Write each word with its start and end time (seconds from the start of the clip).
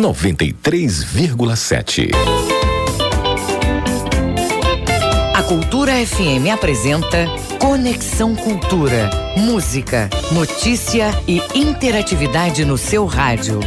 93,7. 0.00 2.10
A 5.34 5.42
Cultura 5.42 5.92
FM 5.92 6.48
apresenta 6.52 7.26
Conexão 7.60 8.34
Cultura. 8.34 9.10
Música, 9.36 10.08
notícia 10.32 11.10
e 11.28 11.42
interatividade 11.54 12.64
no 12.64 12.78
seu 12.78 13.04
rádio. 13.04 13.60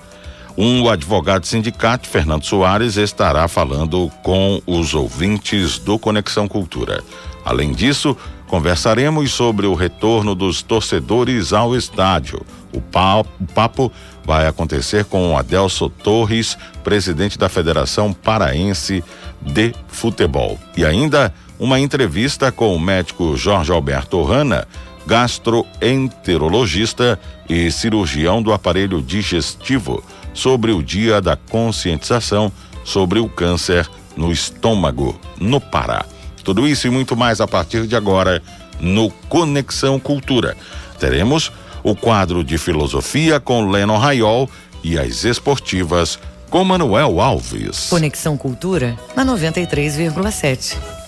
Um 0.57 0.89
advogado 0.89 1.45
sindicato, 1.45 2.07
Fernando 2.07 2.43
Soares, 2.43 2.97
estará 2.97 3.47
falando 3.47 4.11
com 4.21 4.61
os 4.67 4.93
ouvintes 4.93 5.79
do 5.79 5.97
Conexão 5.97 6.47
Cultura. 6.47 7.01
Além 7.45 7.71
disso, 7.71 8.15
Conversaremos 8.51 9.31
sobre 9.31 9.65
o 9.65 9.73
retorno 9.73 10.35
dos 10.35 10.61
torcedores 10.61 11.53
ao 11.53 11.73
estádio. 11.73 12.45
O 12.73 12.81
papo 12.81 13.89
vai 14.25 14.45
acontecer 14.45 15.05
com 15.05 15.37
Adelso 15.37 15.89
Torres, 15.89 16.57
presidente 16.83 17.39
da 17.39 17.47
Federação 17.47 18.11
Paraense 18.11 19.01
de 19.41 19.73
Futebol. 19.87 20.59
E 20.75 20.83
ainda 20.83 21.33
uma 21.57 21.79
entrevista 21.79 22.51
com 22.51 22.75
o 22.75 22.79
médico 22.79 23.37
Jorge 23.37 23.71
Alberto 23.71 24.21
Rana, 24.21 24.67
gastroenterologista 25.05 27.19
e 27.49 27.69
cirurgião 27.71 28.41
do 28.41 28.53
aparelho 28.53 29.01
digestivo, 29.01 30.01
sobre 30.33 30.71
o 30.71 30.81
dia 30.81 31.19
da 31.19 31.35
conscientização 31.35 32.49
sobre 32.83 33.19
o 33.19 33.29
câncer 33.29 33.89
no 34.15 34.31
estômago, 34.31 35.19
no 35.39 35.59
Pará. 35.59 36.05
Tudo 36.43 36.67
isso 36.67 36.87
e 36.87 36.89
muito 36.89 37.15
mais 37.15 37.39
a 37.39 37.47
partir 37.47 37.87
de 37.87 37.95
agora 37.95 38.41
no 38.79 39.09
Conexão 39.29 39.99
Cultura. 39.99 40.57
Teremos 40.99 41.51
o 41.83 41.95
quadro 41.95 42.43
de 42.43 42.57
filosofia 42.57 43.39
com 43.39 43.69
Leno 43.69 43.97
Raiol 43.97 44.49
e 44.83 44.97
as 44.97 45.23
esportivas 45.23 46.19
com 46.49 46.63
Manuel 46.63 47.21
Alves. 47.21 47.87
Conexão 47.89 48.35
Cultura 48.35 48.97
na 49.15 49.25
93,7. 49.25 51.00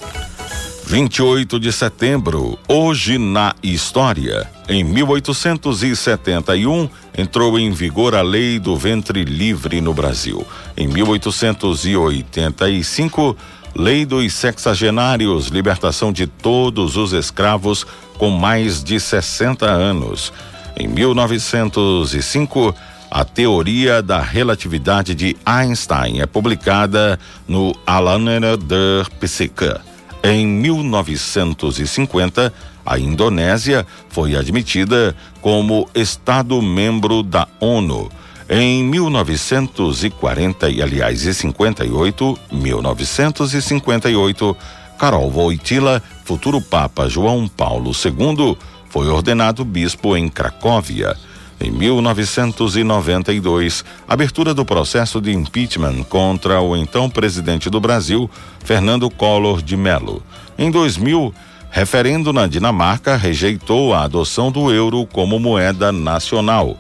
28 0.86 1.60
de 1.60 1.72
setembro, 1.72 2.60
hoje 2.68 3.18
na 3.18 3.56
história. 3.64 4.48
Em 4.68 4.84
1871, 4.84 6.90
entrou 7.18 7.58
em 7.58 7.72
vigor 7.72 8.14
a 8.14 8.22
Lei 8.22 8.60
do 8.60 8.76
Ventre 8.76 9.24
Livre 9.24 9.80
no 9.82 9.94
Brasil. 9.94 10.46
Em 10.76 10.86
1885, 10.88 13.38
Lei 13.76 14.06
dos 14.06 14.34
Sexagenários, 14.34 15.48
libertação 15.48 16.12
de 16.12 16.28
todos 16.28 16.98
os 16.98 17.14
escravos 17.14 17.88
com 18.18 18.30
mais 18.30 18.84
de 18.84 19.00
60 19.00 19.66
anos. 19.66 20.34
Em 20.78 20.88
1905, 20.88 22.76
a 23.10 23.24
teoria 23.24 24.02
da 24.02 24.20
relatividade 24.22 25.16
de 25.16 25.38
Einstein 25.46 26.20
é 26.22 26.26
publicada 26.26 27.18
no 27.48 27.74
Alaner 27.86 28.58
der 28.58 29.06
Physik. 29.20 29.93
Em 30.26 30.48
1950, 30.48 32.54
a 32.86 32.98
Indonésia 32.98 33.86
foi 34.08 34.38
admitida 34.38 35.14
como 35.42 35.90
Estado 35.94 36.62
membro 36.62 37.22
da 37.22 37.46
ONU. 37.60 38.10
Em 38.50 38.86
1940 38.86 40.70
e 40.70 40.82
aliás 40.82 41.26
e 41.26 41.34
58, 41.34 42.40
1958, 42.52 44.56
Carol 44.98 45.30
Wojtyla, 45.30 46.02
futuro 46.24 46.62
Papa 46.62 47.10
João 47.10 47.46
Paulo 47.46 47.92
II, 47.92 48.58
foi 48.90 49.10
ordenado 49.10 49.66
bispo 49.66 50.16
em 50.16 50.30
Cracóvia. 50.30 51.18
Em 51.60 51.72
1992, 51.72 53.84
abertura 54.08 54.54
do 54.54 54.66
processo 54.66 55.22
de 55.22 55.32
impeachment 55.32 56.04
contra 56.04 56.62
o 56.62 56.76
então 56.76 57.10
presidente 57.10 57.70
do 57.70 57.80
Brasil, 57.80 58.30
Fernando 58.64 59.10
Collor 59.10 59.62
de 59.62 59.78
Mello. 59.78 60.22
Em 60.58 60.70
2000, 60.70 61.34
referendo 61.70 62.34
na 62.34 62.48
Dinamarca 62.48 63.16
rejeitou 63.16 63.94
a 63.94 64.04
adoção 64.04 64.52
do 64.52 64.72
euro 64.72 65.06
como 65.06 65.40
moeda 65.40 65.92
nacional. 65.92 66.78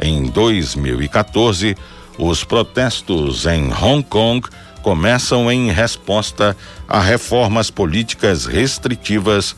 Em 0.00 0.24
2014, 0.24 1.76
os 2.18 2.44
protestos 2.44 3.46
em 3.46 3.72
Hong 3.72 4.02
Kong 4.02 4.46
começam 4.82 5.50
em 5.50 5.70
resposta 5.70 6.56
a 6.88 7.00
reformas 7.00 7.70
políticas 7.70 8.46
restritivas 8.46 9.54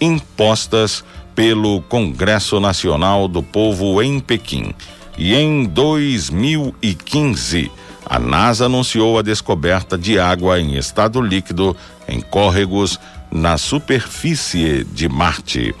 impostas 0.00 1.04
pelo 1.38 1.80
Congresso 1.82 2.58
Nacional 2.58 3.28
do 3.28 3.44
Povo 3.44 4.02
em 4.02 4.18
Pequim. 4.18 4.74
E 5.16 5.36
em 5.36 5.66
2015, 5.66 7.70
a 8.04 8.18
NASA 8.18 8.64
anunciou 8.64 9.16
a 9.16 9.22
descoberta 9.22 9.96
de 9.96 10.18
água 10.18 10.58
em 10.58 10.76
estado 10.76 11.22
líquido 11.22 11.76
em 12.08 12.20
córregos 12.20 12.98
na 13.30 13.56
superfície 13.56 14.82
de 14.82 15.08
Marte. 15.08 15.72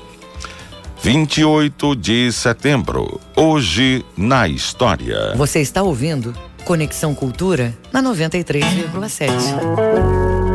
28 1.02 1.96
de 1.96 2.30
setembro, 2.30 3.20
hoje 3.34 4.04
na 4.16 4.46
história. 4.46 5.34
Você 5.34 5.60
está 5.60 5.82
ouvindo 5.82 6.32
Conexão 6.64 7.16
Cultura 7.16 7.76
na 7.92 8.00
93,7. 8.00 10.47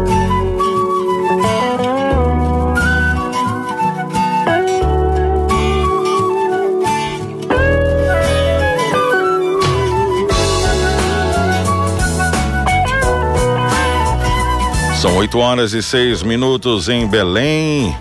São 15.03 15.17
8 15.17 15.37
horas 15.37 15.73
e 15.73 15.83
seis 15.83 16.23
minutos 16.23 16.87
em 16.87 17.05
Belém. 17.05 17.93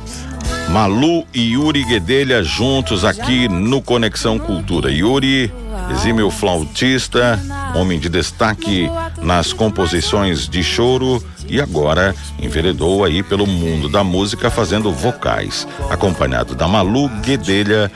Malu 0.69 1.27
e 1.35 1.55
Yuri 1.55 1.83
Guedelha 1.83 2.45
juntos 2.45 3.05
aqui 3.05 3.49
no 3.49 3.83
Conexão 3.83 4.39
Cultura. 4.39 4.89
Yuri, 4.89 5.53
exímio 5.91 6.31
flautista, 6.31 7.43
homem 7.75 7.99
de 7.99 8.09
destaque 8.09 8.89
nas 9.21 9.53
composições 9.53 10.49
de 10.49 10.63
choro 10.63 11.21
e 11.49 11.61
agora 11.61 12.15
enveredou 12.41 13.03
aí 13.03 13.21
pelo 13.21 13.49
mundo 13.49 13.89
da 13.89 14.05
música 14.05 14.49
fazendo 14.49 14.93
vocais, 14.93 15.67
acompanhado 15.91 16.55
da 16.55 16.69
Malu 16.69 17.09
Guedelha, 17.21 17.91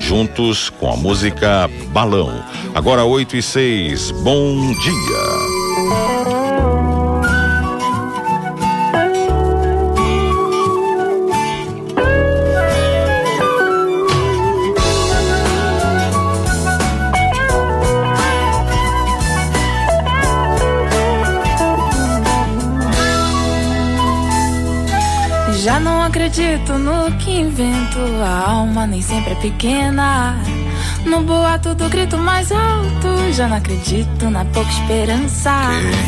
juntos 0.00 0.68
com 0.68 0.92
a 0.92 0.96
música 0.96 1.70
Balão. 1.92 2.42
Agora 2.74 3.04
8 3.04 3.36
e 3.36 3.40
6, 3.42 4.10
bom 4.10 4.72
dia. 4.72 5.57
Acredito 26.28 26.74
no 26.74 27.10
que 27.16 27.40
invento. 27.40 27.98
A 28.22 28.50
alma 28.50 28.86
nem 28.86 29.00
sempre 29.00 29.32
é 29.32 29.36
pequena. 29.36 30.36
No 31.06 31.22
boato 31.22 31.74
do 31.74 31.88
grito 31.88 32.18
mais 32.18 32.52
alto, 32.52 33.32
já 33.32 33.48
não 33.48 33.56
acredito 33.56 34.28
na 34.28 34.44
pouca 34.44 34.70
esperança. 34.70 35.50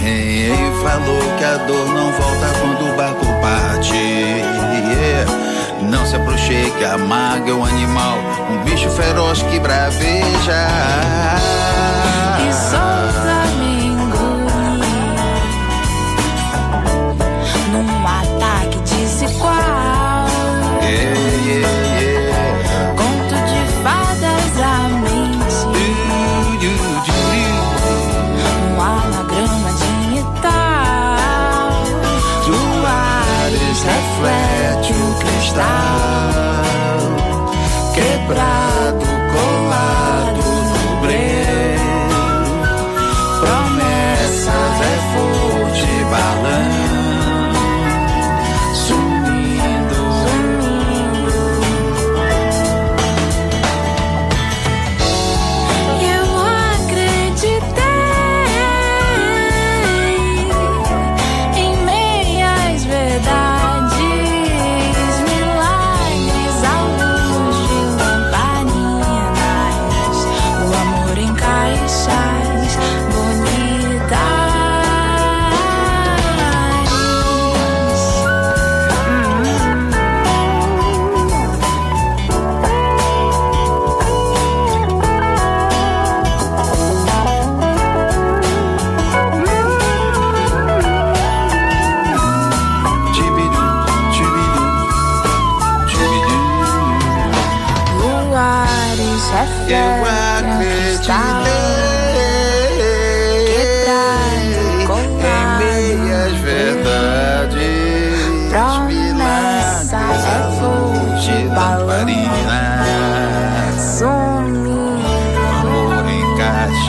Quem 0.02 0.52
falou 0.82 1.38
que 1.38 1.44
a 1.44 1.56
dor 1.66 1.88
não 1.88 2.12
volta 2.12 2.46
quando 2.60 2.92
o 2.92 2.96
barco 2.96 3.24
parte? 3.40 3.94
Yeah. 3.94 5.32
Não 5.90 6.04
se 6.04 6.16
aproxime 6.16 6.70
que 6.72 6.84
a 6.84 6.98
maga 6.98 7.50
é 7.50 7.54
um 7.54 7.64
animal, 7.64 8.18
um 8.50 8.62
bicho 8.64 8.90
feroz 8.90 9.42
que 9.44 9.58
braveja. 9.58 10.66
E 12.46 12.52
solta 12.52 13.09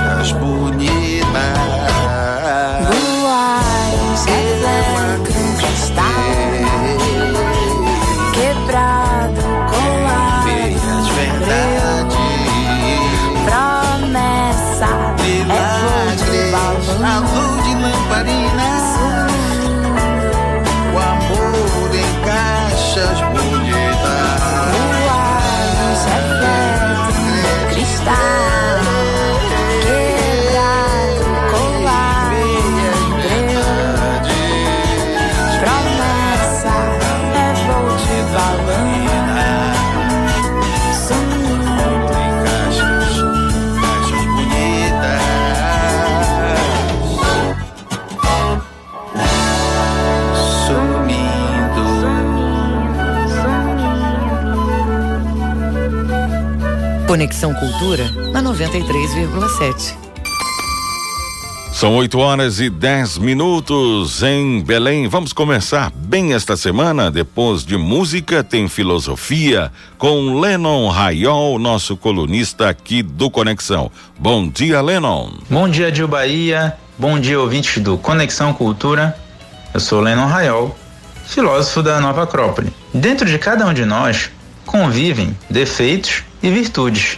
achas 0.02 0.32
bonita. 0.34 2.41
Conexão 57.42 57.54
Cultura 57.56 58.12
na 58.32 58.44
93,7. 58.44 59.96
São 61.74 61.96
8 61.96 62.20
horas 62.20 62.60
e 62.60 62.70
10 62.70 63.18
minutos 63.18 64.22
em 64.22 64.62
Belém. 64.62 65.08
Vamos 65.08 65.34
começar 65.34 65.92
bem 65.92 66.34
esta 66.34 66.56
semana. 66.56 67.10
Depois 67.10 67.66
de 67.66 67.78
música, 67.78 68.44
tem 68.44 68.70
filosofia 68.70 69.72
com 69.98 70.40
Lennon 70.40 70.88
Raiol, 70.90 71.58
nosso 71.58 71.98
colunista 71.98 72.70
aqui 72.70 73.02
do 73.02 73.32
Conexão. 73.32 73.92
Bom 74.20 74.48
dia, 74.48 74.80
Lennon. 74.80 75.32
Bom 75.50 75.68
dia, 75.68 75.94
Gil 75.94 76.08
Bahia. 76.08 76.78
Bom 76.96 77.20
dia, 77.20 77.40
ouvintes 77.40 77.82
do 77.82 77.98
Conexão 77.98 78.54
Cultura. 78.54 79.18
Eu 79.74 79.80
sou 79.80 80.00
Lennon 80.00 80.28
Raiol, 80.28 80.78
filósofo 81.26 81.82
da 81.82 82.00
Nova 82.00 82.22
Acrópole. 82.22 82.72
Dentro 82.94 83.26
de 83.28 83.40
cada 83.40 83.66
um 83.66 83.74
de 83.74 83.84
nós 83.84 84.30
convivem 84.64 85.36
defeitos 85.50 86.24
e 86.44 86.52
virtudes, 86.52 87.18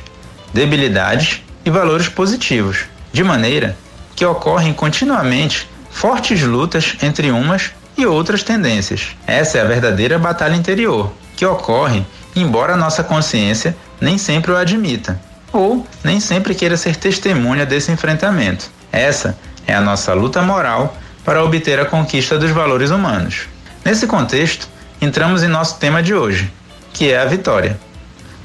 debilidades 0.53 1.41
e 1.65 1.69
valores 1.69 2.07
positivos, 2.07 2.85
de 3.11 3.23
maneira 3.23 3.77
que 4.15 4.25
ocorrem 4.25 4.73
continuamente 4.73 5.67
fortes 5.89 6.41
lutas 6.41 6.95
entre 7.01 7.31
umas 7.31 7.71
e 7.97 8.05
outras 8.05 8.43
tendências. 8.43 9.15
Essa 9.25 9.57
é 9.57 9.61
a 9.61 9.65
verdadeira 9.65 10.19
batalha 10.19 10.55
interior, 10.55 11.11
que 11.35 11.45
ocorre 11.45 12.05
embora 12.35 12.75
nossa 12.75 13.03
consciência 13.03 13.75
nem 14.01 14.17
sempre 14.17 14.51
o 14.51 14.57
admita, 14.57 15.19
ou 15.51 15.85
nem 16.03 16.19
sempre 16.19 16.55
queira 16.55 16.75
ser 16.75 16.95
testemunha 16.95 17.65
desse 17.65 17.91
enfrentamento. 17.91 18.69
Essa 18.91 19.37
é 19.65 19.73
a 19.73 19.81
nossa 19.81 20.13
luta 20.13 20.41
moral 20.41 20.97
para 21.23 21.43
obter 21.43 21.79
a 21.79 21.85
conquista 21.85 22.37
dos 22.37 22.51
valores 22.51 22.89
humanos. 22.89 23.47
Nesse 23.85 24.07
contexto, 24.07 24.67
entramos 25.01 25.43
em 25.43 25.47
nosso 25.47 25.77
tema 25.77 26.01
de 26.01 26.13
hoje, 26.13 26.51
que 26.91 27.11
é 27.11 27.19
a 27.19 27.25
vitória. 27.25 27.79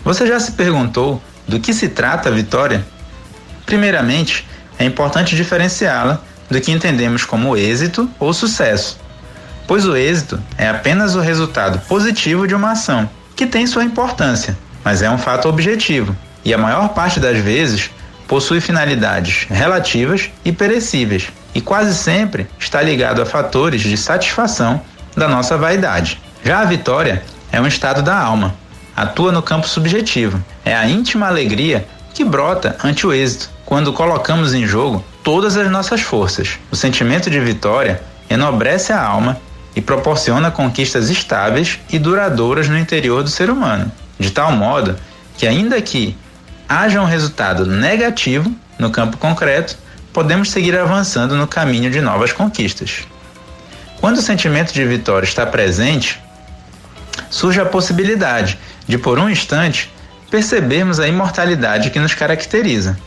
Você 0.04 0.26
já 0.26 0.38
se 0.38 0.52
perguntou 0.52 1.20
do 1.48 1.58
que 1.58 1.72
se 1.72 1.88
trata 1.88 2.28
a 2.28 2.32
vitória? 2.32 2.86
Primeiramente, 3.66 4.46
é 4.78 4.84
importante 4.84 5.34
diferenciá-la 5.34 6.20
do 6.48 6.60
que 6.60 6.70
entendemos 6.70 7.24
como 7.24 7.56
êxito 7.56 8.08
ou 8.20 8.32
sucesso, 8.32 9.00
pois 9.66 9.84
o 9.86 9.96
êxito 9.96 10.40
é 10.56 10.68
apenas 10.68 11.16
o 11.16 11.20
resultado 11.20 11.80
positivo 11.88 12.46
de 12.46 12.54
uma 12.54 12.72
ação, 12.72 13.08
que 13.34 13.46
tem 13.46 13.66
sua 13.66 13.84
importância, 13.84 14.56
mas 14.84 15.02
é 15.02 15.10
um 15.10 15.18
fato 15.18 15.48
objetivo 15.48 16.16
e 16.44 16.54
a 16.54 16.58
maior 16.58 16.90
parte 16.90 17.20
das 17.20 17.38
vezes 17.38 17.90
possui 18.26 18.60
finalidades 18.60 19.46
relativas 19.50 20.30
e 20.44 20.52
perecíveis. 20.52 21.28
e 21.54 21.60
quase 21.60 21.94
sempre 21.94 22.46
está 22.58 22.80
ligado 22.80 23.20
a 23.20 23.26
fatores 23.26 23.80
de 23.80 23.96
satisfação 23.96 24.80
da 25.16 25.26
nossa 25.26 25.56
vaidade. 25.56 26.20
Já 26.44 26.60
a 26.60 26.64
vitória 26.64 27.24
é 27.50 27.60
um 27.60 27.66
estado 27.66 28.02
da 28.02 28.16
alma, 28.16 28.54
atua 29.02 29.30
no 29.30 29.42
campo 29.42 29.68
subjetivo, 29.68 30.42
é 30.64 30.74
a 30.74 30.88
íntima 30.88 31.28
alegria 31.28 31.86
que 32.12 32.24
brota 32.24 32.76
ante 32.82 33.06
o 33.06 33.12
êxito, 33.12 33.48
quando 33.64 33.92
colocamos 33.92 34.54
em 34.54 34.66
jogo 34.66 35.04
todas 35.22 35.56
as 35.56 35.70
nossas 35.70 36.00
forças. 36.00 36.58
O 36.70 36.74
sentimento 36.74 37.30
de 37.30 37.38
vitória 37.38 38.02
enobrece 38.28 38.92
a 38.92 39.00
alma 39.00 39.40
e 39.76 39.80
proporciona 39.80 40.50
conquistas 40.50 41.10
estáveis 41.10 41.78
e 41.92 41.98
duradouras 41.98 42.68
no 42.68 42.76
interior 42.76 43.22
do 43.22 43.30
ser 43.30 43.50
humano, 43.50 43.92
de 44.18 44.32
tal 44.32 44.50
modo 44.50 44.96
que, 45.36 45.46
ainda 45.46 45.80
que 45.80 46.16
haja 46.68 47.00
um 47.00 47.04
resultado 47.04 47.64
negativo 47.64 48.52
no 48.78 48.90
campo 48.90 49.16
concreto, 49.16 49.76
podemos 50.12 50.50
seguir 50.50 50.76
avançando 50.76 51.36
no 51.36 51.46
caminho 51.46 51.88
de 51.90 52.00
novas 52.00 52.32
conquistas. 52.32 53.06
Quando 54.00 54.16
o 54.16 54.22
sentimento 54.22 54.72
de 54.72 54.84
vitória 54.84 55.26
está 55.26 55.46
presente, 55.46 56.20
surge 57.30 57.60
a 57.60 57.66
possibilidade 57.66 58.58
de, 58.88 58.98
por 58.98 59.18
um 59.18 59.28
instante, 59.28 59.92
percebermos 60.30 60.98
a 60.98 61.06
imortalidade 61.06 61.90
que 61.90 62.00
nos 62.00 62.14
caracteriza. 62.14 62.98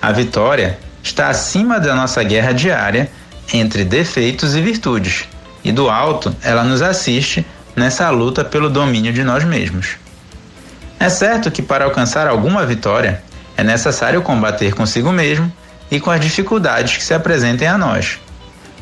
A 0.00 0.10
vitória 0.12 0.78
está 1.02 1.28
acima 1.28 1.80
da 1.80 1.94
nossa 1.94 2.22
guerra 2.22 2.52
diária 2.52 3.10
entre 3.52 3.84
defeitos 3.84 4.54
e 4.54 4.60
virtudes, 4.60 5.28
e 5.64 5.72
do 5.72 5.88
alto 5.88 6.34
ela 6.42 6.64
nos 6.64 6.82
assiste 6.82 7.46
nessa 7.76 8.10
luta 8.10 8.44
pelo 8.44 8.68
domínio 8.68 9.12
de 9.12 9.22
nós 9.22 9.44
mesmos. 9.44 9.96
É 10.98 11.08
certo 11.08 11.50
que 11.50 11.62
para 11.62 11.84
alcançar 11.84 12.26
alguma 12.26 12.64
vitória 12.66 13.22
é 13.56 13.64
necessário 13.64 14.22
combater 14.22 14.74
consigo 14.74 15.10
mesmo 15.10 15.52
e 15.90 16.00
com 16.00 16.10
as 16.10 16.20
dificuldades 16.20 16.96
que 16.96 17.04
se 17.04 17.14
apresentem 17.14 17.68
a 17.68 17.76
nós. 17.76 18.18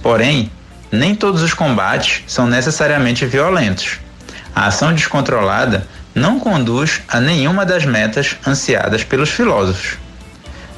Porém, 0.03 0.51
nem 0.93 1.15
todos 1.15 1.43
os 1.43 1.55
combates 1.55 2.23
são 2.27 2.47
necessariamente 2.47 3.25
violentos. 3.27 3.99
A 4.55 4.67
ação 4.67 4.93
descontrolada 4.93 5.87
não 6.15 6.41
conduz 6.41 7.03
a 7.09 7.21
nenhuma 7.21 7.65
das 7.65 7.85
metas 7.85 8.37
ansiadas 8.47 9.05
pelos 9.05 9.31
filósofos. 9.31 9.99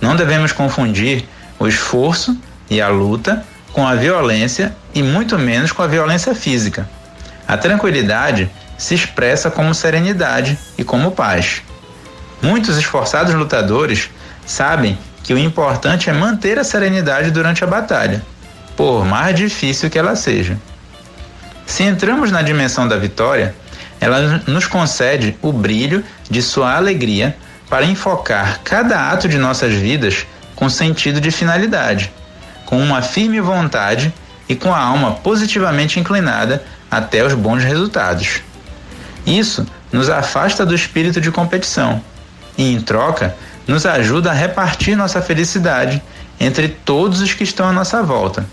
Não 0.00 0.16
devemos 0.16 0.52
confundir 0.52 1.24
o 1.58 1.66
esforço 1.66 2.36
e 2.68 2.80
a 2.80 2.88
luta 2.88 3.44
com 3.72 3.86
a 3.86 3.94
violência 3.94 4.74
e 4.94 5.02
muito 5.02 5.38
menos 5.38 5.72
com 5.72 5.82
a 5.82 5.86
violência 5.86 6.34
física. 6.34 6.88
A 7.46 7.56
tranquilidade 7.56 8.50
se 8.76 8.94
expressa 8.94 9.50
como 9.50 9.74
serenidade 9.74 10.58
e 10.76 10.84
como 10.84 11.12
paz. 11.12 11.62
Muitos 12.40 12.76
esforçados 12.76 13.34
lutadores 13.34 14.10
sabem 14.44 14.98
que 15.22 15.32
o 15.32 15.38
importante 15.38 16.10
é 16.10 16.12
manter 16.12 16.58
a 16.58 16.64
serenidade 16.64 17.30
durante 17.30 17.62
a 17.62 17.66
batalha, 17.66 18.22
por 18.76 19.04
mais 19.04 19.36
difícil 19.36 19.88
que 19.88 19.98
ela 19.98 20.16
seja. 20.16 20.58
Se 21.64 21.84
entramos 21.84 22.32
na 22.32 22.42
dimensão 22.42 22.88
da 22.88 22.96
vitória, 22.96 23.54
ela 24.02 24.42
nos 24.48 24.66
concede 24.66 25.38
o 25.40 25.52
brilho 25.52 26.04
de 26.28 26.42
sua 26.42 26.74
alegria 26.74 27.36
para 27.70 27.86
enfocar 27.86 28.58
cada 28.64 29.12
ato 29.12 29.28
de 29.28 29.38
nossas 29.38 29.72
vidas 29.72 30.26
com 30.56 30.68
sentido 30.68 31.20
de 31.20 31.30
finalidade, 31.30 32.12
com 32.66 32.82
uma 32.82 33.00
firme 33.00 33.40
vontade 33.40 34.12
e 34.48 34.56
com 34.56 34.74
a 34.74 34.80
alma 34.80 35.12
positivamente 35.12 36.00
inclinada 36.00 36.64
até 36.90 37.24
os 37.24 37.32
bons 37.32 37.62
resultados. 37.62 38.42
Isso 39.24 39.64
nos 39.92 40.10
afasta 40.10 40.66
do 40.66 40.74
espírito 40.74 41.20
de 41.20 41.30
competição 41.30 42.02
e, 42.58 42.74
em 42.74 42.80
troca, 42.80 43.36
nos 43.68 43.86
ajuda 43.86 44.32
a 44.32 44.34
repartir 44.34 44.96
nossa 44.96 45.22
felicidade 45.22 46.02
entre 46.40 46.66
todos 46.66 47.20
os 47.20 47.32
que 47.34 47.44
estão 47.44 47.68
à 47.68 47.72
nossa 47.72 48.02
volta, 48.02 48.44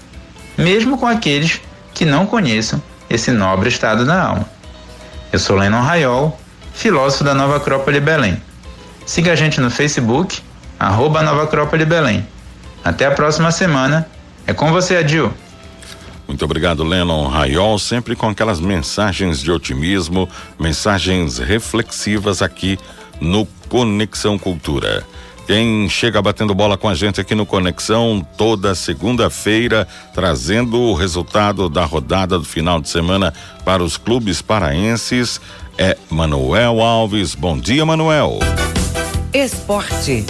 mesmo 0.56 0.96
com 0.96 1.08
aqueles 1.08 1.60
que 1.91 2.06
não 2.06 2.27
conheçam 2.27 2.79
esse 3.10 3.32
nobre 3.32 3.68
estado 3.68 4.06
da 4.06 4.22
alma. 4.22 4.59
Eu 5.31 5.38
sou 5.38 5.55
Lennon 5.55 5.81
Raiol, 5.81 6.39
filósofo 6.74 7.24
da 7.24 7.36
Nova 7.36 7.57
Acrópole 7.57 8.00
Belém. 8.00 8.41
Siga 9.05 9.33
a 9.33 9.36
gente 9.36 9.62
no 9.62 9.69
Facebook, 9.69 10.41
arroba 10.79 11.21
Nova 11.21 11.43
Acrópole 11.43 11.86
Belém. 11.86 12.25
Até 12.83 13.05
a 13.05 13.12
próxima 13.12 13.51
semana. 13.51 14.09
É 14.48 14.53
com 14.53 14.71
você, 14.71 14.98
Adil. 14.98 15.31
Muito 16.27 16.43
obrigado, 16.43 16.83
Lennon 16.83 17.27
Raiol, 17.27 17.77
sempre 17.77 18.15
com 18.15 18.27
aquelas 18.27 18.59
mensagens 18.59 19.39
de 19.39 19.51
otimismo, 19.51 20.27
mensagens 20.59 21.38
reflexivas 21.38 22.41
aqui 22.41 22.79
no 23.21 23.45
Conexão 23.67 24.38
Cultura. 24.39 25.05
Quem 25.50 25.89
chega 25.89 26.22
batendo 26.22 26.53
bola 26.53 26.77
com 26.77 26.88
a 26.88 26.94
gente 26.94 27.20
aqui 27.20 27.34
no 27.34 27.44
Conexão 27.44 28.24
toda 28.38 28.75
segunda-feira, 28.75 29.88
trazendo 30.13 30.79
o 30.79 30.94
resultado 30.94 31.68
da 31.68 31.84
rodada 31.86 32.38
do 32.38 32.46
final 32.46 32.79
de 32.79 32.88
semana 32.88 33.34
para 33.65 33.84
os 33.84 33.98
clubes 33.98 34.44
paraenses, 34.44 35.41
é 35.75 35.98
Manuel 36.08 36.79
Alves. 36.79 37.34
Bom 37.34 37.58
dia, 37.58 37.84
Manuel. 37.84 38.38
Esporte. 39.34 40.24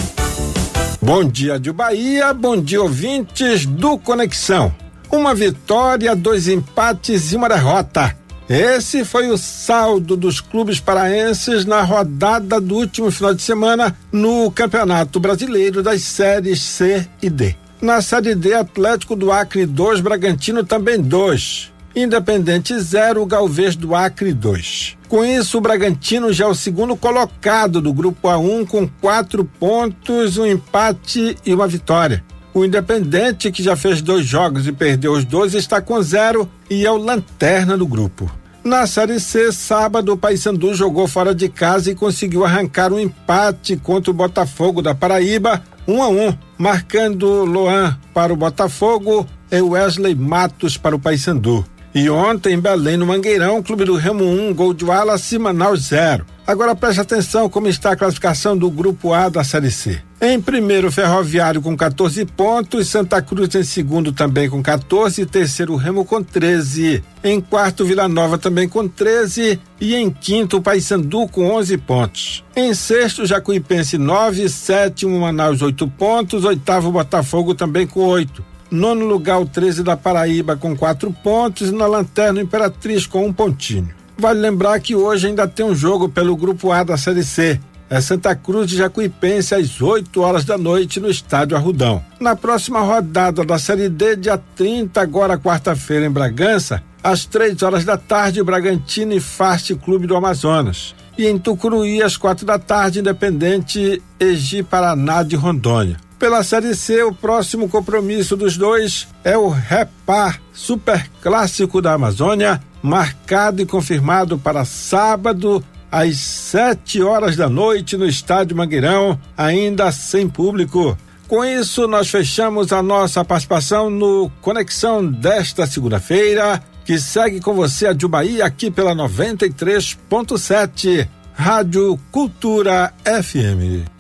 Bom 1.01 1.25
dia 1.25 1.59
de 1.59 1.73
Bahia, 1.73 2.33
bom 2.33 2.55
dia 2.55 2.81
ouvintes 2.81 3.65
do 3.65 3.97
Conexão. 3.97 4.73
Uma 5.11 5.35
vitória, 5.35 6.15
dois 6.15 6.47
empates 6.47 7.33
e 7.33 7.35
uma 7.35 7.49
derrota. 7.49 8.15
Esse 8.49 9.05
foi 9.05 9.29
o 9.29 9.37
saldo 9.37 10.17
dos 10.17 10.41
clubes 10.41 10.79
paraenses 10.79 11.65
na 11.65 11.83
rodada 11.83 12.59
do 12.59 12.77
último 12.77 13.11
final 13.11 13.31
de 13.31 13.43
semana 13.43 13.95
no 14.11 14.49
Campeonato 14.49 15.19
Brasileiro 15.19 15.83
das 15.83 16.01
séries 16.01 16.59
C 16.59 17.07
e 17.21 17.29
D. 17.29 17.55
Na 17.79 18.01
série 18.01 18.33
D, 18.33 18.55
Atlético 18.55 19.15
do 19.15 19.31
Acre 19.31 19.67
2, 19.67 19.99
Bragantino 19.99 20.63
também 20.63 20.99
2. 20.99 21.71
Independente 21.95 22.77
0, 22.79 23.23
Galvez 23.27 23.75
do 23.75 23.93
Acre 23.93 24.33
2. 24.33 24.97
Com 25.07 25.23
isso, 25.23 25.59
o 25.59 25.61
Bragantino 25.61 26.33
já 26.33 26.45
é 26.45 26.47
o 26.47 26.55
segundo 26.55 26.95
colocado 26.95 27.79
do 27.79 27.93
grupo 27.93 28.29
A1 28.29 28.65
com 28.65 28.87
quatro 28.99 29.45
pontos, 29.45 30.39
um 30.39 30.45
empate 30.47 31.37
e 31.45 31.53
uma 31.53 31.67
vitória. 31.67 32.23
O 32.51 32.65
Independente, 32.65 33.51
que 33.51 33.61
já 33.61 33.75
fez 33.75 34.01
dois 34.01 34.25
jogos 34.25 34.65
e 34.65 34.71
perdeu 34.71 35.13
os 35.13 35.23
dois, 35.23 35.53
está 35.53 35.79
com 35.79 36.01
zero 36.01 36.49
e 36.67 36.83
é 36.83 36.91
o 36.91 36.97
lanterna 36.97 37.77
do 37.77 37.85
grupo. 37.85 38.38
Na 38.63 38.85
Série 38.85 39.19
C, 39.19 39.53
sábado, 39.53 40.11
o 40.11 40.17
Paysandu 40.17 40.73
jogou 40.73 41.07
fora 41.07 41.33
de 41.33 41.47
casa 41.47 41.91
e 41.91 41.95
conseguiu 41.95 42.43
arrancar 42.43 42.91
um 42.91 42.99
empate 42.99 43.77
contra 43.77 44.11
o 44.11 44.13
Botafogo 44.13 44.81
da 44.81 44.93
Paraíba, 44.93 45.63
1 45.87 45.93
um 45.93 46.03
a 46.03 46.09
1, 46.09 46.27
um, 46.27 46.37
marcando 46.57 47.45
Loan 47.45 47.97
para 48.13 48.33
o 48.33 48.35
Botafogo 48.35 49.25
e 49.49 49.61
Wesley 49.61 50.13
Matos 50.13 50.77
para 50.77 50.95
o 50.95 50.99
Paysandu. 50.99 51.65
E 51.93 52.10
ontem, 52.10 52.53
em 52.53 52.60
Belém, 52.60 52.98
no 52.98 53.05
Mangueirão, 53.05 53.63
Clube 53.63 53.86
do 53.86 53.96
Remo 53.96 54.24
1, 54.24 54.50
um, 54.50 54.53
gol 54.53 54.74
de 54.74 54.86
Wallace, 54.86 55.39
Manaus 55.39 55.88
0. 55.88 56.25
Agora 56.46 56.75
preste 56.75 57.00
atenção 57.00 57.50
como 57.50 57.67
está 57.67 57.91
a 57.91 57.96
classificação 57.96 58.58
do 58.58 58.69
Grupo 58.69 59.13
A 59.13 59.29
da 59.29 59.43
Série 59.43 59.69
C. 59.69 60.01
Em 60.22 60.41
primeiro, 60.41 60.91
Ferroviário 60.91 61.62
com 61.62 61.77
14 61.77 62.25
pontos, 62.25 62.88
Santa 62.89 63.22
Cruz 63.22 63.53
em 63.55 63.63
segundo 63.63 64.12
também 64.12 64.50
com 64.50 64.62
14, 64.62 65.25
terceiro, 65.25 65.75
Remo 65.75 66.03
com 66.03 66.22
13. 66.22 67.03
Em 67.24 67.39
quarto, 67.39 67.86
Vila 67.86 68.08
Nova 68.08 68.38
também 68.38 68.67
com 68.67 68.88
13 68.88 69.60
e 69.79 69.96
em 69.96 70.10
quinto, 70.10 70.62
Paysandu 70.62 71.27
com 71.27 71.51
11 71.51 71.77
pontos. 71.77 72.43
Em 72.55 72.74
sexto, 72.74 73.25
Jacuipense 73.25 73.98
9, 73.98 74.50
sétimo, 74.50 75.19
Manaus 75.19 75.62
8 75.62 75.88
pontos, 75.88 76.43
oitavo, 76.46 76.91
Botafogo 76.91 77.55
também 77.55 77.88
com 77.88 78.01
8. 78.01 78.43
Nono 78.71 79.05
lugar, 79.05 79.39
o 79.39 79.45
13 79.45 79.83
da 79.83 79.97
Paraíba 79.97 80.55
com 80.55 80.75
quatro 80.75 81.11
pontos 81.11 81.69
e 81.69 81.71
na 81.71 81.88
lanterna 81.88 82.41
Imperatriz 82.41 83.07
com 83.07 83.25
um 83.25 83.33
pontinho. 83.33 83.89
Vale 84.17 84.39
lembrar 84.39 84.79
que 84.79 84.95
hoje 84.95 85.27
ainda 85.27 85.47
tem 85.47 85.65
um 85.65 85.73
jogo 85.73 86.09
pelo 86.09 86.35
Grupo 86.35 86.71
A 86.71 86.83
da 86.83 86.97
Série 86.97 87.23
C. 87.23 87.59
É 87.89 87.99
Santa 87.99 88.35
Cruz 88.35 88.69
de 88.69 88.77
Jacuipense 88.77 89.55
às 89.55 89.81
8 89.81 90.21
horas 90.21 90.45
da 90.45 90.57
noite 90.57 90.99
no 90.99 91.09
Estádio 91.09 91.57
Arrudão. 91.57 92.03
Na 92.19 92.35
próxima 92.35 92.81
rodada 92.81 93.43
da 93.43 93.57
Série 93.57 93.89
D, 93.89 94.15
dia 94.15 94.39
30, 94.55 95.01
agora 95.01 95.39
quarta-feira 95.39 96.05
em 96.05 96.11
Bragança, 96.11 96.83
às 97.01 97.25
3 97.25 97.63
horas 97.63 97.83
da 97.83 97.97
tarde, 97.97 98.43
Bragantino 98.43 99.13
e 99.13 99.19
Fast 99.19 99.73
Clube 99.75 100.05
do 100.05 100.15
Amazonas. 100.15 100.93
E 101.17 101.25
em 101.25 101.39
Tucuruí, 101.39 102.03
às 102.03 102.15
quatro 102.15 102.45
da 102.45 102.59
tarde, 102.59 102.99
Independente 102.99 104.01
Egi 104.19 104.61
Paraná 104.61 105.23
de 105.23 105.35
Rondônia. 105.35 105.97
Pela 106.19 106.43
Série 106.43 106.75
C, 106.75 107.01
o 107.01 107.11
próximo 107.13 107.69
compromisso 107.69 108.35
dos 108.35 108.57
dois 108.57 109.07
é 109.23 109.38
o 109.38 109.47
Repar 109.47 110.41
Super 110.51 111.09
Clássico 111.21 111.81
da 111.81 111.93
Amazônia, 111.93 112.59
marcado 112.83 113.61
e 113.61 113.65
confirmado 113.65 114.38
para 114.38 114.65
sábado 114.65 115.63
às 115.89 116.17
sete 116.17 117.01
horas 117.01 117.38
da 117.38 117.47
noite 117.47 117.95
no 117.95 118.05
Estádio 118.05 118.57
Mangueirão, 118.57 119.17
ainda 119.38 119.93
sem 119.93 120.27
público. 120.27 120.97
Com 121.25 121.45
isso, 121.45 121.88
nós 121.88 122.09
fechamos 122.09 122.73
a 122.73 122.83
nossa 122.83 123.23
participação 123.23 123.89
no 123.89 124.29
Conexão 124.41 125.05
desta 125.05 125.65
segunda-feira, 125.65 126.61
que 126.83 126.99
segue 126.99 127.39
com 127.39 127.53
você 127.53 127.88
a 127.88 127.97
Jubaí 127.97 128.41
aqui 128.41 128.69
pela 128.69 128.93
93.7, 128.93 131.07
Rádio 131.33 131.97
Cultura 132.11 132.93
FM. 133.05 133.98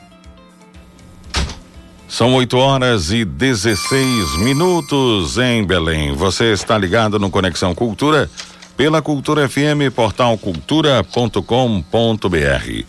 São 2.09 2.33
8 2.33 2.57
horas 2.57 3.11
e 3.11 3.23
16 3.23 4.37
minutos 4.37 5.37
em 5.37 5.63
Belém. 5.63 6.11
Você 6.13 6.51
está 6.51 6.75
ligado 6.75 7.19
no 7.19 7.29
Conexão 7.29 7.75
Cultura 7.75 8.27
pela 8.75 8.99
Cultura 8.99 9.47
FM, 9.47 9.93
portal 9.95 10.35
cultura.com.br. 10.35 12.83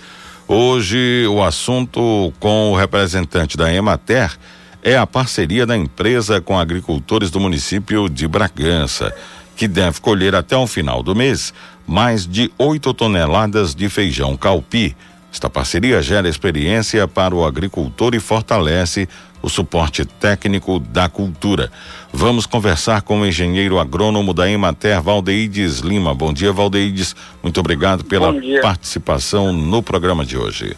Hoje 0.48 1.26
o 1.28 1.44
assunto 1.44 2.32
com 2.40 2.72
o 2.72 2.76
representante 2.76 3.58
da 3.58 3.72
Emater 3.72 4.34
é 4.82 4.96
a 4.96 5.06
parceria 5.06 5.66
da 5.66 5.76
empresa 5.76 6.40
com 6.40 6.58
agricultores 6.58 7.30
do 7.30 7.38
município 7.38 8.08
de 8.08 8.26
Bragança, 8.26 9.14
que 9.54 9.68
deve 9.68 10.00
colher 10.00 10.34
até 10.34 10.56
o 10.56 10.66
final 10.66 11.02
do 11.02 11.14
mês 11.14 11.52
mais 11.86 12.26
de 12.26 12.50
8 12.56 12.94
toneladas 12.94 13.74
de 13.74 13.86
feijão 13.90 14.34
calpi 14.34 14.96
esta 15.32 15.48
parceria 15.48 16.02
gera 16.02 16.28
experiência 16.28 17.06
para 17.06 17.34
o 17.34 17.44
agricultor 17.44 18.14
e 18.14 18.20
fortalece 18.20 19.08
o 19.40 19.48
suporte 19.48 20.04
técnico 20.04 20.78
da 20.78 21.08
cultura. 21.08 21.70
Vamos 22.12 22.46
conversar 22.46 23.02
com 23.02 23.20
o 23.20 23.26
engenheiro 23.26 23.78
agrônomo 23.78 24.34
da 24.34 24.50
Emater, 24.50 25.00
Valdeides 25.00 25.78
Lima. 25.78 26.12
Bom 26.12 26.32
dia, 26.32 26.52
Valdeides. 26.52 27.14
Muito 27.42 27.58
obrigado 27.60 28.04
pela 28.04 28.34
participação 28.60 29.52
no 29.52 29.82
programa 29.82 30.24
de 30.26 30.36
hoje. 30.36 30.76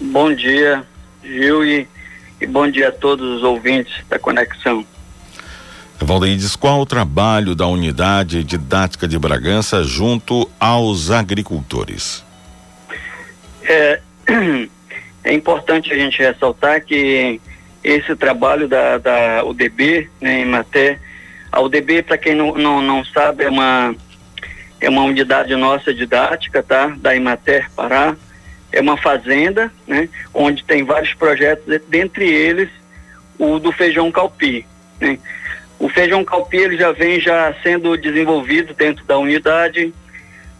Bom 0.00 0.34
dia, 0.34 0.82
Gil, 1.22 1.64
e, 1.64 1.86
e 2.40 2.46
bom 2.46 2.68
dia 2.68 2.88
a 2.88 2.92
todos 2.92 3.36
os 3.36 3.42
ouvintes 3.42 3.92
da 4.08 4.18
Conexão. 4.18 4.84
Valdeides, 6.00 6.56
qual 6.56 6.80
o 6.80 6.86
trabalho 6.86 7.54
da 7.54 7.66
unidade 7.66 8.42
didática 8.42 9.06
de 9.06 9.18
Bragança 9.18 9.84
junto 9.84 10.50
aos 10.58 11.10
agricultores? 11.10 12.23
É, 13.64 14.00
é 15.24 15.32
importante 15.32 15.92
a 15.92 15.96
gente 15.96 16.18
ressaltar 16.18 16.84
que 16.84 17.40
esse 17.82 18.16
trabalho 18.16 18.66
da, 18.66 18.98
da 18.98 19.44
UDB, 19.44 20.08
né, 20.20 20.40
em 20.40 20.46
Maté, 20.46 20.98
a 21.52 21.60
UDB, 21.60 22.02
para 22.02 22.18
quem 22.18 22.34
não, 22.34 22.54
não, 22.54 22.82
não 22.82 23.04
sabe, 23.04 23.44
é 23.44 23.48
uma, 23.48 23.94
é 24.80 24.88
uma 24.88 25.02
unidade 25.02 25.54
nossa 25.54 25.94
didática, 25.94 26.62
tá? 26.62 26.88
Da 26.96 27.14
Imater 27.14 27.70
Pará. 27.76 28.16
É 28.72 28.80
uma 28.80 28.96
fazenda, 28.96 29.70
né? 29.86 30.08
Onde 30.32 30.64
tem 30.64 30.82
vários 30.82 31.14
projetos, 31.14 31.64
dentre 31.88 32.28
eles 32.28 32.68
o 33.38 33.58
do 33.58 33.70
feijão 33.70 34.10
calpi, 34.10 34.66
né? 35.00 35.18
O 35.78 35.88
feijão 35.88 36.24
calpi 36.24 36.56
ele 36.56 36.76
já 36.76 36.90
vem 36.92 37.20
já 37.20 37.54
sendo 37.62 37.96
desenvolvido 37.96 38.74
dentro 38.74 39.04
da 39.04 39.18
unidade 39.18 39.92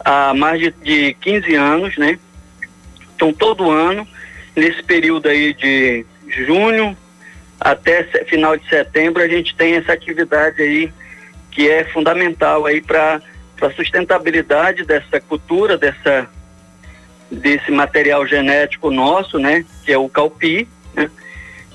há 0.05 0.33
mais 0.35 0.61
de, 0.61 0.71
de 0.83 1.15
15 1.15 1.55
anos, 1.55 1.97
né? 1.97 2.19
Então, 3.15 3.33
todo 3.33 3.71
ano, 3.71 4.07
nesse 4.55 4.83
período 4.83 5.29
aí 5.29 5.55
de 5.55 6.05
junho 6.29 6.97
até 7.61 8.05
final 8.25 8.57
de 8.57 8.69
setembro, 8.69 9.23
a 9.23 9.29
gente 9.29 9.55
tem 9.55 9.75
essa 9.75 9.93
atividade 9.93 10.61
aí 10.61 10.93
que 11.51 11.71
é 11.71 11.85
fundamental 11.85 12.67
aí 12.67 12.81
para 12.83 13.21
a 13.63 13.71
sustentabilidade 13.71 14.85
dessa 14.85 15.21
cultura, 15.21 15.79
dessa, 15.79 16.29
desse 17.31 17.71
material 17.71 18.27
genético 18.27 18.91
nosso, 18.91 19.39
né? 19.39 19.65
Que 19.85 19.93
é 19.93 19.99
o 19.99 20.09
calpi, 20.09 20.69
né? 20.95 21.09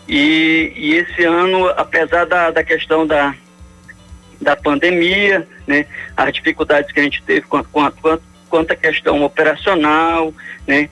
E, 0.08 0.74
e 0.75 0.96
esse 0.96 1.24
ano, 1.24 1.69
apesar 1.69 2.25
da, 2.25 2.51
da 2.51 2.63
questão 2.63 3.08
da, 3.08 3.34
da 4.41 4.55
pandemia, 4.55 5.48
né? 5.65 5.86
As 6.17 6.34
dificuldades 6.34 6.91
que 6.91 7.00
a 7.00 7.03
gente 7.03 7.24
teve 7.24 7.41
quanto, 7.48 7.69
quanto, 7.69 8.22
quanto 8.50 8.74
a 8.74 8.75
questão 8.75 9.24
operacional, 9.24 10.34
né? 10.67 10.89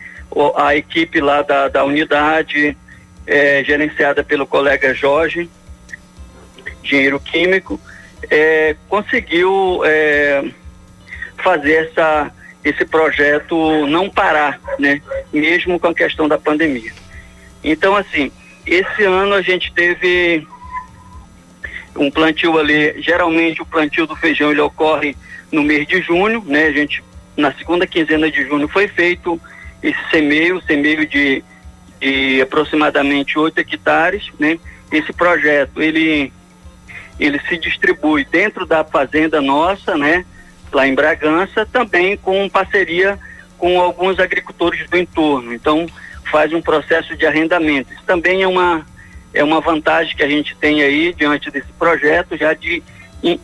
A 0.56 0.75
equipe 0.75 1.20
lá 1.20 1.41
da, 1.41 1.67
da 1.67 1.84
unidade, 1.84 2.77
é, 3.25 3.63
gerenciada 3.63 4.24
pelo 4.24 4.48
colega 4.48 4.94
Jorge, 4.94 5.50
engenheiro 6.84 7.20
químico, 7.20 7.79
é, 8.29 8.75
conseguiu 8.88 9.82
é, 9.86 10.44
fazer 11.44 11.89
essa, 11.89 12.32
esse 12.63 12.86
projeto 12.86 13.86
não 13.88 14.10
parar, 14.10 14.60
né? 14.79 15.01
Mesmo 15.32 15.79
com 15.79 15.88
a 15.88 15.94
questão 15.94 16.27
da 16.27 16.38
pandemia. 16.38 16.91
Então, 17.63 17.95
assim, 17.95 18.32
esse 18.65 19.04
ano 19.04 19.34
a 19.34 19.41
gente 19.41 19.71
teve 19.73 20.47
um 21.95 22.12
plantio 22.12 22.58
ali, 22.58 23.02
geralmente 23.02 23.62
o 23.62 23.65
plantio 23.65 24.06
do 24.06 24.15
feijão 24.15 24.52
ele 24.52 24.62
ocorre 24.62 25.15
no 25.52 25.63
mês 25.63 25.88
de 25.88 26.02
junho, 26.02 26.43
né? 26.45 26.65
A 26.67 26.71
gente, 26.71 27.04
na 27.36 27.52
segunda 27.54 27.88
quinzena 27.88 28.30
de 28.30 28.45
junho 28.45 28.67
foi 28.67 28.88
feito 28.88 29.39
esse 29.81 30.09
semeio, 30.09 30.61
semeio 30.63 31.05
de, 31.05 31.43
de 31.99 32.41
aproximadamente 32.41 33.37
8 33.37 33.59
hectares, 33.59 34.31
né? 34.39 34.59
Esse 34.91 35.11
projeto, 35.13 35.81
ele, 35.81 36.31
ele 37.19 37.39
se 37.47 37.57
distribui 37.57 38.25
dentro 38.25 38.65
da 38.65 38.83
fazenda 38.83 39.41
nossa, 39.41 39.97
né? 39.97 40.25
Lá 40.71 40.87
em 40.87 40.95
Bragança, 40.95 41.65
também 41.65 42.17
com 42.17 42.49
parceria 42.49 43.19
com 43.57 43.79
alguns 43.81 44.19
agricultores 44.19 44.87
do 44.89 44.97
entorno. 44.97 45.53
Então, 45.53 45.87
faz 46.31 46.53
um 46.53 46.61
processo 46.61 47.15
de 47.15 47.25
arrendamento. 47.25 47.93
Isso 47.93 48.03
também 48.05 48.43
é 48.43 48.47
uma, 48.47 48.85
é 49.33 49.43
uma 49.43 49.59
vantagem 49.59 50.15
que 50.15 50.23
a 50.23 50.29
gente 50.29 50.55
tem 50.55 50.83
aí 50.83 51.13
diante 51.13 51.49
desse 51.49 51.71
projeto, 51.73 52.37
já 52.37 52.53
de 52.53 52.83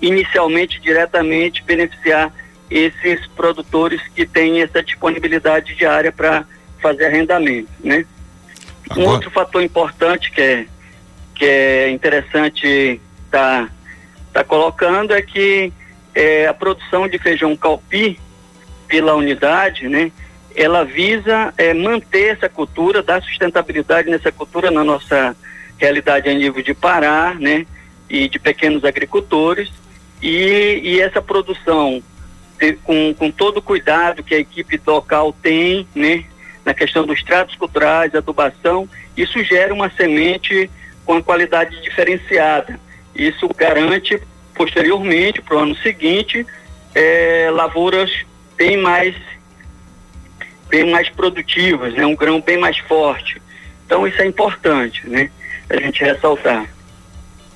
inicialmente 0.02 0.80
diretamente 0.80 1.64
beneficiar 1.64 2.32
esses 2.74 3.28
produtores 3.28 4.02
que 4.16 4.26
têm 4.26 4.64
essa 4.64 4.82
disponibilidade 4.82 5.76
diária 5.76 6.12
para 6.12 6.44
fazer 6.82 7.06
arrendamento, 7.06 7.70
né? 7.84 8.04
Agora... 8.90 9.08
Um 9.08 9.12
outro 9.12 9.30
fator 9.30 9.62
importante 9.62 10.32
que 10.32 10.42
é, 10.42 10.66
que 11.36 11.46
é 11.46 11.92
interessante 11.92 13.00
estar 13.26 13.68
tá, 13.68 13.70
tá 14.34 14.44
colocando 14.44 15.14
é 15.14 15.22
que 15.22 15.72
é, 16.16 16.48
a 16.48 16.54
produção 16.54 17.08
de 17.08 17.20
feijão 17.20 17.56
calpi 17.56 18.20
pela 18.88 19.14
unidade, 19.14 19.88
né? 19.88 20.12
Ela 20.56 20.84
visa 20.84 21.54
é, 21.58 21.76
manter 21.76 22.34
essa 22.36 22.50
cultura, 22.50 23.04
dar 23.04 23.22
sustentabilidade 23.22 24.10
nessa 24.10 24.32
cultura 24.32 24.72
na 24.72 24.84
nossa 24.84 25.36
realidade 25.78 26.28
a 26.28 26.34
nível 26.34 26.64
de 26.64 26.74
Pará, 26.74 27.36
né? 27.40 27.68
E 28.10 28.28
de 28.28 28.40
pequenos 28.40 28.84
agricultores. 28.84 29.72
E, 30.22 30.80
e 30.84 31.02
essa 31.02 31.22
produção 31.22 32.02
com, 32.72 33.14
com 33.14 33.30
todo 33.30 33.58
o 33.58 33.62
cuidado 33.62 34.24
que 34.24 34.34
a 34.34 34.40
equipe 34.40 34.80
local 34.86 35.34
tem, 35.34 35.88
né, 35.94 36.24
na 36.66 36.74
questão 36.74 37.06
dos 37.06 37.22
tratos 37.24 37.56
culturais, 37.56 38.16
adubação, 38.16 38.88
isso 39.18 39.44
gera 39.44 39.74
uma 39.74 39.90
semente 39.92 40.70
com 41.06 41.18
a 41.18 41.24
qualidade 41.24 41.82
diferenciada. 41.82 42.80
Isso 43.14 43.50
garante, 43.56 44.22
posteriormente, 44.56 45.42
para 45.42 45.58
o 45.58 45.60
ano 45.60 45.76
seguinte, 45.78 46.46
é, 46.96 47.50
lavouras 47.52 48.12
bem 48.56 48.78
mais, 48.78 49.16
bem 50.70 50.90
mais 50.90 51.10
produtivas, 51.10 51.94
né, 51.94 52.06
um 52.06 52.16
grão 52.16 52.40
bem 52.42 52.58
mais 52.58 52.78
forte. 52.80 53.42
Então 53.86 54.08
isso 54.08 54.22
é 54.22 54.26
importante, 54.26 55.08
né, 55.08 55.30
a 55.70 55.76
gente 55.78 56.04
ressaltar. 56.04 56.73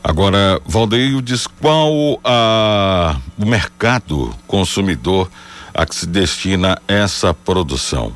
Agora, 0.04 0.60
Valdeio 0.66 1.22
diz 1.22 1.48
qual 1.48 2.20
a, 2.24 3.18
o 3.38 3.46
mercado 3.46 4.34
consumidor 4.48 5.30
a 5.74 5.86
que 5.86 5.96
se 5.96 6.08
destina 6.08 6.82
essa 6.88 7.34
produção? 7.34 8.16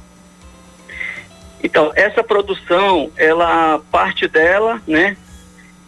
Então, 1.63 1.91
essa 1.95 2.23
produção, 2.23 3.11
ela, 3.15 3.79
parte 3.91 4.27
dela, 4.27 4.81
né, 4.87 5.15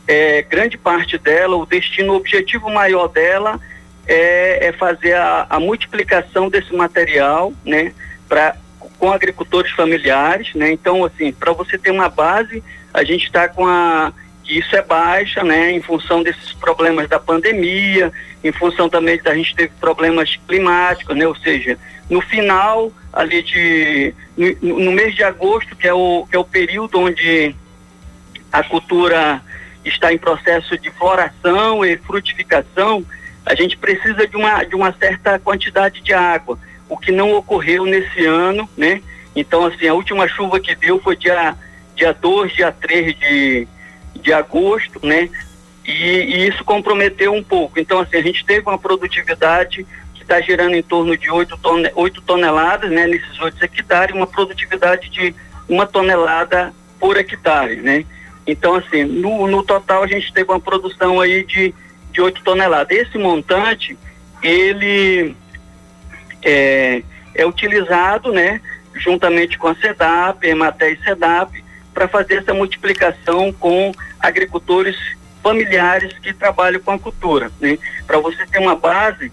é, 0.07 0.41
grande 0.43 0.77
parte 0.77 1.17
dela, 1.17 1.55
o 1.55 1.65
destino, 1.65 2.13
o 2.13 2.17
objetivo 2.17 2.69
maior 2.69 3.07
dela 3.07 3.59
é, 4.05 4.67
é 4.67 4.71
fazer 4.73 5.15
a, 5.15 5.47
a, 5.49 5.59
multiplicação 5.59 6.49
desse 6.49 6.73
material, 6.75 7.53
né, 7.65 7.93
pra, 8.29 8.55
com 8.99 9.11
agricultores 9.11 9.71
familiares, 9.71 10.53
né, 10.53 10.71
então, 10.71 11.03
assim, 11.05 11.31
para 11.31 11.53
você 11.53 11.77
ter 11.77 11.89
uma 11.89 12.09
base, 12.09 12.63
a 12.93 13.03
gente 13.03 13.25
está 13.25 13.47
com 13.47 13.65
a 13.65 14.13
que 14.43 14.59
isso 14.59 14.75
é 14.75 14.81
baixa, 14.81 15.43
né, 15.43 15.71
em 15.71 15.81
função 15.81 16.21
desses 16.21 16.53
problemas 16.53 17.07
da 17.07 17.19
pandemia, 17.19 18.11
em 18.43 18.51
função 18.51 18.89
também 18.89 19.17
da 19.21 19.33
gente 19.33 19.55
teve 19.55 19.71
problemas 19.79 20.35
climáticos, 20.47 21.15
né, 21.15 21.25
ou 21.25 21.35
seja, 21.35 21.77
no 22.09 22.21
final 22.21 22.91
ali 23.11 23.41
de 23.41 24.13
no, 24.35 24.79
no, 24.79 24.91
mês 24.91 25.15
de 25.15 25.23
agosto, 25.23 25.75
que 25.75 25.87
é 25.87 25.93
o 25.93 26.27
que 26.29 26.35
é 26.35 26.39
o 26.39 26.43
período 26.43 26.99
onde 26.99 27.55
a 28.51 28.63
cultura 28.63 29.41
está 29.85 30.11
em 30.11 30.17
processo 30.17 30.77
de 30.77 30.89
floração 30.91 31.85
e 31.85 31.97
frutificação, 31.97 33.05
a 33.45 33.55
gente 33.55 33.77
precisa 33.77 34.27
de 34.27 34.35
uma 34.35 34.63
de 34.63 34.75
uma 34.75 34.91
certa 34.93 35.39
quantidade 35.39 36.01
de 36.01 36.13
água, 36.13 36.57
o 36.89 36.97
que 36.97 37.11
não 37.11 37.33
ocorreu 37.33 37.85
nesse 37.85 38.25
ano, 38.25 38.69
né? 38.75 39.01
Então 39.35 39.65
assim, 39.65 39.87
a 39.87 39.93
última 39.93 40.27
chuva 40.27 40.59
que 40.59 40.75
deu 40.75 40.99
foi 40.99 41.15
dia 41.15 41.55
dia 41.95 42.13
2, 42.13 42.53
dia 42.53 42.71
3 42.71 43.17
de 43.17 43.67
de 44.15 44.33
agosto, 44.33 45.05
né? 45.05 45.29
E, 45.85 45.91
e, 45.91 46.47
isso 46.47 46.63
comprometeu 46.63 47.33
um 47.33 47.43
pouco. 47.43 47.79
Então, 47.79 47.99
assim, 47.99 48.17
a 48.17 48.21
gente 48.21 48.45
teve 48.45 48.67
uma 48.67 48.77
produtividade 48.77 49.85
que 50.13 50.21
está 50.21 50.39
girando 50.39 50.75
em 50.75 50.83
torno 50.83 51.17
de 51.17 51.29
8, 51.29 51.57
ton 51.57 51.83
8 51.95 52.21
toneladas, 52.21 52.89
né? 52.89 53.07
Nesses 53.07 53.39
8 53.39 53.63
hectares, 53.63 54.15
uma 54.15 54.27
produtividade 54.27 55.09
de 55.09 55.35
uma 55.67 55.85
tonelada 55.85 56.73
por 56.99 57.17
hectare, 57.17 57.77
né? 57.77 58.05
Então, 58.45 58.75
assim, 58.75 59.03
no, 59.03 59.47
no 59.47 59.63
total 59.63 60.03
a 60.03 60.07
gente 60.07 60.31
teve 60.33 60.49
uma 60.49 60.59
produção 60.59 61.19
aí 61.19 61.43
de, 61.45 61.73
de 62.11 62.21
8 62.21 62.43
toneladas. 62.43 62.97
Esse 62.97 63.17
montante, 63.17 63.97
ele 64.41 65.35
é, 66.41 67.01
é 67.33 67.45
utilizado, 67.45 68.31
né, 68.31 68.61
juntamente 68.95 69.57
com 69.57 69.69
a 69.69 69.75
SEDAP, 69.75 70.43
Ematé 70.45 70.91
e 70.91 71.03
SEDAP, 71.03 71.62
para 71.93 72.07
fazer 72.07 72.35
essa 72.35 72.53
multiplicação 72.53 73.51
com 73.53 73.91
agricultores 74.19 74.95
familiares 75.41 76.17
que 76.19 76.33
trabalham 76.33 76.81
com 76.81 76.91
a 76.91 76.99
cultura. 76.99 77.51
Né? 77.59 77.77
Para 78.07 78.19
você 78.19 78.45
ter 78.45 78.59
uma 78.59 78.75
base, 78.75 79.31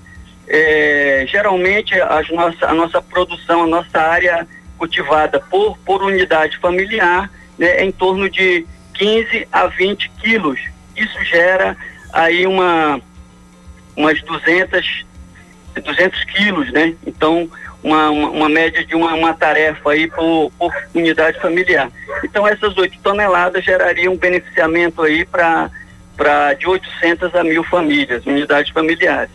é, 0.48 1.24
geralmente 1.28 1.94
nossa, 2.32 2.66
a 2.66 2.74
nossa 2.74 3.00
produção, 3.00 3.62
a 3.62 3.66
nossa 3.66 3.98
área 3.98 4.46
cultivada 4.76 5.38
por, 5.38 5.78
por 5.78 6.02
unidade 6.02 6.58
familiar 6.58 7.30
né, 7.58 7.66
é 7.66 7.84
em 7.84 7.92
torno 7.92 8.28
de 8.28 8.66
15 8.94 9.46
a 9.52 9.66
20 9.66 10.10
quilos. 10.20 10.60
Isso 10.96 11.24
gera 11.24 11.76
aí 12.12 12.46
uma, 12.46 13.00
umas 13.96 14.20
200, 14.22 15.06
200 15.82 16.24
quilos, 16.24 16.72
né? 16.72 16.94
Então, 17.06 17.48
uma, 17.82 18.10
uma, 18.10 18.30
uma, 18.30 18.48
média 18.48 18.84
de 18.84 18.94
uma, 18.94 19.14
uma 19.14 19.34
tarefa 19.34 19.92
aí 19.92 20.08
por, 20.08 20.52
por, 20.58 20.72
unidade 20.94 21.40
familiar. 21.40 21.90
Então 22.24 22.46
essas 22.46 22.76
8 22.76 22.98
toneladas 23.02 23.64
gerariam 23.64 24.12
um 24.12 24.18
beneficiamento 24.18 25.02
aí 25.02 25.24
para 25.24 25.70
de 26.54 26.66
800 26.66 27.34
a 27.34 27.42
mil 27.42 27.64
famílias, 27.64 28.26
unidades 28.26 28.70
familiares. 28.72 29.30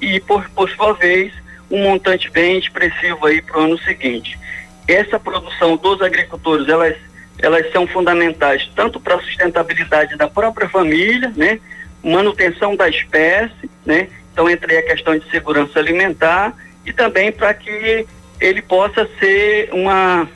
E 0.00 0.20
por, 0.20 0.48
por 0.50 0.70
sua 0.70 0.92
vez, 0.92 1.32
um 1.70 1.82
montante 1.82 2.30
bem 2.30 2.58
expressivo 2.58 3.26
aí 3.26 3.42
para 3.42 3.58
o 3.58 3.64
ano 3.64 3.78
seguinte. 3.78 4.38
Essa 4.86 5.18
produção 5.18 5.76
dos 5.76 6.00
agricultores, 6.00 6.68
elas, 6.68 6.96
elas 7.38 7.70
são 7.72 7.86
fundamentais 7.86 8.70
tanto 8.74 9.00
para 9.00 9.16
a 9.16 9.20
sustentabilidade 9.20 10.16
da 10.16 10.28
própria 10.28 10.68
família, 10.68 11.32
né? 11.36 11.58
manutenção 12.02 12.76
da 12.76 12.88
espécie, 12.88 13.68
né? 13.84 14.08
então 14.32 14.48
entre 14.48 14.78
a 14.78 14.82
questão 14.84 15.18
de 15.18 15.28
segurança 15.30 15.80
alimentar 15.80 16.54
e 16.88 16.92
também 16.92 17.30
para 17.30 17.52
que 17.52 18.06
ele 18.40 18.62
possa 18.62 19.08
ser 19.18 19.68
uma, 19.72 20.28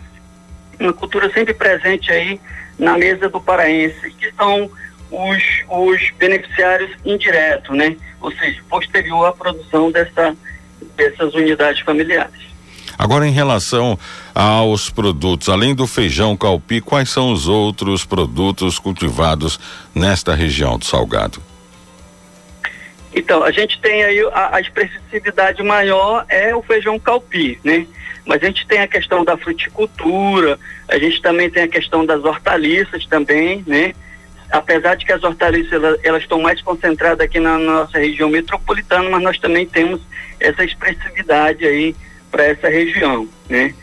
uma 0.79 0.93
cultura 0.93 1.33
sempre 1.33 1.55
presente 1.55 2.13
aí 2.13 2.41
na 2.79 2.99
mesa 2.99 3.29
do 3.29 3.41
paraense, 3.41 4.11
que 4.13 4.31
são 4.33 4.71
os, 5.11 5.43
os 5.69 6.11
beneficiários 6.19 6.91
indiretos, 7.05 7.77
né? 7.77 7.97
Ou 8.21 8.31
seja, 8.33 8.61
posterior 8.69 9.27
à 9.27 9.33
produção 9.33 9.91
dessa, 9.91 10.37
dessas 10.97 11.35
unidades 11.35 11.81
familiares. 11.81 12.53
Agora, 12.99 13.27
em 13.27 13.33
relação 13.33 13.99
aos 14.35 14.91
produtos, 14.91 15.49
além 15.49 15.75
do 15.75 15.87
feijão 15.87 16.37
calpi, 16.37 16.81
quais 16.81 17.09
são 17.09 17.33
os 17.33 17.49
outros 17.49 18.05
produtos 18.05 18.79
cultivados 18.79 19.59
nesta 19.95 20.35
região 20.35 20.79
do 20.79 20.85
Salgado? 20.85 21.52
Então, 23.15 23.43
a 23.43 23.51
gente 23.51 23.81
tem 23.81 24.03
aí 24.03 24.21
a, 24.33 24.57
a 24.57 24.61
expressividade 24.61 25.63
maior 25.63 26.25
é 26.29 26.55
o 26.55 26.63
feijão 26.63 26.99
calpi, 26.99 27.59
né? 27.63 27.87
Mas 28.25 28.43
a 28.43 28.47
gente 28.47 28.67
tem 28.67 28.81
a 28.81 28.89
questão 28.89 29.25
da 29.25 29.37
fruticultura, 29.37 30.59
a 30.89 30.99
gente 30.99 31.21
também 31.21 31.51
tem 31.51 31.65
a 31.65 31.69
questão 31.69 32.07
das 32.07 32.25
hortaliças 32.25 33.05
também, 33.07 33.63
né? 33.67 33.93
Apesar 34.51 34.95
de 34.95 35.05
que 35.05 35.13
as 35.13 35.23
hortaliças 35.25 35.73
elas, 35.73 35.99
elas 36.03 36.23
estão 36.23 36.41
mais 36.41 36.61
concentradas 36.63 37.21
aqui 37.21 37.41
na, 37.41 37.59
nossa 37.59 37.99
região 37.99 38.31
metropolitana, 38.31 39.09
mas 39.11 39.23
nós 39.23 39.39
também 39.39 39.67
temos 39.67 40.01
essa 40.41 40.65
expressividade 40.65 41.67
aí 41.67 41.95
para 42.31 42.45
essa 42.45 42.69
região, 42.69 43.29
né? 43.49 43.75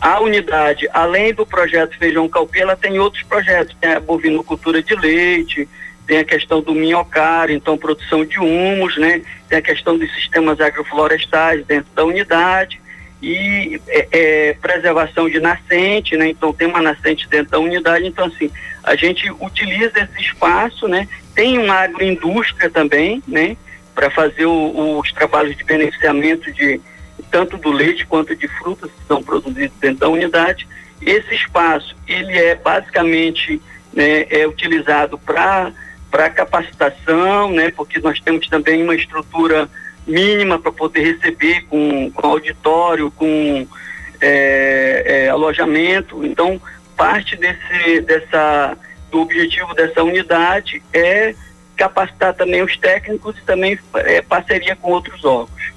A 0.00 0.20
unidade, 0.20 0.88
além 0.92 1.32
do 1.32 1.46
projeto 1.46 1.96
Feijão 1.98 2.28
Calpi, 2.28 2.60
ela 2.60 2.76
tem 2.76 2.98
outros 2.98 3.22
projetos, 3.22 3.76
tem 3.80 3.92
a 3.92 4.00
bovinocultura 4.00 4.82
de 4.82 4.94
leite, 4.94 5.68
tem 6.06 6.18
a 6.18 6.24
questão 6.24 6.62
do 6.62 6.72
minhocário, 6.72 7.54
então 7.54 7.76
produção 7.76 8.24
de 8.24 8.38
humus, 8.38 8.96
né? 8.96 9.22
Tem 9.48 9.58
a 9.58 9.62
questão 9.62 9.98
dos 9.98 10.12
sistemas 10.14 10.60
agroflorestais 10.60 11.66
dentro 11.66 11.90
da 11.94 12.04
unidade 12.04 12.80
e 13.20 13.80
é, 13.88 14.08
é, 14.12 14.52
preservação 14.54 15.28
de 15.28 15.40
nascente, 15.40 16.16
né? 16.16 16.28
Então 16.28 16.52
tem 16.52 16.68
uma 16.68 16.80
nascente 16.80 17.28
dentro 17.28 17.50
da 17.52 17.58
unidade, 17.58 18.06
então 18.06 18.26
assim, 18.26 18.50
a 18.84 18.94
gente 18.94 19.30
utiliza 19.40 19.98
esse 20.00 20.20
espaço, 20.20 20.86
né? 20.86 21.08
Tem 21.34 21.58
uma 21.58 21.74
agroindústria 21.74 22.70
também, 22.70 23.22
né? 23.26 23.56
Para 23.94 24.08
fazer 24.10 24.46
o, 24.46 24.98
os 24.98 25.12
trabalhos 25.12 25.56
de 25.56 25.64
beneficiamento 25.64 26.52
de 26.52 26.80
tanto 27.30 27.56
do 27.56 27.70
leite 27.70 28.06
quanto 28.06 28.36
de 28.36 28.46
frutas 28.46 28.90
que 28.90 29.06
são 29.08 29.22
produzidos 29.22 29.76
dentro 29.80 29.98
da 29.98 30.08
unidade. 30.08 30.68
Esse 31.02 31.34
espaço, 31.34 31.96
ele 32.06 32.32
é 32.38 32.54
basicamente 32.54 33.60
né, 33.92 34.26
é 34.30 34.46
utilizado 34.46 35.18
para 35.18 35.72
para 36.10 36.30
capacitação, 36.30 37.50
né? 37.50 37.70
Porque 37.70 37.98
nós 38.00 38.20
temos 38.20 38.48
também 38.48 38.82
uma 38.82 38.94
estrutura 38.94 39.68
mínima 40.06 40.58
para 40.58 40.72
poder 40.72 41.14
receber 41.14 41.62
com, 41.62 42.10
com 42.12 42.26
auditório, 42.26 43.10
com 43.10 43.66
é, 44.20 45.02
é, 45.04 45.28
alojamento. 45.28 46.24
Então, 46.24 46.60
parte 46.96 47.36
desse, 47.36 48.00
dessa, 48.02 48.76
do 49.10 49.20
objetivo 49.20 49.74
dessa 49.74 50.02
unidade 50.02 50.82
é 50.92 51.34
capacitar 51.76 52.34
também 52.34 52.62
os 52.62 52.76
técnicos 52.76 53.36
e 53.38 53.42
também 53.42 53.78
é, 53.96 54.22
parceria 54.22 54.74
com 54.76 54.90
outros 54.92 55.24
órgãos. 55.24 55.75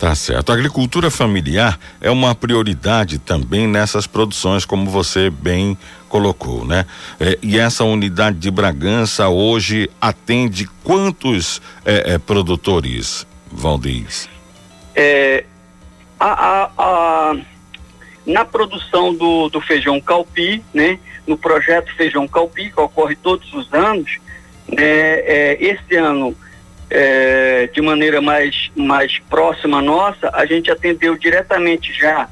Tá 0.00 0.14
certo. 0.14 0.50
A 0.50 0.54
agricultura 0.54 1.10
familiar 1.10 1.78
é 2.00 2.10
uma 2.10 2.34
prioridade 2.34 3.18
também 3.18 3.66
nessas 3.66 4.06
produções, 4.06 4.64
como 4.64 4.90
você 4.90 5.28
bem 5.28 5.76
colocou, 6.08 6.64
né? 6.64 6.86
É, 7.20 7.38
e 7.42 7.58
essa 7.58 7.84
unidade 7.84 8.38
de 8.38 8.50
Bragança 8.50 9.28
hoje 9.28 9.90
atende 10.00 10.66
quantos 10.82 11.60
é, 11.84 12.14
é, 12.14 12.18
produtores, 12.18 13.26
Valdiz? 13.52 14.26
É, 14.94 15.44
a, 16.18 16.28
a, 16.28 16.70
a, 16.78 17.36
na 18.24 18.46
produção 18.46 19.14
do, 19.14 19.50
do 19.50 19.60
feijão 19.60 20.00
calpi, 20.00 20.64
né? 20.72 20.98
No 21.26 21.36
projeto 21.36 21.94
Feijão 21.94 22.26
Calpi, 22.26 22.70
que 22.70 22.80
ocorre 22.80 23.16
todos 23.16 23.52
os 23.52 23.70
anos, 23.74 24.16
né? 24.66 24.78
É, 24.78 25.58
esse 25.60 25.94
ano 25.96 26.34
é, 26.90 27.68
de 27.72 27.80
maneira 27.80 28.20
mais, 28.20 28.70
mais 28.74 29.18
próxima 29.30 29.80
nossa, 29.80 30.30
a 30.34 30.44
gente 30.44 30.70
atendeu 30.70 31.16
diretamente 31.16 31.92
já 31.92 32.28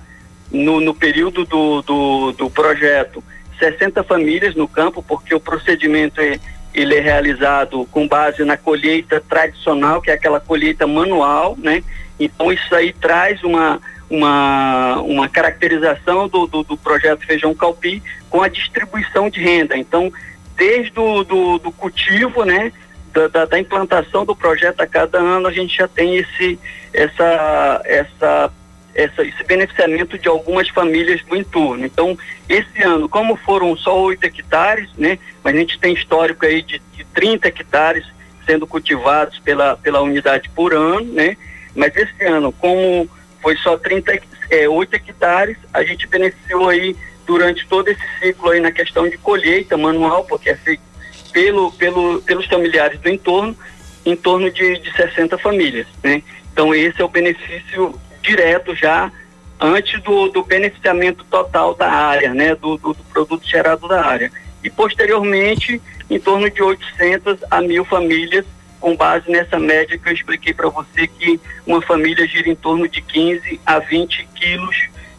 no, 0.51 0.81
no 0.81 0.95
período 0.95 1.45
do, 1.45 1.83
do, 1.83 2.33
do 2.33 2.51
projeto 2.51 3.23
60 3.59 4.03
famílias 4.03 4.55
no 4.55 4.67
campo, 4.67 5.03
porque 5.03 5.35
o 5.35 5.41
procedimento 5.41 6.21
é, 6.21 6.39
ele 6.75 6.97
é 6.97 7.01
realizado 7.01 7.87
com 7.91 8.07
base 8.07 8.45
na 8.45 8.57
colheita 8.57 9.23
tradicional, 9.29 10.01
que 10.01 10.11
é 10.11 10.15
aquela 10.15 10.41
colheita 10.41 10.87
manual, 10.87 11.57
né? 11.59 11.83
Então 12.19 12.53
isso 12.53 12.75
aí 12.75 12.93
traz 12.93 13.43
uma, 13.45 13.81
uma, 14.11 15.01
uma 15.03 15.29
caracterização 15.29 16.29
do, 16.29 16.47
do, 16.47 16.63
do 16.63 16.77
projeto 16.77 17.27
Feijão 17.27 17.55
Calpi 17.55 18.03
com 18.31 18.43
a 18.43 18.49
distribuição 18.49 19.29
de 19.29 19.41
renda. 19.41 19.77
Então, 19.77 20.13
desde 20.57 20.99
o 20.99 21.23
do, 21.23 21.59
do 21.59 21.71
cultivo, 21.73 22.45
né? 22.45 22.73
Da, 23.13 23.29
da, 23.29 23.45
da, 23.45 23.59
implantação 23.59 24.25
do 24.25 24.35
projeto 24.35 24.81
a 24.81 24.87
cada 24.87 25.19
ano 25.19 25.49
a 25.49 25.53
gente 25.53 25.77
já 25.77 25.89
tem 25.89 26.17
esse, 26.17 26.59
essa, 26.93 27.83
essa, 27.85 28.53
essa, 28.95 29.23
esse 29.23 29.45
beneficiamento 29.45 30.19
de 30.19 30.29
algumas 30.29 30.69
famílias 30.69 31.23
do 31.25 31.37
entorno. 31.37 31.85
Então, 31.85 32.17
esse 32.49 32.83
ano, 32.83 33.09
como 33.09 33.37
foram 33.37 33.77
só 33.77 34.01
8 34.03 34.25
hectares, 34.25 34.89
né, 34.97 35.19
mas 35.43 35.55
a 35.55 35.59
gente 35.59 35.79
tem 35.79 35.95
histórico 35.95 36.45
aí 36.45 36.63
de, 36.63 36.81
de 36.93 37.05
30 37.05 37.49
hectares 37.49 38.05
sendo 38.47 38.67
cultivados 38.67 39.39
pela, 39.41 39.77
pela 39.77 40.01
unidade 40.01 40.49
por 40.51 40.73
ano, 40.73 41.13
né? 41.13 41.37
Mas 41.75 41.95
esse 41.95 42.25
ano, 42.25 42.51
como 42.51 43.09
foi 43.43 43.55
só 43.57 43.77
30, 43.77 44.21
é, 44.51 44.67
8 44.67 44.95
hectares, 44.95 45.59
a 45.73 45.85
gente 45.85 46.07
beneficiou 46.07 46.69
aí 46.69 46.97
durante 47.27 47.67
todo 47.69 47.89
esse 47.89 48.03
ciclo 48.19 48.49
aí 48.51 48.59
na 48.59 48.73
questão 48.73 49.07
de 49.07 49.19
colheita 49.19 49.77
manual, 49.77 50.25
porque 50.25 50.49
é 50.49 50.57
feito 50.57 50.83
pelo, 51.33 51.73
pelo, 51.73 52.23
pelos 52.23 52.47
familiares 52.47 53.01
do 53.01 53.09
entorno, 53.09 53.57
em 54.05 54.17
torno 54.17 54.51
de, 54.51 54.79
de 54.79 54.93
60 54.93 55.37
famílias. 55.39 55.87
Né? 56.03 56.23
Então, 56.53 56.75
esse 56.75 57.01
é 57.01 57.05
o 57.05 57.09
benefício 57.09 57.95
direto 58.23 58.75
já 58.75 59.13
antes 59.61 60.01
do, 60.03 60.29
do 60.29 60.43
beneficiamento 60.43 61.25
total 61.25 61.75
da 61.75 61.91
área, 61.91 62.33
né? 62.33 62.55
Do, 62.55 62.77
do, 62.77 62.95
do, 62.95 63.05
produto 63.05 63.47
gerado 63.47 63.89
da 63.89 64.05
área. 64.05 64.31
E, 64.63 64.71
posteriormente, 64.71 65.81
em 66.09 66.19
torno 66.19 66.49
de 66.49 66.63
800 66.63 67.39
a 67.51 67.61
mil 67.61 67.85
famílias, 67.85 68.45
com 68.81 68.97
base 68.97 69.31
nessa 69.31 69.59
média 69.59 69.99
que 69.99 70.09
eu 70.09 70.13
expliquei 70.13 70.55
para 70.55 70.69
você, 70.69 71.07
que 71.07 71.41
uma 71.67 71.83
família 71.83 72.27
gira 72.27 72.49
em 72.49 72.55
torno 72.55 72.89
de 72.89 73.03
15 73.03 73.61
a 73.67 73.79
20 73.81 74.29
quilos, 74.35 74.77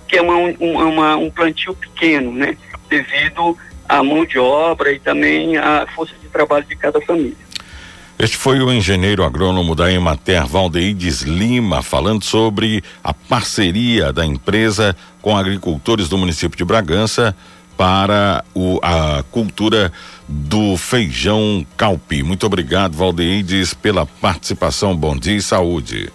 que 0.08 0.18
é 0.18 0.22
uma, 0.22 0.36
uma, 0.36 1.18
um 1.18 1.30
plantio 1.30 1.74
pequeno, 1.76 2.32
né? 2.32 2.58
Devido 2.90 3.58
a 3.90 4.04
mão 4.04 4.24
de 4.24 4.38
obra 4.38 4.92
e 4.94 5.00
também 5.00 5.58
a 5.58 5.88
força 5.96 6.14
de 6.22 6.30
trabalho 6.30 6.66
de 6.66 6.76
cada 6.76 7.02
família. 7.02 7.50
Este 8.20 8.38
foi 8.38 8.60
o 8.60 8.72
engenheiro 8.72 9.24
agrônomo 9.24 9.74
da 9.74 9.92
Emater, 9.92 10.46
Valdeides 10.46 11.22
Lima, 11.22 11.82
falando 11.82 12.24
sobre 12.24 12.84
a 13.04 13.14
parceria 13.14 14.14
da 14.14 14.26
empresa 14.26 14.96
com 15.22 15.36
agricultores 15.36 16.10
do 16.10 16.18
município 16.18 16.58
de 16.58 16.66
Bragança 16.66 17.36
para 17.78 18.44
o, 18.54 18.78
a 18.84 19.24
cultura 19.32 19.92
do 20.28 20.76
feijão 20.76 21.66
calpi. 21.78 22.22
Muito 22.22 22.46
obrigado, 22.46 22.96
Valdeides, 22.96 23.74
pela 23.74 24.06
participação. 24.06 24.94
Bom 24.96 25.16
dia 25.16 25.38
e 25.38 25.42
saúde. 25.42 26.12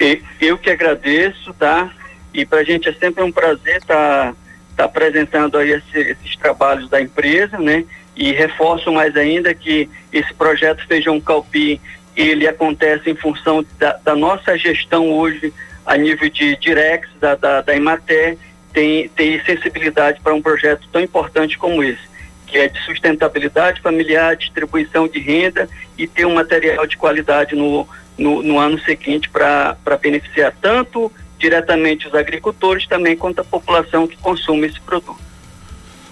E, 0.00 0.22
eu 0.40 0.56
que 0.56 0.70
agradeço, 0.70 1.52
tá? 1.54 1.90
E 2.32 2.46
para 2.46 2.60
a 2.60 2.64
gente 2.64 2.88
é 2.88 2.92
sempre 2.92 3.24
um 3.24 3.32
prazer 3.32 3.78
estar 3.78 4.32
tá, 4.32 4.34
tá 4.78 4.84
apresentando 4.84 5.58
aí 5.58 5.72
esse, 5.72 5.98
esses 5.98 6.36
trabalhos 6.36 6.88
da 6.88 7.00
empresa, 7.00 7.58
né? 7.58 7.84
E 8.14 8.32
reforço 8.32 8.92
mais 8.92 9.16
ainda 9.16 9.52
que 9.52 9.90
esse 10.12 10.32
projeto 10.34 10.86
Feijão 10.86 11.20
Calpi 11.20 11.80
ele 12.16 12.46
acontece 12.46 13.10
em 13.10 13.14
função 13.14 13.64
da, 13.78 13.94
da 14.04 14.14
nossa 14.14 14.56
gestão 14.56 15.10
hoje 15.10 15.52
a 15.84 15.96
nível 15.96 16.28
de 16.30 16.56
Direx, 16.56 17.08
da, 17.20 17.34
da, 17.34 17.60
da 17.60 17.74
tem, 18.72 19.08
tem 19.08 19.42
sensibilidade 19.44 20.20
para 20.20 20.34
um 20.34 20.42
projeto 20.42 20.86
tão 20.92 21.00
importante 21.00 21.58
como 21.58 21.82
esse, 21.82 22.02
que 22.46 22.58
é 22.58 22.68
de 22.68 22.78
sustentabilidade 22.84 23.80
familiar, 23.80 24.36
distribuição 24.36 25.08
de 25.08 25.18
renda 25.18 25.68
e 25.96 26.06
ter 26.06 26.26
um 26.26 26.34
material 26.34 26.86
de 26.86 26.96
qualidade 26.96 27.56
no, 27.56 27.88
no, 28.16 28.42
no 28.42 28.58
ano 28.58 28.78
seguinte 28.80 29.28
para 29.30 29.76
beneficiar 30.00 30.54
tanto 30.60 31.10
diretamente 31.38 32.08
os 32.08 32.14
agricultores 32.14 32.86
também 32.86 33.16
quanto 33.16 33.40
a 33.40 33.44
população 33.44 34.06
que 34.06 34.16
consome 34.16 34.66
esse 34.66 34.80
produto. 34.80 35.18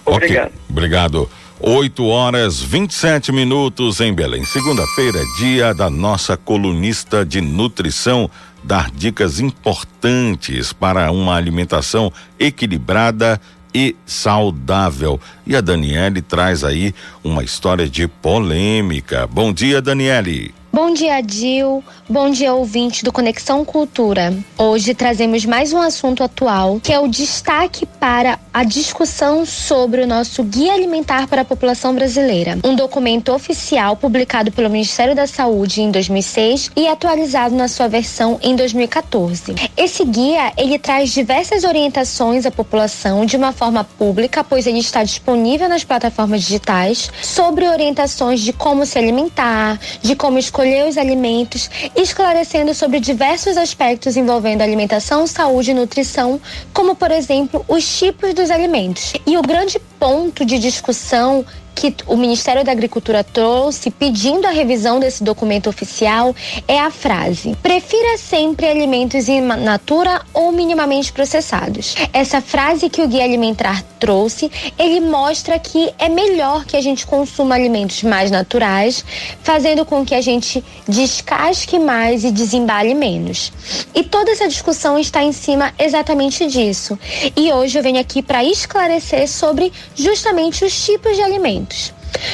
Obrigado. 0.05 0.47
Okay. 0.47 0.61
Obrigado. 0.71 1.31
8 1.59 2.07
horas 2.07 2.61
27 2.61 3.33
minutos 3.33 4.01
em 4.01 4.13
Belém. 4.13 4.45
Segunda-feira, 4.45 5.19
dia 5.39 5.73
da 5.73 5.89
nossa 5.89 6.37
colunista 6.37 7.25
de 7.25 7.41
nutrição, 7.41 8.31
dar 8.63 8.91
dicas 8.91 9.41
importantes 9.41 10.73
para 10.73 11.11
uma 11.11 11.35
alimentação 11.35 12.13
equilibrada 12.39 13.41
e 13.75 13.97
saudável. 14.05 15.21
E 15.47 15.57
a 15.57 15.61
Daniele 15.61 16.21
traz 16.21 16.63
aí 16.63 16.95
uma 17.25 17.43
história 17.43 17.89
de 17.89 18.07
polêmica. 18.07 19.27
Bom 19.27 19.53
dia, 19.53 19.81
Daniele. 19.81 20.55
Bom 20.77 20.93
dia, 20.93 21.23
Dil. 21.23 21.83
Bom 22.07 22.29
dia, 22.29 22.53
ouvinte 22.53 23.03
do 23.03 23.11
Conexão 23.11 23.65
Cultura. 23.65 24.37
Hoje 24.59 24.95
trazemos 24.95 25.47
mais 25.47 25.73
um 25.73 25.81
assunto 25.81 26.23
atual, 26.23 26.79
que 26.83 26.93
é 26.93 27.01
o 27.01 27.09
destaque 27.09 27.87
para 27.87 28.39
a 28.57 28.65
discussão 28.65 29.45
sobre 29.45 30.01
o 30.01 30.07
nosso 30.07 30.43
Guia 30.43 30.73
Alimentar 30.73 31.27
para 31.29 31.43
a 31.43 31.45
População 31.45 31.95
Brasileira, 31.95 32.59
um 32.65 32.75
documento 32.75 33.31
oficial 33.31 33.97
publicado 33.97 34.51
pelo 34.51 34.71
Ministério 34.71 35.15
da 35.15 35.27
Saúde 35.27 35.83
em 35.83 35.91
2006 35.91 36.71
e 36.75 36.89
atualizado 36.89 37.55
na 37.55 37.69
sua 37.69 37.87
versão 37.87 38.41
em 38.43 38.57
2014. 38.57 39.57
Esse 39.77 40.07
guia, 40.07 40.55
ele 40.57 40.79
traz 40.79 41.11
diversas 41.11 41.65
orientações 41.65 42.47
à 42.47 42.51
população 42.51 43.27
de 43.27 43.37
uma 43.37 43.53
forma 43.53 43.85
pública, 43.85 44.43
pois 44.43 44.67
ele 44.67 44.79
está 44.79 45.05
disponível 45.05 45.69
nas 45.69 45.85
plataformas 45.85 46.41
digitais, 46.41 47.11
sobre 47.21 47.69
orientações 47.69 48.41
de 48.41 48.55
como 48.55 48.87
se 48.87 48.99
alimentar, 48.99 49.79
de 50.01 50.17
como 50.17 50.39
escolher 50.39 50.89
os 50.89 50.97
alimentos 50.97 51.69
esclarecendo 51.95 52.73
sobre 52.73 53.01
diversos 53.01 53.59
aspectos 53.59 54.17
envolvendo 54.17 54.63
alimentação, 54.63 55.27
saúde 55.27 55.73
e 55.73 55.75
nutrição, 55.75 56.41
como 56.73 56.95
por 56.95 57.11
exemplo 57.11 57.63
os 57.69 57.99
tipos 57.99 58.33
dos 58.33 58.46
alimentos. 58.51 59.13
E 59.27 59.37
o 59.37 59.43
grande 59.43 59.79
ponto 59.99 60.45
de 60.45 60.59
discussão 60.59 61.45
que 61.77 61.95
o 62.07 62.17
Ministério 62.17 62.65
da 62.65 62.73
Agricultura 62.73 63.23
trouxe 63.23 63.91
pedindo 63.91 64.47
a 64.47 64.51
revisão 64.51 64.99
desse 64.99 65.23
documento 65.23 65.69
oficial 65.69 66.35
é 66.67 66.81
a 66.81 66.91
frase: 66.91 67.55
prefira 67.63 68.17
sempre 68.17 68.67
alimentos 68.67 69.29
in 69.29 69.43
natura 69.43 70.23
ou 70.33 70.51
minimamente 70.51 71.13
processados. 71.13 71.95
Essa 72.13 72.41
frase 72.41 72.89
que 72.89 73.03
o 73.03 73.07
Guia 73.07 73.25
Alimentar 73.25 73.83
trouxe, 74.01 74.51
ele 74.79 75.01
mostra 75.01 75.59
que 75.59 75.93
é 75.99 76.09
melhor 76.09 76.65
que 76.65 76.77
a 76.77 76.81
gente 76.81 77.07
consuma 77.07 77.55
alimentos 77.55 78.03
mais 78.03 78.31
naturais, 78.31 79.05
fazendo 79.43 79.85
com 79.85 80.05
que 80.05 80.15
a 80.15 80.21
gente 80.21 80.65
descasque 80.89 81.79
mais 81.79 82.25
e 82.25 82.31
desembale 82.31 82.95
menos. 82.95 83.53
E 83.95 84.03
toda 84.03 84.31
essa 84.31 84.49
discussão 84.49 84.99
está 84.99 85.23
em 85.23 85.33
cima 85.33 85.75
exatamente 85.79 86.47
disso. 86.47 86.99
E 87.37 87.53
hoje 87.53 87.79
eu 87.79 87.83
venho 87.83 88.01
aqui 88.01 88.23
para 88.23 88.43
esclarecer 88.43 89.29
sobre 89.29 89.71
justamente 89.95 90.65
os 90.65 90.85
tipos 90.85 91.15
de 91.15 91.23
alimentos. 91.23 91.66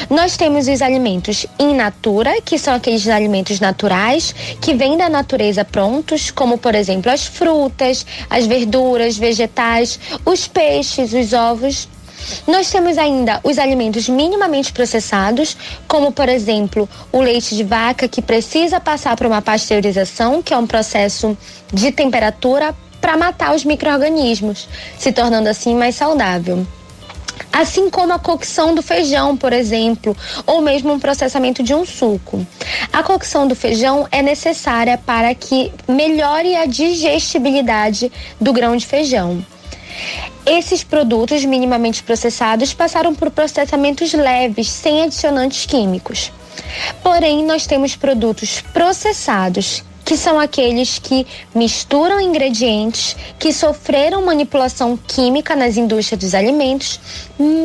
Nós 0.08 0.36
temos 0.36 0.68
os 0.68 0.82
alimentos 0.82 1.46
in 1.58 1.74
natura, 1.74 2.40
que 2.42 2.58
são 2.58 2.74
aqueles 2.74 3.08
alimentos 3.08 3.60
naturais 3.60 4.34
que 4.60 4.74
vêm 4.74 4.96
da 4.96 5.08
natureza 5.08 5.64
prontos, 5.64 6.30
como 6.30 6.58
por 6.58 6.74
exemplo 6.74 7.10
as 7.10 7.26
frutas, 7.26 8.06
as 8.28 8.46
verduras, 8.46 9.16
vegetais, 9.16 9.98
os 10.24 10.46
peixes, 10.46 11.12
os 11.12 11.32
ovos. 11.32 11.88
Nós 12.46 12.70
temos 12.70 12.98
ainda 12.98 13.40
os 13.42 13.58
alimentos 13.58 14.08
minimamente 14.08 14.72
processados, 14.72 15.56
como 15.88 16.12
por 16.12 16.28
exemplo 16.28 16.88
o 17.10 17.20
leite 17.20 17.56
de 17.56 17.64
vaca 17.64 18.06
que 18.06 18.22
precisa 18.22 18.78
passar 18.78 19.16
por 19.16 19.26
uma 19.26 19.42
pasteurização, 19.42 20.40
que 20.42 20.54
é 20.54 20.56
um 20.56 20.66
processo 20.66 21.36
de 21.72 21.90
temperatura 21.90 22.74
para 23.00 23.16
matar 23.16 23.54
os 23.54 23.64
micro-organismos, 23.64 24.68
se 24.96 25.10
tornando 25.10 25.48
assim 25.48 25.74
mais 25.74 25.96
saudável 25.96 26.64
assim 27.52 27.88
como 27.88 28.12
a 28.12 28.18
cocção 28.18 28.74
do 28.74 28.82
feijão, 28.82 29.36
por 29.36 29.52
exemplo, 29.52 30.16
ou 30.46 30.60
mesmo 30.60 30.92
um 30.92 30.98
processamento 30.98 31.62
de 31.62 31.74
um 31.74 31.86
suco. 31.86 32.46
A 32.92 33.02
cocção 33.02 33.46
do 33.48 33.54
feijão 33.54 34.06
é 34.10 34.22
necessária 34.22 34.98
para 34.98 35.34
que 35.34 35.72
melhore 35.88 36.54
a 36.54 36.66
digestibilidade 36.66 38.12
do 38.40 38.52
grão 38.52 38.76
de 38.76 38.86
feijão. 38.86 39.44
Esses 40.44 40.82
produtos 40.82 41.44
minimamente 41.44 42.02
processados 42.02 42.74
passaram 42.74 43.14
por 43.14 43.30
processamentos 43.30 44.12
leves, 44.12 44.68
sem 44.68 45.02
adicionantes 45.02 45.66
químicos. 45.66 46.32
Porém, 47.02 47.44
nós 47.44 47.66
temos 47.66 47.94
produtos 47.94 48.60
processados 48.72 49.84
que 50.04 50.16
são 50.16 50.38
aqueles 50.38 50.98
que 50.98 51.26
misturam 51.54 52.20
ingredientes 52.20 53.16
que 53.38 53.52
sofreram 53.52 54.24
manipulação 54.24 54.96
química 54.96 55.54
nas 55.54 55.76
indústrias 55.76 56.20
dos 56.20 56.34
alimentos, 56.34 57.00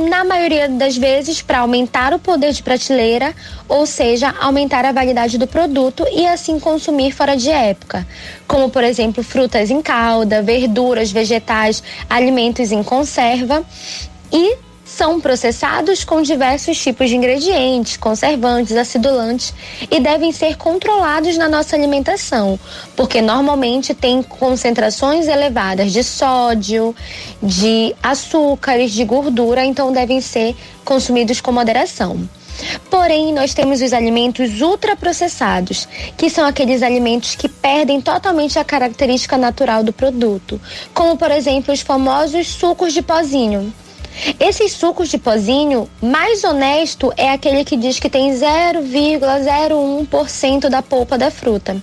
na 0.10 0.24
maioria 0.24 0.68
das 0.70 0.98
vezes 0.98 1.42
para 1.42 1.60
aumentar 1.60 2.14
o 2.14 2.20
poder 2.20 2.52
de 2.52 2.64
prateleira, 2.64 3.34
ou 3.68 3.86
seja, 3.86 4.34
aumentar 4.40 4.86
a 4.86 4.92
validade 4.92 5.38
do 5.38 5.48
produto 5.48 6.06
e 6.12 6.26
assim 6.26 6.60
consumir 6.60 7.12
fora 7.12 7.36
de 7.36 7.50
época, 7.50 8.08
como 8.48 8.70
por 8.70 8.84
exemplo 8.84 9.24
frutas 9.24 9.70
em 9.70 9.82
calda, 9.82 10.42
verduras, 10.42 11.12
vegetais, 11.12 11.84
alimentos 12.10 12.72
em 12.72 12.84
conserva 12.84 13.64
e 14.32 14.67
são 14.98 15.22
processados 15.22 16.04
com 16.04 16.24
diversos 16.24 16.76
tipos 16.80 17.08
de 17.08 17.16
ingredientes, 17.16 17.98
conservantes, 17.98 18.76
acidulantes 18.76 19.54
e 19.92 20.00
devem 20.00 20.32
ser 20.32 20.58
controlados 20.58 21.38
na 21.38 21.48
nossa 21.48 21.76
alimentação, 21.76 22.60
porque 22.96 23.22
normalmente 23.22 23.94
tem 23.94 24.24
concentrações 24.24 25.28
elevadas 25.28 25.92
de 25.92 26.04
sódio, 26.04 26.96
de 27.42 27.96
açúcares, 28.02 28.92
de 28.92 29.06
gordura, 29.06 29.64
então 29.64 29.92
devem 29.92 30.20
ser 30.20 30.56
consumidos 30.84 31.40
com 31.42 31.52
moderação. 31.52 32.28
Porém, 32.90 33.32
nós 33.32 33.54
temos 33.54 33.84
os 33.84 33.94
alimentos 33.94 34.60
ultraprocessados, 34.62 35.88
que 36.18 36.28
são 36.28 36.44
aqueles 36.44 36.82
alimentos 36.82 37.36
que 37.36 37.48
perdem 37.48 38.02
totalmente 38.02 38.58
a 38.58 38.64
característica 38.64 39.38
natural 39.38 39.84
do 39.84 39.94
produto, 39.94 40.60
como 40.92 41.16
por 41.16 41.30
exemplo 41.30 41.72
os 41.72 41.82
famosos 41.82 42.48
sucos 42.48 42.94
de 42.94 43.04
pozinho, 43.04 43.72
esses 44.40 44.72
sucos 44.74 45.10
de 45.10 45.18
pozinho, 45.18 45.90
mais 46.02 46.44
honesto 46.44 47.14
é 47.18 47.32
aquele 47.32 47.64
que 47.64 47.78
diz 47.78 48.00
que 48.00 48.10
tem 48.10 48.32
0,01% 48.32 50.70
da 50.70 50.82
polpa 50.82 51.18
da 51.18 51.32
fruta. 51.32 51.82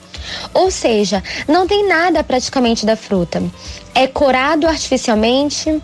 Ou 0.52 0.70
seja, 0.70 1.22
não 1.46 1.66
tem 1.66 1.86
nada 1.86 2.24
praticamente 2.24 2.86
da 2.86 2.96
fruta. 2.96 3.42
É 3.94 4.06
corado 4.06 4.66
artificialmente, 4.66 5.82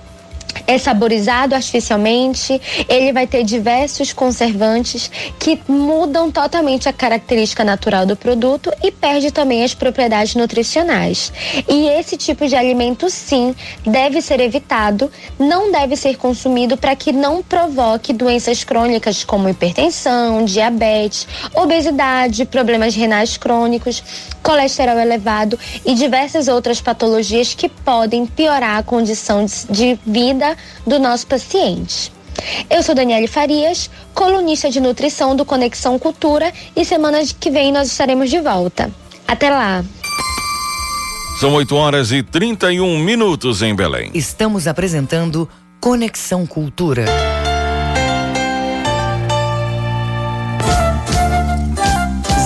é 0.66 0.78
saborizado 0.78 1.54
artificialmente, 1.54 2.60
ele 2.88 3.12
vai 3.12 3.26
ter 3.26 3.44
diversos 3.44 4.12
conservantes 4.12 5.10
que 5.38 5.60
mudam 5.68 6.30
totalmente 6.30 6.88
a 6.88 6.92
característica 6.92 7.64
natural 7.64 8.06
do 8.06 8.16
produto 8.16 8.72
e 8.82 8.90
perde 8.90 9.30
também 9.30 9.64
as 9.64 9.74
propriedades 9.74 10.34
nutricionais. 10.34 11.32
E 11.68 11.88
esse 11.88 12.16
tipo 12.16 12.46
de 12.46 12.56
alimento, 12.56 13.08
sim, 13.10 13.54
deve 13.84 14.20
ser 14.20 14.40
evitado, 14.40 15.10
não 15.38 15.72
deve 15.72 15.96
ser 15.96 16.16
consumido 16.16 16.76
para 16.76 16.94
que 16.94 17.12
não 17.12 17.42
provoque 17.42 18.12
doenças 18.12 18.64
crônicas 18.64 19.24
como 19.24 19.48
hipertensão, 19.48 20.44
diabetes, 20.44 21.26
obesidade, 21.54 22.44
problemas 22.44 22.94
renais 22.94 23.36
crônicos, 23.36 24.02
colesterol 24.42 24.98
elevado 24.98 25.58
e 25.84 25.94
diversas 25.94 26.48
outras 26.48 26.80
patologias 26.80 27.54
que 27.54 27.68
podem 27.68 28.26
piorar 28.26 28.78
a 28.78 28.82
condição 28.82 29.46
de 29.68 29.98
vida 30.06 30.56
do 30.86 30.98
nosso 30.98 31.26
paciente. 31.26 32.12
Eu 32.68 32.82
sou 32.82 32.94
Daniele 32.94 33.26
Farias, 33.26 33.90
colunista 34.14 34.70
de 34.70 34.80
nutrição 34.80 35.36
do 35.36 35.44
Conexão 35.44 35.98
Cultura 35.98 36.52
e 36.74 36.84
semana 36.84 37.18
que 37.38 37.50
vem 37.50 37.72
nós 37.72 37.88
estaremos 37.88 38.30
de 38.30 38.40
volta. 38.40 38.90
Até 39.26 39.50
lá! 39.50 39.84
São 41.38 41.54
8 41.54 41.74
horas 41.74 42.12
e 42.12 42.22
31 42.22 42.98
minutos 42.98 43.62
em 43.62 43.74
Belém. 43.74 44.10
Estamos 44.12 44.66
apresentando 44.66 45.48
Conexão 45.80 46.46
Cultura. 46.46 47.06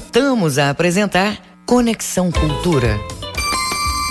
Voltamos 0.00 0.58
a 0.58 0.70
apresentar 0.70 1.36
Conexão 1.66 2.30
Cultura. 2.30 3.00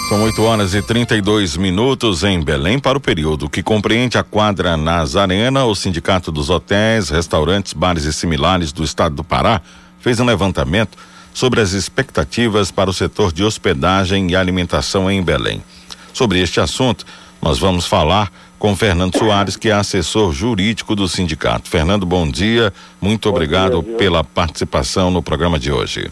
São 0.10 0.22
8 0.22 0.44
horas 0.44 0.74
e 0.74 0.82
32 0.82 1.56
minutos 1.56 2.26
em 2.26 2.44
Belém 2.44 2.78
para 2.78 2.98
o 2.98 3.02
período 3.02 3.50
que 3.50 3.64
compreende 3.64 4.18
a 4.18 4.24
quadra 4.24 4.76
Nazarena. 4.76 5.64
O 5.64 5.74
Sindicato 5.74 6.30
dos 6.30 6.50
Hotéis, 6.50 7.10
Restaurantes, 7.10 7.72
Bares 7.72 8.04
e 8.04 8.12
Similares 8.12 8.74
do 8.74 8.84
Estado 8.84 9.16
do 9.16 9.24
Pará 9.24 9.62
fez 10.02 10.20
um 10.20 10.26
levantamento 10.26 10.98
sobre 11.34 11.62
as 11.62 11.72
expectativas 11.72 12.70
para 12.70 12.90
o 12.90 12.94
setor 12.94 13.32
de 13.32 13.46
hospedagem 13.46 14.30
e 14.30 14.36
alimentação 14.36 15.10
em 15.10 15.24
Belém. 15.24 15.64
Sobre 16.14 16.42
este 16.42 16.60
assunto, 16.60 17.06
nós 17.42 17.60
vamos 17.60 17.86
falar 17.86 18.30
com 18.60 18.76
Fernando 18.76 19.18
Soares, 19.18 19.56
que 19.56 19.70
é 19.70 19.74
assessor 19.74 20.34
jurídico 20.34 20.96
do 20.96 21.08
sindicato. 21.08 21.70
Fernando, 21.70 22.06
bom 22.06 22.30
dia. 22.30 22.74
Muito 23.00 23.30
bom 23.30 23.36
obrigado 23.36 23.82
dia, 23.82 23.96
pela 23.96 24.24
participação 24.24 25.12
no 25.12 25.22
programa 25.22 25.60
de 25.60 25.72
hoje. 25.72 26.12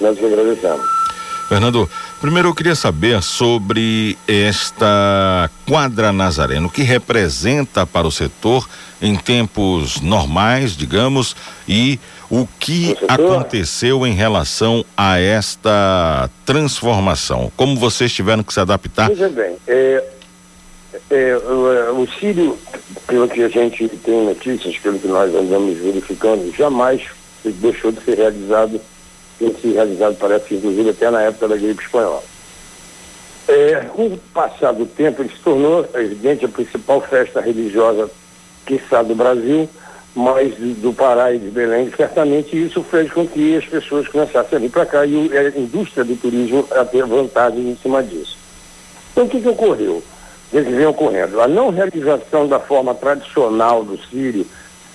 Nós 0.00 0.16
agradecemos. 0.22 1.00
Fernando, 1.48 1.90
primeiro 2.20 2.48
eu 2.48 2.54
queria 2.54 2.76
saber 2.76 3.20
sobre 3.22 4.16
esta 4.28 5.50
quadra 5.66 6.12
Nazareno, 6.12 6.68
o 6.68 6.70
que 6.70 6.82
representa 6.82 7.84
para 7.84 8.06
o 8.06 8.10
setor 8.12 8.68
em 9.02 9.16
tempos 9.16 10.00
normais, 10.00 10.76
digamos, 10.76 11.34
e 11.66 11.98
o 12.30 12.46
que 12.60 12.96
aconteceu 13.08 14.06
em 14.06 14.14
relação 14.14 14.84
a 14.96 15.18
esta 15.18 16.30
transformação? 16.46 17.50
Como 17.56 17.74
vocês 17.76 18.12
tiveram 18.12 18.44
que 18.44 18.54
se 18.54 18.60
adaptar? 18.60 19.08
Veja 19.08 19.28
bem, 19.28 19.56
é, 19.66 20.04
é, 21.10 21.36
o, 21.36 22.02
o 22.02 22.08
Sírio, 22.18 22.58
pelo 23.06 23.28
que 23.28 23.42
a 23.42 23.48
gente 23.48 23.88
tem 23.88 24.24
notícias, 24.24 24.78
pelo 24.78 24.98
que 24.98 25.08
nós 25.08 25.34
andamos 25.34 25.78
verificando, 25.78 26.54
jamais 26.56 27.02
deixou 27.44 27.90
de 27.92 28.00
ser 28.02 28.16
realizado 28.18 28.80
tem 29.40 29.54
sido 29.54 29.74
realizado, 29.74 30.16
parece, 30.18 30.54
inclusive, 30.54 30.90
até 30.90 31.10
na 31.10 31.22
época 31.22 31.48
da 31.48 31.56
gripe 31.56 31.82
espanhola. 31.82 32.22
É, 33.48 33.86
com 33.86 34.06
o 34.06 34.18
passar 34.34 34.72
do 34.72 34.84
tempo, 34.84 35.22
ele 35.22 35.30
se 35.30 35.40
tornou, 35.42 35.88
evidente, 35.94 36.44
a 36.44 36.48
principal 36.48 37.00
festa 37.00 37.40
religiosa, 37.40 38.10
que 38.66 38.74
está 38.74 39.02
do 39.02 39.14
Brasil, 39.14 39.68
mas 40.14 40.54
do 40.54 40.92
Pará 40.92 41.32
e 41.32 41.38
de 41.38 41.48
Belém, 41.48 41.90
certamente 41.96 42.54
isso 42.54 42.82
fez 42.82 43.10
com 43.10 43.26
que 43.26 43.56
as 43.56 43.64
pessoas 43.64 44.06
começassem 44.08 44.56
a 44.56 44.60
vir 44.60 44.70
para 44.70 44.84
cá 44.84 45.06
e 45.06 45.30
a 45.36 45.48
indústria 45.58 46.04
do 46.04 46.14
turismo 46.16 46.68
a 46.72 46.84
ter 46.84 47.04
vantagem 47.06 47.70
em 47.70 47.76
cima 47.76 48.02
disso. 48.02 48.36
Então, 49.12 49.24
o 49.24 49.28
que, 49.28 49.40
que 49.40 49.48
ocorreu? 49.48 50.02
Que 50.50 50.60
vem 50.60 50.86
ocorrendo? 50.86 51.40
A 51.40 51.46
não 51.46 51.70
realização 51.70 52.48
da 52.48 52.58
forma 52.58 52.94
tradicional 52.94 53.84
do 53.84 53.96
Sírio 53.98 54.44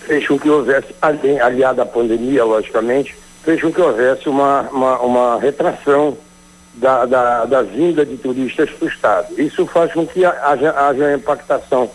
fez 0.01 0.27
com 0.27 0.37
que 0.37 0.49
houvesse, 0.49 0.93
aliada 1.01 1.83
à 1.83 1.85
pandemia, 1.85 2.43
logicamente, 2.43 3.15
fez 3.43 3.61
com 3.61 3.71
que 3.71 3.81
houvesse 3.81 4.27
uma, 4.27 4.61
uma, 4.71 4.99
uma 4.99 5.39
retração 5.39 6.17
da, 6.73 7.05
da, 7.05 7.45
da, 7.45 7.61
vinda 7.61 8.05
de 8.05 8.17
turistas 8.17 8.69
para 8.71 8.85
o 8.85 8.89
Estado. 8.89 9.41
Isso 9.41 9.65
faz 9.65 9.93
com 9.93 10.05
que 10.05 10.25
haja, 10.25 10.71
haja 10.71 11.13
impactação 11.13 11.89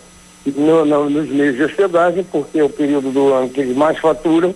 no, 0.45 0.85
no, 0.85 1.09
nos 1.09 1.29
meios 1.29 1.55
de 1.55 1.63
hospedagem, 1.63 2.23
porque 2.23 2.59
é 2.59 2.63
o 2.63 2.69
período 2.69 3.11
do 3.11 3.33
ano 3.33 3.49
que 3.49 3.61
eles 3.61 3.77
mais 3.77 3.97
faturam, 3.99 4.55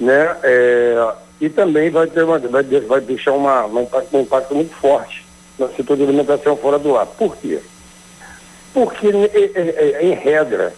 né? 0.00 0.36
É, 0.42 1.12
e 1.40 1.48
também 1.48 1.90
vai, 1.90 2.06
ter 2.06 2.24
uma, 2.24 2.38
vai, 2.38 2.62
vai 2.62 3.00
deixar 3.00 3.32
uma, 3.32 3.66
uma 3.66 3.86
um 4.12 4.20
impacto 4.20 4.54
muito 4.54 4.74
forte 4.74 5.24
no 5.58 5.68
setor 5.74 5.96
de 5.96 6.02
alimentação 6.02 6.56
fora 6.56 6.78
do 6.78 6.96
ar. 6.96 7.06
Por 7.06 7.36
quê? 7.36 7.60
Porque, 8.76 9.08
em 10.02 10.12
regra, 10.12 10.70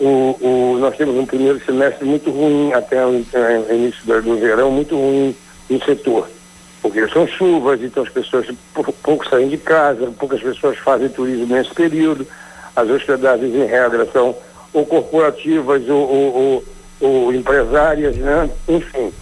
o, 0.00 0.38
o, 0.40 0.78
nós 0.78 0.96
temos 0.96 1.14
um 1.16 1.26
primeiro 1.26 1.62
semestre 1.62 2.02
muito 2.02 2.30
ruim, 2.30 2.72
até 2.72 3.04
o, 3.04 3.22
início 3.70 4.06
do, 4.06 4.38
verão, 4.38 4.70
muito 4.70 4.96
ruim 4.96 5.36
no 5.68 5.84
setor. 5.84 6.30
Porque 6.80 7.06
são 7.08 7.26
chuvas, 7.26 7.82
então 7.82 8.04
as 8.04 8.08
pessoas 8.08 8.46
pouco 9.02 9.28
saem 9.28 9.50
de 9.50 9.58
casa, 9.58 10.10
poucas 10.18 10.40
pessoas 10.40 10.78
fazem 10.78 11.10
turismo 11.10 11.54
nesse 11.54 11.74
período, 11.74 12.26
as 12.74 12.88
hospedagens 12.88 13.54
em 13.54 13.66
regra 13.66 14.08
são 14.10 14.34
ou 14.72 14.86
corporativas 14.86 15.86
ou, 15.90 16.10
ou, 16.10 16.34
ou, 16.34 16.64
ou 17.00 17.34
empresárias, 17.34 18.16
né? 18.16 18.48
Enfim, 18.66 19.12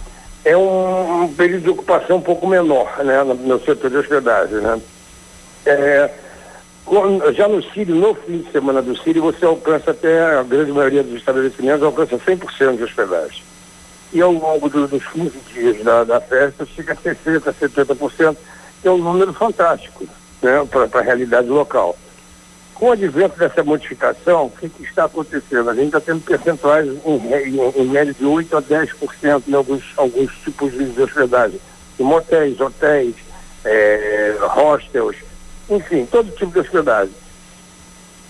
é 0.45 0.55
um, 0.55 1.23
um, 1.23 1.33
período 1.33 1.63
de 1.63 1.69
ocupação 1.69 2.15
um 2.15 2.21
pouco 2.21 2.47
menor, 2.47 3.03
né? 3.03 3.21
No, 3.25 3.33
no 3.33 3.59
setor 3.59 3.89
de 3.89 3.97
hospedagem, 3.97 4.59
né? 4.59 4.79
É, 5.65 6.09
já 7.33 7.47
no 7.47 7.61
Sírio, 7.61 7.95
no 7.95 8.13
fim 8.13 8.39
de 8.39 8.51
semana 8.51 8.81
do 8.81 8.97
Sírio, 8.97 9.21
você 9.21 9.45
alcança 9.45 9.91
até, 9.91 10.37
a 10.37 10.43
grande 10.43 10.71
maioria 10.71 11.03
dos 11.03 11.15
estabelecimentos 11.15 11.83
alcança 11.83 12.17
100% 12.17 12.77
de 12.77 12.83
hospedagem. 12.83 13.43
E 14.13 14.21
ao 14.21 14.31
longo 14.31 14.69
do, 14.69 14.87
dos 14.87 15.05
15 15.07 15.39
dias 15.53 15.83
da, 15.83 16.03
da 16.03 16.19
festa, 16.19 16.65
chega 16.65 16.93
a 16.93 16.95
60%, 16.95 17.53
70%, 17.53 18.37
que 18.81 18.87
é 18.87 18.91
um 18.91 18.97
número 18.97 19.31
fantástico 19.31 20.05
né, 20.41 20.67
para 20.69 20.99
a 20.99 21.03
realidade 21.03 21.47
local. 21.47 21.95
Com 22.73 22.87
o 22.87 22.91
advento 22.91 23.37
dessa 23.37 23.63
modificação, 23.63 24.47
o 24.47 24.49
que, 24.49 24.67
que, 24.67 24.83
está 24.83 25.05
acontecendo? 25.05 25.69
A 25.69 25.75
gente 25.75 25.85
está 25.85 26.01
tendo 26.01 26.21
percentuais 26.21 26.87
em, 27.05 27.15
em, 27.15 27.81
em 27.83 27.85
média 27.85 28.13
de 28.13 28.25
8% 28.25 28.57
a 28.57 28.61
10% 28.61 29.43
em 29.47 29.53
alguns, 29.53 29.83
alguns 29.95 30.31
tipos 30.43 30.71
de 30.73 31.01
hospedagem. 31.01 31.61
Em 31.99 32.03
motéis, 32.03 32.59
hotéis, 32.59 33.15
é, 33.63 34.35
hostels, 34.41 35.15
enfim, 35.69 36.05
todo 36.05 36.31
tipo 36.31 36.51
de 36.51 36.59
hospedagem. 36.59 37.13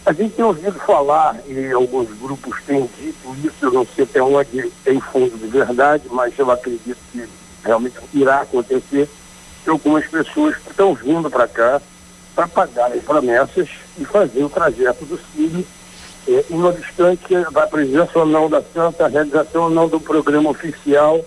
A 0.05 0.13
gente 0.13 0.35
tem 0.35 0.43
ouvido 0.43 0.79
falar, 0.79 1.39
e 1.47 1.71
alguns 1.71 2.09
grupos 2.17 2.61
têm 2.65 2.89
dito 2.97 3.35
isso, 3.43 3.65
eu 3.65 3.71
não 3.71 3.85
sei 3.85 4.03
até 4.03 4.21
onde 4.21 4.71
tem 4.83 4.99
fundo 4.99 5.37
de 5.37 5.47
verdade, 5.47 6.03
mas 6.09 6.37
eu 6.39 6.49
acredito 6.49 6.97
que 7.11 7.27
realmente 7.63 7.95
irá 8.13 8.41
acontecer, 8.41 9.07
que 9.63 9.69
algumas 9.69 10.07
pessoas 10.07 10.55
estão 10.67 10.95
vindo 10.95 11.29
para 11.29 11.47
cá 11.47 11.81
para 12.33 12.47
pagar 12.47 12.91
as 12.91 13.03
promessas 13.03 13.69
e 13.99 14.05
fazer 14.05 14.43
o 14.43 14.49
trajeto 14.49 15.05
do 15.05 15.19
Sírio, 15.35 15.65
eh, 16.27 16.45
não 16.49 16.69
obstante 16.69 17.35
a 17.35 17.67
presença 17.67 18.19
ou 18.19 18.25
não 18.25 18.49
da 18.49 18.63
Santa, 18.73 19.05
a 19.05 19.09
realização 19.09 19.63
ou 19.63 19.69
não 19.69 19.87
do 19.87 19.99
programa 19.99 20.49
oficial 20.49 21.23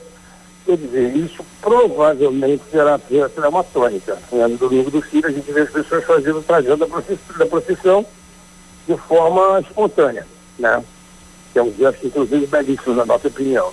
Quer 0.64 0.78
dizer, 0.78 1.16
isso 1.16 1.44
provavelmente 1.60 2.62
será, 2.70 2.98
será 2.98 3.48
uma 3.50 3.62
tônica. 3.62 4.18
Né? 4.32 4.46
No 4.46 4.56
domingo 4.56 4.90
do 4.90 5.02
Filho, 5.02 5.28
a 5.28 5.32
gente 5.32 5.50
vê 5.52 5.60
as 5.60 5.70
pessoas 5.70 6.04
fazendo 6.04 6.38
o 6.38 6.42
trajeto 6.42 6.86
da 7.38 7.46
procissão 7.46 8.04
de 8.86 8.96
forma 8.96 9.60
espontânea, 9.60 10.26
né? 10.58 10.82
Que 11.52 11.58
é 11.58 11.62
um 11.62 11.72
gesto, 11.74 12.06
inclusive, 12.06 12.46
belíssimo, 12.46 12.94
na 12.94 13.04
nossa 13.04 13.28
opinião. 13.28 13.72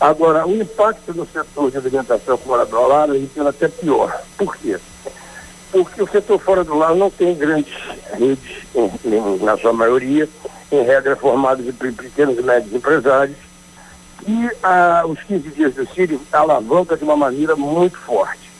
Agora, 0.00 0.46
o 0.46 0.56
impacto 0.56 1.14
no 1.14 1.26
setor 1.26 1.70
de 1.70 1.78
alimentação 1.78 2.36
fora 2.36 2.66
do 2.66 2.86
lar, 2.86 3.10
gente 3.12 3.38
até 3.40 3.68
pior. 3.68 4.22
Por 4.36 4.56
quê? 4.56 4.78
Porque 5.70 6.02
o 6.02 6.08
setor 6.08 6.38
fora 6.38 6.64
do 6.64 6.76
lar 6.76 6.94
não 6.94 7.10
tem 7.10 7.34
grandes 7.34 7.74
redes, 8.12 8.64
em, 8.74 8.90
em, 9.04 9.38
na 9.38 9.56
sua 9.56 9.72
maioria, 9.72 10.28
em 10.70 10.82
regra 10.82 11.16
formado 11.16 11.62
de 11.62 11.72
pequenos 11.72 12.38
e 12.38 12.42
médios 12.42 12.74
empresários, 12.74 13.36
e 14.26 14.50
ah, 14.62 15.04
os 15.06 15.22
15 15.22 15.50
dias 15.50 15.74
do 15.74 15.86
Sírio 15.92 16.20
alavanca 16.32 16.96
de 16.96 17.04
uma 17.04 17.16
maneira 17.16 17.54
muito 17.56 17.98
forte. 17.98 18.50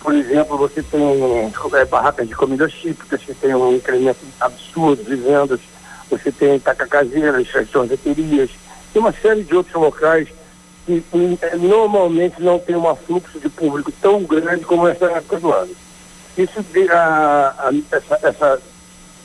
Por 0.00 0.14
exemplo, 0.14 0.58
você 0.58 0.82
tem 0.82 1.50
é, 1.72 1.84
barracas 1.86 2.28
de 2.28 2.34
comidas 2.34 2.72
típicas, 2.72 3.22
você 3.22 3.34
tem 3.34 3.54
um 3.54 3.74
incremento 3.74 4.20
absurdo 4.40 5.02
de 5.02 5.16
vendas, 5.16 5.60
você 6.10 6.30
tem 6.30 6.60
tacacazeiras, 6.60 7.48
sorveterias, 7.70 8.50
tem 8.92 9.00
uma 9.00 9.12
série 9.12 9.44
de 9.44 9.54
outros 9.54 9.74
locais 9.74 10.28
que 10.84 11.02
é, 11.40 11.56
normalmente 11.56 12.42
não 12.42 12.58
tem 12.58 12.76
um 12.76 12.94
fluxo 12.94 13.40
de 13.40 13.48
público 13.48 13.90
tão 14.02 14.22
grande 14.24 14.64
como 14.64 14.86
essa 14.86 15.06
época 15.06 15.40
do 15.40 15.52
ano. 15.52 15.74
Isso, 16.36 16.64
a, 16.90 17.54
a, 17.58 17.96
essa, 17.96 18.18
essa 18.22 18.62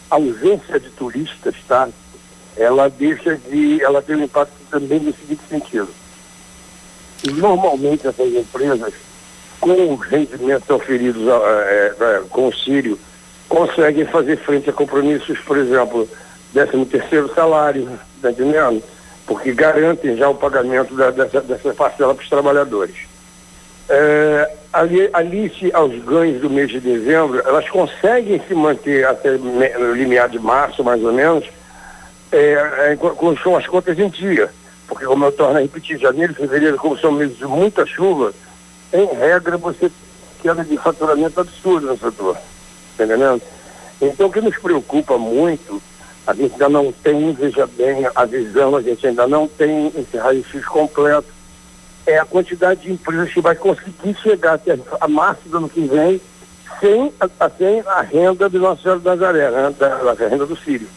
ausência 0.10 0.80
de 0.80 0.90
turistas, 0.92 1.56
tá? 1.68 1.90
Ela 2.60 2.90
deixa 2.90 3.38
de, 3.50 3.82
ela 3.82 4.02
tem 4.02 4.18
um 4.18 4.24
impacto 4.24 4.54
também 4.70 5.00
no 5.00 5.14
seguinte 5.14 5.42
sentido. 5.50 5.88
Normalmente 7.34 8.06
essas 8.06 8.34
empresas, 8.34 8.94
com 9.62 9.94
os 9.94 10.06
rendimentos 10.06 10.70
oferidos 10.70 11.26
é, 11.26 11.96
é, 12.00 12.22
com 12.30 12.48
o 12.48 12.54
Sírio, 12.54 13.00
conseguem 13.48 14.06
fazer 14.06 14.38
frente 14.38 14.70
a 14.70 14.74
compromissos, 14.74 15.40
por 15.40 15.58
exemplo, 15.58 16.08
décimo 16.54 16.86
terceiro 16.86 17.34
salário, 17.34 17.90
tá 18.22 18.30
entendendo? 18.30 18.84
Porque 19.26 19.54
garantem 19.54 20.18
já 20.18 20.30
o 20.30 20.36
pagamento 20.36 20.94
da, 20.96 21.12
dessa, 21.12 21.42
dessa 21.42 21.74
parcela 21.74 22.14
para 22.14 22.24
os 22.24 22.30
trabalhadores. 22.30 22.96
É, 23.88 24.52
ali, 24.74 25.10
ali 25.14 25.52
aos 25.74 25.98
ganhos 26.04 26.42
do 26.42 26.50
mês 26.50 26.70
de 26.70 26.80
dezembro, 26.80 27.42
elas 27.46 27.68
conseguem 27.70 28.42
se 28.48 28.54
manter 28.54 29.06
até 29.08 29.32
limiar 29.94 30.30
de 30.30 30.40
março, 30.40 30.84
mais 30.84 31.04
ou 31.04 31.12
menos, 31.12 31.46
é, 32.32 32.92
é, 32.92 32.96
com, 32.96 33.56
as 33.58 33.68
contas 33.68 33.98
em 33.98 34.10
dia. 34.10 34.50
Porque, 34.88 35.06
como 35.06 35.26
eu 35.26 35.32
torno 35.32 35.58
a 35.58 35.62
repetir, 35.62 36.00
janeiro 36.00 36.34
e 36.34 36.36
fevereiro, 36.36 36.78
como 36.78 36.98
são 36.98 37.12
meses 37.12 37.38
de 37.38 37.46
muita 37.46 37.86
chuva, 37.86 38.34
em 38.92 39.06
regra 39.16 39.58
você 39.58 39.92
queda 40.42 40.64
de 40.64 40.78
faturamento 40.78 41.40
absurdo 41.40 41.88
no 41.88 41.98
setor. 41.98 42.36
Tá 42.98 43.06
entendendo? 43.06 43.42
Então, 44.02 44.28
o 44.28 44.32
que 44.32 44.42
nos 44.42 44.58
preocupa 44.58 45.18
muito, 45.18 45.82
a 46.26 46.34
gente 46.34 46.54
ainda 46.54 46.70
não 46.70 46.92
tem, 46.92 47.34
veja 47.34 47.68
bem, 47.68 48.08
a 48.16 48.26
visão, 48.26 48.76
a 48.76 48.82
gente 48.82 49.06
ainda 49.06 49.28
não 49.28 49.48
tem 49.48 49.92
esse 49.96 50.18
raio-x 50.18 50.66
completo, 50.66 51.28
é 52.06 52.18
a 52.18 52.26
quantidade 52.26 52.82
de 52.82 52.92
empresas 52.92 53.32
que 53.32 53.42
vai 53.42 53.56
conseguir 53.56 54.16
chegar 54.22 54.54
até 54.54 54.78
a 55.00 55.08
março 55.08 55.48
do 55.48 55.58
ano 55.58 55.70
que 55.70 55.82
vem 55.82 56.20
sem 56.80 57.14
a, 57.20 57.50
sem 57.50 57.82
a 57.82 58.02
renda 58.02 58.50
do 58.50 58.60
Nosso 58.60 58.82
Senhor 58.82 59.00
da 59.00 59.16
Nazaré, 59.16 59.52
né? 59.52 59.76
da, 59.78 60.14
da 60.14 60.28
renda 60.28 60.46
do 60.46 60.56
Sírio. 60.56 60.88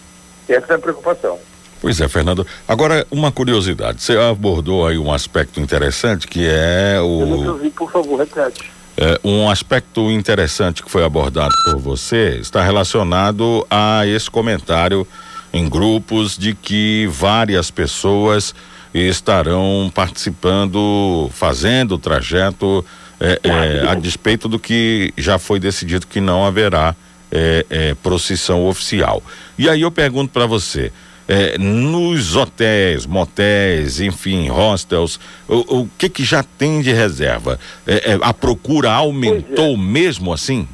Essa 0.48 0.74
é 0.74 0.76
a 0.76 0.78
preocupação. 0.78 1.38
Pois 1.80 2.00
é, 2.00 2.08
Fernando. 2.08 2.46
Agora, 2.66 3.04
uma 3.10 3.32
curiosidade. 3.32 4.02
Você 4.02 4.16
abordou 4.16 4.86
aí 4.86 4.96
um 4.98 5.12
aspecto 5.12 5.58
interessante 5.58 6.28
que 6.28 6.46
é 6.46 7.00
o. 7.00 7.20
Eu 7.20 7.26
não 7.26 7.52
ouvi, 7.54 7.70
por 7.70 7.90
favor, 7.90 8.20
repete. 8.20 8.70
É, 8.96 9.18
um 9.24 9.50
aspecto 9.50 10.10
interessante 10.10 10.82
que 10.82 10.90
foi 10.90 11.02
abordado 11.02 11.52
por 11.64 11.78
você 11.78 12.38
está 12.40 12.62
relacionado 12.62 13.66
a 13.70 14.06
esse 14.06 14.30
comentário 14.30 15.06
em 15.52 15.68
grupos 15.68 16.36
de 16.36 16.54
que 16.54 17.08
várias 17.10 17.70
pessoas 17.70 18.54
estarão 18.94 19.90
participando, 19.94 21.30
fazendo 21.32 21.96
o 21.96 21.98
trajeto 21.98 22.84
é, 23.18 23.40
é, 23.42 23.88
a 23.88 23.94
despeito 23.94 24.48
do 24.48 24.58
que 24.58 25.12
já 25.16 25.38
foi 25.38 25.58
decidido 25.58 26.06
que 26.06 26.20
não 26.20 26.44
haverá 26.44 26.94
é, 27.32 27.66
é 27.70 27.94
procissão 27.94 28.66
oficial. 28.66 29.22
E 29.58 29.68
aí 29.68 29.80
eu 29.80 29.90
pergunto 29.90 30.32
para 30.32 30.46
você, 30.46 30.92
é, 31.26 31.56
nos 31.56 32.36
hotéis, 32.36 33.06
motéis, 33.06 34.00
enfim, 34.00 34.48
hostels, 34.48 35.18
o, 35.48 35.80
o 35.80 35.88
que 35.96 36.08
que 36.08 36.24
já 36.24 36.42
tem 36.42 36.82
de 36.82 36.92
reserva? 36.92 37.58
É, 37.86 38.12
é, 38.12 38.18
a 38.20 38.34
procura 38.34 38.92
aumentou 38.92 39.74
é. 39.74 39.76
mesmo 39.78 40.32
assim? 40.32 40.68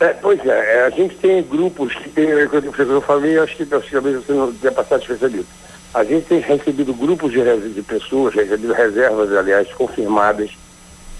É, 0.00 0.08
pois 0.08 0.44
é, 0.44 0.84
a 0.84 0.90
gente 0.90 1.14
tem 1.14 1.42
grupos 1.42 1.94
que 1.94 2.08
tem, 2.10 2.24
eu 2.24 3.00
falei, 3.00 3.38
acho 3.38 3.56
que 3.56 3.64
talvez 3.64 4.16
você 4.16 4.32
não 4.32 4.52
tenha 4.52 4.72
passado 4.72 4.98
despercebido. 4.98 5.46
A 5.94 6.02
gente 6.04 6.26
tem 6.26 6.40
recebido 6.40 6.92
grupos 6.92 7.30
de, 7.30 7.40
de 7.72 7.82
pessoas, 7.82 8.34
recebido 8.34 8.72
reservas, 8.72 9.30
aliás, 9.32 9.68
confirmadas, 9.74 10.50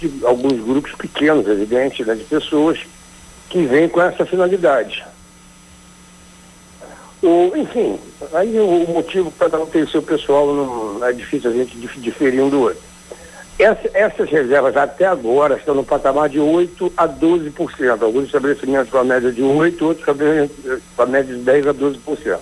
de 0.00 0.10
alguns 0.24 0.60
grupos 0.64 0.92
pequenos, 0.92 1.46
evidente, 1.46 2.04
né, 2.04 2.14
de 2.14 2.24
pessoas 2.24 2.80
que 3.52 3.66
vêm 3.66 3.86
com 3.86 4.00
essa 4.00 4.24
finalidade. 4.24 5.04
O, 7.22 7.52
enfim, 7.54 8.00
aí 8.32 8.58
o, 8.58 8.88
motivo 8.88 9.30
cada 9.38 9.60
um 9.60 9.66
tem 9.66 9.82
o 9.82 9.88
seu 9.88 10.02
pessoal, 10.02 10.52
não 10.52 11.04
é 11.04 11.12
difícil 11.12 11.50
a 11.50 11.52
gente 11.52 11.76
diferir 11.76 12.42
um 12.42 12.48
do 12.48 12.62
outro. 12.62 12.82
Essa, 13.58 13.90
essas 13.92 14.30
reservas 14.30 14.74
até 14.74 15.04
agora 15.04 15.56
estão 15.56 15.74
no 15.74 15.84
patamar 15.84 16.30
de 16.30 16.40
8 16.40 16.94
a 16.96 17.06
12%. 17.06 18.02
Alguns 18.02 18.24
estabelecimentos 18.24 18.90
com 18.90 18.96
a 18.96 19.04
média 19.04 19.30
de 19.30 19.42
8, 19.42 19.84
outros 19.84 20.04
com 20.06 21.02
a 21.02 21.06
média 21.06 21.36
de 21.36 21.42
10 21.42 21.66
a 21.66 21.74
12%. 21.74 22.38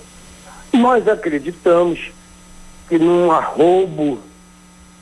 Nós 0.73 1.09
acreditamos 1.09 2.13
que 2.89 2.99
num 3.01 3.33
arrobo, 3.33 4.21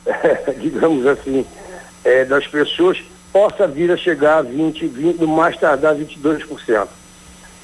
é, 0.07 0.55
digamos 0.59 1.07
assim, 1.07 1.47
é, 2.03 2.25
das 2.25 2.47
pessoas, 2.47 2.99
possa 3.33 3.67
vir 3.67 3.91
a 3.91 3.97
chegar 3.97 4.39
a 4.39 4.43
20, 4.43 4.87
20, 4.87 5.21
no 5.21 5.29
mais 5.29 5.57
tardar 5.57 5.95
22%. 5.95 6.89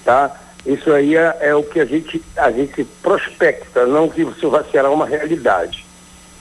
Tá? 0.04 0.30
Isso 0.66 0.92
aí 0.92 1.16
é, 1.16 1.36
é, 1.40 1.54
o 1.54 1.62
que 1.62 1.80
a 1.80 1.84
gente, 1.84 2.22
a 2.36 2.50
gente 2.50 2.84
prospecta, 3.02 3.86
não 3.86 4.08
que 4.08 4.22
isso 4.22 4.50
vai 4.50 4.64
ser 4.70 4.84
uma 4.86 5.06
realidade. 5.06 5.84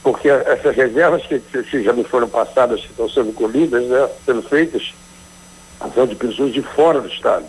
Porque 0.01 0.29
essas 0.29 0.75
reservas 0.75 1.25
que, 1.25 1.39
que 1.39 1.83
já 1.83 1.93
me 1.93 2.03
foram 2.03 2.27
passadas, 2.27 2.81
que 2.81 2.91
estão 2.91 3.09
sendo 3.09 3.33
colhidas, 3.33 3.83
né, 3.85 4.09
sendo 4.25 4.41
feitas, 4.43 4.93
são 5.93 6.05
de 6.05 6.15
pessoas 6.15 6.53
de 6.53 6.61
fora 6.61 7.01
do 7.01 7.07
Estado. 7.07 7.45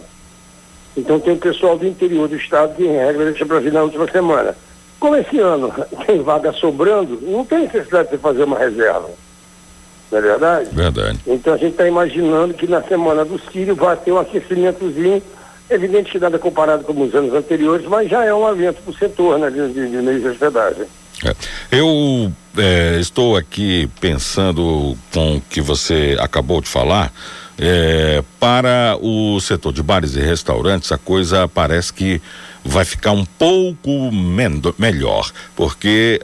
Então 0.97 1.19
tem 1.19 1.35
o 1.35 1.39
pessoal 1.39 1.77
do 1.77 1.87
interior 1.87 2.29
do 2.29 2.37
Estado 2.37 2.75
que, 2.75 2.85
em 2.85 2.93
regra, 2.93 3.25
deixa 3.25 3.45
para 3.45 3.59
vir 3.59 3.73
na 3.73 3.83
última 3.83 4.09
semana. 4.11 4.57
Como 5.01 5.17
esse 5.17 5.39
ano 5.39 5.73
tem 6.07 6.23
vaga 6.23 6.53
sobrando, 6.53 7.21
não 7.23 7.45
tem 7.45 7.61
necessidade 7.61 8.11
de 8.11 8.19
fazer 8.19 8.45
uma 8.45 8.59
reserva. 8.59 9.11
Não 10.15 10.19
é 10.19 10.23
verdade? 10.23 10.69
Verdade. 10.73 11.21
Então 11.27 11.55
a 11.55 11.57
gente 11.57 11.73
está 11.73 11.87
imaginando 11.87 12.55
que 12.55 12.67
na 12.67 12.83
semana 12.83 13.25
do 13.25 13.41
Sírio 13.51 13.75
vai 13.75 13.97
ter 13.97 14.13
um 14.13 14.19
aquecimentozinho 14.19 15.23
Evidente 15.69 16.13
que 16.13 16.19
nada 16.19 16.39
comparado 16.39 16.85
com 16.85 17.01
os 17.03 17.15
anos 17.15 17.33
anteriores, 17.33 17.87
mas 17.87 18.11
já 18.11 18.23
é 18.23 18.35
um 18.35 18.47
avanço 18.47 18.81
para 18.83 18.91
o 18.91 18.97
setor 18.97 19.39
né, 19.39 19.49
de, 19.49 19.73
de, 19.73 19.91
de 19.91 19.97
meios 19.97 20.21
de 20.21 20.29
hospedagem. 20.29 20.85
É. 21.25 21.35
Eu 21.73 22.31
é, 22.59 22.99
estou 23.01 23.35
aqui 23.35 23.89
pensando 23.99 24.95
com 25.11 25.37
o 25.37 25.41
que 25.41 25.63
você 25.63 26.17
acabou 26.21 26.61
de 26.61 26.69
falar. 26.69 27.11
É, 27.59 28.23
para 28.39 28.99
o 29.01 29.41
setor 29.41 29.73
de 29.73 29.83
bares 29.83 30.17
e 30.17 30.21
restaurantes, 30.21 30.93
a 30.93 30.99
coisa 30.99 31.49
parece 31.49 31.95
que 31.95 32.21
vai 32.65 32.85
ficar 32.85 33.13
um 33.13 33.25
pouco 33.25 34.11
melhor, 34.79 35.31
porque 35.55 36.19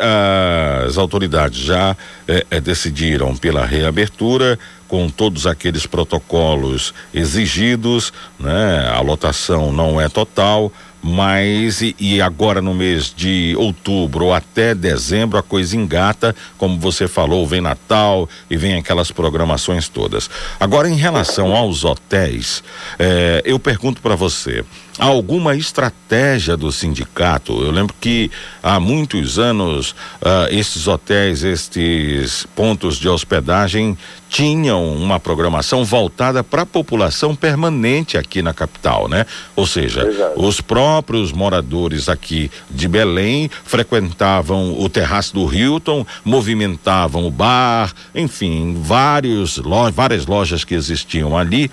as 0.87 0.97
autoridades 0.97 1.59
já 1.59 1.95
é, 2.27 2.47
é, 2.51 2.61
decidiram 2.61 3.37
pela 3.37 3.65
reabertura 3.65 4.59
com 4.89 5.09
todos 5.09 5.47
aqueles 5.47 5.87
protocolos 5.87 6.93
exigidos, 7.15 8.13
né? 8.39 8.91
A 8.93 9.01
lotação 9.01 9.71
não 9.71 10.01
é 10.01 10.09
total, 10.09 10.73
mas 11.03 11.81
e, 11.81 11.97
e, 11.99 12.21
agora 12.21 12.61
no 12.61 12.75
mês 12.75 13.13
de 13.15 13.55
outubro 13.57 14.27
ou 14.27 14.35
até 14.35 14.75
dezembro 14.75 15.39
a 15.39 15.43
coisa 15.43 15.77
engata, 15.77 16.35
como 16.59 16.79
você 16.79 17.09
falou, 17.09 17.47
vem 17.47 17.61
Natal 17.61 18.29
e 18.51 18.57
vem 18.57 18.77
aquelas 18.77 19.11
programações 19.11 19.89
todas. 19.89 20.29
Agora 20.59 20.89
em 20.89 20.97
relação 20.97 21.57
aos 21.57 21.85
hotéis, 21.85 22.63
eh, 22.99 23.43
eu 23.45 23.59
pergunto 23.59 24.03
para 24.03 24.15
você, 24.15 24.65
há 24.99 25.07
alguma 25.07 25.57
estratégia 25.57 26.57
do 26.57 26.71
sindicato? 26.71 27.53
Eu 27.65 27.71
lembro 27.71 27.95
que 27.99 28.31
há 28.63 28.79
muitos 28.79 29.39
anos 29.39 29.93
uh, 30.21 30.47
esses 30.51 30.87
hotéis, 30.87 31.43
estes 31.43 32.47
pontos 32.55 32.97
de 32.97 33.09
hospedagem 33.09 33.97
tinham 34.31 34.95
uma 34.95 35.19
programação 35.19 35.85
voltada 35.85 36.45
para 36.45 36.63
a 36.63 36.67
população 36.67 37.35
permanente 37.35 38.17
aqui 38.17 38.41
na 38.41 38.55
capital, 38.55 39.09
né? 39.09 39.27
Ou 39.57 39.67
seja, 39.67 40.07
Exato. 40.07 40.41
os 40.41 40.61
próprios 40.61 41.33
moradores 41.33 42.09
aqui 42.09 42.49
de 42.71 42.87
Belém 42.87 43.51
frequentavam 43.65 44.81
o 44.81 44.89
terraço 44.89 45.35
do 45.35 45.53
Hilton, 45.53 46.07
movimentavam 46.25 47.27
o 47.27 47.31
bar, 47.31 47.93
enfim, 48.15 48.81
vários 48.81 49.57
lo 49.57 49.91
várias 49.91 50.27
lojas 50.27 50.63
que 50.63 50.75
existiam 50.75 51.37
ali 51.37 51.69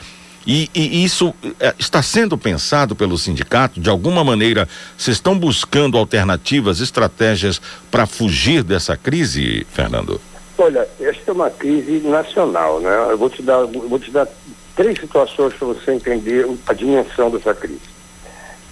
e, 0.47 0.69
e 0.73 1.03
isso 1.03 1.35
é, 1.59 1.75
está 1.77 2.01
sendo 2.01 2.37
pensado 2.37 2.95
pelo 2.95 3.17
sindicato? 3.17 3.81
De 3.81 3.89
alguma 3.89 4.23
maneira, 4.23 4.67
se 4.97 5.11
estão 5.11 5.37
buscando 5.37 5.97
alternativas, 5.97 6.79
estratégias 6.79 7.61
para 7.91 8.07
fugir 8.07 8.63
dessa 8.63 8.95
crise, 8.95 9.67
Fernando? 9.73 10.21
Olha, 10.57 10.87
esta 10.99 11.31
é 11.31 11.33
uma 11.33 11.49
crise 11.51 11.99
nacional, 12.07 12.79
né? 12.79 13.07
Eu 13.11 13.17
vou 13.17 13.29
te 13.29 13.43
dar, 13.43 13.65
vou 13.65 13.99
te 13.99 14.09
dar 14.09 14.27
três 14.75 14.99
situações 14.99 15.53
para 15.53 15.67
você 15.67 15.91
entender 15.91 16.47
a 16.65 16.73
dimensão 16.73 17.29
dessa 17.29 17.53
crise. 17.53 17.97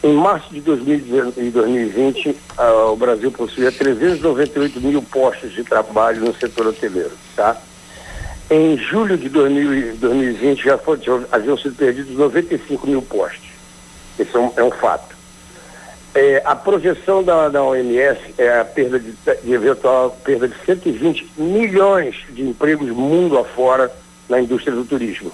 Em 0.04 0.14
março 0.14 0.54
de 0.54 0.62
2020, 0.62 2.38
ah, 2.58 2.92
o 2.92 2.96
Brasil 2.96 3.32
possuía 3.32 3.72
398 3.72 4.80
mil 4.82 5.02
postos 5.02 5.54
de 5.54 5.64
trabalho 5.64 6.26
no 6.26 6.36
setor 6.36 6.68
hoteleiro, 6.68 7.14
tá? 7.36 7.58
Em 8.50 8.78
julho 8.78 9.18
de 9.18 9.30
2020 9.30 10.64
já, 10.64 10.78
foi, 10.78 11.00
já 11.02 11.20
haviam 11.32 11.58
sido 11.58 11.76
perdidos 11.76 12.16
95 12.16 12.86
mil 12.86 13.02
postos. 13.02 13.50
Isso 14.20 14.38
é 14.38 14.40
um, 14.40 14.52
é 14.58 14.64
um 14.64 14.72
fato. 14.72 15.15
É, 16.16 16.42
a 16.46 16.56
projeção 16.56 17.22
da, 17.22 17.50
da 17.50 17.62
OMS 17.62 18.18
é 18.38 18.62
a 18.62 18.64
perda 18.64 18.98
de, 18.98 19.14
de 19.44 19.54
eventual 19.54 20.12
perda 20.24 20.48
de 20.48 20.56
120 20.66 21.34
milhões 21.38 22.16
de 22.30 22.42
empregos 22.42 22.90
mundo 22.90 23.38
afora 23.38 23.92
na 24.30 24.40
indústria 24.40 24.74
do 24.74 24.86
turismo. 24.86 25.30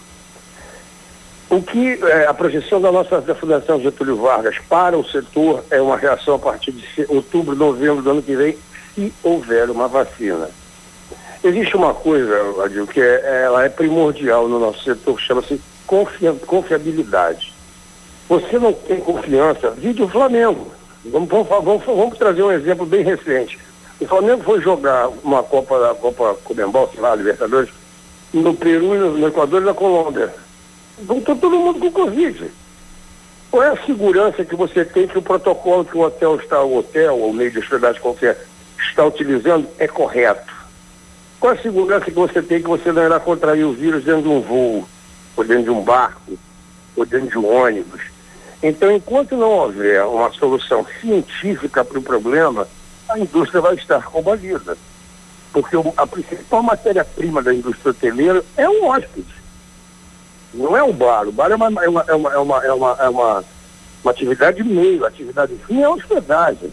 O 1.52 1.62
que 1.62 2.00
é, 2.04 2.26
a 2.26 2.34
projeção 2.34 2.82
da 2.82 2.92
nossa 2.92 3.22
da 3.22 3.36
Fundação 3.36 3.80
Getúlio 3.80 4.16
Vargas 4.16 4.58
para 4.68 4.98
o 4.98 5.08
setor 5.08 5.64
é 5.70 5.80
uma 5.80 5.98
reação 5.98 6.34
a 6.34 6.40
partir 6.40 6.72
de 6.72 6.88
outubro, 7.10 7.56
novembro 7.56 8.02
do 8.02 8.10
ano 8.10 8.24
que 8.24 8.36
vem, 8.36 8.58
se 8.96 9.14
houver 9.22 9.70
uma 9.70 9.88
vacina. 9.88 10.50
Existe 11.44 11.76
uma 11.76 11.94
coisa, 11.94 12.64
Adil, 12.64 12.88
que 12.88 13.00
é, 13.00 13.44
ela 13.44 13.64
é 13.64 13.70
primordial 13.70 14.48
no 14.48 14.60
nosso 14.60 14.84
setor, 14.84 15.16
que 15.16 15.24
chama-se 15.24 15.62
confiabilidade. 16.48 17.51
Você 18.32 18.58
não 18.58 18.72
tem 18.72 18.98
confiança, 19.02 19.72
vide 19.72 20.02
o 20.02 20.08
Flamengo. 20.08 20.72
Vamos, 21.04 21.28
vamos, 21.28 21.50
vamos, 21.50 21.84
vamos 21.84 22.18
trazer 22.18 22.42
um 22.42 22.52
exemplo 22.54 22.86
bem 22.86 23.04
recente. 23.04 23.60
O 24.00 24.08
Flamengo 24.08 24.42
foi 24.42 24.62
jogar 24.62 25.10
uma 25.22 25.44
Copa, 25.44 25.94
Copa 25.96 26.38
Comembol, 26.42 26.90
sei 26.94 27.02
lá, 27.02 27.14
Libertadores, 27.14 27.70
no 28.34 28.56
Peru, 28.56 29.18
no 29.18 29.28
Equador 29.28 29.62
e 29.62 29.66
na 29.66 29.74
Colômbia. 29.74 30.34
Voltou 31.00 31.36
todo 31.36 31.60
mundo 31.60 31.82
com 31.82 31.92
Covid. 31.92 32.50
Qual 33.52 33.64
é 33.64 33.68
a 33.68 33.86
segurança 33.86 34.46
que 34.46 34.56
você 34.56 34.86
tem 34.86 35.10
que 35.10 35.18
o 35.18 35.22
protocolo 35.22 35.84
que 35.84 35.98
o 35.98 36.02
hotel 36.02 36.38
está, 36.38 36.64
o 36.64 36.78
hotel 36.78 37.20
ou 37.20 37.34
meio 37.34 37.52
de 37.52 37.60
hospedagem 37.60 38.00
qualquer, 38.00 38.40
está 38.80 39.04
utilizando 39.04 39.68
é 39.78 39.90
correto? 39.90 40.54
Qual 41.38 41.52
é 41.52 41.58
a 41.58 41.62
segurança 41.62 42.06
que 42.06 42.12
você 42.12 42.42
tem 42.42 42.62
que 42.62 42.70
você 42.70 42.94
não 42.94 43.04
irá 43.04 43.20
contrair 43.20 43.66
o 43.66 43.74
vírus 43.74 44.06
dentro 44.06 44.22
de 44.22 44.30
um 44.30 44.40
voo, 44.40 44.88
ou 45.36 45.44
dentro 45.44 45.66
de 45.66 45.70
um 45.70 45.84
barco, 45.84 46.40
ou 46.96 47.06
dentro 47.06 47.28
de 47.28 47.38
um 47.38 47.46
ônibus? 47.46 48.11
Então, 48.64 48.92
enquanto 48.92 49.36
não 49.36 49.50
houver 49.50 50.06
uma 50.06 50.32
solução 50.34 50.86
científica 51.00 51.84
para 51.84 51.98
o 51.98 52.04
problema, 52.04 52.68
a 53.10 53.18
indústria 53.18 53.60
vai 53.60 53.76
estar 53.76 54.04
combalida. 54.04 54.78
Porque 55.52 55.76
a 55.98 56.08
principal 56.08 56.64
matéria-prima 56.64 57.42
da 57.42 57.54
indústria 57.54 57.92
hoteleira 57.92 58.44
é 58.56 58.70
o 58.70 58.86
hóspede. 58.86 59.42
Não 60.54 60.78
é 60.78 60.84
o 60.84 60.94
bar. 60.94 61.28
O 61.28 61.32
bar 61.32 61.52
é 61.52 61.56
uma, 61.56 61.68
é 61.84 61.90
uma, 61.90 62.06
é 62.08 62.14
uma, 62.14 62.34
é 62.34 62.38
uma, 62.38 62.66
é 62.66 62.74
uma, 62.74 62.98
é 63.00 63.10
uma, 63.10 63.44
atividade 64.06 64.64
meio, 64.64 65.06
atividade 65.06 65.56
fim 65.68 65.82
é 65.82 65.90
hospedagem. 65.90 66.72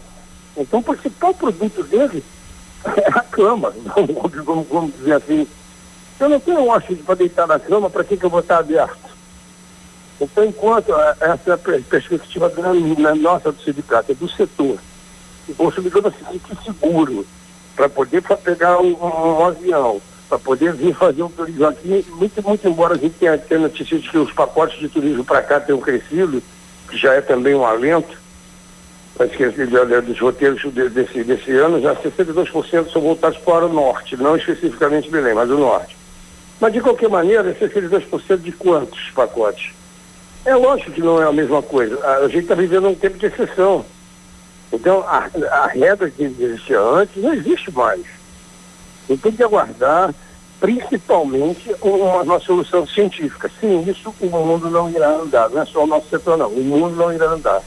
Então 0.55 0.79
o 0.79 0.83
principal 0.83 1.33
produto 1.33 1.83
dele 1.83 2.23
é 2.85 3.07
a 3.07 3.21
cama, 3.21 3.73
vamos, 3.95 4.45
vamos, 4.45 4.67
vamos 4.67 4.95
dizer 4.95 5.13
assim. 5.13 5.47
Eu 6.19 6.29
não 6.29 6.39
tenho 6.39 6.59
um 6.59 6.69
hóspede 6.69 7.01
para 7.01 7.15
deitar 7.15 7.47
na 7.47 7.59
cama, 7.59 7.89
para 7.89 8.03
que, 8.03 8.17
que 8.17 8.25
eu 8.25 8.29
vou 8.29 8.41
estar 8.41 8.59
aberto? 8.59 9.08
Então, 10.21 10.43
enquanto 10.43 10.93
essa 11.21 11.57
perspectiva 11.57 12.49
da 12.49 13.15
nossa 13.15 13.51
do 13.51 13.61
sindicato, 13.61 14.11
é 14.11 14.15
do 14.15 14.29
setor, 14.29 14.77
o 15.47 15.55
consumidor 15.55 16.01
vai 16.01 16.11
se 16.11 16.25
sentir 16.25 16.57
seguro 16.63 17.25
para 17.75 17.87
poder 17.87 18.21
pegar 18.21 18.79
um, 18.79 18.91
um, 18.91 19.39
um 19.39 19.45
avião, 19.45 20.01
para 20.27 20.37
poder 20.37 20.73
vir 20.73 20.93
fazer 20.93 21.23
um 21.23 21.29
turismo 21.29 21.65
aqui, 21.65 22.05
muito, 22.09 22.43
muito 22.43 22.67
embora 22.67 22.95
a 22.95 22.97
gente 22.97 23.15
tenha, 23.15 23.37
tenha 23.37 23.61
notícia 23.61 23.97
de 23.97 24.09
que 24.09 24.17
os 24.17 24.31
pacotes 24.33 24.77
de 24.79 24.89
turismo 24.89 25.23
para 25.23 25.41
cá 25.41 25.59
tenham 25.59 25.79
crescido, 25.79 26.43
que 26.89 26.97
já 26.97 27.13
é 27.13 27.21
também 27.21 27.55
um 27.55 27.65
alento, 27.65 28.17
mas 29.17 29.31
que 29.31 29.45
dos 29.49 30.19
roteiros 30.19 30.61
desse, 30.91 31.23
desse 31.23 31.51
ano, 31.51 31.81
já 31.81 31.95
62% 31.95 32.91
são 32.91 33.01
voltados 33.01 33.37
para 33.39 33.65
o 33.65 33.73
norte, 33.73 34.17
não 34.17 34.35
especificamente 34.35 35.09
Belém, 35.09 35.33
mas 35.33 35.49
o 35.49 35.57
norte. 35.57 35.97
Mas 36.59 36.73
de 36.73 36.81
qualquer 36.81 37.09
maneira, 37.09 37.55
62% 37.55 38.37
de 38.37 38.51
quantos 38.51 39.09
pacotes? 39.11 39.78
É 40.49 40.55
lógico 40.55 40.91
que 40.91 41.01
não 41.01 41.21
é 41.21 41.27
a 41.27 41.31
mesma 41.31 41.61
coisa. 41.61 42.03
A 42.03 42.27
gente 42.27 42.39
está 42.39 42.55
vivendo 42.55 42.87
um 42.87 42.95
tempo 42.95 43.19
de 43.19 43.27
exceção. 43.27 43.85
Então, 44.73 45.01
a, 45.01 45.29
a 45.51 45.67
regra 45.67 46.09
que 46.09 46.23
existia 46.23 46.79
antes 46.79 47.21
não 47.21 47.31
existe 47.35 47.69
mais. 47.69 48.01
E 49.07 49.15
tem 49.15 49.31
que 49.31 49.43
aguardar, 49.43 50.11
principalmente, 50.59 51.71
uma, 51.79 52.23
uma, 52.23 52.39
solução 52.39 52.87
científica. 52.87 53.51
Sem 53.61 53.87
isso, 53.87 54.11
o 54.19 54.25
mundo 54.25 54.71
não 54.71 54.89
irá 54.89 55.11
andar. 55.11 55.51
Não 55.51 55.61
é 55.61 55.65
só 55.67 55.83
o 55.83 55.87
nosso 55.87 56.09
setor, 56.09 56.35
não. 56.35 56.49
O 56.49 56.63
mundo 56.63 56.95
não 56.95 57.13
irá 57.13 57.27
andar. 57.27 57.61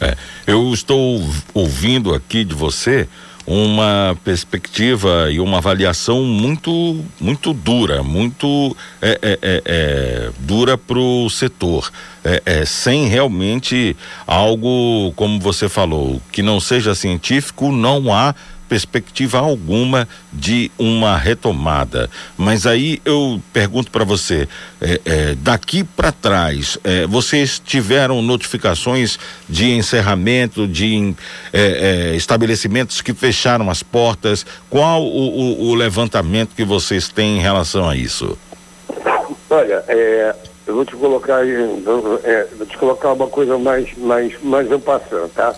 É, 0.00 0.16
eu 0.46 0.72
estou 0.72 1.20
ouvindo 1.52 2.14
aqui 2.14 2.42
de 2.42 2.54
você 2.54 3.06
uma 3.46 4.16
perspectiva 4.24 5.30
e 5.30 5.38
uma 5.38 5.58
avaliação 5.58 6.22
muito 6.22 7.04
muito 7.20 7.52
dura, 7.52 8.02
muito 8.02 8.76
é, 9.02 9.18
é, 9.22 9.38
é, 9.42 9.62
é 9.66 10.30
dura 10.38 10.78
para 10.78 10.98
o 10.98 11.28
setor, 11.28 11.90
é, 12.24 12.42
é, 12.46 12.64
sem 12.64 13.06
realmente 13.06 13.96
algo 14.26 15.12
como 15.14 15.38
você 15.38 15.68
falou 15.68 16.20
que 16.32 16.42
não 16.42 16.58
seja 16.58 16.94
científico, 16.94 17.70
não 17.70 18.12
há 18.12 18.34
perspectiva 18.68 19.38
alguma 19.38 20.08
de 20.32 20.70
uma 20.78 21.16
retomada. 21.16 22.10
Mas 22.36 22.66
aí 22.66 23.00
eu 23.04 23.40
pergunto 23.52 23.90
para 23.90 24.04
você, 24.04 24.48
é, 24.80 25.00
é, 25.04 25.34
daqui 25.34 25.84
para 25.84 26.12
trás, 26.12 26.78
é, 26.84 27.06
vocês 27.06 27.58
tiveram 27.58 28.22
notificações 28.22 29.18
de 29.48 29.72
encerramento 29.72 30.66
de 30.66 31.14
é, 31.52 32.12
é, 32.12 32.16
estabelecimentos 32.16 33.00
que 33.00 33.14
fecharam 33.14 33.70
as 33.70 33.82
portas? 33.82 34.44
Qual 34.70 35.02
o, 35.02 35.06
o, 35.06 35.68
o, 35.70 35.74
levantamento 35.74 36.54
que 36.54 36.64
vocês 36.64 37.08
têm 37.08 37.38
em 37.38 37.40
relação 37.40 37.88
a 37.88 37.96
isso? 37.96 38.38
Olha, 39.50 39.84
é, 39.88 40.34
eu 40.66 40.74
vou 40.74 40.84
te 40.84 40.96
colocar, 40.96 41.42
vou 42.56 42.66
te 42.66 42.78
colocar 42.78 43.12
uma 43.12 43.28
coisa 43.28 43.58
mais, 43.58 43.96
mais, 43.96 44.34
mais 44.42 44.70
eu 44.70 44.80
passando, 44.80 45.28
tá? 45.32 45.54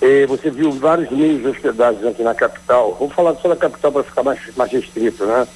Eh, 0.00 0.26
você 0.26 0.50
viu 0.50 0.72
vários 0.72 1.10
meios 1.10 1.42
de 1.42 1.48
hospedagem 1.48 2.08
aqui 2.08 2.22
na 2.22 2.34
capital. 2.34 2.96
Vamos 2.98 3.14
falar 3.14 3.34
só 3.36 3.48
da 3.48 3.56
capital 3.56 3.92
para 3.92 4.02
ficar 4.02 4.22
mais, 4.22 4.40
mais 4.56 4.72
restrito, 4.72 5.26
né? 5.26 5.46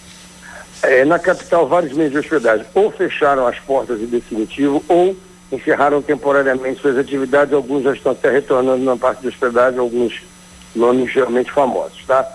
Eh, 0.82 1.04
na 1.06 1.18
capital, 1.18 1.66
vários 1.66 1.94
meios 1.94 2.12
de 2.12 2.18
hospedagem 2.18 2.66
ou 2.74 2.90
fecharam 2.90 3.46
as 3.46 3.58
portas 3.60 4.00
em 4.00 4.06
definitivo 4.06 4.84
ou 4.86 5.16
encerraram 5.50 6.02
temporariamente 6.02 6.80
suas 6.80 6.98
atividades. 6.98 7.54
Alguns 7.54 7.84
já 7.84 7.94
estão 7.94 8.12
até 8.12 8.30
retornando 8.30 8.84
na 8.84 8.96
parte 8.96 9.22
de 9.22 9.28
hospedagem, 9.28 9.80
alguns 9.80 10.22
nomes 10.74 11.10
realmente 11.14 11.50
famosos, 11.50 12.04
tá? 12.06 12.28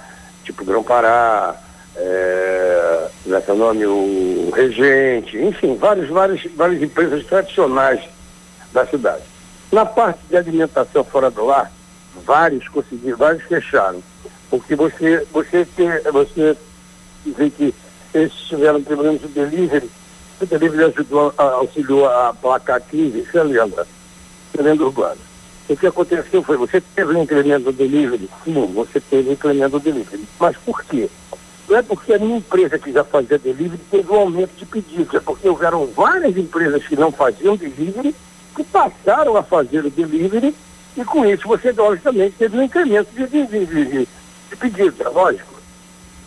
Tipo 0.43 0.65
Grão 0.65 0.81
Pará, 0.81 1.55
é, 1.95 3.07
é 3.27 3.53
nome, 3.53 3.85
o 3.85 4.51
Regente, 4.55 5.37
enfim, 5.37 5.75
vários, 5.75 6.09
vários, 6.09 6.43
várias 6.55 6.81
empresas 6.81 7.23
tradicionais 7.25 8.01
da 8.73 8.83
cidade. 8.87 9.23
Na 9.71 9.85
parte 9.85 10.19
de 10.27 10.35
alimentação 10.35 11.03
fora 11.03 11.29
do 11.29 11.51
ar, 11.51 11.71
vários 12.25 12.67
conseguiram, 12.67 13.17
vários 13.17 13.43
fecharam. 13.43 14.01
Porque 14.49 14.75
você, 14.75 15.25
você, 15.31 15.65
ter, 15.65 16.01
você 16.11 16.57
vê 17.25 17.49
que 17.49 17.73
eles 18.13 18.33
tiveram 18.33 18.81
problemas 18.81 19.21
de 19.21 19.27
delivery, 19.27 19.89
o 20.41 20.45
delivery 20.45 20.85
ajudou, 20.85 21.33
a, 21.37 21.43
auxiliou 21.43 22.07
a 22.07 22.33
placar 22.33 22.81
15, 22.81 23.21
você 23.21 23.43
lembra? 23.43 23.87
Lenda 24.57 24.83
urbana. 24.83 25.17
O 25.69 25.77
que 25.77 25.85
aconteceu 25.85 26.41
foi, 26.43 26.57
você 26.57 26.81
teve 26.81 27.13
um 27.13 27.23
incremento 27.23 27.65
do 27.65 27.71
delivery? 27.71 28.29
Sim, 28.43 28.65
você 28.73 28.99
teve 28.99 29.29
um 29.29 29.33
incremento 29.33 29.71
do 29.71 29.79
delivery. 29.79 30.27
Mas 30.39 30.57
por 30.57 30.83
quê? 30.83 31.09
Não 31.69 31.77
é 31.77 31.83
porque 31.83 32.13
a 32.13 32.19
minha 32.19 32.37
empresa 32.37 32.79
que 32.79 32.91
já 32.91 33.03
fazia 33.03 33.37
delivery 33.37 33.79
teve 33.91 34.11
um 34.11 34.15
aumento 34.15 34.51
de 34.57 34.65
pedidos, 34.65 35.13
é 35.13 35.19
porque 35.19 35.47
houveram 35.47 35.85
várias 35.85 36.35
empresas 36.35 36.85
que 36.87 36.95
não 36.95 37.11
faziam 37.11 37.55
delivery 37.55 38.15
que 38.55 38.63
passaram 38.63 39.37
a 39.37 39.43
fazer 39.43 39.85
o 39.85 39.91
delivery 39.91 40.55
e 40.97 41.05
com 41.05 41.25
isso 41.25 41.47
você, 41.47 41.71
logicamente, 41.71 42.35
teve 42.37 42.57
um 42.57 42.63
incremento 42.63 43.09
de, 43.13 43.27
de, 43.27 43.45
de, 43.45 43.65
de, 43.65 44.07
pedidos, 44.59 44.99
é 44.99 45.09
lógico. 45.09 45.59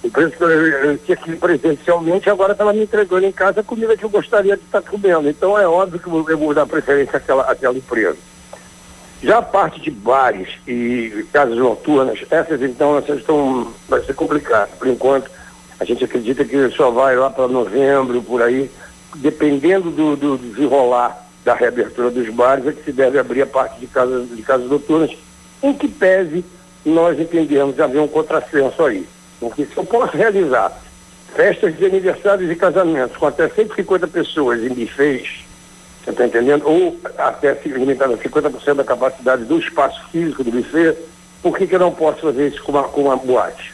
O 0.02 0.10
preço 0.10 0.36
que 0.36 0.42
eu, 0.42 0.98
tinha 0.98 1.16
aqui 1.16 1.36
presencialmente, 1.36 2.28
agora 2.28 2.52
estava 2.52 2.72
me 2.72 2.82
entregando 2.82 3.26
em 3.26 3.32
casa 3.32 3.60
a 3.60 3.64
comida 3.64 3.96
que 3.96 4.04
eu 4.04 4.10
gostaria 4.10 4.56
de 4.56 4.62
estar 4.64 4.82
comendo. 4.82 5.28
Então 5.28 5.56
é 5.56 5.66
óbvio 5.66 6.00
que 6.00 6.08
eu 6.08 6.38
vou 6.38 6.54
dar 6.54 6.66
preferência 6.66 7.18
àquela, 7.18 7.42
àquela 7.44 7.76
empresa. 7.76 8.16
Já 9.22 9.38
a 9.38 9.42
parte 9.42 9.80
de 9.80 9.90
bares 9.90 10.48
e 10.66 11.24
casas 11.32 11.56
noturnas, 11.56 12.18
essas 12.28 12.60
então 12.62 12.98
essas 12.98 13.20
estão, 13.20 13.72
vai 13.88 14.02
ser 14.02 14.14
complicado. 14.14 14.76
Por 14.76 14.88
enquanto, 14.88 15.30
a 15.78 15.84
gente 15.84 16.04
acredita 16.04 16.44
que 16.44 16.70
só 16.70 16.90
vai 16.90 17.14
lá 17.14 17.30
para 17.30 17.46
novembro, 17.46 18.20
por 18.22 18.42
aí, 18.42 18.68
dependendo 19.16 19.90
do, 19.90 20.16
do 20.16 20.38
desenrolar 20.38 21.22
da 21.44 21.54
reabertura 21.54 22.10
dos 22.10 22.28
bares 22.28 22.66
é 22.66 22.72
que 22.72 22.84
se 22.84 22.92
deve 22.92 23.18
abrir 23.18 23.42
a 23.42 23.46
parte 23.46 23.80
de 23.80 23.86
casas, 23.86 24.28
de 24.28 24.42
casas 24.42 24.70
noturnas, 24.70 25.10
em 25.62 25.74
que 25.74 25.88
pese 25.88 26.44
nós 26.84 27.18
entendemos 27.18 27.78
haver 27.78 28.00
um 28.00 28.08
contrassenso 28.08 28.82
aí. 28.84 29.06
Porque 29.40 29.66
se 29.66 29.76
eu 29.76 29.84
posso 29.84 30.16
realizar 30.16 30.72
festas 31.34 31.76
de 31.76 31.84
aniversários 31.84 32.50
e 32.50 32.56
casamentos 32.56 33.16
com 33.16 33.26
até 33.26 33.48
150 33.48 34.06
pessoas 34.08 34.62
em 34.62 34.68
bufês, 34.68 35.44
você 36.02 36.10
está 36.10 36.26
entendendo? 36.26 36.66
Ou 36.66 36.98
até 37.18 37.58
limitado 37.64 38.14
a 38.14 38.18
50% 38.18 38.74
da 38.74 38.84
capacidade 38.84 39.44
do 39.44 39.58
espaço 39.58 40.00
físico 40.10 40.44
do 40.44 40.50
buffet, 40.50 40.96
por 41.42 41.56
que, 41.56 41.66
que 41.66 41.74
eu 41.74 41.80
não 41.80 41.92
posso 41.92 42.20
fazer 42.20 42.48
isso 42.48 42.62
com 42.62 42.72
uma, 42.72 42.84
com 42.84 43.02
uma 43.02 43.16
boate? 43.16 43.72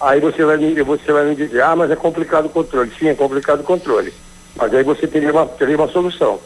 Aí 0.00 0.20
você 0.20 0.44
vai, 0.44 0.56
me, 0.56 0.80
você 0.82 1.10
vai 1.12 1.26
me 1.26 1.34
dizer, 1.34 1.62
ah, 1.62 1.74
mas 1.74 1.90
é 1.90 1.96
complicado 1.96 2.46
o 2.46 2.50
controle. 2.50 2.92
Sim, 2.98 3.08
é 3.08 3.14
complicado 3.14 3.60
o 3.60 3.64
controle. 3.64 4.12
Mas 4.54 4.72
aí 4.74 4.82
você 4.82 5.06
teria 5.06 5.32
uma, 5.32 5.46
teria 5.46 5.76
uma 5.76 5.88
solução 5.88 6.38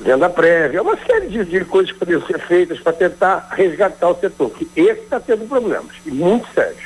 venda 0.00 0.28
prévia, 0.28 0.82
uma 0.82 0.96
série 0.96 1.28
de, 1.28 1.44
de 1.44 1.64
coisas 1.64 1.92
que 1.92 1.98
poderiam 1.98 2.26
ser 2.26 2.38
feitas 2.40 2.80
para 2.80 2.92
tentar 2.92 3.48
resgatar 3.52 4.08
o 4.08 4.18
setor, 4.18 4.50
que 4.50 4.68
esse 4.76 5.00
está 5.00 5.20
tendo 5.20 5.48
problemas, 5.48 5.94
e 6.04 6.10
muito 6.10 6.46
sérios. 6.52 6.84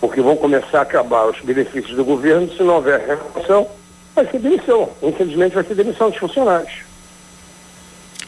Porque 0.00 0.20
vão 0.20 0.36
começar 0.36 0.80
a 0.80 0.82
acabar 0.82 1.26
os 1.26 1.40
benefícios 1.40 1.96
do 1.96 2.04
governo, 2.04 2.50
se 2.52 2.62
não 2.62 2.74
houver 2.74 3.00
renovação, 3.00 3.66
vai 4.14 4.26
ser 4.26 4.38
demissão. 4.38 4.90
Infelizmente 5.02 5.54
vai 5.54 5.64
ser 5.64 5.74
demissão 5.74 6.10
dos 6.10 6.18
funcionários. 6.18 6.72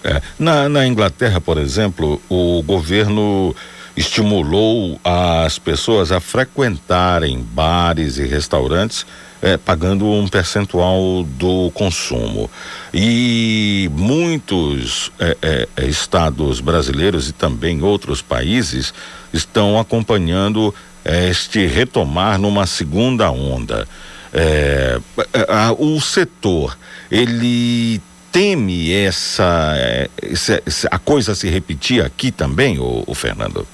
É, 0.05 0.22
na, 0.38 0.68
na 0.68 0.86
Inglaterra, 0.86 1.40
por 1.40 1.59
exemplo, 1.59 2.20
o 2.28 2.62
governo 2.62 3.55
estimulou 3.96 4.99
as 5.03 5.59
pessoas 5.59 6.12
a 6.12 6.20
frequentarem 6.20 7.40
bares 7.40 8.16
e 8.18 8.24
restaurantes 8.24 9.05
é, 9.41 9.57
pagando 9.57 10.07
um 10.07 10.26
percentual 10.26 11.22
do 11.22 11.70
consumo. 11.72 12.51
E 12.93 13.89
muitos 13.93 15.12
é, 15.18 15.36
é, 15.41 15.68
é, 15.76 15.86
estados 15.86 16.61
brasileiros 16.61 17.28
e 17.28 17.32
também 17.32 17.82
outros 17.82 18.22
países 18.22 18.93
estão 19.32 19.78
acompanhando 19.78 20.74
é, 21.05 21.28
este 21.28 21.66
retomar 21.66 22.39
numa 22.39 22.66
segunda 22.66 23.30
onda. 23.30 23.86
É, 24.32 25.01
a, 25.49 25.72
o 25.72 26.01
setor, 26.01 26.76
ele 27.11 28.01
teme 28.30 28.93
essa, 28.93 29.74
essa, 30.20 30.62
a 30.91 30.99
coisa 30.99 31.34
se 31.34 31.49
repetir 31.49 32.05
aqui 32.05 32.30
também, 32.30 32.78
o 32.78 33.14
Fernando? 33.14 33.66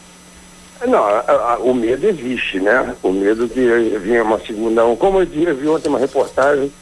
Não, 0.86 1.04
a, 1.04 1.20
a, 1.20 1.58
o 1.58 1.74
medo 1.74 2.06
existe, 2.06 2.60
né? 2.60 2.94
O 3.02 3.12
medo 3.12 3.46
de 3.46 3.98
vir 3.98 4.22
uma 4.22 4.38
segunda 4.40 4.84
onda. 4.84 4.96
Como 4.96 5.20
eu, 5.20 5.28
eu 5.32 5.56
vi 5.56 5.68
ontem 5.68 5.88
uma 5.88 5.98
reportagem 5.98 6.72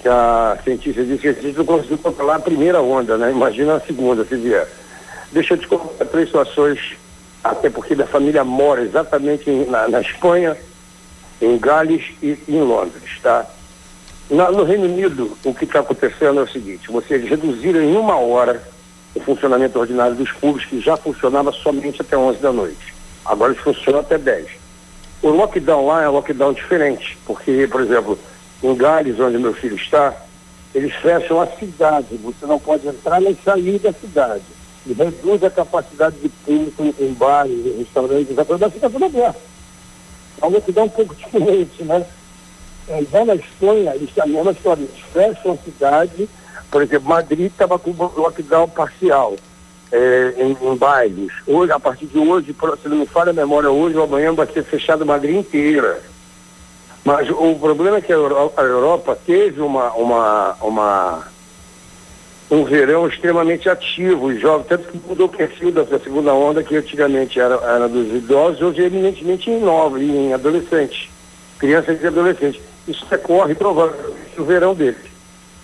que 0.00 0.08
a 0.08 0.58
cientista 0.64 1.04
disse 1.04 1.20
que 1.20 1.28
a 1.28 1.32
gente 1.32 1.58
não 1.58 1.64
conseguiu 1.64 1.98
controlar 1.98 2.36
a 2.36 2.40
primeira 2.40 2.80
onda, 2.80 3.18
né? 3.18 3.30
Imagina 3.30 3.74
a 3.74 3.80
segunda, 3.80 4.24
se 4.24 4.36
vier. 4.36 4.66
Deixa 5.30 5.54
eu 5.54 5.58
te 5.58 5.68
contar 5.68 6.04
três 6.06 6.28
situações, 6.28 6.96
até 7.44 7.68
porque 7.68 7.94
da 7.94 8.06
família 8.06 8.42
mora 8.42 8.82
exatamente 8.82 9.50
em, 9.50 9.66
na, 9.66 9.88
na, 9.88 10.00
Espanha, 10.00 10.56
em 11.40 11.58
Gales 11.58 12.04
e 12.22 12.38
em 12.48 12.60
Londres, 12.62 13.20
tá? 13.22 13.46
Na, 14.30 14.50
no 14.50 14.64
Reino 14.64 14.84
Unido, 14.84 15.36
o 15.44 15.54
que 15.54 15.64
está 15.64 15.80
acontecendo 15.80 16.40
é 16.40 16.44
o 16.44 16.48
seguinte, 16.48 16.90
vocês 16.90 17.28
reduziram 17.28 17.80
em 17.80 17.96
uma 17.96 18.16
hora 18.16 18.62
o 19.14 19.20
funcionamento 19.20 19.78
ordinário 19.78 20.14
dos 20.14 20.30
públicos, 20.32 20.68
que 20.70 20.80
já 20.80 20.96
funcionava 20.96 21.52
somente 21.52 22.00
até 22.00 22.16
11 22.16 22.38
da 22.38 22.52
noite. 22.52 22.99
Agora 23.24 23.52
eles 23.52 23.62
funcionam 23.62 24.00
até 24.00 24.18
10. 24.18 24.46
O 25.22 25.28
lockdown 25.28 25.86
lá 25.86 26.02
é 26.02 26.08
um 26.08 26.12
lockdown 26.12 26.52
diferente, 26.52 27.18
porque, 27.26 27.66
por 27.70 27.82
exemplo, 27.82 28.18
em 28.62 28.74
Gales, 28.74 29.20
onde 29.20 29.38
meu 29.38 29.52
filho 29.52 29.76
está, 29.76 30.14
eles 30.74 30.94
fecham 30.96 31.40
a 31.40 31.46
cidade. 31.46 32.16
Você 32.16 32.46
não 32.46 32.58
pode 32.58 32.86
entrar 32.88 33.20
nem 33.20 33.36
sair 33.44 33.78
da 33.78 33.92
cidade. 33.92 34.44
E 34.86 34.94
reduz 34.94 35.44
a 35.44 35.50
capacidade 35.50 36.16
de 36.16 36.28
público 36.28 36.94
em 36.98 37.12
bares, 37.12 37.66
em 37.66 37.78
restaurantes, 37.78 38.38
a 38.38 38.44
coisa 38.44 38.70
fica 38.70 38.88
tudo 38.88 39.04
aberto. 39.04 39.40
É 40.40 40.46
um 40.46 40.50
lockdown 40.50 40.86
um 40.86 40.90
pouco 40.90 41.14
diferente, 41.14 41.84
né? 41.84 42.06
É, 42.88 43.04
já 43.12 43.24
na 43.24 43.34
Espanha, 43.34 43.94
eles 43.94 44.10
a 44.18 44.26
mesma 44.26 44.52
história. 44.52 44.82
Eles 44.82 45.04
fecham 45.12 45.52
a 45.52 45.56
cidade, 45.58 46.28
por 46.70 46.82
exemplo, 46.82 47.08
Madrid 47.08 47.50
estava 47.50 47.78
com 47.78 47.90
lockdown 47.90 48.68
parcial 48.68 49.36
é, 49.92 50.34
em, 50.38 50.56
em 50.60 50.76
bailes. 50.76 51.32
Hoje, 51.46 51.72
a 51.72 51.80
partir 51.80 52.06
de 52.06 52.18
hoje, 52.18 52.54
se 52.82 52.88
não 52.88 52.98
me 52.98 53.06
falha 53.06 53.30
a 53.30 53.34
memória, 53.34 53.70
hoje 53.70 53.96
ou 53.96 54.04
amanhã 54.04 54.32
vai 54.32 54.46
ser 54.46 54.62
fechada 54.64 55.04
Madrid 55.04 55.36
inteira. 55.36 56.00
Mas 57.04 57.28
o 57.30 57.56
problema 57.58 57.96
é 57.96 58.00
que 58.00 58.12
a 58.12 58.16
Europa, 58.16 58.60
a 58.60 58.64
Europa 58.64 59.18
teve 59.26 59.60
uma, 59.60 59.90
uma, 59.92 60.56
uma, 60.60 61.24
um 62.50 62.64
verão 62.64 63.08
extremamente 63.08 63.68
ativo 63.68 64.34
jovem, 64.34 64.66
tanto 64.68 64.88
que 64.88 65.00
mudou 65.08 65.26
o 65.26 65.30
perfil 65.30 65.72
da 65.72 65.86
segunda 65.98 66.34
onda, 66.34 66.62
que 66.62 66.76
antigamente 66.76 67.40
era, 67.40 67.54
era 67.54 67.88
dos 67.88 68.08
idosos, 68.08 68.60
hoje 68.60 68.82
é 68.82 68.86
eminentemente 68.86 69.50
em 69.50 69.60
novos, 69.60 70.00
em 70.00 70.34
adolescentes, 70.34 71.08
crianças 71.58 72.02
e 72.02 72.06
adolescentes. 72.06 72.60
Isso 72.86 73.06
decorre 73.06 73.54
provavelmente 73.54 74.38
o 74.38 74.44
verão 74.44 74.74
deles. 74.74 75.10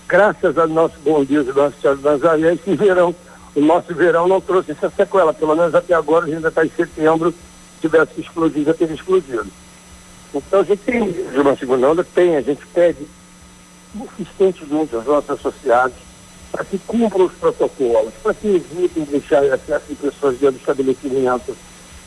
Graças 0.08 0.56
ao 0.56 0.68
nosso 0.68 0.94
bom 1.04 1.24
Deus 1.24 1.48
e 1.48 1.52
nosso 1.52 1.80
Senhor 1.80 2.00
Nazaré, 2.00 2.54
esse 2.54 2.74
verão 2.76 3.14
o 3.56 3.60
nosso 3.60 3.94
verão 3.94 4.28
não 4.28 4.38
trouxe 4.38 4.72
essa 4.72 4.90
sequela, 4.90 5.32
pelo 5.32 5.56
menos 5.56 5.74
até 5.74 5.94
agora, 5.94 6.24
a 6.24 6.26
gente 6.26 6.36
ainda 6.36 6.48
está 6.48 6.64
em 6.64 6.68
setembro, 6.68 7.32
se 7.32 7.80
tivesse 7.80 8.12
que 8.12 8.20
explodir, 8.20 8.64
já 8.64 8.74
teria 8.74 8.94
explodido. 8.94 9.46
Então 10.34 10.60
a 10.60 10.62
gente 10.62 10.82
tem 10.82 11.10
de 11.10 11.40
uma 11.40 11.56
segunda 11.56 11.90
onda, 11.90 12.04
tem, 12.04 12.36
a 12.36 12.42
gente 12.42 12.66
pede 12.66 13.06
insistentemente 13.94 14.94
aos 14.94 15.06
nossos 15.06 15.30
associados 15.30 15.96
para 16.52 16.64
que 16.66 16.78
cumpram 16.80 17.24
os 17.24 17.32
protocolos, 17.32 18.12
para 18.22 18.34
que 18.34 18.56
evitem 18.56 19.04
deixar 19.04 19.42
acesso 19.44 19.86
de 19.88 19.94
pessoas 19.94 20.38
dentro 20.38 20.56
do 20.56 20.60
estabelecimento, 20.60 21.56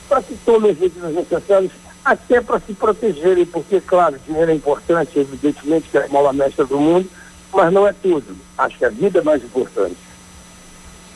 para 0.07 0.21
que 0.21 0.37
tomem 0.45 0.71
as 0.71 0.77
medidas 0.77 1.13
necessárias, 1.13 1.71
até 2.05 2.41
para 2.41 2.59
se 2.59 2.73
protegerem, 2.73 3.45
porque, 3.45 3.81
claro, 3.81 4.19
dinheiro 4.25 4.51
é 4.51 4.53
importante, 4.53 5.17
evidentemente, 5.17 5.89
que 5.89 5.97
é 5.97 6.05
a 6.05 6.07
mola 6.09 6.31
mestra 6.31 6.65
do 6.65 6.79
mundo, 6.79 7.09
mas 7.51 7.73
não 7.73 7.87
é 7.87 7.93
tudo. 7.93 8.35
Acho 8.55 8.77
que 8.77 8.85
a 8.85 8.89
vida 8.89 9.19
é 9.19 9.23
mais 9.23 9.43
importante. 9.43 10.08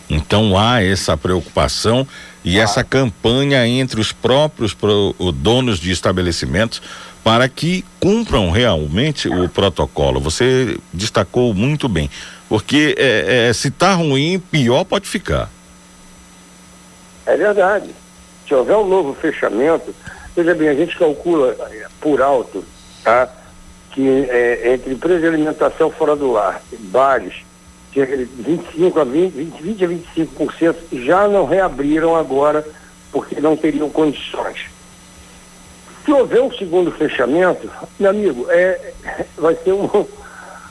Então 0.09 0.57
há 0.57 0.83
essa 0.83 1.15
preocupação 1.15 2.07
e 2.43 2.59
ah. 2.59 2.63
essa 2.63 2.83
campanha 2.83 3.65
entre 3.65 3.99
os 3.99 4.11
próprios 4.11 4.73
pro, 4.73 5.15
donos 5.33 5.79
de 5.79 5.91
estabelecimentos 5.91 6.81
para 7.23 7.47
que 7.47 7.85
cumpram 7.99 8.51
realmente 8.51 9.29
o 9.29 9.47
protocolo. 9.47 10.19
Você 10.19 10.77
destacou 10.91 11.53
muito 11.53 11.87
bem, 11.87 12.09
porque 12.49 12.95
é, 12.97 13.47
é, 13.49 13.53
se 13.53 13.69
está 13.69 13.93
ruim, 13.93 14.39
pior 14.51 14.83
pode 14.83 15.07
ficar. 15.07 15.49
É 17.25 17.37
verdade. 17.37 17.89
Se 18.45 18.53
houver 18.53 18.75
um 18.75 18.87
novo 18.87 19.13
fechamento, 19.13 19.95
veja 20.35 20.53
bem, 20.53 20.67
a 20.67 20.73
gente 20.73 20.97
calcula 20.97 21.55
é, 21.71 21.87
por 22.01 22.21
alto, 22.21 22.65
tá? 23.03 23.29
Que 23.91 24.27
é, 24.29 24.73
entre 24.73 24.93
empresa 24.93 25.21
de 25.21 25.27
alimentação 25.27 25.89
fora 25.89 26.15
do 26.17 26.31
lar, 26.33 26.61
bares, 26.79 27.35
cerca 27.93 28.17
de 28.17 28.25
25 28.25 28.99
a 28.99 29.03
20, 29.03 29.31
20, 29.31 29.61
20 29.61 29.85
a 29.85 29.87
25% 29.87 30.75
já 31.05 31.27
não 31.27 31.45
reabriram 31.45 32.15
agora 32.15 32.65
porque 33.11 33.39
não 33.39 33.55
teriam 33.55 33.89
condições. 33.89 34.65
Se 36.03 36.11
houver 36.11 36.41
um 36.41 36.51
segundo 36.51 36.91
fechamento, 36.91 37.69
meu 37.99 38.09
amigo, 38.09 38.45
é, 38.49 38.93
vai 39.37 39.55
ser 39.55 39.73
um 39.73 39.87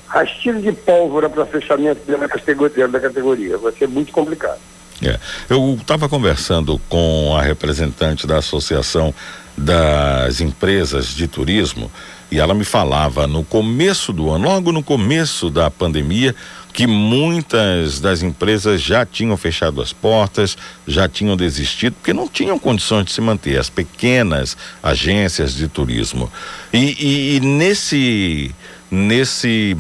rastilho 0.07 0.61
de 0.61 0.73
pólvora 0.73 1.31
para 1.31 1.47
fechamento 1.47 2.01
da 2.11 2.29
categoria, 2.29 2.89
da 2.89 3.01
categoria. 3.01 3.57
Vai 3.57 3.73
ser 3.73 3.89
muito 3.89 4.12
complicado. 4.12 4.61
É. 5.03 5.18
Eu 5.49 5.77
estava 5.81 6.09
conversando 6.09 6.81
com 6.89 7.35
a 7.37 7.43
representante 7.43 8.27
da 8.27 8.39
Associação 8.39 9.14
das 9.57 10.41
Empresas 10.41 11.09
de 11.09 11.27
Turismo 11.27 11.91
e 12.31 12.39
ela 12.39 12.55
me 12.55 12.64
falava 12.64 13.27
no 13.27 13.45
começo 13.45 14.12
do 14.12 14.31
ano, 14.31 14.47
logo 14.47 14.73
no 14.73 14.83
começo 14.83 15.51
da 15.51 15.70
pandemia, 15.70 16.35
que 16.73 16.87
muitas 16.87 18.01
das 18.01 18.23
empresas 18.23 18.81
já 18.81 19.05
tinham 19.05 19.37
fechado 19.37 19.83
as 19.83 19.93
portas, 19.93 20.57
já 20.87 21.09
tinham 21.09 21.37
desistido, 21.37 21.95
porque 21.95 22.12
não 22.12 22.27
tinham 22.27 22.59
condições 22.59 23.05
de 23.07 23.12
se 23.12 23.20
manter, 23.20 23.59
as 23.59 23.68
pequenas 23.68 24.57
agências 24.83 25.55
de 25.55 25.68
turismo. 25.68 26.33
E, 26.73 26.79
e, 26.79 27.37
e 27.37 27.41
nesse, 27.41 28.55
nesse, 28.91 29.77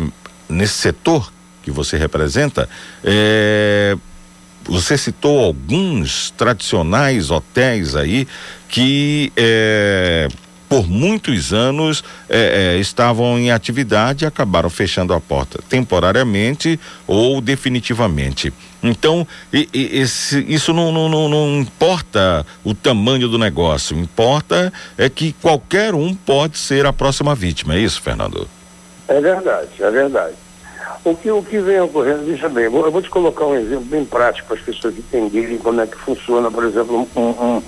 nesse 0.48 0.74
setor 0.74 1.32
que 1.62 1.70
você 1.70 1.96
representa, 1.96 2.68
é, 3.02 3.96
você 4.64 4.98
citou 4.98 5.40
alguns 5.40 6.30
tradicionais 6.36 7.30
hotéis 7.30 7.96
aí 7.96 8.28
que 8.68 9.32
é, 9.36 10.28
por 10.72 10.88
muitos 10.88 11.52
anos 11.52 12.02
é, 12.30 12.76
é, 12.76 12.78
estavam 12.78 13.38
em 13.38 13.50
atividade 13.50 14.24
e 14.24 14.26
acabaram 14.26 14.70
fechando 14.70 15.12
a 15.12 15.20
porta 15.20 15.60
temporariamente 15.68 16.80
ou 17.06 17.42
definitivamente. 17.42 18.50
Então, 18.82 19.28
e, 19.52 19.68
e, 19.70 20.00
esse, 20.00 20.42
isso 20.48 20.72
não, 20.72 20.90
não, 20.90 21.28
não, 21.28 21.60
importa 21.60 22.46
o 22.64 22.72
tamanho 22.72 23.28
do 23.28 23.36
negócio, 23.36 23.98
importa 23.98 24.72
é 24.96 25.10
que 25.10 25.34
qualquer 25.34 25.94
um 25.94 26.14
pode 26.14 26.56
ser 26.56 26.86
a 26.86 26.92
próxima 26.92 27.34
vítima, 27.34 27.74
é 27.74 27.80
isso, 27.80 28.00
Fernando? 28.00 28.48
É 29.08 29.20
verdade, 29.20 29.68
é 29.78 29.90
verdade. 29.90 30.36
O 31.04 31.14
que, 31.14 31.30
o 31.30 31.42
que 31.42 31.58
vem 31.58 31.80
ocorrendo, 31.80 32.24
veja 32.24 32.48
bem, 32.48 32.64
eu 32.64 32.90
vou 32.90 33.02
te 33.02 33.10
colocar 33.10 33.44
um 33.44 33.54
exemplo 33.54 33.84
bem 33.84 34.06
prático 34.06 34.48
para 34.48 34.56
as 34.56 34.62
pessoas 34.62 34.96
entenderem 34.96 35.58
como 35.58 35.82
é 35.82 35.86
que 35.86 35.98
funciona, 35.98 36.50
por 36.50 36.64
exemplo, 36.64 37.06
um, 37.14 37.20
um, 37.20 37.62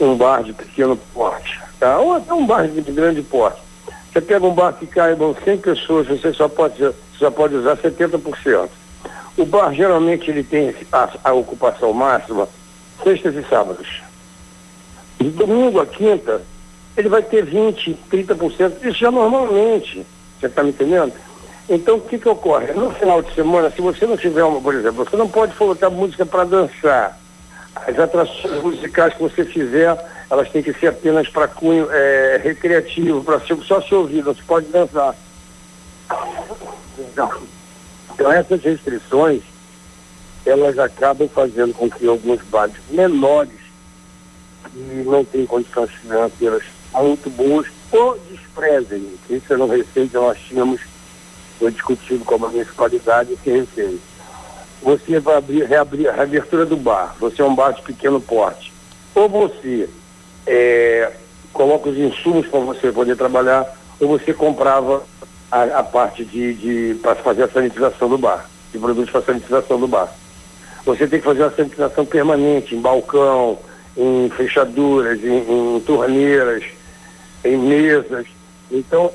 um 0.00 0.16
bar 0.16 0.42
de 0.42 0.52
pequeno 0.52 0.96
porte 1.14 1.69
tá? 1.80 1.98
ou 1.98 2.14
até 2.14 2.32
um 2.32 2.46
bar 2.46 2.68
de 2.68 2.92
grande 2.92 3.22
porte. 3.22 3.60
Você 4.12 4.20
pega 4.20 4.46
um 4.46 4.54
bar 4.54 4.72
que 4.74 4.86
caibam 4.86 5.34
100 5.44 5.58
pessoas, 5.58 6.06
você 6.06 6.32
só 6.32 6.48
pode, 6.48 6.76
só 7.18 7.30
pode 7.30 7.54
usar 7.54 7.76
70%. 7.76 8.68
O 9.36 9.44
bar 9.46 9.72
geralmente 9.72 10.30
ele 10.30 10.44
tem 10.44 10.74
a, 10.92 11.08
a 11.24 11.32
ocupação 11.32 11.92
máxima 11.92 12.48
sextas 13.02 13.34
e 13.34 13.42
sábados. 13.48 14.02
De 15.18 15.30
domingo 15.30 15.80
a 15.80 15.86
quinta, 15.86 16.42
ele 16.96 17.08
vai 17.08 17.22
ter 17.22 17.44
20, 17.44 17.98
30%. 18.10 18.72
Isso 18.82 18.98
já 18.98 19.10
normalmente. 19.10 20.04
Você 20.38 20.46
está 20.46 20.62
me 20.62 20.70
entendendo? 20.70 21.12
Então, 21.68 21.96
o 21.96 22.00
que, 22.00 22.18
que 22.18 22.28
ocorre? 22.28 22.72
No 22.72 22.90
final 22.90 23.22
de 23.22 23.32
semana, 23.32 23.70
se 23.70 23.80
você 23.80 24.04
não 24.04 24.16
tiver 24.16 24.42
uma, 24.42 24.60
por 24.60 24.74
exemplo, 24.74 25.04
você 25.04 25.16
não 25.16 25.28
pode 25.28 25.54
colocar 25.54 25.88
música 25.88 26.26
para 26.26 26.44
dançar. 26.44 27.16
As 27.76 27.96
atrações 27.98 28.62
musicais 28.62 29.14
que 29.14 29.22
você 29.22 29.44
fizer, 29.44 29.96
elas 30.30 30.48
têm 30.50 30.62
que 30.62 30.72
ser 30.72 30.86
apenas 30.86 31.28
para 31.28 31.48
cunho 31.48 31.90
é, 31.90 32.40
recreativo, 32.42 33.24
para 33.24 33.40
só 33.66 33.82
se 33.82 33.94
ouvir, 33.94 34.24
não 34.24 34.34
se 34.34 34.42
pode 34.42 34.66
dançar. 34.66 35.16
Então 38.14 38.30
essas 38.30 38.62
restrições, 38.62 39.42
elas 40.46 40.78
acabam 40.78 41.28
fazendo 41.28 41.74
com 41.74 41.90
que 41.90 42.06
alguns 42.06 42.40
bares 42.42 42.76
menores, 42.90 43.58
que 44.72 44.78
não 45.04 45.24
têm 45.24 45.44
condições 45.46 45.90
financeiras 45.90 46.62
muito 46.94 47.28
boas, 47.30 47.66
ou 47.90 48.16
desprezem. 48.30 49.14
Isso 49.28 49.52
era 49.52 49.64
um 49.64 49.68
receio 49.68 50.08
que 50.08 50.14
nós 50.14 50.38
tínhamos, 50.38 50.80
foi 51.58 51.72
discutido 51.72 52.24
com 52.24 52.36
a 52.36 52.50
municipalidade 52.50 53.32
esse 53.32 53.50
receio. 53.50 54.00
Você 54.82 55.18
vai 55.18 55.36
abrir, 55.36 55.64
reabrir 55.64 56.08
a 56.08 56.12
reabertura 56.12 56.64
do 56.64 56.76
bar, 56.76 57.16
você 57.18 57.42
é 57.42 57.44
um 57.44 57.54
bar 57.54 57.72
de 57.72 57.82
pequeno 57.82 58.20
porte. 58.20 58.72
Ou 59.14 59.28
você 59.28 59.88
é, 60.50 61.12
coloca 61.52 61.88
os 61.88 61.96
insumos 61.96 62.44
para 62.48 62.58
você 62.58 62.90
poder 62.90 63.16
trabalhar, 63.16 63.72
ou 64.00 64.08
você 64.08 64.34
comprava 64.34 65.04
a, 65.48 65.62
a 65.62 65.82
parte 65.84 66.24
de, 66.24 66.54
de 66.54 66.94
para 67.00 67.14
fazer 67.14 67.44
a 67.44 67.48
sanitização 67.48 68.08
do 68.08 68.18
bar, 68.18 68.50
de 68.72 68.78
produtos 68.78 69.10
para 69.10 69.22
sanitização 69.22 69.78
do 69.78 69.86
bar. 69.86 70.12
Você 70.84 71.06
tem 71.06 71.20
que 71.20 71.24
fazer 71.24 71.44
a 71.44 71.52
sanitização 71.52 72.04
permanente 72.04 72.74
em 72.74 72.80
balcão, 72.80 73.58
em 73.96 74.28
fechaduras, 74.30 75.22
em, 75.22 75.76
em 75.76 75.80
torneiras, 75.80 76.64
em 77.44 77.56
mesas. 77.56 78.26
Então, 78.72 79.12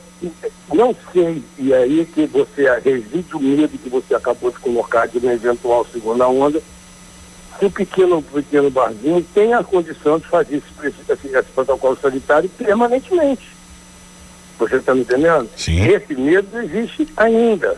não 0.73 0.95
sei, 1.11 1.43
e 1.57 1.73
aí 1.73 2.05
que 2.05 2.25
você 2.27 2.63
reside 2.79 3.35
o 3.35 3.39
medo 3.39 3.77
que 3.77 3.89
você 3.89 4.15
acabou 4.15 4.51
de 4.51 4.59
colocar 4.59 5.05
de 5.07 5.17
uma 5.17 5.33
eventual 5.33 5.85
segunda 5.91 6.27
onda, 6.29 6.61
se 7.59 7.65
o 7.65 7.71
pequeno, 7.71 8.21
pequeno 8.21 8.69
barzinho 8.69 9.25
tem 9.33 9.53
a 9.53 9.63
condição 9.63 10.19
de 10.19 10.27
fazer 10.27 10.57
esse, 10.57 10.87
esse, 11.11 11.27
esse 11.27 11.49
protocolo 11.53 11.97
sanitário 12.01 12.49
permanentemente. 12.49 13.55
Você 14.57 14.77
está 14.77 14.93
me 14.93 15.01
entendendo? 15.01 15.49
Sim. 15.55 15.85
Esse 15.87 16.15
medo 16.15 16.57
existe 16.59 17.07
ainda. 17.17 17.77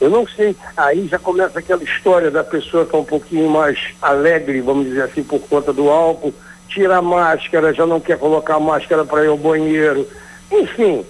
Eu 0.00 0.08
não 0.08 0.26
sei. 0.26 0.56
Aí 0.76 1.06
já 1.08 1.18
começa 1.18 1.58
aquela 1.58 1.82
história 1.82 2.30
da 2.30 2.42
pessoa 2.42 2.86
que 2.86 2.94
é 2.94 2.98
um 2.98 3.04
pouquinho 3.04 3.50
mais 3.50 3.78
alegre, 4.00 4.60
vamos 4.60 4.86
dizer 4.86 5.02
assim, 5.02 5.22
por 5.22 5.40
conta 5.40 5.72
do 5.72 5.90
álcool, 5.90 6.32
tira 6.68 6.96
a 6.96 7.02
máscara, 7.02 7.74
já 7.74 7.84
não 7.84 8.00
quer 8.00 8.18
colocar 8.18 8.54
a 8.54 8.60
máscara 8.60 9.04
para 9.04 9.24
ir 9.24 9.28
ao 9.28 9.36
banheiro. 9.36 10.08
Enfim, 10.50 11.04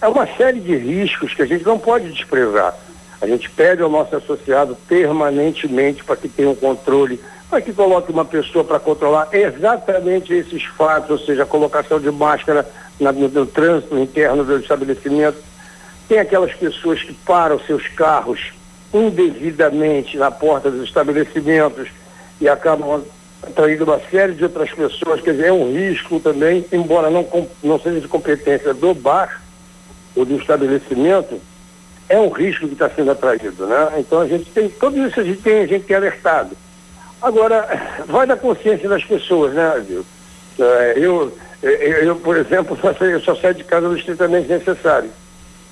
é 0.00 0.08
uma 0.08 0.26
série 0.36 0.60
de 0.60 0.76
riscos 0.76 1.34
que 1.34 1.42
a 1.42 1.46
gente 1.46 1.64
não 1.64 1.78
pode 1.78 2.10
desprezar. 2.12 2.74
A 3.20 3.26
gente 3.26 3.50
pede 3.50 3.82
ao 3.82 3.90
nosso 3.90 4.16
associado 4.16 4.76
permanentemente 4.88 6.02
para 6.02 6.16
que 6.16 6.28
tenha 6.28 6.48
um 6.48 6.54
controle, 6.54 7.20
para 7.50 7.60
que 7.60 7.72
coloque 7.72 8.10
uma 8.10 8.24
pessoa 8.24 8.64
para 8.64 8.78
controlar 8.78 9.28
exatamente 9.32 10.32
esses 10.32 10.64
fatos, 10.64 11.10
ou 11.10 11.18
seja, 11.18 11.42
a 11.42 11.46
colocação 11.46 12.00
de 12.00 12.10
máscara 12.10 12.66
na, 12.98 13.12
no, 13.12 13.28
no 13.28 13.46
trânsito 13.46 13.98
interno 13.98 14.44
do 14.44 14.58
estabelecimento. 14.58 15.38
Tem 16.08 16.18
aquelas 16.18 16.54
pessoas 16.54 17.02
que 17.02 17.12
param 17.12 17.60
seus 17.60 17.86
carros 17.88 18.52
indevidamente 18.92 20.16
na 20.16 20.30
porta 20.30 20.70
dos 20.70 20.84
estabelecimentos 20.84 21.88
e 22.40 22.48
acabam 22.48 23.04
atraindo 23.42 23.84
uma 23.84 24.00
série 24.10 24.32
de 24.32 24.44
outras 24.44 24.70
pessoas, 24.70 25.20
quer 25.20 25.32
dizer, 25.32 25.46
é 25.46 25.52
um 25.52 25.72
risco 25.72 26.20
também, 26.20 26.64
embora 26.72 27.10
não, 27.10 27.26
não 27.62 27.78
seja 27.80 28.00
de 28.00 28.08
competência 28.08 28.74
do 28.74 28.94
bar 28.94 29.40
ou 30.14 30.24
do 30.24 30.36
estabelecimento, 30.36 31.40
é 32.10 32.18
um 32.18 32.28
risco 32.28 32.66
que 32.66 32.72
está 32.72 32.90
sendo 32.90 33.12
atraído, 33.12 33.66
né? 33.66 33.92
Então 33.98 34.20
a 34.20 34.26
gente 34.26 34.50
tem, 34.50 34.68
tudo 34.68 34.98
isso 34.98 35.20
a 35.20 35.22
gente 35.22 35.40
tem, 35.40 35.60
a 35.62 35.66
gente 35.66 35.86
tem 35.86 35.96
alertado. 35.96 36.56
Agora, 37.22 37.66
vai 38.06 38.26
da 38.26 38.36
consciência 38.36 38.88
das 38.88 39.04
pessoas, 39.04 39.54
né, 39.54 39.82
viu? 39.86 40.04
É, 40.58 40.94
eu, 40.96 41.32
eu, 41.62 41.70
eu, 41.70 42.16
por 42.16 42.36
exemplo, 42.36 42.76
só, 42.82 42.90
eu 43.06 43.20
só 43.20 43.36
saio 43.36 43.54
de 43.54 43.62
casa 43.62 43.88
no 43.88 43.96
estritamente 43.96 44.48
necessário. 44.48 45.08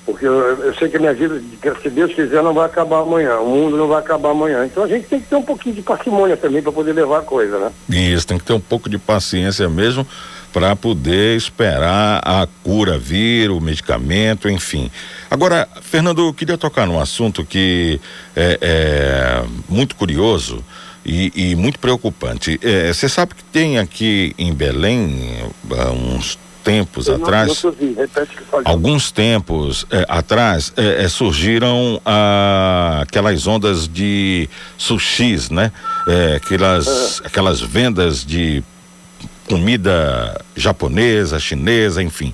Porque 0.05 0.25
eu, 0.25 0.33
eu, 0.33 0.73
sei 0.75 0.87
que 0.87 0.95
a 0.95 0.99
minha 0.99 1.13
vida, 1.13 1.39
se 1.83 1.89
Deus 1.89 2.13
quiser, 2.13 2.41
não 2.41 2.53
vai 2.53 2.65
acabar 2.65 3.01
amanhã. 3.01 3.37
O 3.39 3.49
mundo 3.49 3.75
não 3.75 3.87
vai 3.87 3.99
acabar 3.99 4.29
amanhã. 4.29 4.65
Então 4.65 4.83
a 4.83 4.87
gente 4.87 5.07
tem 5.07 5.19
que 5.19 5.27
ter 5.27 5.35
um 5.35 5.43
pouquinho 5.43 5.75
de 5.75 5.81
parcimônia 5.81 6.37
também 6.37 6.63
para 6.63 6.71
poder 6.71 6.93
levar 6.93 7.19
a 7.19 7.21
coisa, 7.21 7.59
né? 7.59 7.71
Isso, 7.89 8.25
tem 8.25 8.39
que 8.39 8.45
ter 8.45 8.53
um 8.53 8.59
pouco 8.61 8.89
de 8.89 8.97
paciência 8.97 9.67
mesmo 9.69 10.07
para 10.51 10.75
poder 10.75 11.37
esperar 11.37 12.21
a 12.23 12.47
cura 12.63 12.97
vir, 12.97 13.51
o 13.51 13.59
medicamento, 13.59 14.49
enfim. 14.49 14.89
Agora, 15.29 15.67
Fernando, 15.81 16.27
eu 16.27 16.33
queria 16.33 16.57
tocar 16.57 16.85
num 16.85 16.99
assunto 16.99 17.45
que 17.45 17.99
é, 18.35 18.57
é 18.61 19.43
muito 19.67 19.95
curioso 19.95 20.63
e, 21.05 21.31
e 21.51 21.55
muito 21.55 21.79
preocupante. 21.79 22.59
É, 22.63 22.91
você 22.91 23.07
sabe 23.07 23.35
que 23.35 23.43
tem 23.43 23.77
aqui 23.77 24.33
em 24.37 24.53
Belém 24.53 25.51
uns 26.15 26.37
tempos 26.63 27.07
eu 27.07 27.15
atrás, 27.15 27.63
não, 27.63 27.71
não 27.71 28.61
alguns 28.65 29.11
tempos 29.11 29.85
é, 29.89 30.05
atrás, 30.07 30.73
é, 30.77 31.03
é, 31.03 31.07
surgiram 31.07 32.01
ah, 32.05 32.99
aquelas 33.01 33.47
ondas 33.47 33.87
de 33.87 34.49
sushis, 34.77 35.49
né? 35.49 35.71
É, 36.07 36.35
aquelas, 36.35 37.21
aquelas 37.23 37.61
vendas 37.61 38.25
de 38.25 38.63
comida 39.49 40.39
japonesa, 40.55 41.39
chinesa, 41.39 42.03
enfim. 42.03 42.33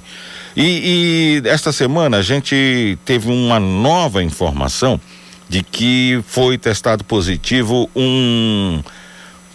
E, 0.56 1.42
e 1.44 1.50
esta 1.50 1.72
semana 1.72 2.18
a 2.18 2.22
gente 2.22 2.98
teve 3.06 3.30
uma 3.32 3.60
nova 3.60 4.22
informação 4.22 5.00
de 5.48 5.64
que 5.64 6.22
foi 6.28 6.58
testado 6.58 7.04
positivo 7.04 7.90
um 7.96 8.82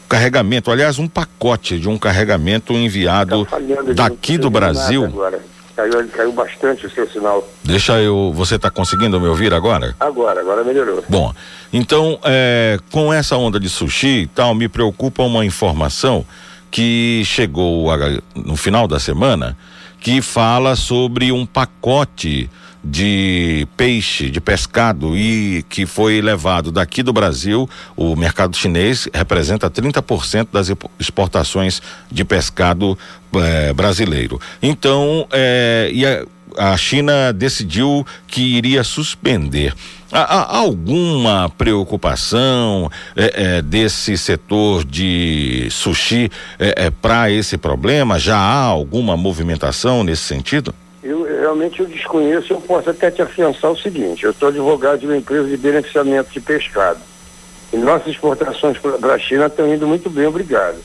carregamento, 0.08 0.70
aliás, 0.70 0.98
um 0.98 1.06
pacote 1.06 1.78
de 1.78 1.88
um 1.88 1.96
carregamento 1.96 2.72
enviado 2.72 3.46
tá 3.46 3.58
daqui 3.94 4.38
do 4.38 4.50
Brasil. 4.50 5.08
Caiu, 5.76 6.08
caiu 6.08 6.32
bastante 6.32 6.86
o 6.86 6.90
seu 6.90 7.08
sinal. 7.08 7.48
Deixa 7.64 7.98
eu. 8.00 8.32
Você 8.34 8.56
está 8.56 8.70
conseguindo 8.70 9.18
me 9.18 9.28
ouvir 9.28 9.54
agora? 9.54 9.94
Agora, 9.98 10.40
agora 10.40 10.62
melhorou. 10.62 11.02
Bom, 11.08 11.32
então, 11.72 12.18
é, 12.22 12.76
com 12.90 13.12
essa 13.12 13.36
onda 13.36 13.58
de 13.58 13.68
sushi 13.68 14.22
e 14.22 14.26
tal, 14.26 14.54
me 14.54 14.68
preocupa 14.68 15.22
uma 15.22 15.42
informação 15.42 16.26
que 16.70 17.22
chegou 17.24 17.90
a, 17.90 17.96
no 18.34 18.56
final 18.56 18.86
da 18.86 18.98
semana 18.98 19.56
que 20.00 20.22
fala 20.22 20.76
sobre 20.76 21.30
um 21.30 21.44
pacote 21.44 22.48
de 22.82 23.68
peixe, 23.76 24.30
de 24.30 24.40
pescado 24.40 25.16
e 25.16 25.62
que 25.68 25.84
foi 25.84 26.22
levado 26.22 26.72
daqui 26.72 27.02
do 27.02 27.12
Brasil, 27.12 27.68
o 27.94 28.16
mercado 28.16 28.56
chinês 28.56 29.06
representa 29.12 29.70
30% 29.70 30.48
das 30.50 30.72
exportações 30.98 31.82
de 32.10 32.24
pescado 32.24 32.98
eh, 33.34 33.72
brasileiro. 33.74 34.40
Então, 34.62 35.26
eh, 35.30 35.90
e 35.92 36.06
a, 36.06 36.24
a 36.56 36.76
China 36.76 37.32
decidiu 37.32 38.06
que 38.26 38.40
iria 38.40 38.82
suspender. 38.82 39.74
Há, 40.12 40.22
há 40.22 40.58
alguma 40.58 41.48
preocupação 41.56 42.90
é, 43.14 43.58
é, 43.58 43.62
desse 43.62 44.18
setor 44.18 44.84
de 44.84 45.49
sushi 45.70 46.30
é, 46.58 46.86
é 46.86 46.90
para 46.90 47.30
esse 47.30 47.56
problema? 47.56 48.18
Já 48.18 48.36
há 48.36 48.64
alguma 48.64 49.16
movimentação 49.16 50.04
nesse 50.04 50.22
sentido? 50.22 50.74
Eu 51.02 51.22
realmente 51.22 51.80
eu 51.80 51.86
desconheço, 51.86 52.52
eu 52.52 52.60
posso 52.60 52.90
até 52.90 53.10
te 53.10 53.22
afiançar 53.22 53.70
o 53.70 53.76
seguinte, 53.76 54.24
eu 54.24 54.34
sou 54.34 54.48
advogado 54.48 55.00
de 55.00 55.06
uma 55.06 55.16
empresa 55.16 55.48
de 55.48 55.56
beneficiamento 55.56 56.30
de 56.30 56.40
pescado. 56.40 57.00
E 57.72 57.76
nossas 57.76 58.08
exportações 58.08 58.76
para 58.78 59.14
a 59.14 59.18
China 59.18 59.46
estão 59.46 59.72
indo 59.72 59.86
muito 59.86 60.10
bem, 60.10 60.26
obrigado. 60.26 60.76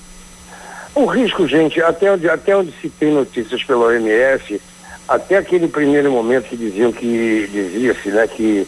O 0.94 1.06
risco, 1.06 1.46
gente, 1.48 1.82
até 1.82 2.12
onde, 2.12 2.30
até 2.30 2.56
onde 2.56 2.74
se 2.80 2.90
tem 2.90 3.12
notícias 3.12 3.62
pela 3.64 3.88
OMS, 3.88 4.62
até 5.08 5.38
aquele 5.38 5.68
primeiro 5.68 6.12
momento 6.12 6.46
que 6.46 6.56
diziam 6.56 6.92
que 6.92 7.50
dizia-se, 7.52 8.10
né, 8.10 8.28
que 8.28 8.66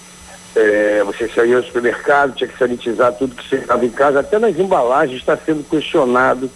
é, 0.56 1.04
você 1.04 1.28
saía 1.28 1.58
ao 1.58 1.64
supermercado, 1.64 2.36
tinha 2.36 2.48
que 2.48 2.58
sanitizar 2.58 3.14
tudo 3.14 3.36
que 3.36 3.48
você 3.48 3.58
estava 3.58 3.86
em 3.86 3.90
casa, 3.90 4.20
até 4.20 4.40
nas 4.40 4.58
embalagens 4.58 5.20
está 5.20 5.38
sendo 5.38 5.64
questionado 5.68 6.50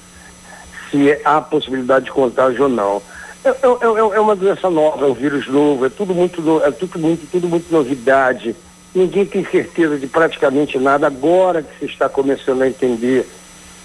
se 0.89 1.17
há 1.23 1.39
possibilidade 1.39 2.05
de 2.05 2.11
contágio 2.11 2.63
ou 2.63 2.69
não. 2.69 3.01
É, 3.43 3.49
é, 3.49 3.53
é, 3.53 4.15
é, 4.17 4.19
uma 4.19 4.35
doença 4.35 4.69
nova, 4.69 5.05
é 5.05 5.09
um 5.09 5.13
vírus 5.13 5.47
novo, 5.47 5.85
é 5.85 5.89
tudo 5.89 6.13
muito, 6.13 6.61
é 6.63 6.71
tudo 6.71 6.99
muito, 6.99 7.27
tudo 7.31 7.47
muito 7.47 7.71
novidade. 7.71 8.55
Ninguém 8.93 9.25
tem 9.25 9.43
certeza 9.45 9.97
de 9.97 10.05
praticamente 10.05 10.77
nada. 10.77 11.07
Agora 11.07 11.63
que 11.63 11.79
se 11.79 11.85
está 11.85 12.09
começando 12.09 12.61
a 12.61 12.67
entender 12.67 13.27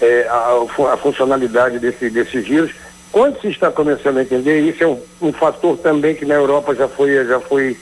é, 0.01 0.27
a, 0.29 0.93
a, 0.93 0.97
funcionalidade 0.97 1.79
desse, 1.79 2.09
desse 2.09 2.39
vírus, 2.39 2.71
quando 3.11 3.39
se 3.41 3.47
está 3.47 3.71
começando 3.71 4.17
a 4.17 4.21
entender, 4.21 4.59
isso 4.61 4.83
é 4.83 4.87
um, 4.87 5.01
um 5.21 5.33
fator 5.33 5.77
também 5.77 6.13
que 6.13 6.25
na 6.25 6.35
Europa 6.35 6.75
já 6.75 6.87
foi, 6.87 7.25
já 7.25 7.39
foi 7.39 7.77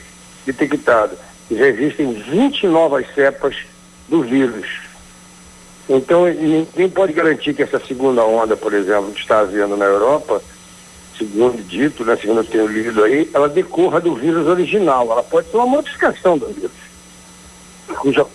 detectado. 0.46 1.18
Já 1.52 1.68
existem 1.68 2.14
20 2.14 2.68
novas 2.68 3.06
cepas 3.14 3.56
do 4.08 4.22
vírus. 4.22 4.68
Então, 5.88 6.26
ninguém 6.26 6.90
pode 6.90 7.14
garantir 7.14 7.54
que 7.54 7.62
essa 7.62 7.80
segunda 7.80 8.24
onda, 8.24 8.58
por 8.58 8.74
exemplo, 8.74 9.12
que 9.12 9.20
está 9.20 9.42
havendo 9.42 9.78
na 9.78 9.86
Europa, 9.86 10.42
segundo 11.18 11.62
dito, 11.64 12.04
né, 12.04 12.16
segundo 12.16 12.40
eu 12.40 12.46
tenho 12.46 12.68
lido 12.68 13.04
aí, 13.04 13.30
ela 13.34 13.48
decorra 13.48 14.02
do 14.02 14.16
vírus 14.16 14.48
original. 14.48 15.12
Ela 15.12 15.24
pode 15.24 15.50
ser 15.50 15.58
uma 15.58 15.68
modificação 15.68 16.38
do 16.38 16.48
vírus. 16.48 16.72
Cuja... 18.00 18.26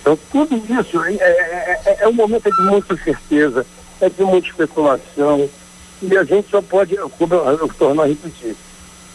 Então, 0.00 0.18
tudo 0.30 0.56
isso 0.56 1.04
é, 1.04 1.14
é, 1.14 1.80
é, 1.84 1.96
é 2.00 2.08
um 2.08 2.12
momento 2.12 2.50
de 2.50 2.62
muita 2.62 2.94
incerteza, 2.94 3.66
é 4.00 4.08
de 4.08 4.22
muita 4.22 4.48
especulação, 4.48 5.48
e 6.00 6.16
a 6.16 6.24
gente 6.24 6.48
só 6.48 6.62
pode, 6.62 6.96
como 6.96 7.34
eu, 7.34 7.58
eu 7.58 7.68
torno 7.74 8.00
a 8.00 8.06
repetir, 8.06 8.56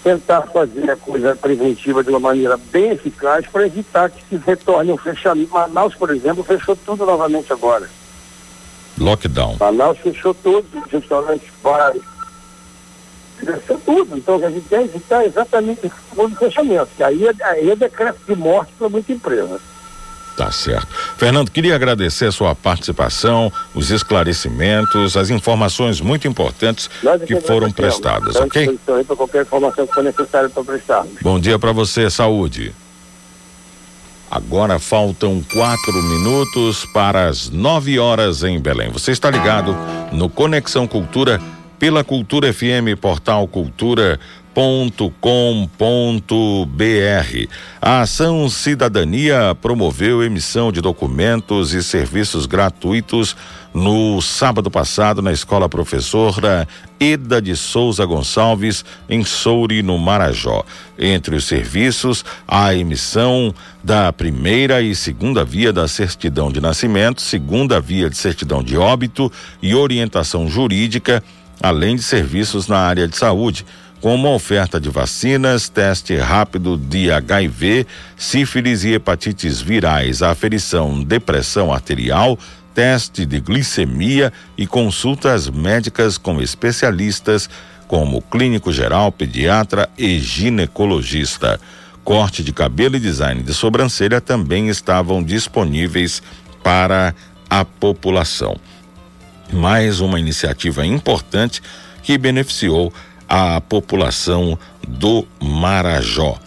tentar 0.05 0.43
fazer 0.43 0.91
a 0.91 0.95
coisa 0.95 1.35
preventiva 1.35 2.03
de 2.03 2.11
uma 2.11 2.19
maneira 2.19 2.55
bem 2.71 2.91
eficaz 2.91 3.43
para 3.47 3.65
evitar 3.65 4.11
que 4.11 4.23
se 4.29 4.37
retorne 4.37 4.91
um 4.91 4.97
fechamento. 4.97 5.51
Manaus, 5.51 5.95
por 5.95 6.11
exemplo, 6.11 6.43
fechou 6.43 6.75
tudo 6.75 7.07
novamente 7.07 7.51
agora. 7.51 7.89
Lockdown. 8.99 9.57
Manaus 9.59 9.97
fechou 9.97 10.35
os 10.43 10.91
restaurantes, 10.91 11.49
bares, 11.63 12.03
fechou 13.39 13.81
tudo. 13.83 14.15
Então 14.15 14.35
a 14.35 14.51
gente 14.51 14.95
está 14.95 15.25
exatamente 15.25 15.91
no 16.15 16.29
fechamento, 16.35 16.89
que 16.95 17.01
aí, 17.01 17.25
é, 17.27 17.33
aí 17.43 17.71
é 17.71 17.75
decreto 17.75 18.19
de 18.27 18.35
morte 18.35 18.73
para 18.77 18.87
muita 18.87 19.11
empresa. 19.11 19.59
Tá 20.35 20.51
certo. 20.51 20.87
Fernando, 21.17 21.49
queria 21.49 21.75
agradecer 21.75 22.25
a 22.25 22.31
sua 22.31 22.53
participação, 22.53 23.51
os 23.73 23.89
esclarecimentos, 23.89 25.15
as 25.15 25.29
informações 25.29 26.01
muito 26.01 26.27
importantes 26.27 26.89
que 27.25 27.39
foram 27.39 27.71
prestadas, 27.71 28.35
ok? 28.35 28.77
para 28.85 29.15
qualquer 29.15 29.43
informação 29.43 29.87
que 29.87 29.93
for 29.93 30.03
necessária 30.03 30.49
para 30.49 30.63
prestar. 30.63 31.05
Bom 31.21 31.39
dia 31.39 31.57
para 31.57 31.71
você, 31.71 32.09
saúde. 32.09 32.73
Agora 34.29 34.79
faltam 34.79 35.41
quatro 35.53 35.93
minutos 35.93 36.85
para 36.93 37.29
as 37.29 37.49
nove 37.49 37.97
horas 37.97 38.43
em 38.43 38.59
Belém. 38.59 38.89
Você 38.89 39.11
está 39.11 39.29
ligado 39.29 39.73
no 40.11 40.27
Conexão 40.27 40.85
Cultura 40.85 41.39
pela 41.79 42.03
Cultura 42.03 42.51
FM, 42.51 42.99
portal 42.99 43.47
Cultura 43.47 44.19
www.cidadania.com.br. 44.55 47.47
A 47.81 48.01
Ação 48.01 48.49
Cidadania 48.49 49.55
promoveu 49.61 50.23
emissão 50.23 50.71
de 50.71 50.79
documentos 50.79 51.73
e 51.73 51.83
serviços 51.83 52.45
gratuitos 52.45 53.35
no 53.73 54.21
sábado 54.21 54.71
passado 54.71 55.21
na 55.21 55.33
Escola 55.33 55.67
Professora 55.67 56.65
Eda 56.97 57.41
de 57.41 57.57
Souza 57.57 58.05
Gonçalves, 58.05 58.85
em 59.09 59.25
Souri, 59.25 59.83
no 59.83 59.97
Marajó. 59.97 60.63
Entre 60.97 61.35
os 61.35 61.43
serviços, 61.43 62.23
a 62.47 62.73
emissão 62.73 63.53
da 63.83 64.13
primeira 64.13 64.81
e 64.81 64.95
segunda 64.95 65.43
via 65.43 65.73
da 65.73 65.89
certidão 65.89 66.49
de 66.49 66.61
nascimento, 66.61 67.21
segunda 67.21 67.81
via 67.81 68.09
de 68.09 68.15
certidão 68.15 68.63
de 68.63 68.77
óbito 68.77 69.29
e 69.61 69.75
orientação 69.75 70.47
jurídica, 70.47 71.21
além 71.61 71.97
de 71.97 72.03
serviços 72.03 72.67
na 72.67 72.77
área 72.77 73.09
de 73.09 73.17
saúde 73.17 73.65
com 74.05 74.13
uma 74.13 74.29
oferta 74.29 74.79
de 74.79 74.87
vacinas, 74.87 75.67
teste 75.67 76.15
rápido 76.15 76.77
de 76.77 77.09
HIV, 77.09 77.87
sífilis 78.15 78.83
e 78.83 78.93
hepatites 78.93 79.59
virais, 79.59 80.21
aferição, 80.21 81.03
depressão 81.03 81.73
arterial, 81.73 82.37
teste 82.71 83.25
de 83.25 83.39
glicemia 83.39 84.31
e 84.55 84.67
consultas 84.67 85.49
médicas 85.49 86.19
com 86.19 86.39
especialistas 86.39 87.49
como 87.87 88.21
clínico 88.21 88.71
geral, 88.71 89.11
pediatra 89.11 89.89
e 89.97 90.19
ginecologista. 90.19 91.59
Corte 92.03 92.43
de 92.43 92.53
cabelo 92.53 92.97
e 92.97 92.99
design 92.99 93.41
de 93.41 93.55
sobrancelha 93.55 94.21
também 94.21 94.69
estavam 94.69 95.23
disponíveis 95.23 96.21
para 96.61 97.15
a 97.49 97.65
população. 97.65 98.55
Mais 99.51 99.99
uma 99.99 100.19
iniciativa 100.19 100.85
importante 100.85 101.59
que 102.03 102.19
beneficiou 102.19 102.93
a 103.27 103.59
população 103.61 104.57
do 104.87 105.27
Marajó. 105.41 106.37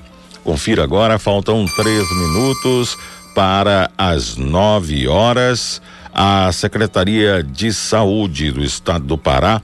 Confira 0.45 0.85
agora, 0.85 1.19
faltam 1.19 1.67
três 1.77 2.11
minutos 2.11 2.97
para 3.35 3.91
as 3.99 4.37
nove 4.37 5.07
horas. 5.07 5.83
A 6.13 6.51
Secretaria 6.53 7.43
de 7.43 7.73
Saúde 7.73 8.51
do 8.51 8.65
Estado 8.65 9.05
do 9.05 9.19
Pará 9.19 9.61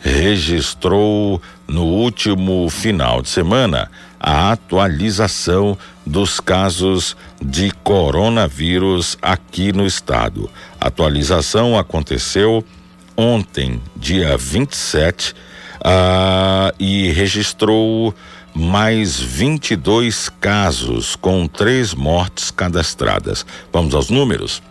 registrou 0.00 1.40
no 1.66 1.84
último 1.84 2.68
final 2.68 3.22
de 3.22 3.28
semana 3.28 3.90
a 4.20 4.52
atualização 4.52 5.76
dos 6.06 6.40
casos 6.40 7.16
de 7.42 7.70
coronavírus 7.82 9.18
aqui 9.20 9.72
no 9.72 9.86
estado. 9.86 10.50
A 10.80 10.88
atualização 10.88 11.78
aconteceu 11.78 12.64
ontem, 13.16 13.80
dia 13.96 14.36
27 14.36 15.34
ah, 15.84 16.72
e 16.78 17.12
registrou 17.12 18.14
mais 18.54 19.20
22 19.20 20.30
casos, 20.40 21.14
com 21.16 21.46
três 21.46 21.92
mortes 21.92 22.50
cadastradas. 22.50 23.44
Vamos 23.72 23.94
aos 23.94 24.08
números? 24.08 24.62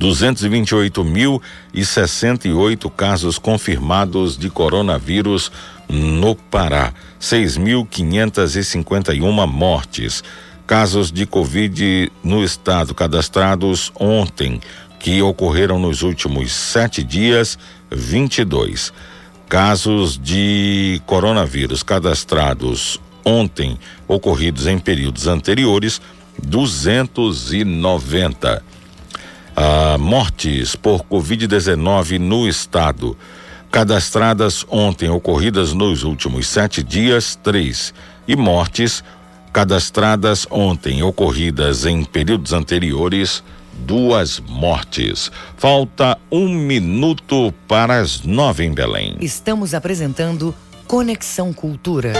228.068 0.00 2.90
casos 2.90 3.38
confirmados 3.38 4.36
de 4.36 4.50
coronavírus 4.50 5.50
no 5.88 6.34
Pará, 6.34 6.92
6.551 7.20 9.46
mortes. 9.46 10.24
Casos 10.66 11.12
de 11.12 11.24
Covid 11.26 12.10
no 12.24 12.42
estado 12.42 12.94
cadastrados 12.94 13.92
ontem, 13.94 14.58
que 14.98 15.22
ocorreram 15.22 15.78
nos 15.78 16.02
últimos 16.02 16.50
sete 16.52 17.02
dias, 17.02 17.58
22. 17.90 18.92
Casos 19.52 20.16
de 20.16 21.02
coronavírus 21.04 21.82
cadastrados 21.82 22.98
ontem, 23.22 23.78
ocorridos 24.08 24.66
em 24.66 24.78
períodos 24.78 25.26
anteriores, 25.26 26.00
290. 26.42 28.64
Ah, 29.54 29.98
mortes 30.00 30.74
por 30.74 31.02
Covid-19 31.02 32.18
no 32.18 32.48
estado. 32.48 33.14
Cadastradas 33.70 34.64
ontem, 34.70 35.10
ocorridas 35.10 35.74
nos 35.74 36.02
últimos 36.02 36.46
sete 36.46 36.82
dias, 36.82 37.38
três. 37.42 37.92
E 38.26 38.34
mortes 38.34 39.04
cadastradas 39.52 40.46
ontem, 40.50 41.02
ocorridas 41.02 41.84
em 41.84 42.02
períodos 42.04 42.54
anteriores, 42.54 43.44
duas 43.72 44.40
mortes. 44.40 45.30
Falta 45.56 46.18
um 46.30 46.48
minuto 46.48 47.52
para 47.66 47.98
as 47.98 48.22
nove 48.22 48.64
em 48.64 48.72
Belém. 48.72 49.16
Estamos 49.20 49.74
apresentando 49.74 50.54
Conexão 50.86 51.52
Cultura. 51.52 52.12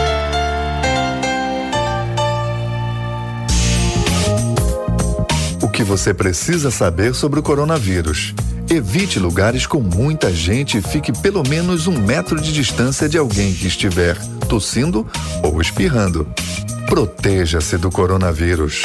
O 5.62 5.68
que 5.68 5.84
você 5.84 6.12
precisa 6.12 6.70
saber 6.70 7.14
sobre 7.14 7.40
o 7.40 7.42
coronavírus? 7.42 8.34
Evite 8.70 9.18
lugares 9.18 9.66
com 9.66 9.80
muita 9.80 10.32
gente 10.32 10.78
e 10.78 10.82
fique 10.82 11.12
pelo 11.12 11.46
menos 11.46 11.86
um 11.86 11.98
metro 11.98 12.40
de 12.40 12.53
distância 12.53 13.09
de 13.09 13.18
alguém 13.18 13.53
que 13.53 13.66
estiver 13.66 14.16
tossindo 14.48 15.07
ou 15.42 15.61
espirrando. 15.61 16.26
Proteja-se 16.86 17.76
do 17.76 17.90
coronavírus. 17.90 18.82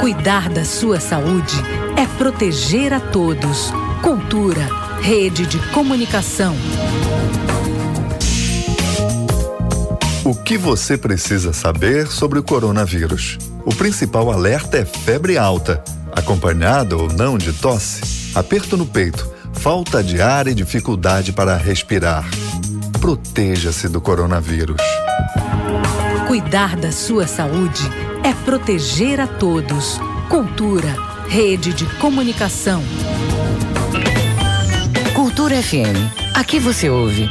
Cuidar 0.00 0.48
da 0.48 0.64
sua 0.64 0.98
saúde 0.98 1.54
é 1.94 2.06
proteger 2.16 2.90
a 2.90 2.98
todos. 2.98 3.70
Cultura, 4.02 4.66
rede 5.02 5.44
de 5.44 5.58
comunicação. 5.72 6.56
O 10.24 10.34
que 10.34 10.56
você 10.56 10.96
precisa 10.96 11.52
saber 11.52 12.06
sobre 12.06 12.38
o 12.38 12.42
coronavírus? 12.42 13.36
O 13.66 13.74
principal 13.74 14.32
alerta 14.32 14.78
é 14.78 14.86
febre 14.86 15.36
alta, 15.36 15.84
acompanhada 16.12 16.96
ou 16.96 17.12
não 17.12 17.36
de 17.36 17.52
tosse, 17.52 18.34
aperto 18.34 18.78
no 18.78 18.86
peito, 18.86 19.30
falta 19.52 20.02
de 20.02 20.22
ar 20.22 20.48
e 20.48 20.54
dificuldade 20.54 21.30
para 21.30 21.58
respirar. 21.58 22.24
Proteja-se 22.98 23.86
do 23.86 24.00
coronavírus. 24.00 24.80
Cuidar 26.26 26.74
da 26.74 26.90
sua 26.90 27.26
saúde 27.26 28.09
é 28.24 28.32
proteger 28.44 29.20
a 29.20 29.26
todos. 29.26 29.98
Cultura, 30.28 30.94
rede 31.28 31.72
de 31.72 31.86
comunicação. 31.96 32.82
Cultura 35.14 35.60
FM. 35.62 35.96
Aqui 36.34 36.58
você 36.58 36.88
ouve 36.88 37.28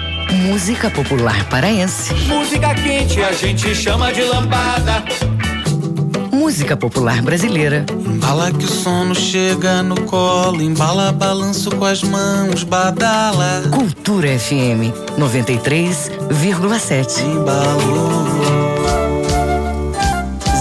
música 0.48 0.90
popular 0.90 1.48
paraense. 1.50 2.14
Música 2.28 2.74
quente 2.76 3.22
a 3.22 3.32
gente 3.32 3.74
chama 3.76 4.12
de 4.12 4.24
lambada. 4.24 5.04
Música 6.32 6.78
popular 6.78 7.22
brasileira. 7.22 7.86
Embala 7.92 8.52
que 8.52 8.66
o 8.66 8.68
sono 8.68 9.14
chega 9.14 9.84
no 9.84 10.02
colo, 10.02 10.62
embala 10.62 11.12
balanço 11.12 11.70
com 11.76 11.86
as 11.86 12.02
mãos, 12.04 12.64
badala. 12.64 13.64
Cultura 13.72 14.40
FM 14.40 14.92
93,7. 15.18 17.22
Embalou. 17.22 18.39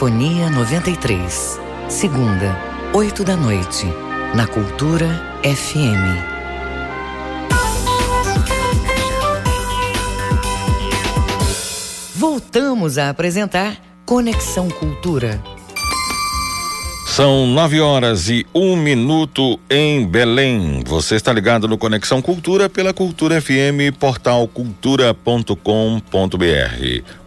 Sinfonia 0.00 0.48
93. 0.48 1.60
Segunda, 1.90 2.56
8 2.94 3.22
da 3.22 3.36
noite. 3.36 3.86
na 4.34 4.46
Cultura 4.46 5.06
FM. 5.44 6.16
Voltamos 12.16 12.96
a 12.96 13.10
apresentar 13.10 13.76
Conexão 14.06 14.70
Cultura. 14.70 15.38
São 17.10 17.44
nove 17.44 17.80
horas 17.80 18.28
e 18.28 18.46
um 18.54 18.76
minuto 18.76 19.58
em 19.68 20.06
Belém. 20.06 20.84
Você 20.86 21.16
está 21.16 21.32
ligado 21.32 21.66
no 21.66 21.76
Conexão 21.76 22.22
Cultura 22.22 22.70
pela 22.70 22.94
Cultura 22.94 23.40
FM, 23.40 23.92
portal 23.98 24.46
cultura.com.br. 24.46 25.56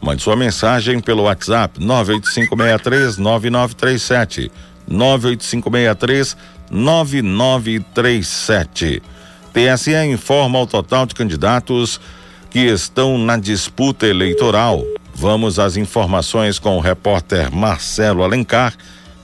Mande 0.02 0.24
sua 0.24 0.38
mensagem 0.38 1.02
pelo 1.02 1.24
WhatsApp 1.24 1.82
985639937. 1.82 4.50
98563 4.88 6.38
9937. 6.72 9.04
TSE 9.52 10.06
informa 10.06 10.62
o 10.62 10.68
total 10.68 11.06
de 11.06 11.14
candidatos 11.14 12.00
que 12.50 12.60
estão 12.60 13.18
na 13.18 13.36
disputa 13.36 14.08
eleitoral. 14.08 14.82
Vamos 15.14 15.60
às 15.60 15.76
informações 15.76 16.58
com 16.58 16.78
o 16.78 16.82
repórter 16.82 17.54
Marcelo 17.54 18.24
Alencar, 18.24 18.74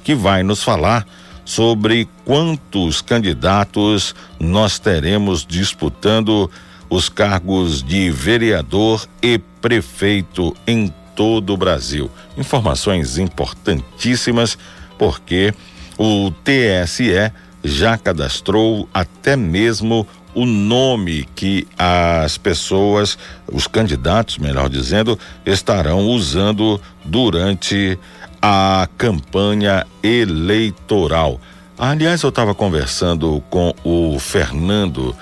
que 0.03 0.15
vai 0.15 0.43
nos 0.43 0.63
falar 0.63 1.05
sobre 1.45 2.07
quantos 2.25 3.01
candidatos 3.01 4.13
nós 4.39 4.77
teremos 4.77 5.45
disputando 5.45 6.49
os 6.89 7.09
cargos 7.09 7.83
de 7.83 8.09
vereador 8.09 9.07
e 9.21 9.39
prefeito 9.61 10.55
em 10.65 10.93
todo 11.15 11.53
o 11.53 11.57
Brasil. 11.57 12.09
Informações 12.37 13.17
importantíssimas, 13.17 14.57
porque 14.97 15.53
o 15.97 16.31
TSE 16.31 17.31
já 17.63 17.97
cadastrou 17.97 18.87
até 18.93 19.35
mesmo 19.35 20.07
o 20.33 20.45
nome 20.45 21.27
que 21.35 21.67
as 21.77 22.37
pessoas, 22.37 23.17
os 23.51 23.67
candidatos, 23.67 24.37
melhor 24.37 24.69
dizendo, 24.69 25.19
estarão 25.45 26.07
usando 26.07 26.79
durante 27.03 27.97
a 28.41 28.87
campanha 28.97 29.85
eleitoral. 30.01 31.39
Aliás, 31.77 32.23
eu 32.23 32.29
estava 32.29 32.53
conversando 32.53 33.41
com 33.49 33.73
o 33.83 34.19
Fernando 34.19 35.15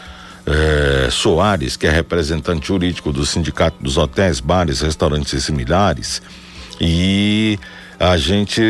eh, 0.46 1.08
Soares, 1.12 1.76
que 1.78 1.86
é 1.86 1.92
representante 1.92 2.68
jurídico 2.68 3.12
do 3.12 3.26
Sindicato 3.26 3.78
dos 3.82 3.98
Hotéis, 3.98 4.40
Bares, 4.40 4.82
Restaurantes 4.82 5.34
e 5.34 5.42
Similares, 5.42 6.22
e 6.80 7.60
a 8.00 8.16
gente 8.18 8.62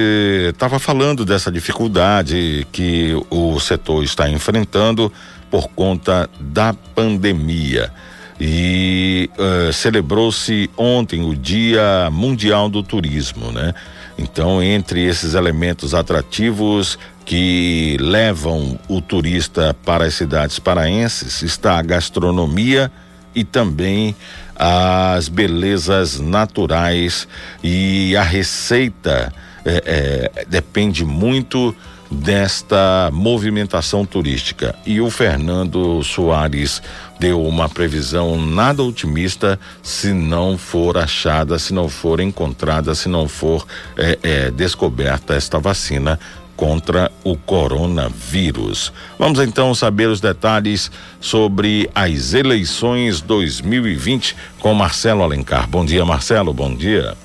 estava 0.50 0.80
falando 0.80 1.26
dessa 1.26 1.52
dificuldade 1.52 2.66
que 2.72 3.14
o 3.30 3.60
setor 3.60 4.04
está 4.04 4.30
enfrentando 4.30 5.12
por 5.52 5.68
conta 5.70 6.30
da 6.40 6.74
pandemia. 6.74 7.92
E 8.40 9.30
uh, 9.38 9.74
celebrou-se 9.74 10.70
ontem 10.78 11.24
o 11.24 11.36
Dia 11.36 12.10
Mundial 12.12 12.70
do 12.70 12.84
Turismo, 12.84 13.52
né? 13.52 13.74
Então, 14.18 14.64
entre 14.64 15.06
esses 15.06 15.36
elementos 15.36 15.94
atrativos 15.94 16.98
que 17.24 17.98
levam 18.00 18.80
o 18.88 19.02
turista 19.02 19.76
para 19.86 20.06
as 20.06 20.16
cidades 20.16 20.60
paraenses 20.60 21.42
está 21.44 21.78
a 21.78 21.82
gastronomia 21.82 22.92
e 23.36 23.44
também 23.44 24.16
as 24.56 25.30
belezas 25.30 26.20
naturais. 26.20 27.28
E 27.64 28.16
a 28.16 28.24
receita 28.24 29.32
é, 29.64 30.32
é, 30.36 30.46
depende 30.46 31.06
muito 31.06 31.76
desta 32.10 33.10
movimentação 33.12 34.06
turística. 34.06 34.76
E 34.86 35.02
o 35.02 35.10
Fernando 35.10 36.04
Soares 36.04 36.82
deu 37.20 37.44
uma 37.44 37.68
previsão 37.68 38.40
nada 38.40 38.84
otimista 38.84 39.60
se 39.82 40.14
não 40.14 40.58
for 40.58 40.98
achada, 40.98 41.60
se 41.60 41.74
não 41.74 41.90
for 41.90 42.20
encontrada, 42.20 42.94
se 42.96 43.10
não 43.10 43.28
for 43.28 43.66
é, 43.98 44.20
é, 44.24 44.52
descoberta 44.52 45.34
esta 45.34 45.60
vacina 45.60 46.20
contra 46.56 47.12
o 47.24 47.38
coronavírus. 47.38 48.92
Vamos 49.20 49.40
então 49.40 49.76
saber 49.76 50.10
os 50.10 50.20
detalhes 50.20 50.90
sobre 51.22 51.90
as 51.94 52.34
eleições 52.34 53.22
2020 53.22 54.36
com 54.60 54.74
Marcelo 54.74 55.22
Alencar. 55.22 55.68
Bom 55.70 55.86
dia, 55.86 56.04
Marcelo. 56.04 56.52
Bom 56.52 56.74
dia. 56.74 57.16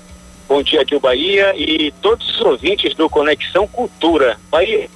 Bom 0.53 0.63
dia 0.63 0.83
aqui 0.83 0.95
o 0.95 1.01
Bahia 1.01 1.55
e 1.57 1.91
todos 2.03 2.29
os 2.29 2.41
ouvintes 2.43 2.95
do 2.95 3.09
Conexão 3.09 3.67
Cultura. 3.67 4.37
Bahia, 4.51 4.87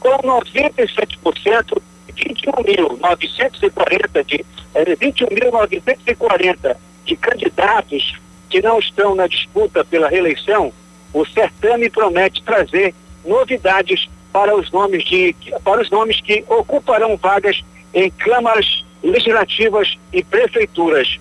Com 0.00 0.16
97%, 0.18 1.82
21.940 2.12 4.24
de, 4.24 4.42
21.940 4.74 6.56
eh, 6.64 6.76
de 7.04 7.16
candidatos 7.16 8.18
que 8.48 8.62
não 8.62 8.78
estão 8.78 9.14
na 9.14 9.26
disputa 9.26 9.84
pela 9.84 10.08
reeleição, 10.08 10.72
o 11.12 11.26
certame 11.26 11.90
promete 11.90 12.42
trazer 12.42 12.94
novidades 13.24 14.08
para 14.36 14.54
os 14.54 14.70
nomes 14.70 15.02
de 15.02 15.34
para 15.64 15.80
os 15.80 15.88
nomes 15.88 16.20
que 16.20 16.44
ocuparão 16.46 17.16
vagas 17.16 17.64
em 17.94 18.10
câmaras 18.10 18.84
legislativas 19.02 19.96
e 20.12 20.22
prefeituras. 20.22 21.18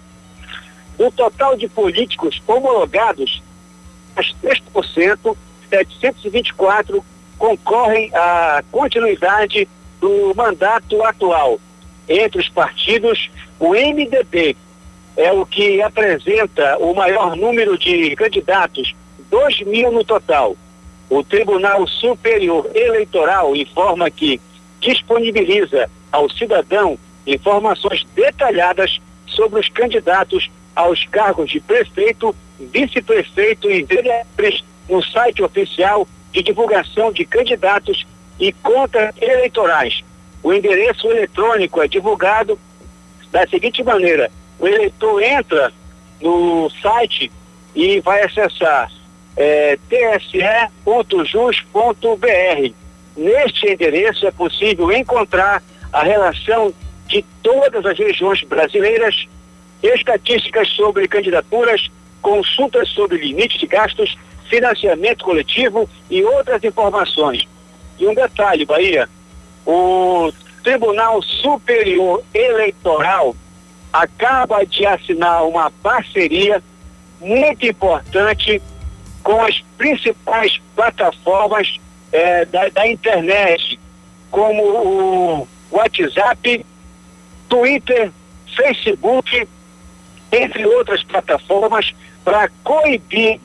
Do 0.98 1.10
total 1.12 1.56
de 1.56 1.70
políticos 1.70 2.42
homologados, 2.46 3.42
as 4.18 4.36
3%, 4.44 5.38
724 5.70 7.06
concorrem 7.38 8.12
à 8.14 8.62
continuidade 8.70 9.66
do 10.02 10.34
mandato 10.36 11.02
atual. 11.06 11.58
Entre 12.10 12.42
os 12.42 12.50
partidos, 12.50 13.30
o 13.58 13.70
MDB 13.70 14.58
é 15.16 15.32
o 15.32 15.46
que 15.46 15.82
apresenta 15.82 16.78
o 16.80 16.94
maior 16.94 17.38
número 17.38 17.78
de 17.78 18.14
candidatos, 18.18 18.94
2 19.30 19.62
mil 19.62 19.90
no 19.90 20.04
total. 20.04 20.58
O 21.10 21.24
Tribunal 21.24 21.88
Superior 21.88 22.70
Eleitoral 22.74 23.56
informa 23.56 24.10
que 24.10 24.42
disponibiliza 24.80 25.90
ao 26.12 26.30
cidadão 26.30 26.98
informações 27.26 28.06
detalhadas 28.16 29.00
sobre 29.28 29.60
os 29.60 29.70
candidatos 29.70 30.50
aos 30.76 31.06
cargos 31.06 31.50
de 31.50 31.60
prefeito, 31.60 32.36
vice-prefeito 32.60 33.70
e 33.70 33.84
vereadores 33.84 34.64
no 34.90 35.04
site 35.04 35.42
oficial 35.42 36.08
de 36.32 36.44
divulgação 36.44 37.12
de 37.12 37.26
candidatos 37.26 38.06
e 38.40 38.52
contas 38.52 39.14
eleitorais. 39.22 40.04
O 40.44 40.54
endereço 40.54 41.08
eletrônico 41.10 41.82
é 41.82 41.88
divulgado 41.88 42.60
da 43.32 43.48
seguinte 43.48 43.84
maneira: 43.84 44.32
o 44.60 44.68
eleitor 44.68 45.22
entra 45.22 45.72
no 46.22 46.70
site 46.82 47.32
e 47.74 48.00
vai 48.02 48.24
acessar 48.24 48.92
é, 49.36 49.78
tse.jus.br. 49.90 50.74
Neste 53.16 53.72
endereço 53.72 54.28
é 54.28 54.32
possível 54.32 54.92
encontrar 54.92 55.64
a 55.92 56.04
relação 56.04 56.74
de 57.08 57.24
todas 57.42 57.86
as 57.86 57.98
regiões 57.98 58.44
brasileiras 58.44 59.28
estatísticas 59.82 60.68
sobre 60.70 61.08
candidaturas, 61.08 61.90
consultas 62.22 62.90
sobre 62.90 63.18
limite 63.18 63.58
de 63.58 63.68
gastos, 63.68 64.18
financiamento 64.50 65.24
coletivo 65.24 65.90
e 66.10 66.24
outras 66.24 66.64
informações. 66.64 67.48
E 67.98 68.08
um 68.08 68.14
detalhe, 68.14 68.66
Bahia, 68.66 69.08
o 69.66 70.32
Tribunal 70.64 71.22
Superior 71.22 72.24
Eleitoral 72.34 73.36
acaba 73.94 74.66
de 74.66 74.86
assinar 74.86 75.46
uma 75.46 75.72
parceria 75.72 76.62
muito 77.22 77.66
importante 77.66 78.62
com 79.26 79.44
as 79.44 79.60
principais 79.76 80.62
plataformas 80.76 81.78
eh, 82.12 82.46
da, 82.46 82.70
da 82.70 82.88
internet, 82.88 83.80
como 84.30 84.62
o 84.62 85.48
WhatsApp, 85.72 86.64
Twitter, 87.50 88.12
Facebook, 88.56 89.48
entre 90.32 90.68
outras 90.68 91.04
plataformas, 91.04 91.92
para 92.24 92.48
coibir, 92.64 93.40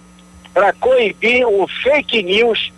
para 0.53 0.71
coibir 0.75 1.49
o 1.49 1.67
fake 1.83 2.23
news 2.25 2.71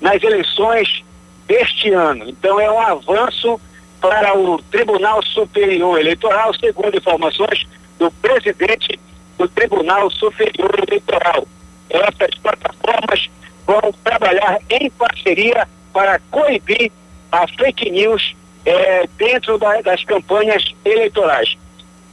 nas 0.00 0.20
eleições 0.20 1.04
deste 1.46 1.92
ano. 1.92 2.28
Então 2.28 2.58
é 2.58 2.68
um 2.68 2.80
avanço 2.80 3.60
para 4.00 4.36
o 4.36 4.60
Tribunal 4.64 5.22
Superior 5.22 6.00
Eleitoral, 6.00 6.52
segundo 6.54 6.96
informações 6.96 7.68
do 8.00 8.10
presidente 8.10 8.98
do 9.38 9.46
Tribunal 9.46 10.10
Superior 10.10 10.74
Eleitoral. 10.88 11.46
Essas 11.90 12.34
plataformas 12.42 13.30
vão 13.66 13.92
trabalhar 14.04 14.58
em 14.70 14.90
parceria 14.90 15.68
para 15.92 16.20
coibir 16.30 16.90
a 17.30 17.46
fake 17.46 17.90
news 17.90 18.34
é, 18.64 19.06
dentro 19.16 19.58
da, 19.58 19.80
das 19.80 20.04
campanhas 20.04 20.74
eleitorais. 20.84 21.56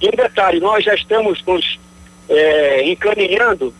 E 0.01 0.09
detalhe, 0.11 0.59
nós 0.59 0.83
já 0.83 0.93
estamos 0.93 1.43
nos 1.45 1.79
é, 2.29 2.89
encaminhando, 2.89 3.73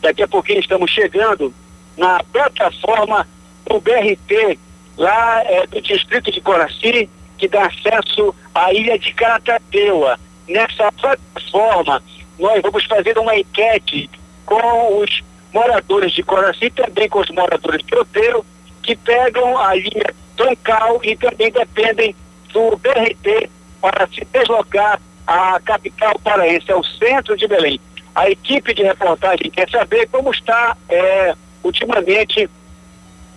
daqui 0.00 0.22
a 0.22 0.28
pouquinho 0.28 0.60
estamos 0.60 0.90
chegando 0.90 1.52
na 1.96 2.22
plataforma 2.24 3.26
do 3.66 3.80
BRT, 3.80 4.58
lá 4.96 5.42
é, 5.44 5.66
do 5.66 5.80
distrito 5.80 6.30
de 6.30 6.40
Coraci, 6.40 7.08
que 7.38 7.48
dá 7.48 7.66
acesso 7.66 8.34
à 8.54 8.72
ilha 8.72 8.98
de 8.98 9.12
Carateua. 9.12 10.18
Nessa 10.48 10.92
plataforma, 10.92 12.02
nós 12.38 12.62
vamos 12.62 12.84
fazer 12.84 13.18
uma 13.18 13.36
enquete 13.36 14.08
com 14.44 15.00
os 15.00 15.22
moradores 15.56 16.12
de 16.12 16.22
Coraci, 16.22 16.68
também 16.68 17.08
com 17.08 17.20
os 17.20 17.30
moradores 17.30 17.82
de 17.82 17.94
Roteiro, 17.94 18.44
que 18.82 18.94
pegam 18.94 19.56
a 19.56 19.74
linha 19.74 20.14
troncal 20.36 21.00
e 21.02 21.16
também 21.16 21.50
dependem 21.50 22.14
do 22.52 22.76
BRT 22.76 23.48
para 23.80 24.06
se 24.08 24.22
deslocar 24.30 25.00
à 25.26 25.58
capital 25.60 26.18
paraense, 26.22 26.70
ao 26.70 26.84
centro 26.84 27.34
de 27.38 27.48
Belém. 27.48 27.80
A 28.14 28.30
equipe 28.30 28.74
de 28.74 28.82
reportagem 28.82 29.50
quer 29.50 29.68
saber 29.70 30.06
como 30.08 30.30
está 30.30 30.76
é, 30.90 31.34
ultimamente 31.64 32.50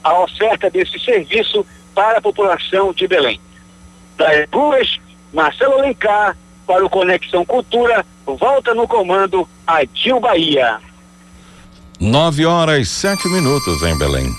a 0.03 0.19
oferta 0.19 0.69
desse 0.69 0.99
serviço 0.99 1.65
para 1.95 2.17
a 2.17 2.21
população 2.21 2.91
de 2.91 3.07
Belém. 3.07 3.39
Das 4.17 4.45
ruas, 4.51 4.99
Marcelo 5.33 5.75
Alencar, 5.75 6.35
para 6.67 6.85
o 6.85 6.89
Conexão 6.89 7.45
Cultura, 7.45 8.05
volta 8.25 8.73
no 8.73 8.87
comando 8.87 9.47
a 9.65 9.85
Dil 9.85 10.19
Bahia. 10.19 10.79
Nove 11.99 12.45
horas 12.45 12.87
sete 12.87 13.27
minutos 13.27 13.83
em 13.83 13.97
Belém. 13.97 14.33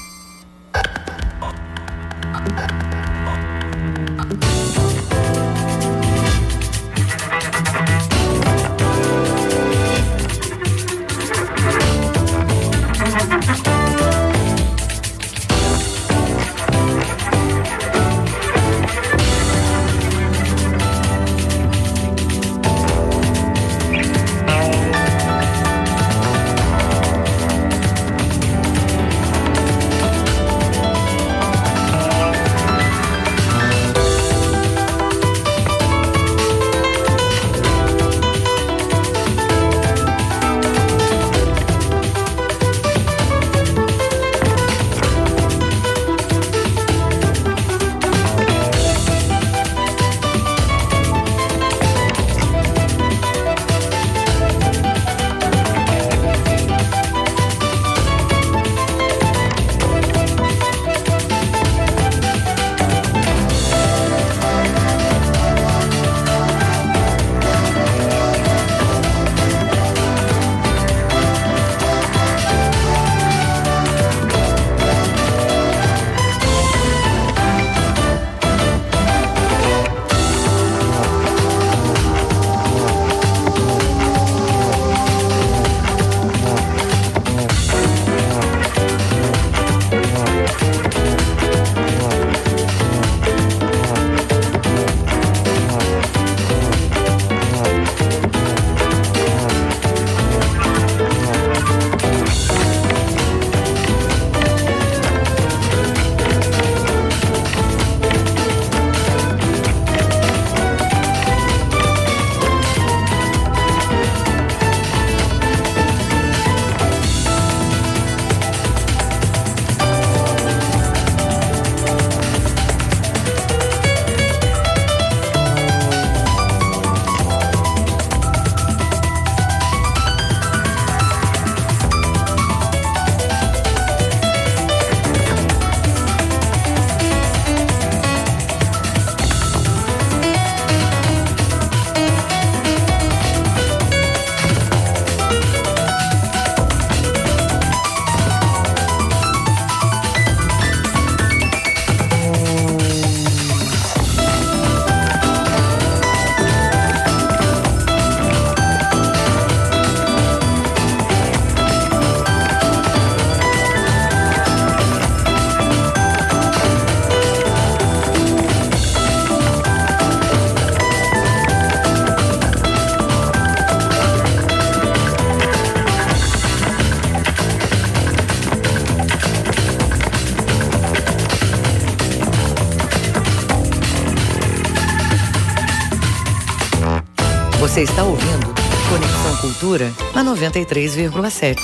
Você 187.80 187.84
está 187.84 188.04
ouvindo 188.04 188.46
Conexão 188.90 189.36
Cultura 189.40 189.90
na 190.14 190.22
93,7. 190.22 191.56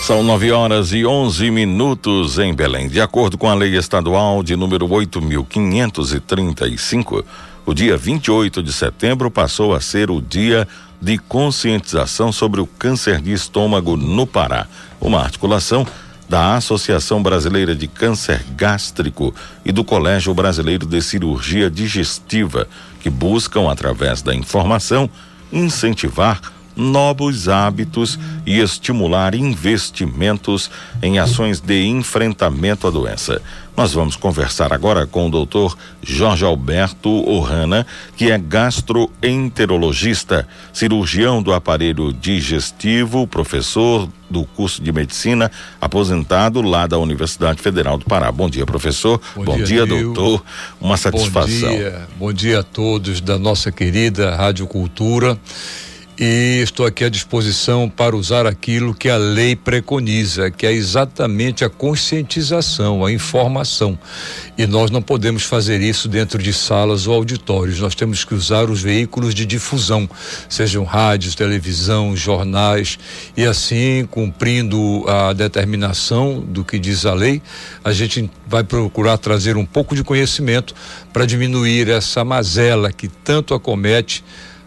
São 0.00 0.22
9 0.22 0.50
horas 0.50 0.94
e 0.94 1.04
11 1.04 1.50
minutos 1.50 2.38
em 2.38 2.54
Belém. 2.54 2.88
De 2.88 3.02
acordo 3.02 3.36
com 3.36 3.46
a 3.46 3.52
lei 3.52 3.76
estadual 3.76 4.42
de 4.42 4.56
número 4.56 4.88
8.535, 4.88 7.22
o 7.66 7.74
dia 7.74 7.98
28 7.98 8.62
de 8.62 8.72
setembro 8.72 9.30
passou 9.30 9.74
a 9.74 9.80
ser 9.82 10.10
o 10.10 10.22
dia 10.22 10.66
de 10.98 11.18
conscientização 11.18 12.32
sobre 12.32 12.62
o 12.62 12.66
câncer 12.66 13.20
de 13.20 13.34
estômago 13.34 13.98
no 13.98 14.26
Pará. 14.26 14.66
Uma 14.98 15.20
articulação 15.20 15.86
da 16.30 16.54
Associação 16.54 17.20
Brasileira 17.20 17.74
de 17.74 17.88
Câncer 17.88 18.40
Gástrico 18.56 19.34
e 19.64 19.72
do 19.72 19.82
Colégio 19.82 20.32
Brasileiro 20.32 20.86
de 20.86 21.02
Cirurgia 21.02 21.68
Digestiva, 21.68 22.68
que 23.00 23.10
buscam, 23.10 23.68
através 23.68 24.22
da 24.22 24.32
informação, 24.32 25.10
incentivar 25.52 26.40
novos 26.76 27.48
hábitos 27.48 28.16
e 28.46 28.60
estimular 28.60 29.34
investimentos 29.34 30.70
em 31.02 31.18
ações 31.18 31.58
de 31.58 31.84
enfrentamento 31.86 32.86
à 32.86 32.90
doença. 32.92 33.42
Nós 33.80 33.94
vamos 33.94 34.14
conversar 34.14 34.74
agora 34.74 35.06
com 35.06 35.26
o 35.26 35.30
doutor 35.30 35.74
Jorge 36.02 36.44
Alberto 36.44 37.08
Ohana, 37.26 37.86
que 38.14 38.30
é 38.30 38.36
gastroenterologista, 38.36 40.46
cirurgião 40.70 41.42
do 41.42 41.50
aparelho 41.50 42.12
digestivo, 42.12 43.26
professor 43.26 44.06
do 44.28 44.44
curso 44.44 44.82
de 44.82 44.92
medicina, 44.92 45.50
aposentado 45.80 46.60
lá 46.60 46.86
da 46.86 46.98
Universidade 46.98 47.62
Federal 47.62 47.96
do 47.96 48.04
Pará. 48.04 48.30
Bom 48.30 48.50
dia, 48.50 48.66
professor. 48.66 49.18
Bom, 49.34 49.44
Bom 49.44 49.56
dia, 49.56 49.64
dia 49.64 49.86
doutor. 49.86 50.44
Uma 50.78 50.98
satisfação. 50.98 51.70
Bom 51.70 51.78
dia, 51.78 52.06
bom 52.18 52.32
dia 52.34 52.60
a 52.60 52.62
todos 52.62 53.22
da 53.22 53.38
nossa 53.38 53.72
querida 53.72 54.36
Rádio 54.36 54.66
Cultura 54.66 55.40
e 56.22 56.60
estou 56.62 56.84
aqui 56.84 57.02
à 57.02 57.08
disposição 57.08 57.88
para 57.88 58.14
usar 58.14 58.46
aquilo 58.46 58.94
que 58.94 59.08
a 59.08 59.16
lei 59.16 59.56
preconiza, 59.56 60.50
que 60.50 60.66
é 60.66 60.72
exatamente 60.72 61.64
a 61.64 61.70
conscientização, 61.70 63.02
a 63.02 63.10
informação. 63.10 63.98
E 64.58 64.66
nós 64.66 64.90
não 64.90 65.00
podemos 65.00 65.44
fazer 65.44 65.80
isso 65.80 66.08
dentro 66.08 66.36
de 66.42 66.52
salas 66.52 67.06
ou 67.06 67.14
auditórios, 67.14 67.80
nós 67.80 67.94
temos 67.94 68.22
que 68.22 68.34
usar 68.34 68.68
os 68.68 68.82
veículos 68.82 69.34
de 69.34 69.46
difusão, 69.46 70.06
sejam 70.46 70.84
rádios, 70.84 71.34
televisão, 71.34 72.14
jornais, 72.14 72.98
e 73.34 73.46
assim, 73.46 74.06
cumprindo 74.10 75.08
a 75.08 75.32
determinação 75.32 76.40
do 76.40 76.62
que 76.62 76.78
diz 76.78 77.06
a 77.06 77.14
lei, 77.14 77.40
a 77.82 77.94
gente 77.94 78.30
vai 78.46 78.62
procurar 78.62 79.16
trazer 79.16 79.56
um 79.56 79.64
pouco 79.64 79.96
de 79.96 80.04
conhecimento 80.04 80.74
para 81.14 81.24
diminuir 81.24 81.88
essa 81.88 82.22
mazela 82.22 82.92
que 82.92 83.08
tanto 83.08 83.54
acomete 83.54 84.22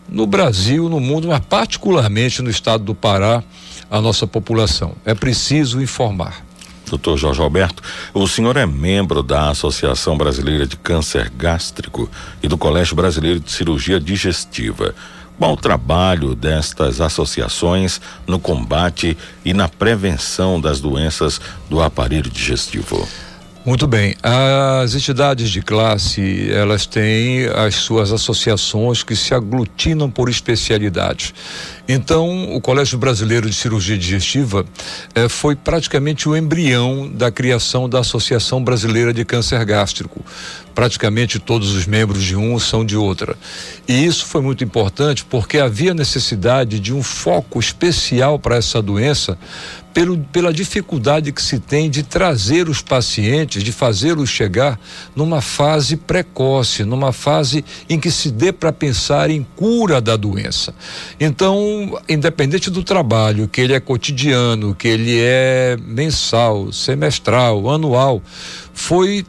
no 0.09 0.25
Brasil, 0.27 0.89
no 0.89 0.99
mundo, 0.99 1.27
mas 1.27 1.39
particularmente 1.39 2.41
no 2.41 2.49
estado 2.49 2.83
do 2.83 2.95
Pará, 2.95 3.43
a 3.89 4.01
nossa 4.01 4.25
população. 4.25 4.95
É 5.05 5.13
preciso 5.13 5.81
informar. 5.81 6.43
Doutor 6.87 7.17
Jorge 7.17 7.41
Alberto, 7.41 7.81
o 8.13 8.27
senhor 8.27 8.57
é 8.57 8.65
membro 8.65 9.23
da 9.23 9.49
Associação 9.49 10.17
Brasileira 10.17 10.67
de 10.67 10.77
Câncer 10.77 11.31
Gástrico 11.35 12.09
e 12.41 12.47
do 12.47 12.57
Colégio 12.57 12.95
Brasileiro 12.95 13.39
de 13.39 13.51
Cirurgia 13.51 13.99
Digestiva. 13.99 14.93
Qual 15.39 15.53
o 15.53 15.57
trabalho 15.57 16.35
destas 16.35 17.01
associações 17.01 17.99
no 18.27 18.39
combate 18.39 19.17
e 19.43 19.53
na 19.53 19.67
prevenção 19.67 20.61
das 20.61 20.79
doenças 20.79 21.41
do 21.69 21.81
aparelho 21.81 22.29
digestivo? 22.29 23.07
Muito 23.65 23.87
bem. 23.87 24.13
As 24.21 24.93
entidades 24.93 25.49
de 25.49 25.61
classe, 25.61 26.51
elas 26.51 26.85
têm 26.85 27.45
as 27.45 27.75
suas 27.75 28.11
associações 28.11 29.03
que 29.03 29.15
se 29.15 29.33
aglutinam 29.33 30.11
por 30.11 30.27
especialidades. 30.27 31.33
Então, 31.87 32.55
o 32.55 32.61
Colégio 32.61 32.97
Brasileiro 32.97 33.49
de 33.49 33.55
Cirurgia 33.55 33.97
Digestiva 33.97 34.65
eh, 35.13 35.27
foi 35.27 35.53
praticamente 35.53 36.29
o 36.29 36.35
embrião 36.35 37.11
da 37.11 37.29
criação 37.29 37.89
da 37.89 37.99
Associação 37.99 38.63
Brasileira 38.63 39.13
de 39.13 39.25
Câncer 39.25 39.63
Gástrico. 39.65 40.23
Praticamente 40.73 41.39
todos 41.39 41.73
os 41.73 41.85
membros 41.85 42.23
de 42.23 42.37
um 42.37 42.57
são 42.57 42.85
de 42.85 42.95
outra. 42.95 43.35
E 43.85 44.05
isso 44.05 44.25
foi 44.25 44.41
muito 44.41 44.63
importante 44.63 45.25
porque 45.25 45.59
havia 45.59 45.93
necessidade 45.93 46.79
de 46.79 46.93
um 46.93 47.03
foco 47.03 47.59
especial 47.59 48.39
para 48.39 48.55
essa 48.55 48.81
doença, 48.81 49.37
pelo, 49.93 50.17
pela 50.17 50.51
dificuldade 50.51 51.31
que 51.31 51.41
se 51.41 51.59
tem 51.59 51.89
de 51.89 52.01
trazer 52.01 52.67
os 52.67 52.81
pacientes, 52.81 53.61
de 53.61 53.71
fazê-los 53.71 54.29
chegar 54.29 54.79
numa 55.15 55.41
fase 55.41 55.95
precoce, 55.95 56.83
numa 56.83 57.11
fase 57.11 57.63
em 57.87 57.99
que 57.99 58.09
se 58.09 58.31
dê 58.31 58.51
para 58.51 58.73
pensar 58.73 59.29
em 59.29 59.45
cura 59.55 60.01
da 60.01 60.15
doença. 60.15 60.73
Então, 61.19 61.72
independente 62.09 62.69
do 62.69 62.83
trabalho, 62.83 63.47
que 63.47 63.61
ele 63.61 63.73
é 63.73 63.79
cotidiano, 63.79 64.75
que 64.75 64.87
ele 64.87 65.19
é 65.19 65.77
mensal, 65.81 66.71
semestral, 66.71 67.69
anual, 67.69 68.21
foi 68.73 69.25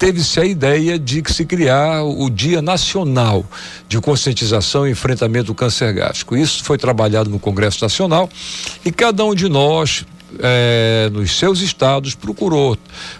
teve-se 0.00 0.40
a 0.40 0.46
ideia 0.46 0.98
de 0.98 1.20
que 1.20 1.30
se 1.30 1.44
criar 1.44 2.02
o 2.02 2.30
Dia 2.30 2.62
Nacional 2.62 3.44
de 3.86 4.00
Conscientização 4.00 4.88
e 4.88 4.92
Enfrentamento 4.92 5.48
do 5.48 5.54
Câncer 5.54 5.92
Gástrico. 5.92 6.34
Isso 6.34 6.64
foi 6.64 6.78
trabalhado 6.78 7.28
no 7.28 7.38
Congresso 7.38 7.84
Nacional 7.84 8.30
e 8.82 8.90
cada 8.90 9.22
um 9.26 9.34
de 9.34 9.46
nós 9.46 10.06
é, 10.38 11.10
nos 11.12 11.36
seus 11.36 11.60
estados, 11.60 12.14
procurou 12.14 12.76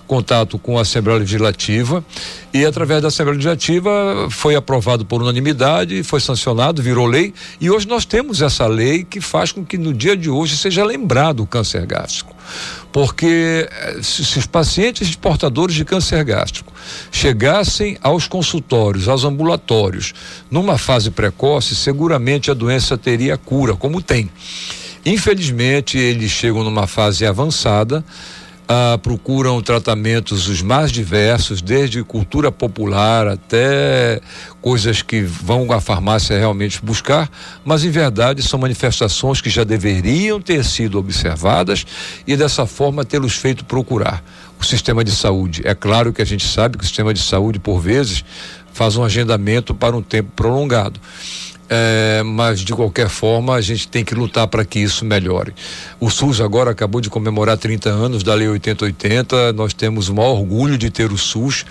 contato 0.07 0.59
com 0.59 0.79
a 0.79 0.83
Assembleia 0.83 1.19
Legislativa 1.19 2.05
e, 2.53 2.65
através 2.65 3.03
da 3.03 3.09
Assembleia 3.09 3.37
Legislativa, 3.37 4.29
foi 4.31 4.55
aprovado 4.55 5.05
por 5.05 5.23
unanimidade, 5.23 6.03
foi 6.03 6.21
sancionado, 6.21 6.83
virou 6.83 7.07
lei. 7.07 7.33
E 7.61 7.71
hoje 7.71 7.87
nós 7.87 8.05
temos 8.05 8.43
essa 8.43 8.67
lei 8.67 9.05
que 9.05 9.21
faz 9.21 9.53
com 9.53 9.65
que 9.65 9.79
no 9.79 9.93
dia 9.93 10.17
de 10.17 10.31
hoje 10.31 10.57
seja 10.57 10.85
lembrado 10.85 11.43
o 11.43 11.47
câncer 11.47 11.87
gástrico. 11.87 12.35
Porque 12.93 13.69
eh, 13.71 14.01
se, 14.03 14.39
os 14.39 14.47
pacientes 14.47 15.15
portadores 15.15 15.77
de 15.77 15.85
câncer 15.85 16.25
gástrico 16.25 16.73
chegassem 17.13 17.97
aos 18.03 18.27
consultórios, 18.27 19.07
aos 19.07 19.25
ambulatórios, 19.25 20.13
numa 20.51 20.77
fase 20.77 21.11
precoce, 21.11 21.77
seguramente 21.77 22.51
a 22.51 22.55
doença 22.55 22.99
teria 22.99 23.37
cura, 23.37 23.75
como 23.77 24.03
tem. 24.03 24.29
Infelizmente, 25.05 25.97
eles 25.97 26.31
chegam 26.31 26.63
numa 26.63 26.87
fase 26.87 27.25
avançada, 27.25 28.05
ah, 28.69 28.99
procuram 29.03 29.61
tratamentos 29.63 30.47
os 30.47 30.61
mais 30.61 30.93
diversos, 30.93 31.63
desde 31.63 32.05
cultura 32.05 32.53
popular 32.53 33.27
até 33.27 34.21
coisas 34.61 35.01
que 35.01 35.23
vão 35.23 35.73
à 35.73 35.81
farmácia 35.81 36.39
realmente 36.39 36.85
buscar, 36.85 37.31
mas 37.65 37.83
em 37.83 37.91
verdade 37.91 38.43
são 38.43 38.61
manifestações 38.61 39.41
que 39.41 39.49
já 39.49 39.65
deveriam 39.65 40.41
ter 40.41 40.65
sido 40.65 40.99
observadas 40.99 41.85
e 42.27 42.37
dessa 42.37 42.67
forma 42.67 43.05
tê-los 43.05 43.35
feito 43.35 43.65
procurar. 43.65 44.23
O 44.61 44.65
sistema 44.65 45.03
de 45.03 45.11
saúde. 45.11 45.63
É 45.65 45.75
claro 45.75 46.13
que 46.13 46.21
a 46.21 46.25
gente 46.27 46.47
sabe 46.47 46.77
que 46.77 46.85
o 46.85 46.87
sistema 46.87 47.15
de 47.15 47.21
saúde, 47.21 47.59
por 47.59 47.81
vezes, 47.81 48.23
faz 48.75 48.95
um 48.95 49.03
agendamento 49.03 49.75
para 49.75 49.97
um 49.97 50.03
tempo 50.03 50.31
prolongado 50.37 51.01
é, 51.73 52.21
mas 52.25 52.61
de 52.61 52.75
qualquer 52.75 53.09
forma 53.09 53.55
a 53.55 53.61
gente 53.61 53.87
tem 53.87 54.05
que 54.05 54.13
lutar 54.13 54.49
para 54.49 54.65
que 54.65 54.81
isso 54.81 55.05
melhore. 55.05 55.55
O 56.01 56.11
SUS 56.11 56.41
agora 56.41 56.73
acabou 56.73 57.01
de 57.01 57.09
comemorar 57.09 57.57
30 57.57 57.89
anos 57.89 58.25
da 58.25 58.35
Lei 58.35 58.49
8080, 58.49 59.53
nós 59.53 59.73
temos 59.73 60.09
o 60.09 60.15
maior 60.15 60.33
orgulho 60.33 60.77
de 60.77 60.91
ter 60.91 61.13
o 61.13 61.17
SUS. 61.17 61.65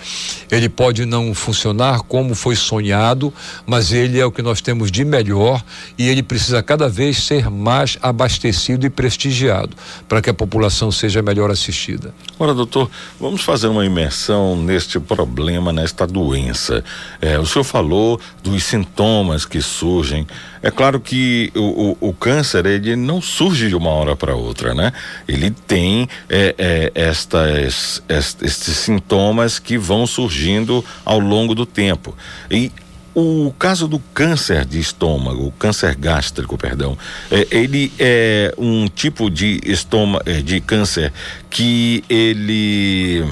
Ele 0.50 0.70
pode 0.70 1.04
não 1.04 1.34
funcionar 1.34 2.00
como 2.00 2.34
foi 2.34 2.56
sonhado, 2.56 3.32
mas 3.66 3.92
ele 3.92 4.18
é 4.18 4.24
o 4.24 4.32
que 4.32 4.40
nós 4.40 4.62
temos 4.62 4.90
de 4.90 5.04
melhor 5.04 5.62
e 5.98 6.08
ele 6.08 6.22
precisa 6.22 6.62
cada 6.62 6.88
vez 6.88 7.18
ser 7.18 7.50
mais 7.50 7.98
abastecido 8.00 8.86
e 8.86 8.90
prestigiado 8.90 9.76
para 10.08 10.22
que 10.22 10.30
a 10.30 10.34
população 10.34 10.90
seja 10.90 11.20
melhor 11.20 11.50
assistida. 11.50 12.14
Ora, 12.38 12.54
doutor, 12.54 12.90
vamos 13.20 13.42
fazer 13.42 13.66
uma 13.66 13.84
imersão 13.84 14.56
neste 14.56 14.98
problema, 14.98 15.74
nesta 15.74 16.06
doença. 16.06 16.82
É, 17.20 17.38
o 17.38 17.44
senhor 17.44 17.64
falou 17.64 18.18
dos 18.42 18.64
sintomas 18.64 19.44
que 19.44 19.60
surgem 19.60 19.89
surgem. 19.90 20.26
É 20.62 20.70
claro 20.70 21.00
que 21.00 21.50
o, 21.54 21.96
o, 22.00 22.08
o 22.08 22.12
câncer 22.12 22.64
ele 22.66 22.94
não 22.94 23.20
surge 23.20 23.68
de 23.68 23.74
uma 23.74 23.90
hora 23.90 24.14
para 24.14 24.34
outra, 24.34 24.72
né? 24.72 24.92
Ele 25.26 25.50
tem 25.50 26.08
é, 26.28 26.54
é, 26.56 26.92
estas, 26.94 28.02
estes 28.08 28.76
sintomas 28.76 29.58
que 29.58 29.76
vão 29.76 30.06
surgindo 30.06 30.84
ao 31.04 31.18
longo 31.18 31.54
do 31.54 31.66
tempo. 31.66 32.14
E 32.50 32.70
o 33.14 33.52
caso 33.58 33.88
do 33.88 33.98
câncer 34.14 34.64
de 34.64 34.78
estômago, 34.78 35.46
o 35.46 35.52
câncer 35.52 35.96
gástrico, 35.96 36.56
perdão, 36.56 36.96
é, 37.30 37.46
ele 37.50 37.92
é 37.98 38.54
um 38.56 38.86
tipo 38.86 39.28
de 39.28 39.60
estômago, 39.64 40.22
é, 40.26 40.40
de 40.40 40.60
câncer 40.60 41.12
que 41.48 42.04
ele 42.08 43.24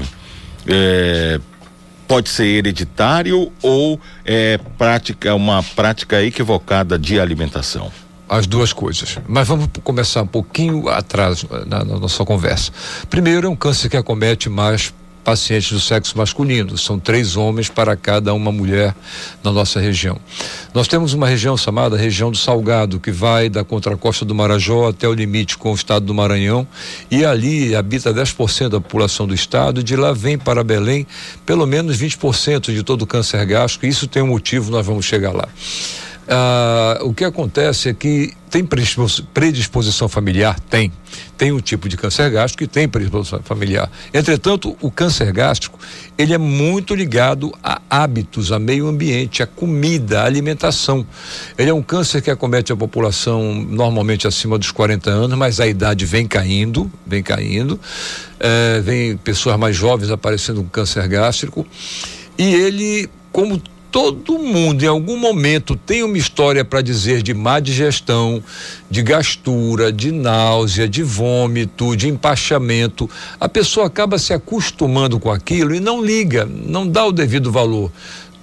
é, 0.67 1.41
pode 2.09 2.31
ser 2.31 2.47
hereditário 2.47 3.53
ou 3.63 4.01
é 4.25 4.59
prática 4.79 5.35
uma 5.35 5.63
prática 5.63 6.23
equivocada 6.23 6.99
de 6.99 7.21
alimentação? 7.21 7.93
As 8.29 8.47
duas 8.47 8.73
coisas. 8.73 9.19
Mas 9.29 9.47
vamos 9.47 9.69
começar 9.85 10.23
um 10.23 10.27
pouquinho 10.27 10.89
atrás 10.89 11.45
na, 11.67 11.85
na 11.85 11.99
nossa 11.99 12.25
conversa. 12.25 12.73
Primeiro, 13.09 13.47
é 13.47 13.51
um 13.51 13.57
câncer 13.57 13.89
que 13.89 13.97
acomete 13.97 14.49
mais 14.49 14.93
pacientes 15.29 15.71
do 15.71 15.79
sexo 15.79 16.17
masculino. 16.17 16.79
São 16.79 16.99
três 16.99 17.37
homens 17.37 17.69
para 17.69 17.95
cada 17.95 18.33
uma 18.33 18.51
mulher 18.51 18.95
na 19.45 19.53
nossa 19.53 19.79
região. 19.79 20.19
Nós 20.73 20.89
temos 20.89 21.13
uma 21.13 21.29
região 21.29 21.55
chamada 21.55 21.99
região 21.99 22.31
do 22.31 22.39
Salgado, 22.39 22.99
que 22.99 23.11
vai 23.11 23.51
da 23.51 23.63
contracosta 23.63 24.25
do 24.25 24.35
Marajó 24.35 24.89
até 24.89 25.07
o 25.07 25.13
limite 25.13 25.59
com 25.59 25.71
o 25.71 25.75
estado 25.75 26.07
do 26.07 26.15
Maranhão, 26.15 26.67
e 27.11 27.27
ali 27.27 27.77
habita 27.77 28.11
10% 28.11 28.71
da 28.71 28.81
população 28.81 29.27
do 29.27 29.35
estado, 29.35 29.81
e 29.81 29.83
de 29.83 29.97
lá 29.97 30.15
vem 30.15 30.39
para 30.39 30.65
Belém 30.65 31.07
pelo 31.45 31.67
menos 31.67 31.99
20% 31.99 32.73
de 32.73 32.83
todo 32.83 33.03
o 33.03 33.07
câncer 33.07 33.45
gástrico, 33.45 33.85
isso 33.85 34.07
tem 34.07 34.23
um 34.23 34.29
motivo, 34.29 34.71
nós 34.71 34.87
vamos 34.87 35.05
chegar 35.05 35.33
lá. 35.33 35.47
Ah, 36.31 36.99
o 37.01 37.15
que 37.15 37.25
acontece 37.25 37.89
é 37.89 37.95
que 37.95 38.35
tem 38.51 38.63
predisposição 38.65 40.09
familiar? 40.09 40.61
Tem. 40.61 40.93
Tem 41.39 41.53
um 41.53 41.61
tipo 41.61 41.89
de 41.89 41.97
câncer 41.97 42.31
gástrico 42.31 42.65
que 42.65 42.67
tem 42.67 42.87
predisposição 42.87 43.41
familiar. 43.43 43.91
Entretanto, 44.13 44.77
o 44.81 44.91
câncer 44.91 45.33
gástrico, 45.33 45.79
ele 46.19 46.35
é 46.35 46.39
muito 46.39 46.95
ligado 46.95 47.53
a 47.63 47.81
hábitos, 47.89 48.53
a 48.53 48.59
meio 48.59 48.87
ambiente, 48.87 49.43
a 49.43 49.47
comida, 49.47 50.21
a 50.21 50.27
alimentação. 50.27 51.07
Ele 51.57 51.71
é 51.71 51.75
um 51.75 51.83
câncer 51.83 52.21
que 52.21 52.31
acomete 52.31 52.73
a 52.73 52.77
população 52.77 53.55
normalmente 53.55 54.27
acima 54.27 54.59
dos 54.59 54.71
40 54.71 55.11
anos, 55.11 55.39
mas 55.39 55.61
a 55.61 55.67
idade 55.67 56.05
vem 56.05 56.27
caindo, 56.27 56.91
vem 57.07 57.23
caindo. 57.23 57.81
É, 58.39 58.81
vem 58.81 59.17
pessoas 59.17 59.59
mais 59.59 59.75
jovens 59.75 60.11
aparecendo 60.11 60.63
com 60.63 60.69
câncer 60.69 61.09
gástrico. 61.09 61.67
E 62.37 62.55
ele, 62.55 63.09
como 63.33 63.61
todo 63.91 64.39
mundo 64.39 64.83
em 64.83 64.87
algum 64.87 65.17
momento 65.17 65.77
tem 65.77 66.03
uma 66.03 66.19
história 66.19 66.65
para 66.65 66.83
dizer 66.83 67.23
de 67.23 67.33
má 67.33 67.61
digestão, 67.61 68.43
de 68.91 69.03
gastura, 69.03 69.93
de 69.93 70.13
náusea, 70.13 70.89
de 70.89 71.03
vômito, 71.03 71.97
de 71.97 72.09
empachamento. 72.09 73.09
A 73.41 73.49
pessoa 73.49 73.87
acaba 73.87 74.19
se 74.19 74.33
acostumando 74.33 75.19
com 75.19 75.31
aquilo 75.31 75.75
e 75.75 75.81
não 75.81 76.05
liga, 76.05 76.45
não 76.47 76.87
dá 76.87 77.05
o 77.07 77.13
devido 77.13 77.51
valor 77.51 77.91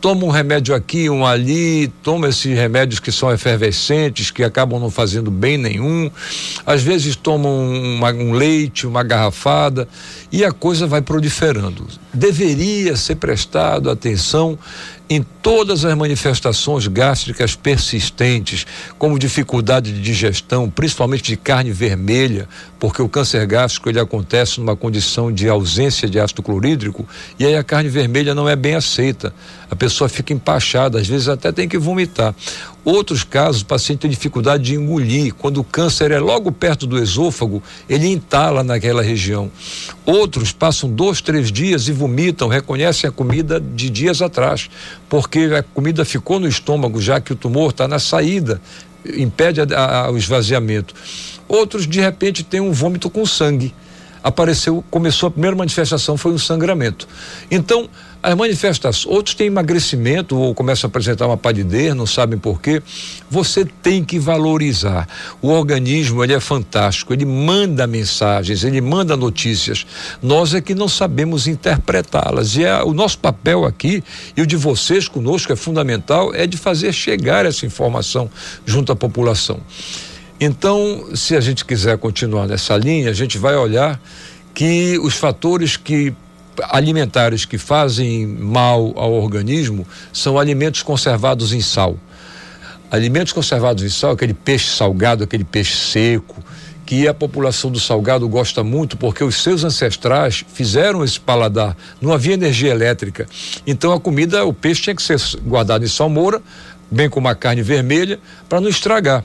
toma 0.05 0.23
um 0.23 0.29
remédio 0.29 0.75
aqui, 0.75 1.09
um 1.09 1.25
ali, 1.25 1.87
toma 2.03 2.29
esses 2.29 2.55
remédios 2.55 2.99
que 2.99 3.11
são 3.11 3.33
efervescentes, 3.33 4.29
que 4.29 4.43
acabam 4.43 4.79
não 4.79 4.91
fazendo 4.91 5.31
bem 5.31 5.57
nenhum. 5.57 6.11
Às 6.63 6.83
vezes 6.83 7.15
tomam 7.15 7.67
uma, 7.73 8.13
um 8.13 8.31
leite, 8.31 8.85
uma 8.85 9.01
garrafada, 9.01 9.87
e 10.31 10.45
a 10.45 10.51
coisa 10.51 10.85
vai 10.85 11.01
proliferando. 11.01 11.87
Deveria 12.13 12.95
ser 12.95 13.15
prestado 13.15 13.89
atenção 13.89 14.59
em 15.09 15.23
todas 15.41 15.85
as 15.85 15.95
manifestações 15.95 16.87
gástricas 16.87 17.55
persistentes, 17.55 18.65
como 18.97 19.19
dificuldade 19.19 19.91
de 19.91 20.01
digestão, 20.01 20.69
principalmente 20.69 21.23
de 21.23 21.37
carne 21.37 21.71
vermelha, 21.71 22.49
porque 22.79 23.01
o 23.01 23.09
câncer 23.09 23.45
gástrico 23.45 23.89
ele 23.89 23.99
acontece 23.99 24.59
numa 24.59 24.75
condição 24.75 25.31
de 25.31 25.47
ausência 25.47 26.09
de 26.09 26.19
ácido 26.19 26.41
clorídrico 26.41 27.07
e 27.37 27.45
aí 27.45 27.55
a 27.55 27.63
carne 27.63 27.89
vermelha 27.89 28.33
não 28.33 28.49
é 28.49 28.55
bem 28.55 28.75
aceita. 28.75 29.33
A 29.75 29.77
pessoa 29.77 30.07
fica 30.07 30.31
empachada, 30.31 31.01
às 31.01 31.05
vezes 31.05 31.27
até 31.27 31.51
tem 31.51 31.67
que 31.67 31.77
vomitar. 31.77 32.33
Outros 32.85 33.25
casos, 33.25 33.61
o 33.61 33.65
paciente 33.65 33.99
tem 33.99 34.09
dificuldade 34.09 34.63
de 34.63 34.75
engolir. 34.75 35.33
Quando 35.33 35.57
o 35.57 35.65
câncer 35.65 36.11
é 36.11 36.19
logo 36.19 36.49
perto 36.49 36.87
do 36.87 36.97
esôfago, 36.97 37.61
ele 37.89 38.07
entala 38.07 38.63
naquela 38.63 39.01
região. 39.01 39.51
Outros 40.05 40.53
passam 40.53 40.89
dois, 40.89 41.19
três 41.19 41.51
dias 41.51 41.89
e 41.89 41.91
vomitam, 41.91 42.47
reconhecem 42.47 43.09
a 43.09 43.11
comida 43.11 43.59
de 43.59 43.89
dias 43.89 44.21
atrás, 44.21 44.69
porque 45.09 45.39
a 45.59 45.61
comida 45.61 46.05
ficou 46.05 46.39
no 46.39 46.47
estômago, 46.47 47.01
já 47.01 47.19
que 47.19 47.33
o 47.33 47.35
tumor 47.35 47.71
está 47.71 47.85
na 47.85 47.99
saída, 47.99 48.61
impede 49.17 49.59
a, 49.59 50.05
a, 50.05 50.09
o 50.09 50.17
esvaziamento. 50.17 50.95
Outros, 51.49 51.85
de 51.85 51.99
repente, 51.99 52.45
têm 52.45 52.61
um 52.61 52.71
vômito 52.71 53.09
com 53.09 53.25
sangue. 53.25 53.75
Apareceu, 54.23 54.83
começou 54.89 55.27
a 55.27 55.31
primeira 55.31 55.55
manifestação, 55.55 56.17
foi 56.17 56.31
um 56.31 56.37
sangramento. 56.37 57.07
Então, 57.51 57.87
as 58.25 58.33
manifestações, 58.33 59.05
outros 59.05 59.35
têm 59.35 59.45
emagrecimento 59.45 60.35
ou 60.35 60.55
começam 60.55 60.87
a 60.87 60.89
apresentar 60.89 61.27
uma 61.27 61.37
palidez, 61.37 61.93
não 61.93 62.07
sabem 62.07 62.39
por 62.39 62.59
quê. 62.59 62.81
Você 63.29 63.63
tem 63.83 64.03
que 64.03 64.17
valorizar. 64.17 65.07
O 65.43 65.49
organismo, 65.49 66.23
ele 66.23 66.33
é 66.33 66.39
fantástico, 66.39 67.13
ele 67.13 67.23
manda 67.23 67.85
mensagens, 67.85 68.63
ele 68.63 68.81
manda 68.81 69.15
notícias. 69.15 69.85
Nós 70.23 70.55
é 70.55 70.61
que 70.61 70.73
não 70.73 70.87
sabemos 70.87 71.45
interpretá-las. 71.45 72.55
E 72.55 72.63
é, 72.63 72.81
o 72.83 72.95
nosso 72.95 73.19
papel 73.19 73.63
aqui 73.63 74.03
e 74.35 74.41
o 74.41 74.47
de 74.47 74.55
vocês 74.55 75.07
conosco 75.07 75.53
é 75.53 75.55
fundamental 75.55 76.33
é 76.33 76.47
de 76.47 76.57
fazer 76.57 76.91
chegar 76.93 77.45
essa 77.45 77.63
informação 77.63 78.27
junto 78.65 78.91
à 78.91 78.95
população. 78.95 79.59
Então, 80.39 81.09
se 81.13 81.35
a 81.35 81.39
gente 81.39 81.63
quiser 81.63 81.95
continuar 81.99 82.47
nessa 82.47 82.75
linha, 82.75 83.11
a 83.11 83.13
gente 83.13 83.37
vai 83.37 83.55
olhar 83.55 84.01
que 84.51 84.97
os 84.97 85.13
fatores 85.13 85.77
que 85.77 86.11
alimentares 86.63 87.45
que 87.45 87.57
fazem 87.57 88.25
mal 88.25 88.93
ao 88.95 89.13
organismo 89.13 89.85
são 90.11 90.37
alimentos 90.37 90.81
conservados 90.81 91.53
em 91.53 91.61
sal. 91.61 91.97
Alimentos 92.89 93.33
conservados 93.33 93.83
em 93.83 93.89
sal, 93.89 94.11
aquele 94.11 94.33
peixe 94.33 94.69
salgado, 94.69 95.23
aquele 95.23 95.43
peixe 95.43 95.75
seco, 95.75 96.43
que 96.85 97.07
a 97.07 97.13
população 97.13 97.71
do 97.71 97.79
salgado 97.79 98.27
gosta 98.29 98.63
muito 98.63 98.95
porque 98.95 99.23
os 99.23 99.41
seus 99.41 99.63
ancestrais 99.63 100.45
fizeram 100.53 101.03
esse 101.03 101.19
paladar, 101.19 101.75
não 101.99 102.13
havia 102.13 102.35
energia 102.35 102.71
elétrica. 102.71 103.25
Então 103.65 103.91
a 103.91 103.99
comida, 103.99 104.45
o 104.45 104.53
peixe 104.53 104.83
tinha 104.83 104.95
que 104.95 105.01
ser 105.01 105.19
guardado 105.41 105.83
em 105.83 105.87
salmoura, 105.87 106.41
bem 106.89 107.09
como 107.09 107.27
a 107.27 107.35
carne 107.35 107.63
vermelha, 107.63 108.19
para 108.47 108.61
não 108.61 108.69
estragar. 108.69 109.23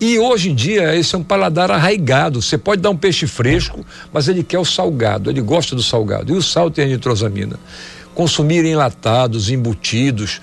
E 0.00 0.18
hoje 0.18 0.50
em 0.50 0.54
dia, 0.54 0.94
esse 0.96 1.14
é 1.14 1.18
um 1.18 1.22
paladar 1.22 1.70
arraigado. 1.70 2.42
Você 2.42 2.58
pode 2.58 2.82
dar 2.82 2.90
um 2.90 2.96
peixe 2.96 3.26
fresco, 3.26 3.84
mas 4.12 4.28
ele 4.28 4.42
quer 4.42 4.58
o 4.58 4.64
salgado, 4.64 5.30
ele 5.30 5.40
gosta 5.40 5.76
do 5.76 5.82
salgado. 5.82 6.32
E 6.32 6.36
o 6.36 6.42
sal 6.42 6.70
tem 6.70 6.84
a 6.84 6.88
nitrosamina. 6.88 7.58
Consumir 8.14 8.64
enlatados, 8.64 9.50
embutidos, 9.50 10.40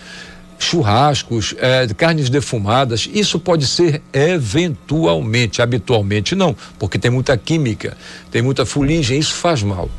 churrascos, 0.62 1.56
eh, 1.58 1.88
carnes 1.98 2.30
defumadas, 2.30 3.10
isso 3.12 3.40
pode 3.40 3.66
ser 3.66 4.02
eventualmente, 4.14 5.62
habitualmente 5.62 6.36
não, 6.36 6.56
porque 6.78 7.00
tem 7.00 7.10
muita 7.10 7.36
química, 7.36 7.98
tem 8.30 8.42
muita 8.42 8.66
fuligem, 8.66 9.18
isso 9.18 9.34
faz 9.34 9.64
mal. 9.64 9.90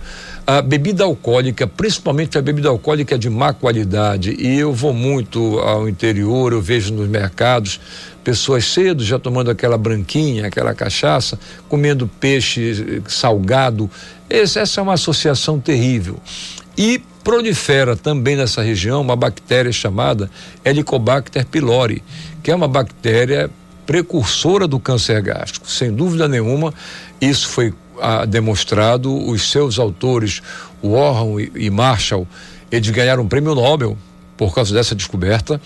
A 0.47 0.61
bebida 0.61 1.05
alcoólica, 1.05 1.67
principalmente 1.67 2.37
a 2.37 2.43
bebida 2.43 2.69
alcoólica 2.69 3.19
de 3.19 3.29
má 3.31 3.53
qualidade, 3.53 4.35
e 4.39 4.59
eu 4.59 4.73
vou 4.73 4.93
muito 4.93 5.59
ao 5.61 5.89
interior, 5.89 6.53
eu 6.53 6.61
vejo 6.61 6.93
nos 6.93 7.09
mercados 7.09 7.81
pessoas 8.23 8.65
cedo 8.67 9.05
já 9.05 9.19
tomando 9.19 9.51
aquela 9.51 9.77
branquinha, 9.77 10.47
aquela 10.47 10.75
cachaça, 10.75 11.39
comendo 11.69 12.09
peixe 12.21 13.03
salgado. 13.09 13.91
Esse, 14.29 14.59
essa 14.59 14.81
é 14.81 14.83
uma 14.83 14.95
associação 14.95 15.61
terrível. 15.61 16.19
E 16.77 17.03
prolifera 17.23 17.97
também 17.97 18.37
nessa 18.37 18.63
região 18.63 19.01
uma 19.01 19.17
bactéria 19.17 19.73
chamada 19.73 20.31
Helicobacter 20.65 21.47
pylori, 21.47 22.03
que 22.43 22.51
é 22.51 22.55
uma 22.55 22.69
bactéria 22.69 23.51
precursora 23.87 24.67
do 24.67 24.79
câncer 24.79 25.21
gástrico. 25.21 25.71
Sem 25.71 25.93
dúvida 25.93 26.29
nenhuma, 26.29 26.73
isso 27.21 27.49
foi 27.49 27.75
ah, 28.01 28.25
demonstrado. 28.25 29.15
Os 29.15 29.51
seus 29.51 29.79
autores, 29.79 30.41
Warren 30.83 31.51
e, 31.55 31.67
e 31.67 31.71
Marshall, 31.71 32.27
eles 32.71 32.89
ganharam 32.91 33.23
um 33.23 33.29
prêmio 33.29 33.55
Nobel 33.55 33.97
por 34.37 34.55
causa 34.55 34.75
dessa 34.75 34.95
descoberta. 34.95 35.61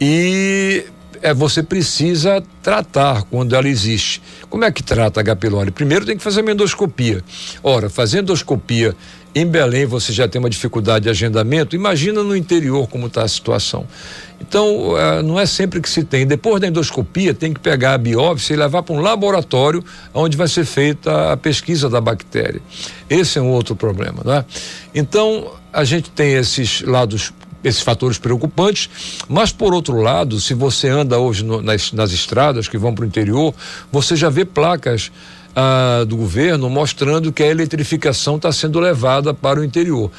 E 0.00 0.84
é 1.22 1.32
você 1.32 1.62
precisa 1.62 2.42
tratar 2.62 3.22
quando 3.22 3.54
ela 3.54 3.68
existe. 3.68 4.20
Como 4.50 4.64
é 4.64 4.72
que 4.72 4.82
trata 4.82 5.20
a 5.20 5.22
H. 5.22 5.36
pylori? 5.36 5.70
Primeiro 5.70 6.04
tem 6.04 6.16
que 6.16 6.22
fazer 6.22 6.40
uma 6.40 6.52
endoscopia. 6.52 7.22
Ora, 7.62 7.88
fazendo 7.88 8.24
endoscopia 8.24 8.94
em 9.34 9.46
Belém 9.46 9.86
você 9.86 10.12
já 10.12 10.28
tem 10.28 10.38
uma 10.38 10.50
dificuldade 10.50 11.04
de 11.04 11.08
agendamento, 11.08 11.74
imagina 11.74 12.22
no 12.22 12.36
interior 12.36 12.86
como 12.86 13.06
está 13.06 13.22
a 13.22 13.28
situação. 13.28 13.86
Então, 14.40 14.90
uh, 14.90 15.22
não 15.22 15.38
é 15.38 15.46
sempre 15.46 15.80
que 15.80 15.88
se 15.88 16.04
tem. 16.04 16.26
Depois 16.26 16.60
da 16.60 16.66
endoscopia, 16.66 17.32
tem 17.32 17.54
que 17.54 17.60
pegar 17.60 17.94
a 17.94 17.98
biópsia 17.98 18.54
e 18.54 18.56
levar 18.56 18.82
para 18.82 18.94
um 18.94 19.00
laboratório 19.00 19.82
onde 20.12 20.36
vai 20.36 20.48
ser 20.48 20.64
feita 20.64 21.32
a 21.32 21.36
pesquisa 21.36 21.88
da 21.88 22.00
bactéria. 22.00 22.60
Esse 23.08 23.38
é 23.38 23.42
um 23.42 23.48
outro 23.48 23.76
problema, 23.76 24.22
né? 24.24 24.44
Então, 24.94 25.52
a 25.72 25.84
gente 25.84 26.10
tem 26.10 26.34
esses 26.34 26.82
lados 26.82 27.32
esses 27.62 27.80
fatores 27.80 28.18
preocupantes, 28.18 28.88
mas 29.28 29.52
por 29.52 29.72
outro 29.72 30.00
lado, 30.00 30.40
se 30.40 30.54
você 30.54 30.88
anda 30.88 31.18
hoje 31.18 31.44
no, 31.44 31.62
nas, 31.62 31.92
nas 31.92 32.12
estradas 32.12 32.68
que 32.68 32.78
vão 32.78 32.94
para 32.94 33.04
o 33.04 33.06
interior, 33.06 33.54
você 33.90 34.16
já 34.16 34.28
vê 34.28 34.44
placas 34.44 35.10
ah, 35.54 36.04
do 36.06 36.16
governo 36.16 36.68
mostrando 36.70 37.32
que 37.32 37.42
a 37.42 37.46
eletrificação 37.46 38.36
está 38.36 38.50
sendo 38.50 38.80
levada 38.80 39.32
para 39.34 39.60
o 39.60 39.64
interior. 39.64 40.10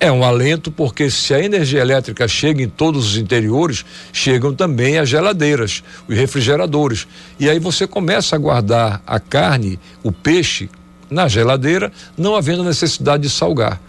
É 0.00 0.12
um 0.12 0.22
alento 0.22 0.70
porque 0.70 1.10
se 1.10 1.34
a 1.34 1.42
energia 1.42 1.80
elétrica 1.80 2.28
chega 2.28 2.62
em 2.62 2.68
todos 2.68 3.10
os 3.10 3.16
interiores, 3.16 3.84
chegam 4.12 4.54
também 4.54 4.96
as 4.96 5.08
geladeiras, 5.08 5.82
os 6.08 6.16
refrigeradores. 6.16 7.08
E 7.40 7.50
aí 7.50 7.58
você 7.58 7.84
começa 7.84 8.36
a 8.36 8.38
guardar 8.38 9.02
a 9.04 9.18
carne, 9.18 9.78
o 10.04 10.12
peixe 10.12 10.70
na 11.10 11.26
geladeira, 11.26 11.90
não 12.16 12.36
havendo 12.36 12.62
necessidade 12.62 13.24
de 13.24 13.30
salgar. 13.30 13.80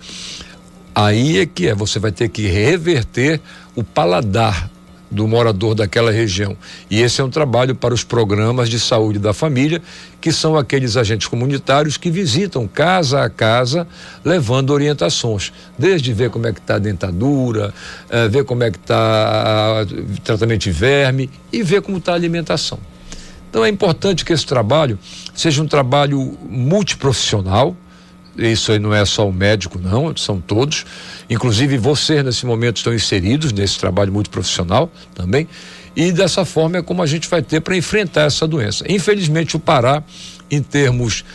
Aí 1.01 1.37
é 1.37 1.45
que 1.45 1.65
é, 1.65 1.73
você 1.73 1.97
vai 1.97 2.11
ter 2.11 2.27
que 2.27 2.45
reverter 2.45 3.39
o 3.73 3.81
paladar 3.81 4.69
do 5.09 5.25
morador 5.25 5.73
daquela 5.73 6.11
região. 6.11 6.57
E 6.91 6.99
esse 6.99 7.21
é 7.21 7.23
um 7.23 7.29
trabalho 7.29 7.73
para 7.73 7.93
os 7.93 8.03
programas 8.03 8.69
de 8.69 8.77
saúde 8.77 9.17
da 9.17 9.33
família, 9.33 9.81
que 10.19 10.29
são 10.29 10.57
aqueles 10.57 10.97
agentes 10.97 11.25
comunitários 11.25 11.95
que 11.95 12.11
visitam 12.11 12.67
casa 12.67 13.23
a 13.23 13.29
casa, 13.29 13.87
levando 14.25 14.71
orientações, 14.71 15.53
desde 15.77 16.11
ver 16.11 16.31
como 16.31 16.47
é 16.47 16.51
que 16.51 16.59
está 16.59 16.75
a 16.75 16.79
dentadura, 16.79 17.73
eh, 18.09 18.27
ver 18.27 18.43
como 18.43 18.65
é 18.65 18.69
que 18.69 18.77
está 18.77 19.85
tratamento 20.21 20.63
de 20.63 20.71
verme 20.71 21.29
e 21.49 21.63
ver 21.63 21.81
como 21.81 21.97
está 21.97 22.11
a 22.11 22.15
alimentação. 22.15 22.77
Então 23.49 23.63
é 23.63 23.69
importante 23.69 24.25
que 24.25 24.33
esse 24.33 24.45
trabalho 24.45 24.99
seja 25.33 25.63
um 25.63 25.67
trabalho 25.67 26.37
multiprofissional, 26.49 27.75
isso 28.39 28.71
aí 28.71 28.79
não 28.79 28.93
é 28.93 29.03
só 29.05 29.27
o 29.27 29.33
médico, 29.33 29.79
não, 29.79 30.15
são 30.15 30.39
todos. 30.39 30.85
Inclusive, 31.29 31.77
vocês, 31.77 32.23
nesse 32.23 32.45
momento, 32.45 32.77
estão 32.77 32.93
inseridos 32.93 33.51
nesse 33.51 33.77
trabalho 33.77 34.11
muito 34.11 34.29
profissional 34.29 34.91
também. 35.13 35.47
E 35.95 36.11
dessa 36.11 36.45
forma 36.45 36.77
é 36.77 36.81
como 36.81 37.01
a 37.01 37.05
gente 37.05 37.27
vai 37.27 37.41
ter 37.41 37.61
para 37.61 37.75
enfrentar 37.75 38.23
essa 38.23 38.47
doença. 38.47 38.85
Infelizmente, 38.87 39.55
o 39.55 39.59
Pará, 39.59 40.03
em 40.49 40.61
termos 40.61 41.25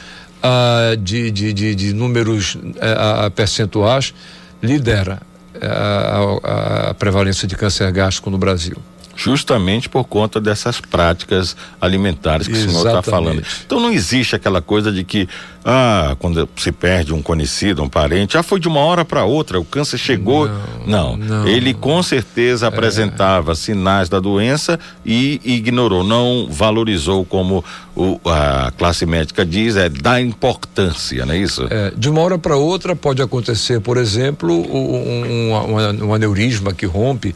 ah, 0.42 0.94
de, 0.98 1.30
de, 1.30 1.52
de, 1.52 1.74
de, 1.74 1.92
números 1.92 2.56
ah, 2.80 3.30
percentuais, 3.30 4.14
lidera 4.62 5.20
ah, 5.60 6.38
a, 6.42 6.90
a 6.90 6.94
prevalência 6.94 7.46
de 7.46 7.56
câncer 7.56 7.90
gástrico 7.92 8.30
no 8.30 8.38
Brasil 8.38 8.76
justamente 9.16 9.88
por 9.88 10.04
conta 10.04 10.40
dessas 10.40 10.80
práticas 10.80 11.56
alimentares 11.80 12.46
que 12.46 12.52
Exatamente. 12.52 12.76
o 12.76 12.80
senhor 12.80 12.98
está 12.98 13.10
falando. 13.10 13.42
Então 13.64 13.80
não 13.80 13.92
existe 13.92 14.34
aquela 14.36 14.60
coisa 14.60 14.90
de 14.90 15.04
que, 15.04 15.28
ah, 15.64 16.16
quando 16.18 16.48
se 16.56 16.72
perde 16.72 17.12
um 17.12 17.22
conhecido, 17.22 17.82
um 17.82 17.88
parente, 17.88 18.36
ah, 18.36 18.42
foi 18.42 18.58
de 18.60 18.68
uma 18.68 18.80
hora 18.80 19.04
para 19.04 19.24
outra, 19.24 19.58
o 19.58 19.64
câncer 19.64 19.98
chegou. 19.98 20.48
Não, 20.86 21.16
não, 21.16 21.16
não. 21.16 21.48
ele 21.48 21.74
com 21.74 22.02
certeza 22.02 22.66
apresentava 22.66 23.52
é. 23.52 23.54
sinais 23.54 24.08
da 24.08 24.20
doença 24.20 24.78
e 25.04 25.40
ignorou, 25.44 26.04
não 26.04 26.48
valorizou 26.50 27.24
como 27.24 27.64
o, 27.96 28.20
a 28.24 28.72
classe 28.76 29.06
médica 29.06 29.44
diz, 29.44 29.76
é 29.76 29.88
da 29.88 30.20
importância, 30.20 31.24
não 31.24 31.34
é 31.34 31.38
isso? 31.38 31.66
É, 31.70 31.92
de 31.96 32.08
uma 32.10 32.20
hora 32.20 32.38
para 32.38 32.56
outra 32.56 32.96
pode 32.96 33.22
acontecer, 33.22 33.80
por 33.80 33.96
exemplo, 33.96 34.52
um, 34.52 35.52
um, 35.52 36.06
um 36.06 36.14
aneurisma 36.14 36.72
que 36.72 36.86
rompe 36.86 37.34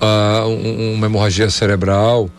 uh, 0.00 0.94
uma 0.94 1.06
hemorragia 1.06 1.50
cerebral, 1.50 2.30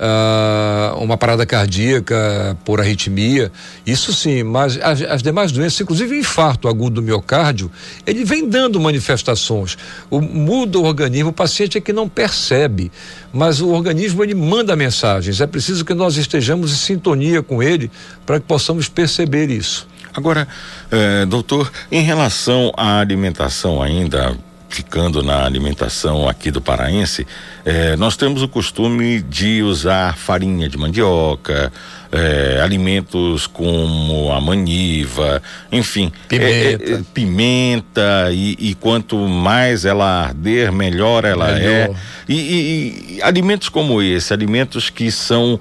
uh, 0.00 0.96
uma 1.02 1.16
parada 1.16 1.44
cardíaca 1.44 2.56
por 2.64 2.80
arritmia, 2.80 3.52
isso 3.86 4.12
sim, 4.12 4.42
mas 4.42 4.78
as, 4.80 5.02
as, 5.02 5.22
demais 5.22 5.52
doenças, 5.52 5.80
inclusive 5.80 6.14
o 6.14 6.18
infarto 6.18 6.68
agudo 6.68 7.00
do 7.00 7.02
miocárdio, 7.02 7.70
ele 8.06 8.24
vem 8.24 8.48
dando 8.48 8.80
manifestações. 8.80 9.76
O, 10.08 10.20
muda 10.20 10.78
o 10.78 10.84
organismo, 10.84 11.30
o 11.30 11.32
paciente 11.32 11.76
é 11.76 11.80
que 11.80 11.92
não 11.92 12.08
percebe, 12.08 12.90
mas 13.32 13.60
o 13.60 13.68
organismo 13.68 14.24
ele 14.24 14.34
manda 14.34 14.74
mensagens. 14.74 15.40
É 15.40 15.46
preciso 15.46 15.84
que 15.84 15.94
nós 15.94 16.16
estejamos 16.16 16.72
em 16.72 16.76
sintonia 16.76 17.42
com 17.42 17.62
ele 17.62 17.90
para 18.24 18.40
que 18.40 18.46
possamos 18.46 18.88
perceber 18.88 19.50
isso. 19.50 19.86
Agora, 20.12 20.48
eh, 20.90 21.24
doutor, 21.26 21.70
em 21.90 22.02
relação 22.02 22.72
à 22.76 22.98
alimentação 22.98 23.80
ainda, 23.80 24.36
ficando 24.70 25.20
na 25.20 25.44
alimentação 25.44 26.28
aqui 26.28 26.50
do 26.50 26.60
paraense, 26.60 27.26
eh, 27.64 27.96
nós 27.96 28.16
temos 28.16 28.40
o 28.40 28.48
costume 28.48 29.20
de 29.20 29.62
usar 29.62 30.16
farinha 30.16 30.68
de 30.68 30.78
mandioca, 30.78 31.72
eh, 32.12 32.60
alimentos 32.62 33.48
como 33.48 34.32
a 34.32 34.40
maniva, 34.40 35.42
enfim, 35.72 36.12
pimenta, 36.28 36.92
eh, 36.92 37.00
pimenta 37.12 38.28
e, 38.32 38.56
e, 38.60 38.74
quanto 38.76 39.16
mais 39.16 39.84
ela 39.84 40.26
arder, 40.26 40.72
melhor 40.72 41.24
ela 41.24 41.52
melhor. 41.52 41.70
é. 41.70 41.94
E, 42.28 42.34
e, 42.34 43.16
e, 43.16 43.22
alimentos 43.22 43.68
como 43.68 44.00
esse, 44.00 44.32
alimentos 44.32 44.88
que 44.88 45.10
são 45.10 45.58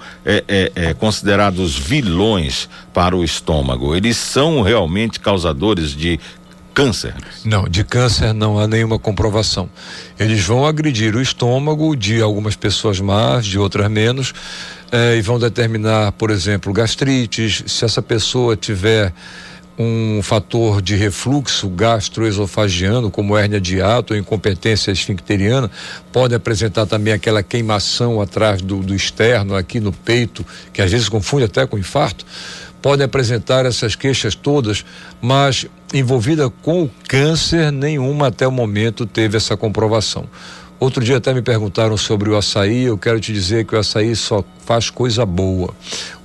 considerados 0.99 1.75
vilões 1.75 2.69
para 2.93 3.15
o 3.15 3.23
estômago, 3.23 3.95
eles 3.95 4.17
são 4.17 4.61
realmente 4.61 5.19
causadores 5.19 5.95
de 5.95 6.19
câncer? 6.79 7.13
Não, 7.43 7.67
de 7.67 7.83
câncer 7.83 8.33
não 8.33 8.57
há 8.57 8.65
nenhuma 8.65 8.97
comprovação. 8.97 9.69
Eles 10.17 10.41
vão 10.45 10.65
agredir 10.65 11.13
o 11.13 11.21
estômago 11.21 11.93
de 11.93 12.21
algumas 12.21 12.55
pessoas 12.55 13.01
mais, 13.01 13.45
de 13.45 13.59
outras 13.59 13.91
menos, 13.91 14.33
eh, 14.89 15.17
e 15.17 15.21
vão 15.21 15.37
determinar, 15.37 16.13
por 16.13 16.31
exemplo, 16.31 16.71
gastrites. 16.71 17.63
Se 17.67 17.83
essa 17.83 18.01
pessoa 18.01 18.55
tiver 18.55 19.13
um 19.77 20.21
fator 20.23 20.81
de 20.81 20.95
refluxo 20.95 21.67
gastroesofagiano, 21.67 23.11
como 23.11 23.37
hérnia 23.37 23.59
de 23.59 23.81
ato 23.81 24.13
ou 24.13 24.19
incompetência 24.19 24.91
esfincteriana, 24.91 25.69
pode 26.13 26.33
apresentar 26.33 26.85
também 26.85 27.11
aquela 27.11 27.43
queimação 27.43 28.21
atrás 28.21 28.61
do, 28.61 28.77
do 28.77 28.95
externo, 28.95 29.53
aqui 29.53 29.81
no 29.81 29.91
peito, 29.91 30.45
que 30.71 30.81
às 30.81 30.89
vezes 30.89 31.09
confunde 31.09 31.43
até 31.43 31.67
com 31.67 31.77
infarto 31.77 32.25
podem 32.81 33.05
apresentar 33.05 33.65
essas 33.65 33.95
queixas 33.95 34.35
todas, 34.35 34.85
mas 35.21 35.67
envolvida 35.93 36.49
com 36.49 36.83
o 36.83 36.91
câncer, 37.07 37.71
nenhuma 37.71 38.27
até 38.27 38.47
o 38.47 38.51
momento 38.51 39.05
teve 39.05 39.37
essa 39.37 39.57
comprovação. 39.57 40.25
Outro 40.79 41.03
dia 41.03 41.17
até 41.17 41.33
me 41.33 41.41
perguntaram 41.41 41.97
sobre 41.97 42.29
o 42.29 42.37
açaí, 42.37 42.83
eu 42.83 42.97
quero 42.97 43.19
te 43.19 43.33
dizer 43.33 43.65
que 43.65 43.75
o 43.75 43.79
açaí 43.79 44.15
só 44.15 44.43
faz 44.65 44.89
coisa 44.89 45.25
boa. 45.25 45.73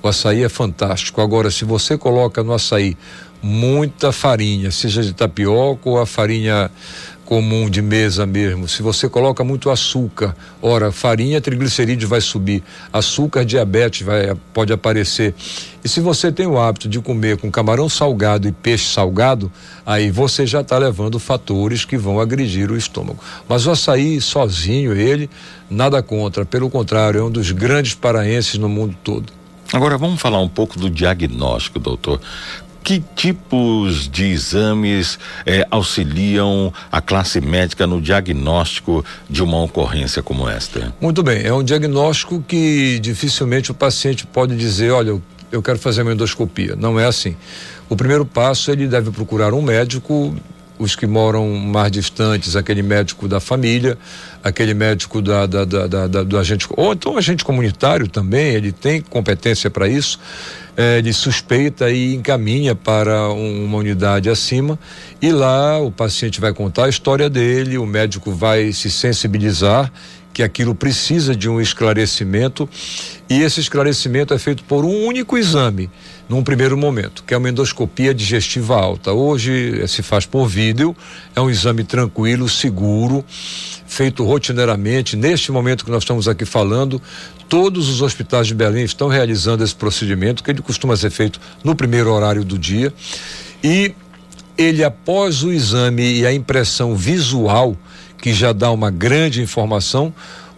O 0.01 0.07
açaí 0.07 0.43
é 0.43 0.49
fantástico. 0.49 1.19
Agora, 1.19 1.51
se 1.51 1.65
você 1.65 1.97
coloca 1.97 2.41
no 2.41 2.53
açaí 2.53 2.95
muita 3.41 4.13
farinha, 4.13 4.71
seja 4.71 5.03
de 5.03 5.13
tapioca 5.13 5.89
ou 5.89 5.99
a 5.99 6.05
farinha 6.05 6.71
comum 7.25 7.69
de 7.69 7.81
mesa 7.81 8.25
mesmo. 8.25 8.67
Se 8.67 8.83
você 8.83 9.09
coloca 9.09 9.43
muito 9.43 9.69
açúcar, 9.69 10.35
ora, 10.61 10.91
farinha, 10.91 11.41
triglicerídeo 11.41 12.07
vai 12.07 12.21
subir, 12.21 12.63
açúcar, 12.93 13.43
diabetes 13.43 14.05
vai, 14.05 14.35
pode 14.53 14.71
aparecer. 14.71 15.33
E 15.83 15.89
se 15.89 15.99
você 15.99 16.31
tem 16.31 16.45
o 16.45 16.59
hábito 16.59 16.87
de 16.87 16.99
comer 16.99 17.37
com 17.37 17.49
camarão 17.51 17.89
salgado 17.89 18.47
e 18.47 18.51
peixe 18.51 18.85
salgado, 18.85 19.51
aí 19.85 20.11
você 20.11 20.45
já 20.45 20.61
está 20.61 20.77
levando 20.77 21.19
fatores 21.19 21.83
que 21.83 21.97
vão 21.97 22.19
agredir 22.19 22.71
o 22.71 22.77
estômago. 22.77 23.19
Mas 23.49 23.65
o 23.65 23.71
açaí 23.71 24.21
sozinho, 24.21 24.93
ele, 24.93 25.29
nada 25.69 26.01
contra, 26.03 26.45
pelo 26.45 26.69
contrário, 26.69 27.19
é 27.19 27.23
um 27.23 27.31
dos 27.31 27.51
grandes 27.51 27.95
paraenses 27.95 28.57
no 28.59 28.69
mundo 28.69 28.95
todo. 29.03 29.33
Agora 29.73 29.97
vamos 29.97 30.21
falar 30.21 30.39
um 30.39 30.47
pouco 30.47 30.79
do 30.79 30.89
diagnóstico, 30.89 31.79
doutor 31.79 32.21
que 32.85 33.03
tipos 33.15 34.07
de 34.07 34.25
exames 34.25 35.17
eh, 35.43 35.65
auxiliam 35.71 36.71
a 36.91 37.01
classe 37.01 37.41
médica 37.41 37.87
no 37.87 37.99
diagnóstico 37.99 39.03
de 39.27 39.41
uma 39.41 39.59
ocorrência 39.63 40.21
como 40.21 40.47
esta? 40.47 40.93
Muito 41.01 41.23
bem, 41.23 41.43
é 41.43 41.51
um 41.51 41.63
diagnóstico 41.63 42.45
que 42.47 42.99
dificilmente 42.99 43.71
o 43.71 43.73
paciente 43.73 44.27
pode 44.27 44.55
dizer, 44.55 44.91
olha, 44.91 45.19
eu 45.51 45.63
quero 45.63 45.79
fazer 45.79 46.03
uma 46.03 46.13
endoscopia. 46.13 46.75
Não 46.75 46.99
é 46.99 47.07
assim. 47.07 47.35
O 47.89 47.95
primeiro 47.95 48.23
passo 48.23 48.69
ele 48.69 48.87
deve 48.87 49.09
procurar 49.09 49.51
um 49.51 49.63
médico 49.63 50.35
os 50.77 50.95
que 50.95 51.07
moram 51.07 51.49
mais 51.55 51.91
distantes, 51.91 52.55
aquele 52.55 52.83
médico 52.83 53.27
da 53.27 53.39
família, 53.39 53.97
aquele 54.43 54.73
médico 54.73 55.21
da, 55.21 55.45
da, 55.45 55.63
da, 55.63 55.87
da 55.87 56.23
do 56.23 56.37
agente, 56.37 56.67
ou 56.71 56.93
então 56.93 57.17
agente 57.17 57.45
comunitário 57.45 58.07
também, 58.07 58.53
ele 58.53 58.71
tem 58.71 59.01
competência 59.01 59.69
para 59.69 59.87
isso, 59.87 60.19
é, 60.77 60.99
ele 60.99 61.13
suspeita 61.13 61.89
e 61.89 62.15
encaminha 62.15 62.75
para 62.75 63.29
um, 63.29 63.65
uma 63.65 63.77
unidade 63.77 64.29
acima 64.29 64.77
e 65.21 65.31
lá 65.31 65.79
o 65.79 65.91
paciente 65.91 66.41
vai 66.41 66.53
contar 66.53 66.85
a 66.85 66.89
história 66.89 67.29
dele, 67.29 67.77
o 67.77 67.85
médico 67.85 68.31
vai 68.31 68.71
se 68.73 68.89
sensibilizar 68.89 69.91
que 70.35 70.43
aquilo 70.43 70.75
precisa 70.75 71.33
de 71.33 71.47
um 71.47 71.61
esclarecimento 71.61 72.67
e 73.29 73.41
esse 73.41 73.61
esclarecimento 73.61 74.33
é 74.33 74.37
feito 74.37 74.65
por 74.65 74.83
um 74.83 75.05
único 75.05 75.37
exame 75.37 75.89
num 76.27 76.43
primeiro 76.43 76.77
momento, 76.77 77.23
que 77.25 77.33
é 77.33 77.37
uma 77.37 77.49
endoscopia 77.49 78.13
digestiva 78.13 78.75
alta. 78.75 79.13
Hoje 79.13 79.81
eh, 79.81 79.87
se 79.87 80.03
faz 80.03 80.25
por 80.25 80.45
vídeo, 80.45 80.93
é 81.33 81.39
um 81.39 81.49
exame 81.49 81.85
tranquilo, 81.85 82.49
seguro, 82.49 83.23
feito 83.87 84.25
rotineiramente. 84.25 85.15
Neste 85.15 85.53
momento 85.53 85.85
que 85.85 85.91
nós 85.91 86.03
estamos 86.03 86.27
aqui 86.27 86.43
falando, 86.43 87.01
todos 87.47 87.89
os 87.89 88.01
hospitais 88.01 88.47
de 88.47 88.55
Belém 88.55 88.83
estão 88.83 89.07
realizando 89.07 89.63
esse 89.63 89.75
procedimento, 89.75 90.43
que 90.43 90.51
ele 90.51 90.61
costuma 90.61 90.95
ser 90.95 91.09
feito 91.09 91.39
no 91.63 91.75
primeiro 91.75 92.11
horário 92.11 92.43
do 92.43 92.57
dia. 92.57 92.93
E 93.63 93.93
ele, 94.57 94.83
após 94.83 95.43
o 95.43 95.51
exame 95.51 96.19
e 96.19 96.25
a 96.25 96.33
impressão 96.33 96.95
visual, 96.95 97.75
que 98.17 98.33
já 98.33 98.53
dá 98.53 98.71
uma 98.71 98.89
grande 98.89 99.41
informação, 99.41 100.13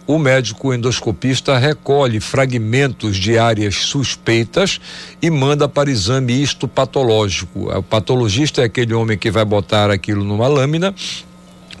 o 0.06 0.18
médico 0.18 0.72
endoscopista 0.72 1.58
recolhe 1.58 2.18
fragmentos 2.18 3.16
de 3.16 3.36
áreas 3.36 3.74
suspeitas 3.74 4.80
e 5.20 5.28
manda 5.28 5.68
para 5.68 5.90
exame 5.90 6.42
histopatológico. 6.42 7.70
O 7.70 7.82
patologista 7.82 8.62
é 8.62 8.64
aquele 8.64 8.94
homem 8.94 9.18
que 9.18 9.30
vai 9.30 9.44
botar 9.44 9.90
aquilo 9.90 10.24
numa 10.24 10.48
lâmina 10.48 10.94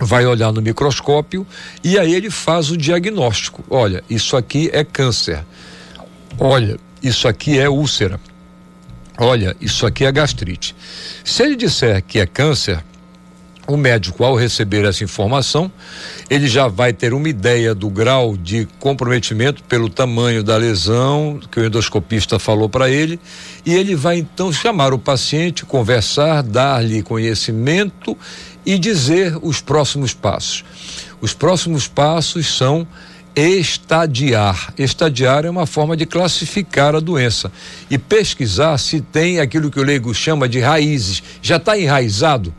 vai 0.00 0.26
olhar 0.26 0.52
no 0.52 0.62
microscópio 0.62 1.46
e 1.82 1.98
aí 1.98 2.14
ele 2.14 2.30
faz 2.30 2.70
o 2.70 2.76
diagnóstico. 2.76 3.64
Olha, 3.68 4.02
isso 4.08 4.36
aqui 4.36 4.70
é 4.72 4.84
câncer. 4.84 5.44
Olha, 6.38 6.78
isso 7.02 7.26
aqui 7.26 7.58
é 7.58 7.68
úlcera. 7.68 8.20
Olha, 9.18 9.56
isso 9.60 9.84
aqui 9.84 10.04
é 10.04 10.12
gastrite. 10.12 10.74
Se 11.24 11.42
ele 11.42 11.56
disser 11.56 12.02
que 12.02 12.20
é 12.20 12.26
câncer, 12.26 12.82
o 13.68 13.76
médico, 13.76 14.24
ao 14.24 14.34
receber 14.34 14.86
essa 14.86 15.04
informação, 15.04 15.70
ele 16.30 16.48
já 16.48 16.68
vai 16.68 16.90
ter 16.90 17.12
uma 17.12 17.28
ideia 17.28 17.74
do 17.74 17.90
grau 17.90 18.34
de 18.34 18.66
comprometimento 18.78 19.62
pelo 19.64 19.90
tamanho 19.90 20.42
da 20.42 20.56
lesão 20.56 21.38
que 21.50 21.60
o 21.60 21.64
endoscopista 21.64 22.38
falou 22.38 22.66
para 22.66 22.88
ele, 22.88 23.20
e 23.66 23.74
ele 23.74 23.94
vai 23.94 24.16
então 24.16 24.50
chamar 24.50 24.94
o 24.94 24.98
paciente, 24.98 25.66
conversar, 25.66 26.42
dar-lhe 26.42 27.02
conhecimento 27.02 28.16
e 28.64 28.78
dizer 28.78 29.38
os 29.42 29.60
próximos 29.60 30.14
passos. 30.14 30.64
Os 31.20 31.34
próximos 31.34 31.86
passos 31.86 32.46
são 32.46 32.86
estadiar. 33.34 34.72
Estadiar 34.76 35.44
é 35.44 35.50
uma 35.50 35.66
forma 35.66 35.96
de 35.96 36.06
classificar 36.06 36.94
a 36.94 37.00
doença 37.00 37.52
e 37.90 37.96
pesquisar 37.96 38.78
se 38.78 39.00
tem 39.00 39.40
aquilo 39.40 39.70
que 39.70 39.78
o 39.78 39.84
leigo 39.84 40.12
chama 40.14 40.48
de 40.48 40.60
raízes. 40.60 41.22
Já 41.40 41.56
está 41.56 41.78
enraizado? 41.78 42.52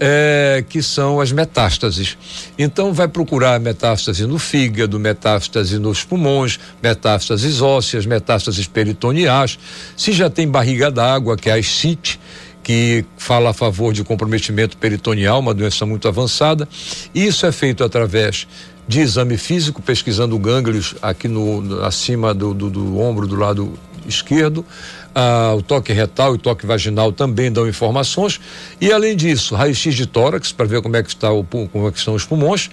é, 0.00 0.64
que 0.68 0.82
são 0.82 1.20
as 1.20 1.32
metástases. 1.32 2.16
Então, 2.58 2.92
vai 2.92 3.08
procurar 3.08 3.58
metástase 3.58 4.26
no 4.26 4.38
fígado, 4.38 4.98
metástase 4.98 5.78
nos 5.78 6.04
pulmões, 6.04 6.58
metástases 6.82 7.60
ósseas, 7.60 8.06
metástases 8.06 8.66
peritoneais. 8.66 9.58
Se 9.96 10.12
já 10.12 10.30
tem 10.30 10.48
barriga 10.48 10.90
d'água, 10.90 11.36
que 11.36 11.50
é 11.50 11.54
a 11.54 11.56
ascite, 11.56 12.20
que 12.68 13.02
fala 13.16 13.48
a 13.48 13.54
favor 13.54 13.94
de 13.94 14.04
comprometimento 14.04 14.76
peritoneal, 14.76 15.40
uma 15.40 15.54
doença 15.54 15.86
muito 15.86 16.06
avançada. 16.06 16.68
Isso 17.14 17.46
é 17.46 17.50
feito 17.50 17.82
através 17.82 18.46
de 18.86 19.00
exame 19.00 19.38
físico, 19.38 19.80
pesquisando 19.80 20.38
gânglios 20.38 20.94
aqui 21.00 21.28
no, 21.28 21.82
acima 21.82 22.34
do, 22.34 22.52
do, 22.52 22.68
do 22.68 23.00
ombro 23.00 23.26
do 23.26 23.36
lado 23.36 23.72
esquerdo, 24.06 24.66
ah, 25.14 25.54
o 25.56 25.62
toque 25.62 25.94
retal 25.94 26.32
e 26.32 26.34
o 26.34 26.38
toque 26.38 26.66
vaginal 26.66 27.10
também 27.10 27.50
dão 27.50 27.66
informações. 27.66 28.38
E 28.78 28.92
além 28.92 29.16
disso, 29.16 29.54
raio-x 29.54 29.94
de 29.94 30.06
tórax 30.06 30.52
para 30.52 30.66
ver 30.66 30.82
como 30.82 30.94
é 30.94 31.02
que 31.02 31.08
está 31.08 31.32
o 31.32 31.42
como 31.44 31.88
é 31.88 31.90
que 31.90 31.98
estão 31.98 32.14
os 32.14 32.26
pulmões, 32.26 32.68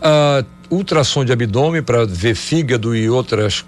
ah, 0.00 0.42
ultrassom 0.70 1.26
de 1.26 1.32
abdômen 1.32 1.82
para 1.82 2.06
ver 2.06 2.34
fígado 2.34 2.96
e 2.96 3.10
outras 3.10 3.66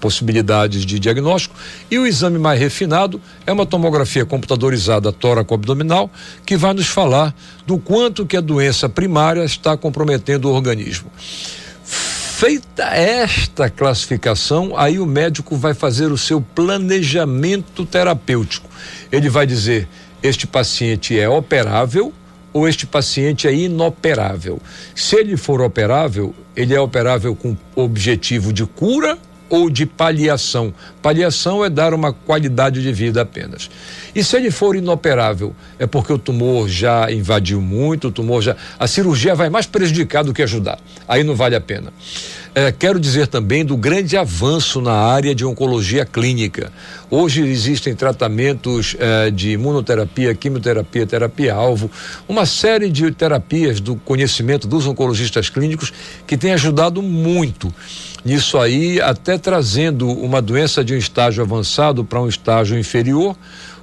possibilidades 0.00 0.84
de 0.84 0.98
diagnóstico 0.98 1.54
e 1.90 1.98
o 1.98 2.06
exame 2.06 2.38
mais 2.38 2.58
refinado 2.58 3.20
é 3.46 3.52
uma 3.52 3.66
tomografia 3.66 4.24
computadorizada 4.24 5.12
tóraco-abdominal 5.12 6.10
que 6.44 6.56
vai 6.56 6.74
nos 6.74 6.86
falar 6.86 7.34
do 7.66 7.78
quanto 7.78 8.26
que 8.26 8.36
a 8.36 8.40
doença 8.40 8.88
primária 8.88 9.44
está 9.44 9.76
comprometendo 9.76 10.46
o 10.46 10.52
organismo. 10.52 11.10
Feita 11.84 12.84
esta 12.84 13.70
classificação, 13.70 14.76
aí 14.76 14.98
o 14.98 15.06
médico 15.06 15.56
vai 15.56 15.72
fazer 15.72 16.10
o 16.10 16.18
seu 16.18 16.40
planejamento 16.40 17.86
terapêutico. 17.86 18.68
Ele 19.10 19.30
vai 19.30 19.46
dizer: 19.46 19.88
este 20.22 20.46
paciente 20.46 21.18
é 21.18 21.28
operável 21.28 22.12
ou 22.52 22.68
este 22.68 22.86
paciente 22.86 23.48
é 23.48 23.54
inoperável. 23.54 24.60
Se 24.94 25.16
ele 25.16 25.36
for 25.36 25.60
operável, 25.60 26.34
ele 26.56 26.74
é 26.74 26.80
operável 26.80 27.34
com 27.34 27.56
objetivo 27.74 28.52
de 28.52 28.64
cura 28.64 29.18
ou 29.54 29.70
de 29.70 29.86
paliação. 29.86 30.74
Paliação 31.00 31.64
é 31.64 31.70
dar 31.70 31.94
uma 31.94 32.12
qualidade 32.12 32.82
de 32.82 32.92
vida 32.92 33.22
apenas. 33.22 33.70
E 34.12 34.24
se 34.24 34.36
ele 34.36 34.50
for 34.50 34.74
inoperável, 34.74 35.54
é 35.78 35.86
porque 35.86 36.12
o 36.12 36.18
tumor 36.18 36.68
já 36.68 37.08
invadiu 37.12 37.60
muito, 37.60 38.08
o 38.08 38.10
tumor 38.10 38.42
já. 38.42 38.56
A 38.78 38.88
cirurgia 38.88 39.32
vai 39.32 39.48
mais 39.48 39.64
prejudicar 39.64 40.24
do 40.24 40.34
que 40.34 40.42
ajudar. 40.42 40.80
Aí 41.06 41.22
não 41.22 41.36
vale 41.36 41.54
a 41.54 41.60
pena. 41.60 41.92
É, 42.56 42.70
quero 42.70 43.00
dizer 43.00 43.26
também 43.26 43.64
do 43.64 43.76
grande 43.76 44.16
avanço 44.16 44.80
na 44.80 44.92
área 44.92 45.34
de 45.34 45.44
oncologia 45.44 46.06
clínica. 46.06 46.70
Hoje 47.10 47.42
existem 47.42 47.96
tratamentos 47.96 48.94
é, 49.00 49.28
de 49.28 49.50
imunoterapia, 49.50 50.32
quimioterapia, 50.36 51.04
terapia-alvo, 51.04 51.90
uma 52.28 52.46
série 52.46 52.90
de 52.90 53.10
terapias 53.10 53.80
do 53.80 53.96
conhecimento 53.96 54.68
dos 54.68 54.86
oncologistas 54.86 55.48
clínicos 55.48 55.92
que 56.28 56.36
tem 56.36 56.52
ajudado 56.52 57.02
muito 57.02 57.74
nisso 58.24 58.56
aí, 58.56 59.00
até 59.00 59.36
trazendo 59.36 60.08
uma 60.08 60.40
doença 60.40 60.84
de 60.84 60.94
um 60.94 60.96
estágio 60.96 61.42
avançado 61.42 62.04
para 62.04 62.22
um 62.22 62.28
estágio 62.28 62.78
inferior 62.78 63.36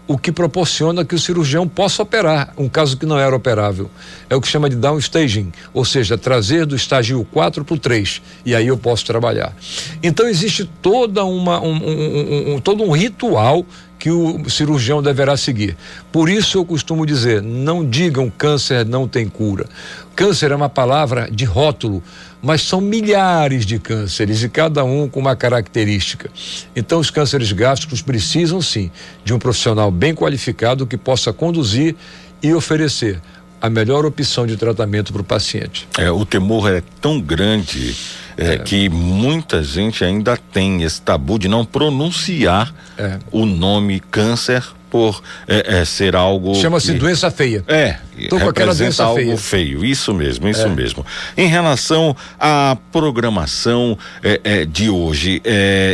o 0.07 0.17
que 0.17 0.31
proporciona 0.31 1.05
que 1.05 1.15
o 1.15 1.19
cirurgião 1.19 1.67
possa 1.67 2.03
operar 2.03 2.53
um 2.57 2.67
caso 2.67 2.97
que 2.97 3.05
não 3.05 3.17
era 3.17 3.35
operável. 3.35 3.89
É 4.29 4.35
o 4.35 4.41
que 4.41 4.47
chama 4.47 4.69
de 4.69 4.75
downstaging, 4.75 5.51
ou 5.73 5.85
seja, 5.85 6.17
trazer 6.17 6.65
do 6.65 6.75
estágio 6.75 7.25
4 7.31 7.63
para 7.63 7.75
o 7.75 7.77
3, 7.77 8.21
e 8.45 8.55
aí 8.55 8.67
eu 8.67 8.77
posso 8.77 9.05
trabalhar. 9.05 9.53
Então 10.01 10.27
existe 10.27 10.69
toda 10.81 11.23
uma, 11.23 11.61
um, 11.61 11.75
um, 11.75 12.55
um, 12.55 12.59
todo 12.59 12.83
um 12.83 12.91
ritual 12.91 13.65
que 14.01 14.09
o 14.09 14.49
cirurgião 14.49 14.99
deverá 14.99 15.37
seguir. 15.37 15.77
Por 16.11 16.27
isso 16.27 16.57
eu 16.57 16.65
costumo 16.65 17.05
dizer: 17.05 17.39
não 17.39 17.87
digam 17.87 18.31
câncer 18.35 18.83
não 18.83 19.07
tem 19.07 19.29
cura. 19.29 19.67
Câncer 20.15 20.51
é 20.51 20.55
uma 20.55 20.69
palavra 20.69 21.29
de 21.31 21.45
rótulo 21.45 22.03
mas 22.41 22.61
são 22.61 22.81
milhares 22.81 23.65
de 23.65 23.77
cânceres 23.77 24.41
e 24.41 24.49
cada 24.49 24.83
um 24.83 25.07
com 25.07 25.19
uma 25.19 25.35
característica. 25.35 26.29
Então, 26.75 26.99
os 26.99 27.11
cânceres 27.11 27.51
gástricos 27.51 28.01
precisam 28.01 28.59
sim 28.61 28.89
de 29.23 29.31
um 29.31 29.37
profissional 29.37 29.91
bem 29.91 30.15
qualificado 30.15 30.87
que 30.87 30.97
possa 30.97 31.31
conduzir 31.31 31.95
e 32.41 32.51
oferecer 32.51 33.21
a 33.61 33.69
melhor 33.69 34.05
opção 34.07 34.47
de 34.47 34.57
tratamento 34.57 35.13
para 35.13 35.21
o 35.21 35.25
paciente. 35.25 35.87
É, 35.99 36.09
o 36.09 36.25
temor 36.25 36.71
é 36.71 36.81
tão 36.99 37.21
grande 37.21 37.95
é, 38.41 38.55
é. 38.55 38.57
que 38.57 38.89
muita 38.89 39.63
gente 39.63 40.03
ainda 40.03 40.35
tem 40.35 40.81
esse 40.81 40.99
tabu 41.01 41.37
de 41.37 41.47
não 41.47 41.63
pronunciar 41.63 42.73
é. 42.97 43.19
o 43.31 43.45
nome 43.45 43.99
câncer 43.99 44.63
por 44.89 45.23
é, 45.47 45.79
é, 45.79 45.85
ser 45.85 46.17
algo. 46.17 46.53
Chama-se 46.53 46.91
doença 46.95 47.31
feia. 47.31 47.63
É. 47.65 47.97
Tô 48.29 48.37
com 48.37 48.49
aquela 48.49 48.75
doença 48.75 49.05
algo 49.05 49.15
feia. 49.15 49.37
feio. 49.37 49.85
Isso 49.85 50.13
mesmo, 50.13 50.49
isso 50.49 50.65
é. 50.65 50.69
mesmo. 50.69 51.05
Em 51.37 51.47
relação 51.47 52.13
à 52.37 52.75
programação 52.91 53.97
é, 54.21 54.65
de 54.65 54.89
hoje, 54.89 55.41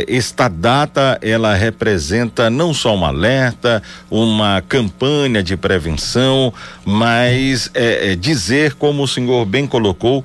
esta 0.08 0.48
data 0.48 1.16
ela 1.22 1.54
representa 1.54 2.50
não 2.50 2.74
só 2.74 2.96
um 2.96 3.04
alerta, 3.04 3.80
uma 4.10 4.60
campanha 4.68 5.44
de 5.44 5.56
prevenção, 5.56 6.52
mas 6.84 7.70
dizer, 8.18 8.74
como 8.74 9.04
o 9.04 9.08
senhor 9.08 9.46
bem 9.46 9.64
colocou, 9.64 10.24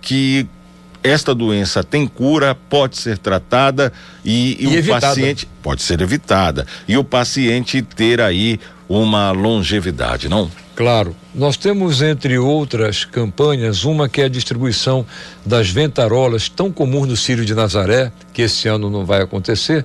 que 0.00 0.46
esta 1.02 1.34
doença 1.34 1.84
tem 1.84 2.06
cura, 2.06 2.54
pode 2.54 2.96
ser 2.96 3.18
tratada 3.18 3.92
e, 4.24 4.56
e, 4.58 4.64
e 4.64 4.66
o 4.66 4.72
evitada. 4.74 5.06
paciente 5.08 5.48
pode 5.62 5.82
ser 5.82 6.00
evitada 6.00 6.66
e 6.86 6.96
o 6.96 7.04
paciente 7.04 7.82
ter 7.82 8.20
aí 8.20 8.58
uma 8.88 9.30
longevidade, 9.30 10.28
não? 10.28 10.50
Claro. 10.74 11.14
Nós 11.34 11.56
temos, 11.56 12.02
entre 12.02 12.38
outras 12.38 13.04
campanhas, 13.04 13.84
uma 13.84 14.08
que 14.08 14.20
é 14.20 14.24
a 14.24 14.28
distribuição 14.28 15.04
das 15.44 15.68
ventarolas, 15.68 16.48
tão 16.48 16.70
comum 16.70 17.04
no 17.04 17.16
Círio 17.16 17.44
de 17.44 17.54
Nazaré, 17.54 18.12
que 18.32 18.42
esse 18.42 18.68
ano 18.68 18.88
não 18.88 19.04
vai 19.04 19.20
acontecer, 19.20 19.84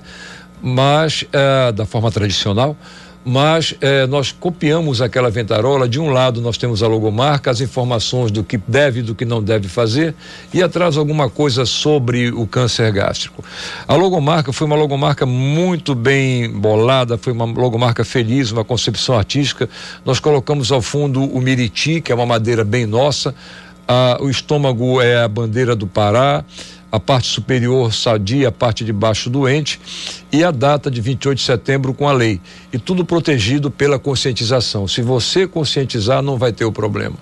mas 0.62 1.24
é, 1.32 1.72
da 1.72 1.84
forma 1.84 2.10
tradicional, 2.10 2.76
mas 3.24 3.74
eh, 3.80 4.06
nós 4.06 4.32
copiamos 4.32 5.00
aquela 5.00 5.30
ventarola. 5.30 5.88
De 5.88 5.98
um 5.98 6.10
lado, 6.10 6.40
nós 6.40 6.58
temos 6.58 6.82
a 6.82 6.86
logomarca, 6.86 7.50
as 7.50 7.60
informações 7.60 8.30
do 8.30 8.44
que 8.44 8.58
deve 8.58 9.00
e 9.00 9.02
do 9.02 9.14
que 9.14 9.24
não 9.24 9.42
deve 9.42 9.66
fazer, 9.68 10.14
e 10.52 10.62
atrás 10.62 10.96
alguma 10.96 11.30
coisa 11.30 11.64
sobre 11.64 12.30
o 12.30 12.46
câncer 12.46 12.92
gástrico. 12.92 13.42
A 13.88 13.94
logomarca 13.94 14.52
foi 14.52 14.66
uma 14.66 14.76
logomarca 14.76 15.24
muito 15.24 15.94
bem 15.94 16.50
bolada, 16.50 17.16
foi 17.16 17.32
uma 17.32 17.46
logomarca 17.46 18.04
feliz, 18.04 18.50
uma 18.50 18.64
concepção 18.64 19.16
artística. 19.16 19.68
Nós 20.04 20.20
colocamos 20.20 20.70
ao 20.70 20.82
fundo 20.82 21.24
o 21.24 21.40
miriti, 21.40 22.00
que 22.00 22.12
é 22.12 22.14
uma 22.14 22.26
madeira 22.26 22.64
bem 22.64 22.86
nossa, 22.86 23.34
ah, 23.86 24.18
o 24.20 24.30
estômago 24.30 25.00
é 25.00 25.22
a 25.22 25.28
bandeira 25.28 25.76
do 25.76 25.86
Pará 25.86 26.44
a 26.94 27.00
parte 27.00 27.26
superior 27.26 27.92
sadia, 27.92 28.50
a 28.50 28.52
parte 28.52 28.84
de 28.84 28.92
baixo 28.92 29.28
doente 29.28 29.80
e 30.30 30.44
a 30.44 30.52
data 30.52 30.88
de 30.88 31.00
28 31.00 31.38
de 31.38 31.44
setembro 31.44 31.92
com 31.92 32.08
a 32.08 32.12
lei. 32.12 32.40
E 32.72 32.78
tudo 32.78 33.04
protegido 33.04 33.68
pela 33.68 33.98
conscientização. 33.98 34.86
Se 34.86 35.02
você 35.02 35.44
conscientizar, 35.44 36.22
não 36.22 36.38
vai 36.38 36.52
ter 36.52 36.64
o 36.64 36.70
problema. 36.70 37.16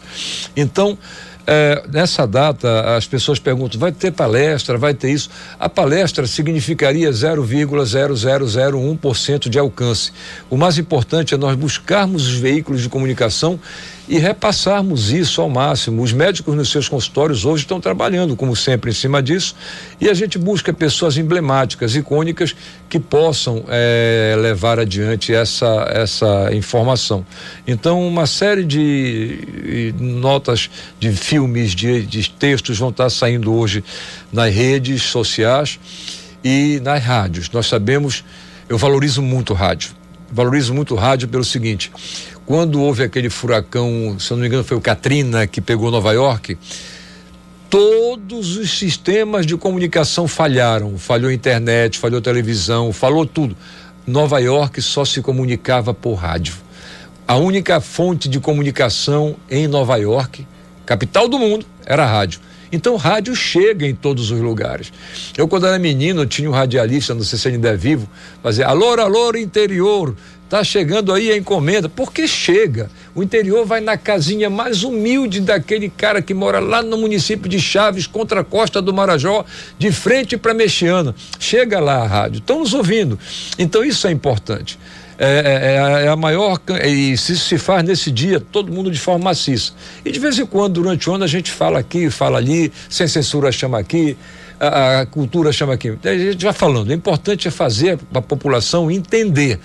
Então, 0.55 0.99
é, 1.47 1.85
nessa 1.91 2.27
data, 2.27 2.95
as 2.95 3.07
pessoas 3.07 3.39
perguntam: 3.39 3.81
vai 3.81 3.93
ter 3.93 4.11
palestra, 4.11 4.77
vai 4.77 4.93
ter 4.93 5.11
isso? 5.11 5.31
A 5.59 5.71
palestra 5.71 6.27
significaria 6.27 7.11
0,0001% 7.11 9.49
de 9.49 9.59
alcance. 9.59 10.13
O 10.51 10.59
mais 10.59 10.77
importante 10.77 11.35
é 11.35 11.39
nós 11.39 11.57
buscarmos 11.57 12.29
os 12.29 12.35
veículos 12.35 12.83
de 12.83 12.91
comunicação 12.91 13.59
e 14.09 14.19
repassarmos 14.19 15.11
isso 15.13 15.41
ao 15.41 15.49
máximo. 15.49 16.03
Os 16.03 16.13
médicos 16.13 16.55
nos 16.55 16.71
seus 16.71 16.89
consultórios 16.89 17.45
hoje 17.45 17.65
estão 17.65 17.81
trabalhando, 17.81 18.35
como 18.37 18.55
sempre, 18.57 18.91
em 18.91 18.95
cima 18.95 19.23
disso, 19.23 19.55
e 20.01 20.09
a 20.09 20.15
gente 20.15 20.39
busca 20.39 20.73
pessoas 20.73 21.17
emblemáticas, 21.17 21.95
icônicas, 21.95 22.55
que 22.89 22.99
possam 22.99 23.65
é, 23.69 24.35
levar 24.39 24.79
adiante 24.79 25.33
essa, 25.33 25.87
essa 25.93 26.51
informação. 26.53 27.25
Então, 27.67 28.07
uma 28.07 28.27
série 28.27 28.65
de 28.65 29.95
notas 29.99 30.69
de 30.99 31.13
filmes, 31.13 31.75
de, 31.75 32.05
de 32.05 32.29
textos 32.31 32.79
vão 32.79 32.91
estar 32.91 33.09
saindo 33.09 33.55
hoje 33.55 33.83
nas 34.33 34.53
redes 34.53 35.03
sociais 35.05 35.79
e 36.45 36.81
nas 36.83 37.03
rádios. 37.03 37.51
Nós 37.51 37.67
sabemos, 37.67 38.25
eu 38.69 38.77
valorizo 38.77 39.23
muito 39.23 39.53
o 39.53 39.57
rádio. 39.57 39.91
Valorizo 40.31 40.73
muito 40.73 40.95
o 40.95 40.97
rádio 40.97 41.29
pelo 41.29 41.45
seguinte: 41.45 41.93
Quando 42.45 42.81
houve 42.81 43.05
aquele 43.05 43.31
furacão, 43.31 44.17
se 44.19 44.33
eu 44.33 44.37
não 44.37 44.43
me 44.43 44.49
engano, 44.49 44.65
foi 44.65 44.77
o 44.77 44.81
Katrina 44.81 45.47
que 45.47 45.61
pegou 45.61 45.91
Nova 45.91 46.13
York, 46.13 46.59
todos 47.71 48.57
os 48.57 48.71
sistemas 48.79 49.47
de 49.47 49.57
comunicação 49.57 50.29
falharam. 50.29 50.99
Falhou 50.99 51.31
a 51.31 51.35
internet, 51.35 51.99
falhou 51.99 52.19
a 52.19 52.23
televisão, 52.23 52.93
falou 52.93 53.25
tudo. 53.25 53.57
Nova 54.07 54.41
York 54.41 54.83
só 54.83 55.05
se 55.05 55.23
comunicava 55.23 55.95
por 55.95 56.15
rádio. 56.15 56.55
A 57.27 57.37
única 57.37 57.81
fonte 57.81 58.29
de 58.29 58.41
comunicação 58.41 59.37
em 59.49 59.69
Nova 59.69 59.97
York, 59.97 60.47
capital 60.85 61.29
do 61.29 61.39
mundo, 61.39 61.65
era 61.87 62.05
rádio. 62.05 62.41
Então, 62.73 62.97
rádio 62.97 63.37
chega 63.37 63.87
em 63.87 63.95
todos 63.95 64.31
os 64.31 64.41
lugares. 64.41 64.93
Eu, 65.37 65.47
quando 65.47 65.67
era 65.67 65.79
menino, 65.79 66.25
tinha 66.25 66.49
um 66.49 66.53
radialista, 66.53 67.15
não 67.15 67.23
sei 67.23 67.39
se 67.39 67.49
ainda 67.49 67.69
é 67.69 67.77
vivo, 67.77 68.09
fazia 68.43 68.67
alô, 68.67 68.99
alô, 68.99 69.37
interior, 69.37 70.17
tá 70.53 70.63
chegando 70.63 71.15
aí 71.15 71.33
a 71.33 71.37
encomenda. 71.37 71.89
Porque 71.89 72.29
chega. 72.29 72.91
O 73.15 73.23
interior 73.23 73.65
vai 73.65 73.81
na 73.81 73.97
casinha 73.97 74.51
mais 74.51 74.85
humilde 74.85 75.41
daquele 75.41 75.89
cara 75.89 76.21
que 76.21 76.35
mora 76.35 76.61
lá 76.61 76.83
no 76.83 76.99
município 76.99 77.49
de 77.49 77.59
Chaves, 77.59 78.07
contra 78.07 78.41
a 78.41 78.45
costa 78.45 78.83
do 78.83 78.93
Marajó, 78.93 79.47
de 79.79 79.91
frente 79.91 80.37
para 80.37 80.53
Mexiana. 80.53 81.15
Chega 81.39 81.81
lá 81.81 82.03
a 82.03 82.07
rádio, 82.07 82.41
estão 82.41 82.59
nos 82.59 82.75
ouvindo. 82.75 83.19
Então, 83.59 83.83
isso 83.83 84.07
é 84.07 84.11
importante. 84.11 84.79
É, 85.19 86.03
é, 86.03 86.05
é, 86.05 86.09
a 86.09 86.17
maior. 86.17 86.61
E 86.85 87.17
se 87.17 87.39
se 87.39 87.57
faz 87.57 87.83
nesse 87.83 88.11
dia, 88.11 88.39
todo 88.39 88.71
mundo 88.71 88.91
de 88.91 89.01
forma 89.01 89.25
maciça. 89.25 89.73
E 90.05 90.13
de 90.13 90.21
vez 90.21 90.39
em 90.39 90.45
quando, 90.45 90.75
durante 90.75 91.09
o 91.09 91.15
ano, 91.15 91.25
a 91.25 91.29
gente 91.29 91.51
fala 91.51 91.79
aqui, 91.79 92.11
fala 92.11 92.37
ali, 92.37 92.71
sem 92.91 93.09
censura 93.09 93.51
chama 93.51 93.79
aqui, 93.79 94.19
a, 94.61 95.01
a 95.01 95.07
cultura 95.07 95.51
chama 95.51 95.73
aqui. 95.73 95.97
A 96.05 96.15
gente 96.15 96.45
vai 96.45 96.53
falando. 96.53 96.91
O 96.91 96.93
importante 96.93 97.49
é 97.49 97.51
fazer 97.51 97.99
a 98.13 98.21
população 98.21 98.91
entender 98.91 99.59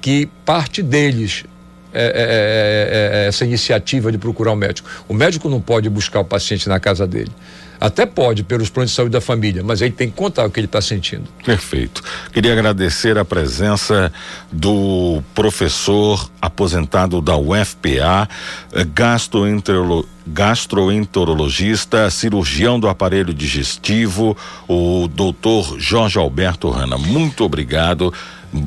que 0.00 0.26
parte 0.44 0.82
deles 0.82 1.44
é, 1.92 2.04
é, 2.04 2.04
é, 2.04 3.24
é, 3.24 3.26
essa 3.26 3.44
iniciativa 3.44 4.12
de 4.12 4.18
procurar 4.18 4.52
o 4.52 4.54
um 4.54 4.56
médico. 4.56 4.88
O 5.08 5.14
médico 5.14 5.48
não 5.48 5.60
pode 5.60 5.90
buscar 5.90 6.20
o 6.20 6.24
paciente 6.24 6.68
na 6.68 6.78
casa 6.78 7.04
dele. 7.04 7.32
Até 7.80 8.06
pode, 8.06 8.44
pelos 8.44 8.68
planos 8.68 8.90
de 8.90 8.96
saúde 8.96 9.12
da 9.12 9.22
família, 9.22 9.64
mas 9.64 9.80
aí 9.80 9.90
tem 9.90 10.08
que 10.10 10.14
contar 10.14 10.44
o 10.44 10.50
que 10.50 10.60
ele 10.60 10.66
está 10.66 10.82
sentindo. 10.82 11.24
Perfeito. 11.44 12.02
Queria 12.30 12.52
agradecer 12.52 13.16
a 13.16 13.24
presença 13.24 14.12
do 14.52 15.22
professor 15.34 16.30
aposentado 16.42 17.22
da 17.22 17.38
UFPA, 17.38 18.28
eh, 18.72 18.86
gastroenterologista, 20.26 22.10
cirurgião 22.10 22.78
do 22.78 22.86
aparelho 22.86 23.32
digestivo, 23.32 24.36
o 24.68 25.08
doutor 25.08 25.80
Jorge 25.80 26.18
Alberto 26.18 26.68
Rana. 26.68 26.98
Muito 26.98 27.42
obrigado 27.44 28.12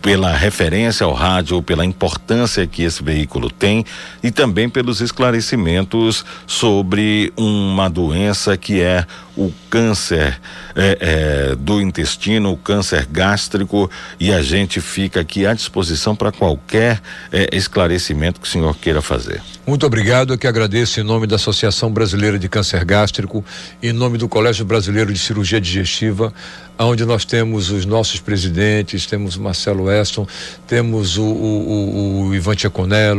pela 0.01 0.34
referência 0.35 1.05
ao 1.05 1.14
rádio, 1.14 1.61
pela 1.61 1.85
importância 1.85 2.65
que 2.65 2.84
esse 2.84 3.03
veículo 3.03 3.49
tem 3.49 3.85
e 4.22 4.31
também 4.31 4.69
pelos 4.69 5.01
esclarecimentos 5.01 6.26
sobre 6.47 7.34
uma 7.35 7.89
doença 7.89 8.55
que 8.55 8.81
é 8.81 9.05
o 9.35 9.51
câncer 9.69 10.39
é, 10.76 10.98
é, 11.00 11.56
do 11.56 11.82
intestino, 11.82 12.56
câncer 12.58 13.08
gástrico, 13.12 13.90
e 14.20 14.34
a 14.34 14.41
gente 14.41 14.82
fica 14.82 15.22
aqui 15.22 15.45
à 15.45 15.54
disposição 15.54 16.16
para 16.16 16.32
qualquer 16.32 17.02
é, 17.32 17.50
esclarecimento 17.52 18.40
que 18.40 18.48
o 18.48 18.50
senhor 18.50 18.76
queira 18.78 19.02
fazer. 19.02 19.41
Muito 19.66 19.86
obrigado, 19.86 20.34
eu 20.34 20.38
que 20.38 20.45
agradeço 20.45 21.00
em 21.00 21.04
nome 21.04 21.26
da 21.26 21.38
Associação 21.38 21.90
Brasileira 21.90 22.38
de 22.38 22.50
Câncer 22.50 22.84
Gástrico, 22.84 23.45
em 23.82 23.94
nome 23.94 24.18
do 24.18 24.28
Colégio 24.28 24.66
Brasileiro 24.66 25.14
de 25.14 25.18
Cirurgia 25.18 25.62
Digestiva, 25.62 26.34
onde 26.78 27.06
nós 27.06 27.24
temos 27.24 27.70
os 27.70 27.86
nossos 27.86 28.20
presidentes, 28.20 29.06
temos 29.06 29.38
o 29.38 29.41
Marcelo 29.41 29.86
Weston, 29.86 30.28
temos 30.68 31.18
o, 31.18 31.24
o, 31.24 31.26
o, 31.26 32.28
o 32.28 32.36
Ivan 32.36 32.56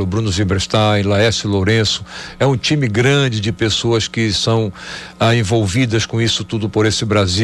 Bruno 0.07 0.31
Zilberstein, 0.31 1.03
Laércio 1.03 1.49
Lourenço. 1.49 2.05
É 2.39 2.47
um 2.47 2.57
time 2.57 2.89
grande 2.89 3.41
de 3.41 3.53
pessoas 3.53 4.07
que 4.07 4.33
são 4.33 4.73
ah, 5.19 5.35
envolvidas 5.35 6.05
com 6.05 6.21
isso 6.21 6.45
tudo 6.45 6.69
por 6.69 6.85
esse 6.85 7.05
Brasil 7.05 7.44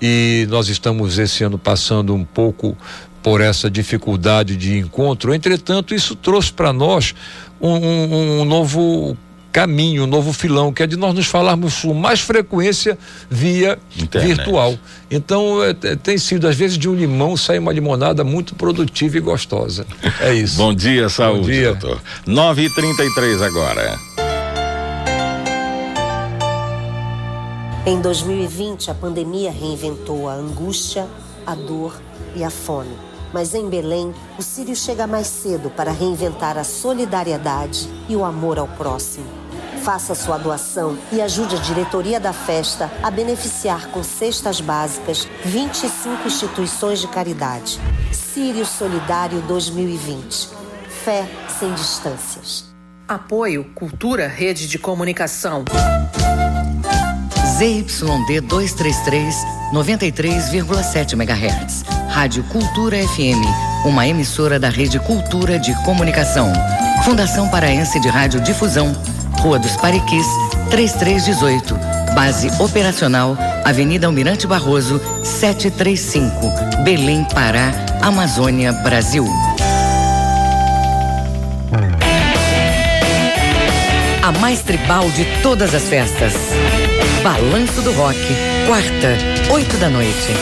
e 0.00 0.46
nós 0.48 0.68
estamos 0.68 1.18
esse 1.18 1.42
ano 1.44 1.58
passando 1.58 2.14
um 2.14 2.24
pouco 2.24 2.76
por 3.22 3.40
essa 3.40 3.68
dificuldade 3.70 4.56
de 4.56 4.78
encontro. 4.78 5.34
Entretanto, 5.34 5.94
isso 5.94 6.14
trouxe 6.14 6.52
para 6.52 6.72
nós 6.72 7.14
um, 7.60 7.74
um, 7.74 8.40
um 8.40 8.44
novo 8.44 9.16
caminho, 9.56 10.04
um 10.04 10.06
novo 10.06 10.34
filão, 10.34 10.70
que 10.70 10.82
é 10.82 10.86
de 10.86 10.96
nós 10.96 11.14
nos 11.14 11.26
falarmos 11.26 11.80
com 11.80 11.94
mais 11.94 12.20
frequência 12.20 12.98
via 13.30 13.78
Internet. 13.98 14.34
virtual. 14.36 14.78
Então, 15.10 15.64
é, 15.64 15.70
é, 15.70 15.96
tem 15.96 16.18
sido, 16.18 16.46
às 16.46 16.54
vezes, 16.54 16.76
de 16.76 16.88
um 16.88 16.94
limão 16.94 17.38
sai 17.38 17.58
uma 17.58 17.72
limonada 17.72 18.22
muito 18.22 18.54
produtiva 18.54 19.16
e 19.16 19.20
gostosa. 19.20 19.86
É 20.20 20.34
isso. 20.34 20.58
Bom 20.58 20.74
dia, 20.74 21.08
saúde, 21.08 21.40
Bom 21.40 21.46
dia. 21.46 21.74
doutor. 21.74 22.02
9 22.26 22.64
e 22.66 22.70
33 22.74 23.40
agora. 23.40 23.98
Em 27.88 28.00
2020, 28.00 28.90
a 28.90 28.94
pandemia 28.94 29.48
reinventou 29.48 30.28
a 30.28 30.32
angústia, 30.32 31.06
a 31.46 31.54
dor 31.54 31.96
e 32.34 32.42
a 32.42 32.50
fome. 32.50 32.90
Mas 33.32 33.54
em 33.54 33.68
Belém, 33.68 34.12
o 34.36 34.42
Sírio 34.42 34.74
chega 34.74 35.06
mais 35.06 35.28
cedo 35.28 35.70
para 35.70 35.92
reinventar 35.92 36.58
a 36.58 36.64
solidariedade 36.64 37.88
e 38.08 38.16
o 38.16 38.24
amor 38.24 38.58
ao 38.58 38.66
próximo. 38.66 39.26
Faça 39.84 40.16
sua 40.16 40.36
doação 40.36 40.98
e 41.12 41.22
ajude 41.22 41.54
a 41.54 41.60
diretoria 41.60 42.18
da 42.18 42.32
festa 42.32 42.90
a 43.04 43.08
beneficiar 43.08 43.86
com 43.92 44.02
cestas 44.02 44.60
básicas 44.60 45.28
25 45.44 46.26
instituições 46.26 46.98
de 46.98 47.06
caridade. 47.06 47.78
Sírio 48.10 48.66
Solidário 48.66 49.40
2020. 49.42 50.48
Fé 51.04 51.24
sem 51.60 51.72
distâncias. 51.72 52.64
Apoio 53.06 53.62
Cultura 53.76 54.26
Rede 54.26 54.66
de 54.66 54.76
Comunicação. 54.76 55.64
ZYD 57.58 58.42
233, 58.42 59.34
93,7 59.72 61.14
MHz. 61.14 61.84
Rádio 62.10 62.44
Cultura 62.44 62.98
FM, 62.98 63.86
uma 63.86 64.06
emissora 64.06 64.58
da 64.58 64.68
Rede 64.68 64.98
Cultura 65.00 65.58
de 65.58 65.74
Comunicação. 65.82 66.52
Fundação 67.02 67.48
Paraense 67.48 67.98
de 67.98 68.08
Rádio 68.08 68.40
Difusão 68.42 68.94
Rua 69.40 69.58
dos 69.58 69.74
Pariquis, 69.76 70.26
3318. 70.70 71.74
Base 72.14 72.50
operacional, 72.60 73.38
Avenida 73.64 74.06
Almirante 74.06 74.46
Barroso, 74.46 75.00
735. 75.22 76.82
Belém, 76.82 77.24
Pará, 77.32 77.72
Amazônia, 78.02 78.72
Brasil. 78.72 79.26
A 84.22 84.32
mais 84.40 84.60
tribal 84.60 85.08
de 85.10 85.24
todas 85.42 85.74
as 85.74 85.84
festas. 85.84 86.34
Balanço 87.26 87.82
do 87.82 87.90
Rock, 87.94 88.16
quarta, 88.68 89.18
oito 89.52 89.76
da 89.78 89.90
noite. 89.90 90.32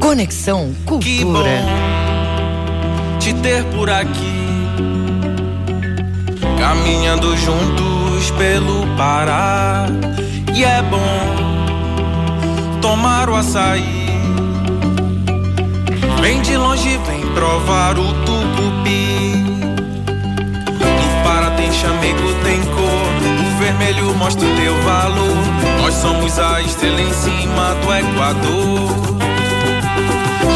Conexão 0.00 0.74
Cultura. 0.84 1.08
Que 1.08 1.24
bom 1.24 3.18
te 3.20 3.32
ter 3.34 3.62
por 3.66 3.88
aqui, 3.88 4.32
caminhando 6.58 7.36
juntos 7.36 8.28
pelo 8.32 8.84
Pará. 8.96 9.86
E 10.52 10.64
é 10.64 10.82
bom 10.82 11.45
tomar 12.86 13.28
o 13.28 13.34
açaí. 13.34 14.06
Vem 16.20 16.40
de 16.42 16.56
longe, 16.56 17.00
vem 17.04 17.20
provar 17.34 17.98
o 17.98 18.12
tucupi. 18.24 19.34
No 20.78 21.24
Pará 21.24 21.50
tem 21.56 21.72
chamego, 21.72 22.32
tem 22.44 22.60
cor. 22.62 23.08
O 23.44 23.58
vermelho 23.58 24.14
mostra 24.14 24.46
o 24.46 24.56
teu 24.56 24.74
valor. 24.82 25.36
Nós 25.82 25.94
somos 25.94 26.38
a 26.38 26.60
estrela 26.60 27.00
em 27.00 27.12
cima 27.12 27.74
do 27.82 27.92
Equador 27.92 29.16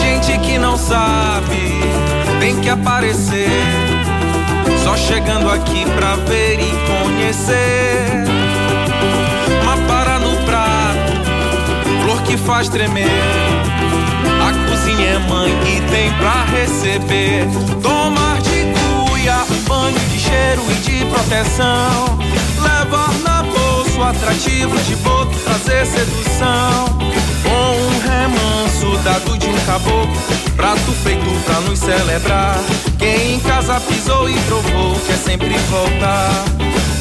gente 0.01 0.39
que 0.41 0.59
não 0.59 0.77
sabe, 0.77 1.81
tem 2.39 2.61
que 2.61 2.69
aparecer. 2.69 3.49
Só 4.85 4.97
chegando 4.97 5.51
aqui 5.51 5.85
pra 5.97 6.15
ver 6.17 6.61
e 6.61 6.73
conhecer. 6.87 8.30
Que 12.31 12.37
faz 12.37 12.69
tremer. 12.69 13.09
A 14.41 14.71
cozinha 14.71 15.09
é 15.09 15.19
mãe 15.19 15.51
e 15.67 15.81
tem 15.91 16.13
pra 16.15 16.45
receber. 16.45 17.45
Tomar 17.83 18.41
de 18.41 18.67
cuia, 18.79 19.45
banho 19.67 19.99
de 19.99 20.19
cheiro 20.19 20.63
e 20.71 20.75
de 20.75 21.05
proteção. 21.07 22.19
Levar 22.63 23.13
na 23.25 23.43
bolsa 23.43 23.99
o 23.99 24.05
atrativo 24.05 24.79
de 24.83 24.95
boto, 24.97 25.37
trazer 25.41 25.85
sedução. 25.85 26.99
Com 27.43 27.73
um 27.77 27.99
remanso 27.99 28.97
dado 29.03 29.37
de 29.37 29.49
um 29.49 29.59
caboclo, 29.67 30.23
prato 30.55 30.93
feito 31.03 31.45
pra 31.45 31.61
nos 31.63 31.81
celebrar. 31.81 32.61
Quem 32.97 33.35
em 33.35 33.41
casa 33.41 33.81
pisou 33.81 34.31
e 34.31 34.39
provou 34.43 34.95
quer 35.05 35.17
sempre 35.17 35.59
voltar. 35.69 36.45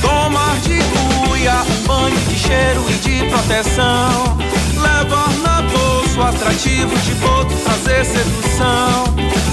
Tomar 0.02 0.58
de 0.62 0.80
cuia, 1.28 1.64
banho 1.86 2.18
de 2.28 2.36
cheiro 2.36 2.84
e 2.90 2.94
de 2.94 3.30
proteção. 3.30 4.40
Levar 4.82 5.32
na 5.44 5.62
bolsa 5.62 6.20
o 6.20 6.24
atrativo 6.24 6.98
de 7.00 7.14
boto, 7.16 7.56
trazer 7.64 8.06
sedução. 8.06 9.04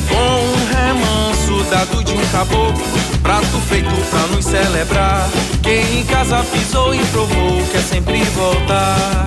Com 0.09 0.16
um 0.16 0.66
remanso 0.73 1.65
dado 1.70 2.03
de 2.05 2.12
um 2.12 2.27
caboclo, 2.27 2.85
prato 3.23 3.61
feito 3.69 3.94
pra 4.11 4.20
nos 4.28 4.44
celebrar. 4.44 5.28
Quem 5.62 6.01
em 6.01 6.05
casa 6.05 6.44
pisou 6.44 6.94
e 6.94 7.05
provou 7.07 7.62
quer 7.73 7.82
sempre 7.82 8.23
voltar. 8.24 9.27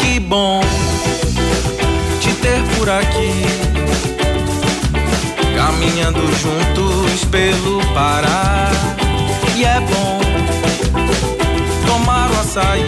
Que 0.00 0.20
bom 0.20 0.60
te 2.20 2.32
ter 2.34 2.62
por 2.76 2.88
aqui, 2.88 3.32
caminhando 5.54 6.20
juntos 6.40 7.24
pelo 7.30 7.80
Pará. 7.92 8.70
E 9.56 9.64
é 9.64 9.80
bom 9.80 10.15
tomar 11.96 12.30
o 12.30 12.40
açaí. 12.40 12.86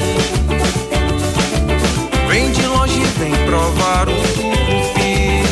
Vem 2.28 2.50
de 2.52 2.66
longe, 2.66 3.00
vem 3.18 3.32
provar 3.46 4.08
o 4.08 4.12
tucupi. 4.34 5.42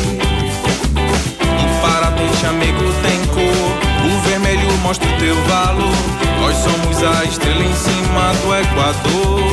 Pará 1.81 2.11
tem 2.11 2.31
chamego, 2.39 2.83
tem 3.01 3.19
cor. 3.33 3.69
O 4.05 4.29
vermelho 4.29 4.71
mostra 4.83 5.07
o 5.07 5.17
teu 5.17 5.35
valor. 5.45 5.97
Nós 6.41 6.55
somos 6.57 7.03
a 7.03 7.23
estrela 7.25 7.63
em 7.63 7.73
cima 7.73 8.33
do 8.43 8.55
Equador. 8.55 9.51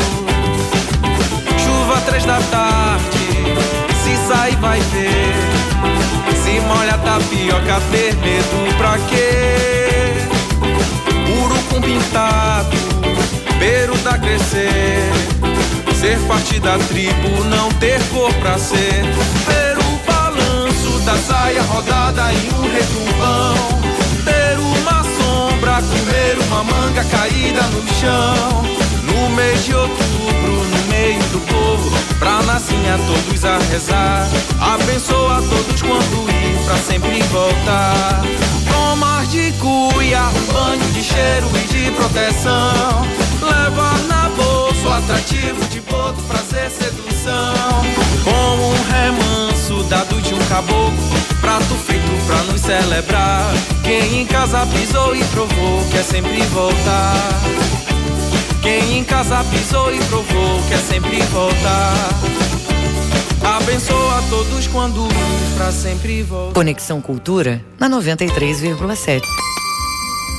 Chuva 1.59 2.01
três 2.07 2.25
da 2.25 2.39
tarde, 2.51 3.27
se 4.03 4.29
sair 4.29 4.57
vai 4.57 4.81
ver. 4.81 5.35
Se 6.43 6.61
molha 6.61 6.99
tapioca, 6.99 7.81
ter 7.91 8.15
medo 8.17 8.77
pra 8.77 8.99
quê? 9.09 10.13
Urucum 11.43 11.81
pintado, 11.81 12.77
da 14.05 14.19
crescer. 14.19 15.11
Ser 15.99 16.19
parte 16.29 16.61
da 16.61 16.77
tribo, 16.77 17.45
não 17.45 17.71
ter 17.73 17.99
cor 18.11 18.33
pra 18.35 18.59
ser. 18.59 19.03
Ver 19.47 19.79
o 19.79 19.99
balanço 20.07 20.99
da 21.01 21.17
saia 21.17 21.63
rodada 21.63 22.31
em 22.31 22.49
um 22.53 22.71
retumbão. 22.71 23.55
Ter 24.23 24.59
uma 24.59 25.03
sombra, 25.03 25.83
comer 25.83 26.37
uma 26.47 26.63
manga 26.63 27.05
caída 27.05 27.63
no 27.63 27.83
chão. 27.95 28.65
No 29.03 29.31
mês 29.31 29.65
de 29.65 29.75
outubro, 29.75 30.53
no 30.53 30.93
meio 30.93 31.23
do 31.33 31.41
povo, 31.47 31.91
pra 32.19 32.43
nascinha 32.43 32.99
todos 33.07 33.45
a 33.47 33.59
rezar. 33.71 34.29
Abençoa 34.61 35.43
todos 35.49 35.81
quando 35.81 36.31
ir, 36.31 36.65
pra 36.67 36.77
sempre 36.77 37.23
voltar. 37.23 38.23
Tomar 38.71 39.25
de 39.27 39.53
cuia, 39.53 40.21
um 40.21 40.53
banho 40.53 40.93
de 40.93 41.03
cheiro 41.03 41.49
e 41.55 41.67
de 41.67 41.91
proteção. 41.93 43.24
Levar 43.41 43.99
na 44.09 44.29
bolsa 44.31 44.89
o 44.89 44.93
atrativo 44.93 45.65
de 45.69 45.81
boto, 45.81 46.21
prazer, 46.23 46.71
sedução. 46.71 47.55
Com 48.23 48.31
um 48.31 48.75
remanso 48.91 49.83
dado 49.89 50.21
de 50.21 50.35
um 50.35 50.39
caboclo, 50.47 50.95
prato 51.41 51.75
feito 51.87 52.27
pra 52.27 52.43
nos 52.45 52.61
celebrar. 52.61 53.53
Quem 53.83 54.23
em 54.23 54.27
casa 54.27 54.67
pisou 54.67 55.15
e 55.15 55.25
provou 55.25 55.85
quer 55.91 56.03
sempre 56.03 56.41
voltar. 56.47 57.15
Quem 58.63 58.99
em 58.99 59.05
casa 59.05 59.45
pisou 59.45 59.95
e 59.95 59.99
provou 60.05 60.63
quer 60.69 60.79
sempre 60.79 61.21
voltar. 61.25 61.95
Abençoa 63.45 64.23
todos 64.31 64.67
quando 64.69 65.07
pra 65.55 65.71
sempre 65.71 66.23
voltar. 66.23 66.55
Conexão 66.55 67.01
Cultura 67.01 67.63
na 67.79 67.91
93,7. 67.91 69.21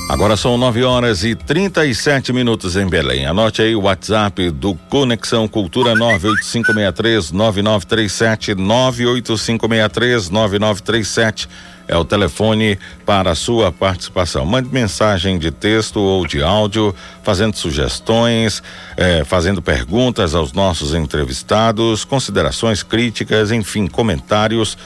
Agora 0.08 0.36
são 0.36 0.56
9 0.56 0.84
horas 0.84 1.24
e 1.24 1.34
37 1.34 2.32
minutos 2.32 2.76
em 2.76 2.86
Belém. 2.86 3.26
Anote 3.26 3.60
aí 3.60 3.74
o 3.74 3.82
WhatsApp 3.82 4.50
do 4.50 4.72
Conexão 4.88 5.48
Cultura 5.48 5.96
98563 5.96 7.32
9937 7.32 8.54
98563 8.54 10.30
9937 10.30 11.48
é 11.88 11.96
o 11.96 12.04
telefone 12.04 12.78
para 13.04 13.30
a 13.30 13.34
sua 13.34 13.70
participação. 13.70 14.44
Mande 14.44 14.68
mensagem 14.72 15.38
de 15.38 15.50
texto 15.50 16.00
ou 16.00 16.26
de 16.26 16.42
áudio, 16.42 16.94
fazendo 17.22 17.56
sugestões, 17.56 18.62
eh, 18.96 19.24
fazendo 19.24 19.62
perguntas 19.62 20.34
aos 20.34 20.52
nossos 20.52 20.94
entrevistados, 20.94 22.04
considerações 22.04 22.82
críticas, 22.82 23.52
enfim, 23.52 23.86
comentários. 23.86 24.76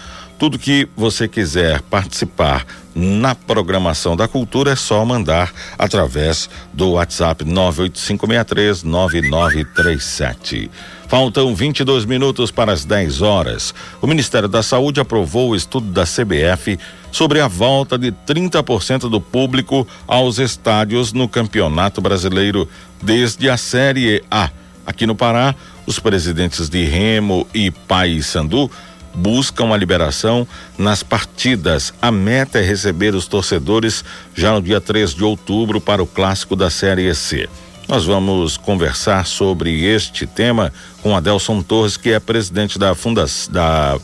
Tudo 0.40 0.58
que 0.58 0.88
você 0.96 1.28
quiser 1.28 1.82
participar 1.82 2.66
na 2.94 3.34
programação 3.34 4.16
da 4.16 4.26
cultura 4.26 4.72
é 4.72 4.74
só 4.74 5.04
mandar 5.04 5.52
através 5.78 6.48
do 6.72 6.92
WhatsApp 6.92 7.44
98563 7.44 8.82
9937. 8.82 10.70
Faltam 11.08 11.54
22 11.54 12.06
minutos 12.06 12.50
para 12.50 12.72
as 12.72 12.86
10 12.86 13.20
horas. 13.20 13.74
O 14.00 14.06
Ministério 14.06 14.48
da 14.48 14.62
Saúde 14.62 14.98
aprovou 14.98 15.50
o 15.50 15.54
estudo 15.54 15.92
da 15.92 16.04
CBF 16.04 16.78
sobre 17.12 17.38
a 17.42 17.46
volta 17.46 17.98
de 17.98 18.10
30% 18.10 19.10
do 19.10 19.20
público 19.20 19.86
aos 20.08 20.38
estádios 20.38 21.12
no 21.12 21.28
Campeonato 21.28 22.00
Brasileiro 22.00 22.66
desde 23.02 23.50
a 23.50 23.58
Série 23.58 24.24
A. 24.30 24.48
Aqui 24.86 25.06
no 25.06 25.14
Pará, 25.14 25.54
os 25.86 25.98
presidentes 25.98 26.70
de 26.70 26.82
Remo 26.84 27.46
e 27.52 27.70
Paysandu 27.70 28.70
buscam 29.14 29.72
a 29.72 29.76
liberação 29.76 30.46
nas 30.78 31.02
partidas. 31.02 31.92
A 32.00 32.10
meta 32.10 32.58
é 32.58 32.62
receber 32.62 33.14
os 33.14 33.26
torcedores 33.26 34.04
já 34.34 34.52
no 34.52 34.62
dia 34.62 34.80
3 34.80 35.14
de 35.14 35.24
outubro 35.24 35.80
para 35.80 36.02
o 36.02 36.06
clássico 36.06 36.54
da 36.54 36.70
Série 36.70 37.14
C. 37.14 37.48
Nós 37.90 38.04
vamos 38.04 38.56
conversar 38.56 39.26
sobre 39.26 39.84
este 39.84 40.24
tema 40.24 40.72
com 41.02 41.16
Adelson 41.16 41.60
Torres, 41.60 41.96
que 41.96 42.10
é 42.12 42.20
presidente 42.20 42.78
da 42.78 42.94
Fundação 42.94 43.52
da 43.52 43.98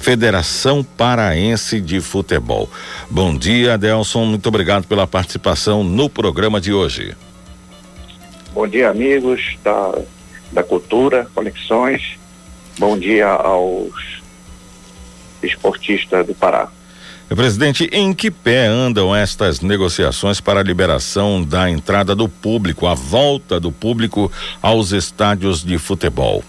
Federação 0.00 0.82
Paraense 0.82 1.78
de 1.78 2.00
Futebol. 2.00 2.66
Bom 3.10 3.36
dia, 3.36 3.74
Adelson. 3.74 4.24
Muito 4.24 4.48
obrigado 4.48 4.86
pela 4.86 5.06
participação 5.06 5.84
no 5.84 6.08
programa 6.08 6.58
de 6.58 6.72
hoje. 6.72 7.14
Bom 8.54 8.66
dia, 8.66 8.88
amigos 8.88 9.58
da, 9.62 9.98
da 10.50 10.62
Cultura, 10.62 11.26
Conexões. 11.34 12.18
Bom 12.78 12.98
dia 12.98 13.28
aos 13.28 14.22
esportistas 15.46 16.26
do 16.26 16.34
Pará. 16.34 16.68
Presidente, 17.34 17.88
em 17.92 18.14
que 18.14 18.30
pé 18.30 18.66
andam 18.66 19.14
estas 19.14 19.60
negociações 19.60 20.40
para 20.40 20.60
a 20.60 20.62
liberação 20.62 21.42
da 21.42 21.68
entrada 21.68 22.14
do 22.14 22.28
público, 22.28 22.86
a 22.86 22.94
volta 22.94 23.58
do 23.58 23.72
público 23.72 24.30
aos 24.62 24.92
estádios 24.92 25.64
de 25.64 25.76
futebol? 25.76 26.44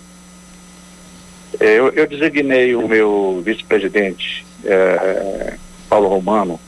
Eu, 1.60 1.90
eu 1.90 2.08
designei 2.08 2.76
o 2.76 2.88
meu 2.88 3.42
vice-presidente, 3.44 4.46
eh, 4.64 5.56
Paulo 5.90 6.08
Romano, 6.10 6.60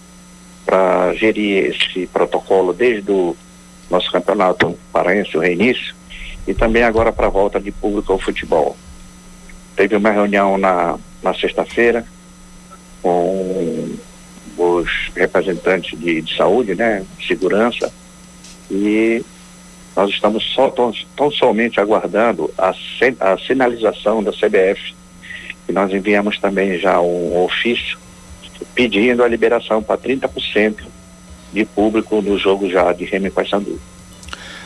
para 0.65 1.13
gerir 1.13 1.65
esse 1.65 2.07
protocolo 2.07 2.73
desde 2.73 3.11
o 3.11 3.37
nosso 3.91 4.11
campeonato 4.11 4.77
paraense, 4.91 5.37
o 5.37 5.39
reinício, 5.39 5.93
e 6.47 6.53
também 6.55 6.81
agora 6.81 7.11
para 7.11 7.27
a 7.27 7.29
volta 7.29 7.59
de 7.59 7.71
público 7.71 8.11
ao 8.11 8.19
futebol. 8.19 8.75
Teve 9.75 9.95
uma 9.95 10.09
reunião 10.09 10.57
na, 10.57 10.97
na 11.21 11.33
sexta-feira 11.35 12.03
com 13.01 13.97
os 14.57 14.89
representantes 15.15 15.97
de, 15.99 16.21
de, 16.21 16.35
saúde, 16.35 16.75
né, 16.75 17.05
segurança, 17.25 17.91
e 18.69 19.23
nós 19.95 20.09
estamos 20.09 20.43
só 20.53 20.69
tão, 20.69 20.93
tão 21.15 21.31
somente 21.31 21.79
aguardando 21.79 22.51
a, 22.57 22.73
a 23.19 23.37
sinalização 23.37 24.23
da 24.23 24.31
CBF, 24.31 24.95
e 25.67 25.71
nós 25.71 25.91
enviamos 25.93 26.37
também 26.39 26.77
já 26.77 26.99
um 26.99 27.43
ofício 27.43 27.97
pedindo 28.73 29.23
a 29.23 29.27
liberação 29.27 29.81
para 29.81 29.97
30% 29.97 30.83
de 31.53 31.65
público 31.65 32.21
no 32.21 32.37
jogo 32.37 32.69
já 32.69 32.91
de 32.91 33.05
Remy 33.05 33.29
Paysandu. 33.29 33.79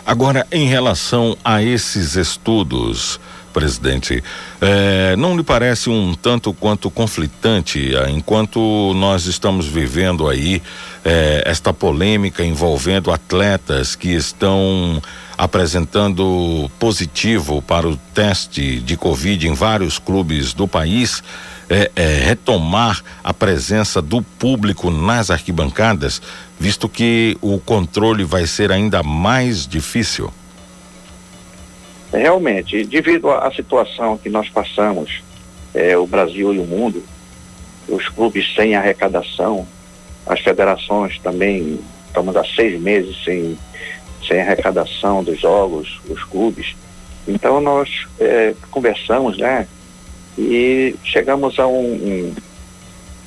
Agora, 0.06 0.46
em 0.52 0.68
relação 0.68 1.38
a 1.44 1.64
esses 1.64 2.16
estudos, 2.16 3.20
presidente, 3.54 4.22
eh, 4.60 5.16
não 5.16 5.38
lhe 5.38 5.44
parece 5.44 5.90
um 5.90 6.14
tanto 6.14 6.52
quanto 6.54 6.90
conflitante, 6.90 7.96
eh, 7.96 8.10
enquanto 8.10 8.60
nós 8.96 9.28
estamos 9.28 9.68
vivendo 9.68 10.28
aí 10.28 10.62
eh, 11.06 11.44
esta 11.46 11.72
polêmica 11.72 12.44
envolvendo 12.44 13.12
atletas 13.12 13.96
que 13.96 14.10
estão 14.10 15.02
apresentando 15.38 16.70
positivo 16.80 17.62
para 17.62 17.88
o 17.88 17.96
teste 18.14 18.80
de 18.80 18.98
Covid 18.98 19.48
em 19.48 19.54
vários 19.54 20.00
clubes 20.00 20.54
do 20.54 20.68
país? 20.68 21.24
É, 21.70 21.90
é, 21.96 22.06
retomar 22.26 23.02
a 23.24 23.34
presença 23.34 24.02
do 24.02 24.22
público 24.22 24.92
nas 24.92 25.32
arquibancadas, 25.32 26.22
visto 26.60 26.90
que 26.90 27.38
o 27.42 27.58
controle 27.58 28.24
vai 28.24 28.46
ser 28.46 28.72
ainda 28.72 29.02
mais 29.02 29.66
difícil? 29.66 30.32
Realmente, 32.12 32.86
devido 32.86 33.32
à 33.32 33.52
situação 33.52 34.18
que 34.18 34.30
nós 34.30 34.50
passamos, 34.50 35.24
é, 35.74 35.98
o 35.98 36.06
Brasil 36.06 36.54
e 36.54 36.60
o 36.60 36.66
mundo, 36.66 37.04
os 37.88 38.08
clubes 38.08 38.54
sem 38.54 38.76
arrecadação, 38.76 39.68
as 40.26 40.40
federações 40.40 41.18
também, 41.20 41.80
estamos 42.08 42.36
há 42.36 42.44
seis 42.46 42.80
meses 42.80 43.24
sem, 43.24 43.58
sem 44.28 44.40
arrecadação 44.40 45.24
dos 45.24 45.40
jogos, 45.40 46.00
os 46.08 46.24
clubes. 46.24 46.76
Então 47.28 47.60
nós 47.60 48.06
é, 48.20 48.54
conversamos, 48.70 49.38
né? 49.38 49.68
E 50.38 50.96
chegamos 51.04 51.60
a 51.60 51.68
um, 51.68 51.94
um, 51.94 52.36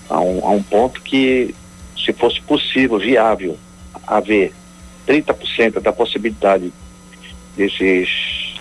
a 0.08 0.20
um, 0.20 0.46
a 0.46 0.50
um 0.50 0.62
ponto 0.62 1.00
que, 1.02 1.54
se 1.96 2.12
fosse 2.12 2.40
possível, 2.40 2.98
viável, 2.98 3.56
haver 4.06 4.52
30% 5.06 5.80
da 5.80 5.92
possibilidade 5.92 6.72
desses 7.56 8.56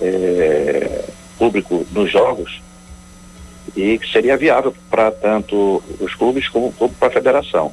é, 0.00 1.04
público 1.38 1.86
nos 1.92 2.10
jogos 2.10 2.60
e 3.76 3.98
que 3.98 4.10
seria 4.10 4.36
viável 4.36 4.74
para 4.90 5.10
tanto 5.10 5.82
os 5.98 6.14
clubes 6.14 6.48
como, 6.48 6.72
como 6.72 6.94
para 6.94 7.08
a 7.08 7.12
federação. 7.12 7.72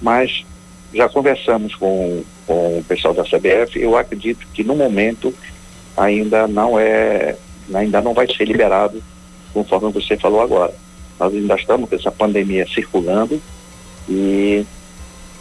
Mas 0.00 0.44
já 0.92 1.08
conversamos 1.08 1.74
com, 1.74 2.22
com 2.46 2.78
o 2.78 2.84
pessoal 2.84 3.14
da 3.14 3.24
CBF, 3.24 3.80
eu 3.80 3.96
acredito 3.96 4.46
que 4.52 4.62
no 4.62 4.76
momento 4.76 5.34
ainda 5.96 6.46
não 6.46 6.78
é, 6.78 7.36
ainda 7.72 8.00
não 8.00 8.14
vai 8.14 8.26
ser 8.32 8.44
liberado, 8.44 9.02
conforme 9.54 9.90
você 9.92 10.16
falou 10.16 10.42
agora. 10.42 10.74
Nós 11.18 11.32
ainda 11.32 11.54
estamos 11.54 11.88
com 11.88 11.94
essa 11.94 12.10
pandemia 12.10 12.66
circulando 12.66 13.40
e 14.08 14.66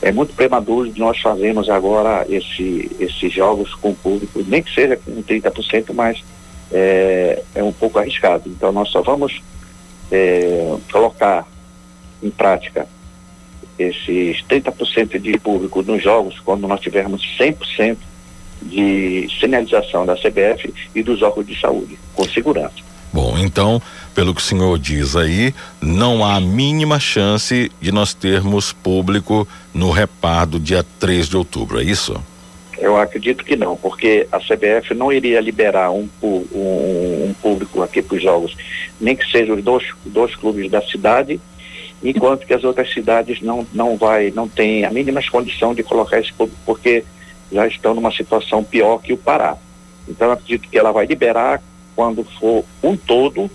é 0.01 0.11
muito 0.11 0.33
prematuro 0.35 0.89
de 0.89 0.99
nós 0.99 1.19
fazermos 1.19 1.69
agora 1.69 2.25
esse, 2.29 2.91
esses 2.99 3.33
jogos 3.33 3.73
com 3.75 3.89
o 3.89 3.95
público, 3.95 4.43
nem 4.47 4.61
que 4.61 4.73
seja 4.73 4.95
com 4.95 5.23
30%, 5.23 5.93
mas 5.93 6.23
é, 6.71 7.41
é 7.55 7.63
um 7.63 7.73
pouco 7.73 7.97
arriscado. 7.97 8.47
Então 8.47 8.71
nós 8.71 8.89
só 8.89 9.01
vamos 9.01 9.41
é, 10.11 10.75
colocar 10.91 11.47
em 12.21 12.29
prática 12.29 12.87
esses 13.77 14.43
30% 14.47 15.19
de 15.19 15.37
público 15.39 15.81
nos 15.81 16.03
jogos 16.03 16.39
quando 16.39 16.67
nós 16.67 16.79
tivermos 16.79 17.21
100% 17.39 17.97
de 18.61 19.27
sinalização 19.39 20.05
da 20.05 20.15
CBF 20.15 20.73
e 20.93 21.03
dos 21.03 21.21
órgãos 21.21 21.47
de 21.47 21.59
saúde, 21.59 21.99
com 22.13 22.23
segurança. 22.25 22.75
Bom, 23.11 23.37
então, 23.37 23.81
pelo 24.13 24.33
que 24.33 24.41
o 24.41 24.43
senhor 24.43 24.77
diz 24.77 25.15
aí, 25.15 25.53
não 25.81 26.23
há 26.23 26.39
mínima 26.39 26.99
chance 26.99 27.71
de 27.81 27.91
nós 27.91 28.13
termos 28.13 28.71
público 28.71 29.47
no 29.73 29.91
repar 29.91 30.45
do 30.45 30.59
dia 30.59 30.85
3 30.99 31.27
de 31.27 31.37
outubro, 31.37 31.79
é 31.79 31.83
isso? 31.83 32.21
Eu 32.77 32.97
acredito 32.97 33.45
que 33.45 33.55
não, 33.55 33.75
porque 33.75 34.27
a 34.31 34.39
CBF 34.39 34.93
não 34.93 35.11
iria 35.11 35.39
liberar 35.39 35.91
um, 35.91 36.09
um, 36.21 36.45
um 37.29 37.35
público 37.41 37.81
aqui 37.81 38.01
para 38.01 38.17
os 38.17 38.23
jogos, 38.23 38.55
nem 38.99 39.15
que 39.15 39.29
sejam 39.29 39.55
os 39.55 39.63
dois, 39.63 39.85
dois 40.05 40.35
clubes 40.35 40.69
da 40.69 40.81
cidade, 40.81 41.39
enquanto 42.03 42.45
que 42.45 42.53
as 42.53 42.63
outras 42.63 42.91
cidades 42.93 43.41
não, 43.41 43.65
não 43.73 43.95
vai, 43.95 44.31
não 44.31 44.47
tem 44.47 44.83
a 44.83 44.91
mínima 44.91 45.21
condição 45.31 45.73
de 45.73 45.81
colocar 45.83 46.19
esse 46.19 46.33
público, 46.33 46.59
porque 46.65 47.05
já 47.51 47.67
estão 47.67 47.93
numa 47.93 48.11
situação 48.11 48.63
pior 48.63 48.97
que 48.97 49.13
o 49.13 49.17
Pará. 49.17 49.55
Então 50.07 50.31
acredito 50.31 50.67
que 50.67 50.77
ela 50.77 50.91
vai 50.91 51.05
liberar 51.05 51.61
quando 51.95 52.23
for 52.23 52.65
um 52.81 52.97
todo, 52.97 53.49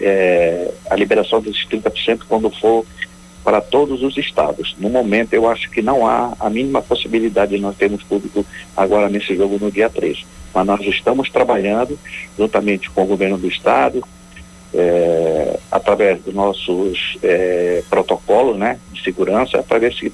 é, 0.00 0.70
a 0.90 0.96
liberação 0.96 1.40
desses 1.40 1.66
30% 1.66 2.22
quando 2.28 2.50
for 2.50 2.84
para 3.44 3.60
todos 3.60 4.02
os 4.02 4.16
estados. 4.16 4.76
No 4.78 4.90
momento, 4.90 5.32
eu 5.32 5.48
acho 5.48 5.70
que 5.70 5.80
não 5.80 6.06
há 6.06 6.34
a 6.38 6.50
mínima 6.50 6.82
possibilidade 6.82 7.56
de 7.56 7.62
nós 7.62 7.76
termos 7.76 8.02
público 8.02 8.44
agora 8.76 9.08
nesse 9.08 9.34
jogo 9.34 9.58
no 9.58 9.70
dia 9.70 9.88
3. 9.88 10.24
Mas 10.54 10.66
nós 10.66 10.80
estamos 10.82 11.30
trabalhando 11.30 11.98
juntamente 12.36 12.90
com 12.90 13.04
o 13.04 13.06
governo 13.06 13.38
do 13.38 13.48
estado, 13.48 14.04
é, 14.74 15.58
através 15.70 16.22
dos 16.22 16.34
nossos 16.34 17.16
é, 17.22 17.82
protocolos 17.88 18.58
né, 18.58 18.78
de 18.92 19.02
segurança, 19.02 19.62
para 19.62 19.78
ver 19.78 19.94
se 19.94 20.12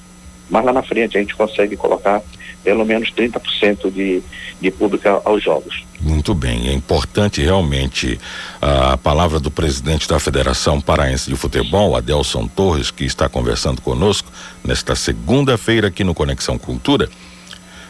mais 0.49 0.65
lá 0.65 0.71
na 0.71 0.83
frente 0.83 1.17
a 1.17 1.19
gente 1.19 1.35
consegue 1.35 1.75
colocar 1.75 2.21
pelo 2.65 2.83
menos 2.83 3.11
30% 3.11 3.91
de, 3.91 4.23
de 4.59 4.71
público 4.71 5.07
aos 5.23 5.43
jogos. 5.43 5.85
Muito 6.01 6.33
bem, 6.33 6.67
é 6.67 6.73
importante 6.73 7.41
realmente 7.41 8.19
a 8.59 8.97
palavra 8.97 9.39
do 9.39 9.51
presidente 9.51 10.09
da 10.09 10.19
Federação 10.19 10.81
Paraense 10.81 11.29
de 11.29 11.35
Futebol, 11.37 11.95
Adelson 11.95 12.47
Torres, 12.47 12.89
que 12.89 13.05
está 13.05 13.29
conversando 13.29 13.81
conosco 13.81 14.31
nesta 14.63 14.95
segunda-feira 14.95 15.87
aqui 15.89 16.03
no 16.03 16.15
Conexão 16.15 16.57
Cultura, 16.57 17.07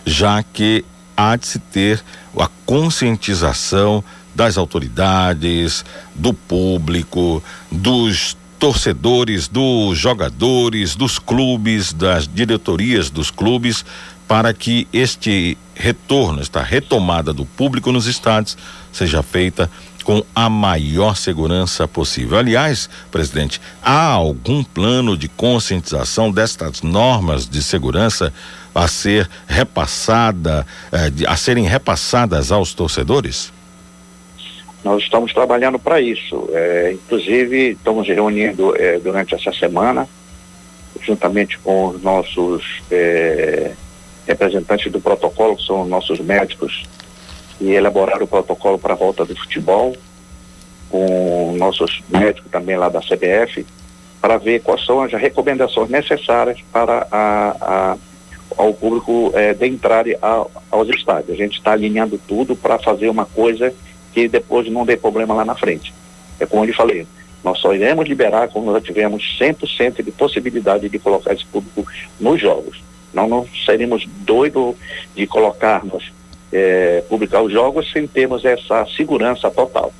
já 0.06 0.44
que 0.44 0.84
há 1.16 1.38
de 1.38 1.48
se 1.48 1.60
ter 1.60 2.04
a 2.38 2.50
conscientização 2.66 4.04
das 4.36 4.58
autoridades, 4.58 5.86
do 6.14 6.34
público, 6.34 7.42
dos 7.72 8.36
torcedores, 8.60 9.48
dos 9.48 9.98
jogadores, 9.98 10.96
dos 10.96 11.20
clubes, 11.20 11.94
das 11.94 12.28
diretorias 12.28 13.10
dos 13.10 13.30
clubes, 13.30 13.86
para 14.28 14.54
que 14.54 14.88
este 14.92 15.58
retorno, 15.76 16.42
esta 16.42 16.62
retomada 16.62 17.34
do 17.34 17.46
público 17.46 17.92
nos 17.92 18.08
estádios 18.08 18.58
seja 18.92 19.22
feita 19.22 19.70
com 20.04 20.24
a 20.36 20.48
maior 20.50 21.16
segurança 21.16 21.88
possível. 21.88 22.38
Aliás, 22.38 22.88
presidente, 23.12 23.60
há 23.82 24.06
algum 24.10 24.64
plano 24.64 25.18
de 25.18 25.28
conscientização 25.28 26.32
destas 26.32 26.84
normas 26.84 27.50
de 27.50 27.62
segurança 27.62 28.32
a 28.74 28.88
ser 28.88 29.28
repassada, 29.48 30.66
eh, 30.92 31.26
a 31.28 31.36
serem 31.36 31.66
repassadas 31.66 32.52
aos 32.52 32.74
torcedores? 32.74 33.52
Nós 34.84 35.02
estamos 35.02 35.34
trabalhando 35.34 35.80
para 35.80 36.00
isso. 36.00 36.48
É, 36.54 36.92
inclusive, 36.94 37.72
estamos 37.72 38.08
reunindo 38.08 38.76
é, 38.78 39.00
durante 39.00 39.34
essa 39.34 39.52
semana, 39.52 40.08
juntamente 41.02 41.58
com 41.58 41.88
os 41.88 42.04
nossos 42.04 42.84
é, 42.92 43.72
representantes 44.28 44.92
do 44.92 45.00
protocolo, 45.00 45.56
que 45.56 45.66
são 45.66 45.86
nossos 45.86 46.20
médicos, 46.20 46.84
e 47.60 47.72
elaborar 47.72 48.22
o 48.22 48.28
protocolo 48.28 48.78
para 48.78 48.94
a 48.94 48.98
volta 48.98 49.24
do 49.26 49.36
futebol, 49.36 49.96
com 50.90 51.56
nossos 51.58 52.02
médicos 52.10 52.52
também 52.52 52.76
lá 52.76 52.90
da 52.90 53.00
CBF, 53.00 53.66
para 54.22 54.38
ver 54.38 54.62
quais 54.62 54.86
são 54.86 55.02
as 55.02 55.12
recomendações 55.12 55.90
necessárias 55.90 56.60
para 56.72 57.08
a, 57.12 57.56
a, 57.62 57.98
ao 58.58 58.74
público 58.74 59.32
é, 59.34 59.54
de 59.54 59.68
entrar 59.68 60.06
a, 60.22 60.46
aos 60.72 60.90
estádios. 60.90 61.32
A 61.32 61.36
gente 61.36 61.58
está 61.58 61.74
alinhando 61.74 62.20
tudo 62.28 62.56
para 62.56 62.80
fazer 62.80 63.10
uma 63.10 63.26
coisa 63.26 63.74
que 64.14 64.28
depois 64.28 64.70
não 64.70 64.86
dê 64.86 64.98
problema 64.98 65.34
lá 65.34 65.46
na 65.46 65.56
frente. 65.56 65.94
É 66.40 66.46
como 66.46 66.64
eu 66.64 66.68
lhe 66.68 66.74
falei, 66.74 67.08
nós 67.44 67.60
só 67.60 67.74
iremos 67.74 68.08
liberar 68.08 68.48
quando 68.48 68.72
nós 68.72 68.84
tivermos 68.84 69.38
100% 69.40 70.04
de 70.04 70.12
possibilidade 70.12 70.90
de 70.90 70.98
colocar 70.98 71.34
esse 71.34 71.46
público 71.46 71.86
nos 72.20 72.42
jogos. 72.42 72.82
Não, 73.16 73.28
não 73.28 73.48
seríamos 73.66 74.06
doidos 74.26 74.76
de 75.16 75.26
colocarmos, 75.26 76.12
é, 76.52 77.04
publicar 77.10 77.42
os 77.42 77.52
jogos 77.52 77.92
sem 77.92 78.06
termos 78.06 78.46
essa 78.46 78.86
segurança 78.96 79.50
total. 79.50 79.92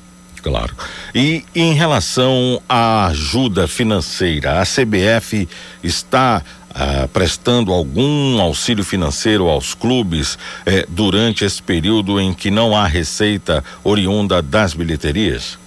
Claro. 0.42 0.72
E 1.12 1.44
em 1.54 1.72
relação 1.72 2.62
à 2.68 3.06
ajuda 3.06 3.66
financeira, 3.66 4.60
a 4.60 4.64
CBF 4.64 5.48
está 5.82 6.40
ah, 6.78 7.08
prestando 7.10 7.72
algum 7.72 8.38
auxílio 8.38 8.84
financeiro 8.84 9.48
aos 9.48 9.72
clubes 9.72 10.38
eh, 10.66 10.84
durante 10.86 11.42
esse 11.42 11.62
período 11.62 12.20
em 12.20 12.34
que 12.34 12.50
não 12.50 12.76
há 12.76 12.86
receita 12.86 13.64
oriunda 13.82 14.42
das 14.42 14.74
bilheterias? 14.74 15.58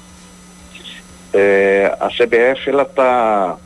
É, 1.34 1.98
a 2.00 2.10
CBF 2.10 2.70
ela 2.70 2.84
está 2.84 3.58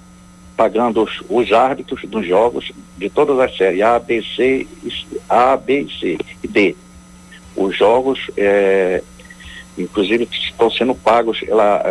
pagando 0.56 1.04
os, 1.04 1.24
os, 1.30 1.52
árbitros 1.52 2.02
dos 2.06 2.26
jogos 2.26 2.72
de 2.98 3.10
todas 3.10 3.40
as 3.40 3.56
séries 3.56 3.82
A, 3.82 4.00
B, 4.00 4.24
C, 4.36 4.68
A, 5.28 5.58
B, 5.58 5.88
C 6.00 6.18
e 6.44 6.48
D. 6.48 6.76
Os 7.56 7.76
jogos, 7.78 8.20
é, 8.38 9.02
inclusive, 9.78 10.28
estão 10.32 10.70
sendo 10.70 10.96
pagos, 10.96 11.42
ela, 11.48 11.84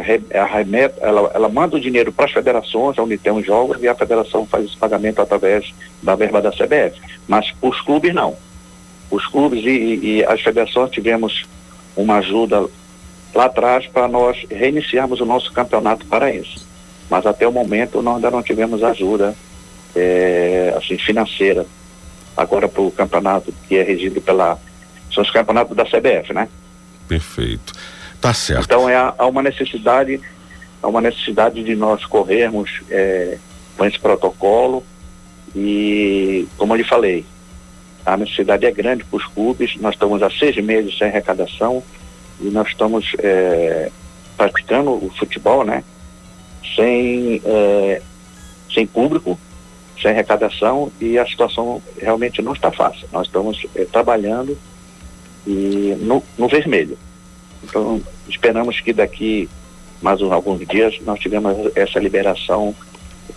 remeta, 0.46 0.98
ela, 1.00 1.30
ela 1.34 1.48
manda 1.48 1.76
o 1.76 1.80
dinheiro 1.80 2.12
para 2.12 2.26
as 2.26 2.32
federações 2.32 2.98
onde 2.98 3.18
tem 3.18 3.32
os 3.32 3.44
jogos 3.44 3.82
e 3.82 3.88
a 3.88 3.94
federação 3.94 4.46
faz 4.46 4.64
esse 4.64 4.76
pagamento 4.76 5.20
através 5.20 5.72
da 6.02 6.14
verba 6.14 6.40
da 6.40 6.50
CBF. 6.50 7.00
Mas 7.26 7.52
os 7.60 7.80
clubes 7.80 8.14
não. 8.14 8.36
Os 9.10 9.26
clubes 9.26 9.64
e, 9.64 10.00
e 10.02 10.24
as 10.24 10.40
federações 10.40 10.90
tivemos 10.90 11.44
uma 11.96 12.16
ajuda 12.16 12.66
lá 13.34 13.44
atrás 13.44 13.86
para 13.86 14.08
nós 14.08 14.46
reiniciarmos 14.50 15.20
o 15.20 15.26
nosso 15.26 15.52
campeonato 15.52 16.06
paraense 16.06 16.71
mas 17.12 17.26
até 17.26 17.46
o 17.46 17.52
momento 17.52 18.00
nós 18.00 18.16
ainda 18.16 18.30
não 18.30 18.42
tivemos 18.42 18.82
ajuda 18.82 19.34
é, 19.94 20.72
assim, 20.74 20.96
financeira 20.96 21.66
agora 22.34 22.66
para 22.66 22.80
o 22.80 22.90
campeonato 22.90 23.52
que 23.68 23.76
é 23.76 23.82
regido 23.82 24.18
pela. 24.22 24.58
São 25.12 25.22
os 25.22 25.30
campeonatos 25.30 25.76
da 25.76 25.84
CBF, 25.84 26.32
né? 26.32 26.48
Perfeito. 27.06 27.74
Tá 28.18 28.32
certo. 28.32 28.64
Então 28.64 28.88
é, 28.88 28.96
há 28.96 29.26
uma 29.26 29.42
necessidade, 29.42 30.22
há 30.82 30.88
uma 30.88 31.02
necessidade 31.02 31.62
de 31.62 31.76
nós 31.76 32.02
corrermos 32.06 32.80
é, 32.90 33.36
com 33.76 33.84
esse 33.84 33.98
protocolo 33.98 34.82
e, 35.54 36.48
como 36.56 36.72
eu 36.72 36.78
lhe 36.78 36.84
falei, 36.84 37.26
a 38.06 38.16
necessidade 38.16 38.64
é 38.64 38.70
grande 38.70 39.04
para 39.04 39.18
os 39.18 39.26
clubes. 39.26 39.76
Nós 39.76 39.96
estamos 39.96 40.22
há 40.22 40.30
seis 40.30 40.56
meses 40.64 40.96
sem 40.96 41.08
arrecadação 41.08 41.82
e 42.40 42.46
nós 42.46 42.68
estamos 42.68 43.12
é, 43.18 43.90
praticando 44.34 44.92
o 44.92 45.12
futebol, 45.18 45.62
né? 45.62 45.84
Sem, 46.76 47.42
é, 47.44 48.02
sem 48.72 48.86
público, 48.86 49.38
sem 50.00 50.10
arrecadação 50.10 50.90
e 51.00 51.18
a 51.18 51.26
situação 51.26 51.82
realmente 51.98 52.40
não 52.42 52.52
está 52.52 52.70
fácil. 52.70 53.08
Nós 53.12 53.26
estamos 53.26 53.64
é, 53.74 53.84
trabalhando 53.84 54.56
e 55.46 55.96
no, 56.00 56.22
no 56.38 56.48
vermelho. 56.48 56.96
Então, 57.62 58.00
esperamos 58.28 58.80
que 58.80 58.92
daqui 58.92 59.48
mais 60.00 60.20
alguns 60.20 60.66
dias 60.66 60.98
nós 61.02 61.20
tivemos 61.20 61.56
essa 61.76 61.98
liberação 62.00 62.74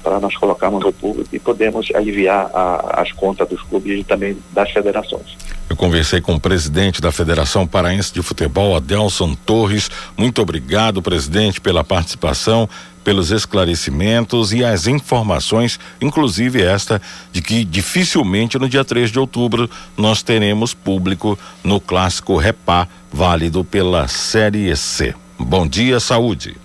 para 0.04 0.20
nós 0.20 0.36
colocarmos 0.36 0.84
no 0.84 0.94
público 0.94 1.30
e 1.34 1.40
podemos 1.40 1.88
aliviar 1.94 2.50
a, 2.54 3.02
as 3.02 3.12
contas 3.12 3.48
dos 3.48 3.62
clubes 3.64 4.00
e 4.00 4.04
também 4.04 4.38
das 4.52 4.72
federações. 4.72 5.36
Eu 5.70 5.76
conversei 5.76 6.22
com 6.22 6.36
o 6.36 6.40
presidente 6.40 7.02
da 7.02 7.12
Federação 7.12 7.66
Paraense 7.66 8.14
de 8.14 8.22
Futebol, 8.22 8.76
Adelson 8.76 9.34
Torres. 9.34 9.90
Muito 10.16 10.42
obrigado, 10.42 11.02
presidente, 11.02 11.60
pela 11.60 11.84
participação, 11.84 12.70
pelos 13.04 13.32
esclarecimentos 13.32 14.54
e 14.54 14.64
as 14.64 14.88
informações, 14.88 15.80
inclusive 16.02 16.62
esta 16.62 17.02
de 17.32 17.42
que 17.42 17.64
dificilmente 17.64 18.58
no 18.58 18.70
dia 18.70 18.84
3 18.84 19.12
de 19.12 19.20
outubro 19.20 19.70
nós 19.98 20.24
teremos 20.24 20.74
público 20.74 21.38
no 21.64 21.80
clássico 21.80 22.38
Repá, 22.38 22.88
válido 23.12 23.64
pela 23.64 24.08
Série 24.08 24.76
C. 24.76 25.14
Bom 25.38 25.68
dia, 25.68 26.00
saúde. 26.00 26.65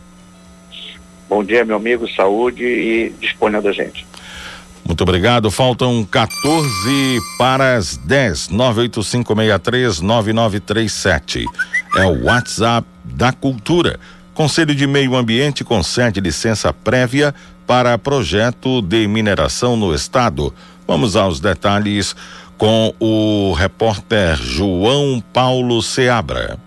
Bom 1.30 1.42
dia, 1.44 1.64
meu 1.64 1.76
amigo, 1.76 2.10
saúde 2.10 2.64
e 2.64 3.14
disponha 3.20 3.62
da 3.62 3.70
gente. 3.70 4.04
Muito 4.84 5.02
obrigado. 5.02 5.48
Faltam 5.48 6.04
14 6.04 7.20
para 7.38 7.76
as 7.76 7.96
10. 7.96 8.48
985639937. 8.48 11.44
É 11.96 12.04
o 12.04 12.24
WhatsApp 12.24 12.84
da 13.04 13.32
Cultura. 13.32 14.00
Conselho 14.34 14.74
de 14.74 14.88
Meio 14.88 15.14
Ambiente 15.14 15.62
concede 15.62 16.20
licença 16.20 16.72
prévia 16.72 17.32
para 17.64 17.96
projeto 17.96 18.82
de 18.82 19.06
mineração 19.06 19.76
no 19.76 19.94
estado. 19.94 20.52
Vamos 20.84 21.14
aos 21.14 21.38
detalhes 21.38 22.16
com 22.58 22.92
o 22.98 23.52
repórter 23.52 24.34
João 24.34 25.22
Paulo 25.32 25.80
Seabra. 25.80 26.58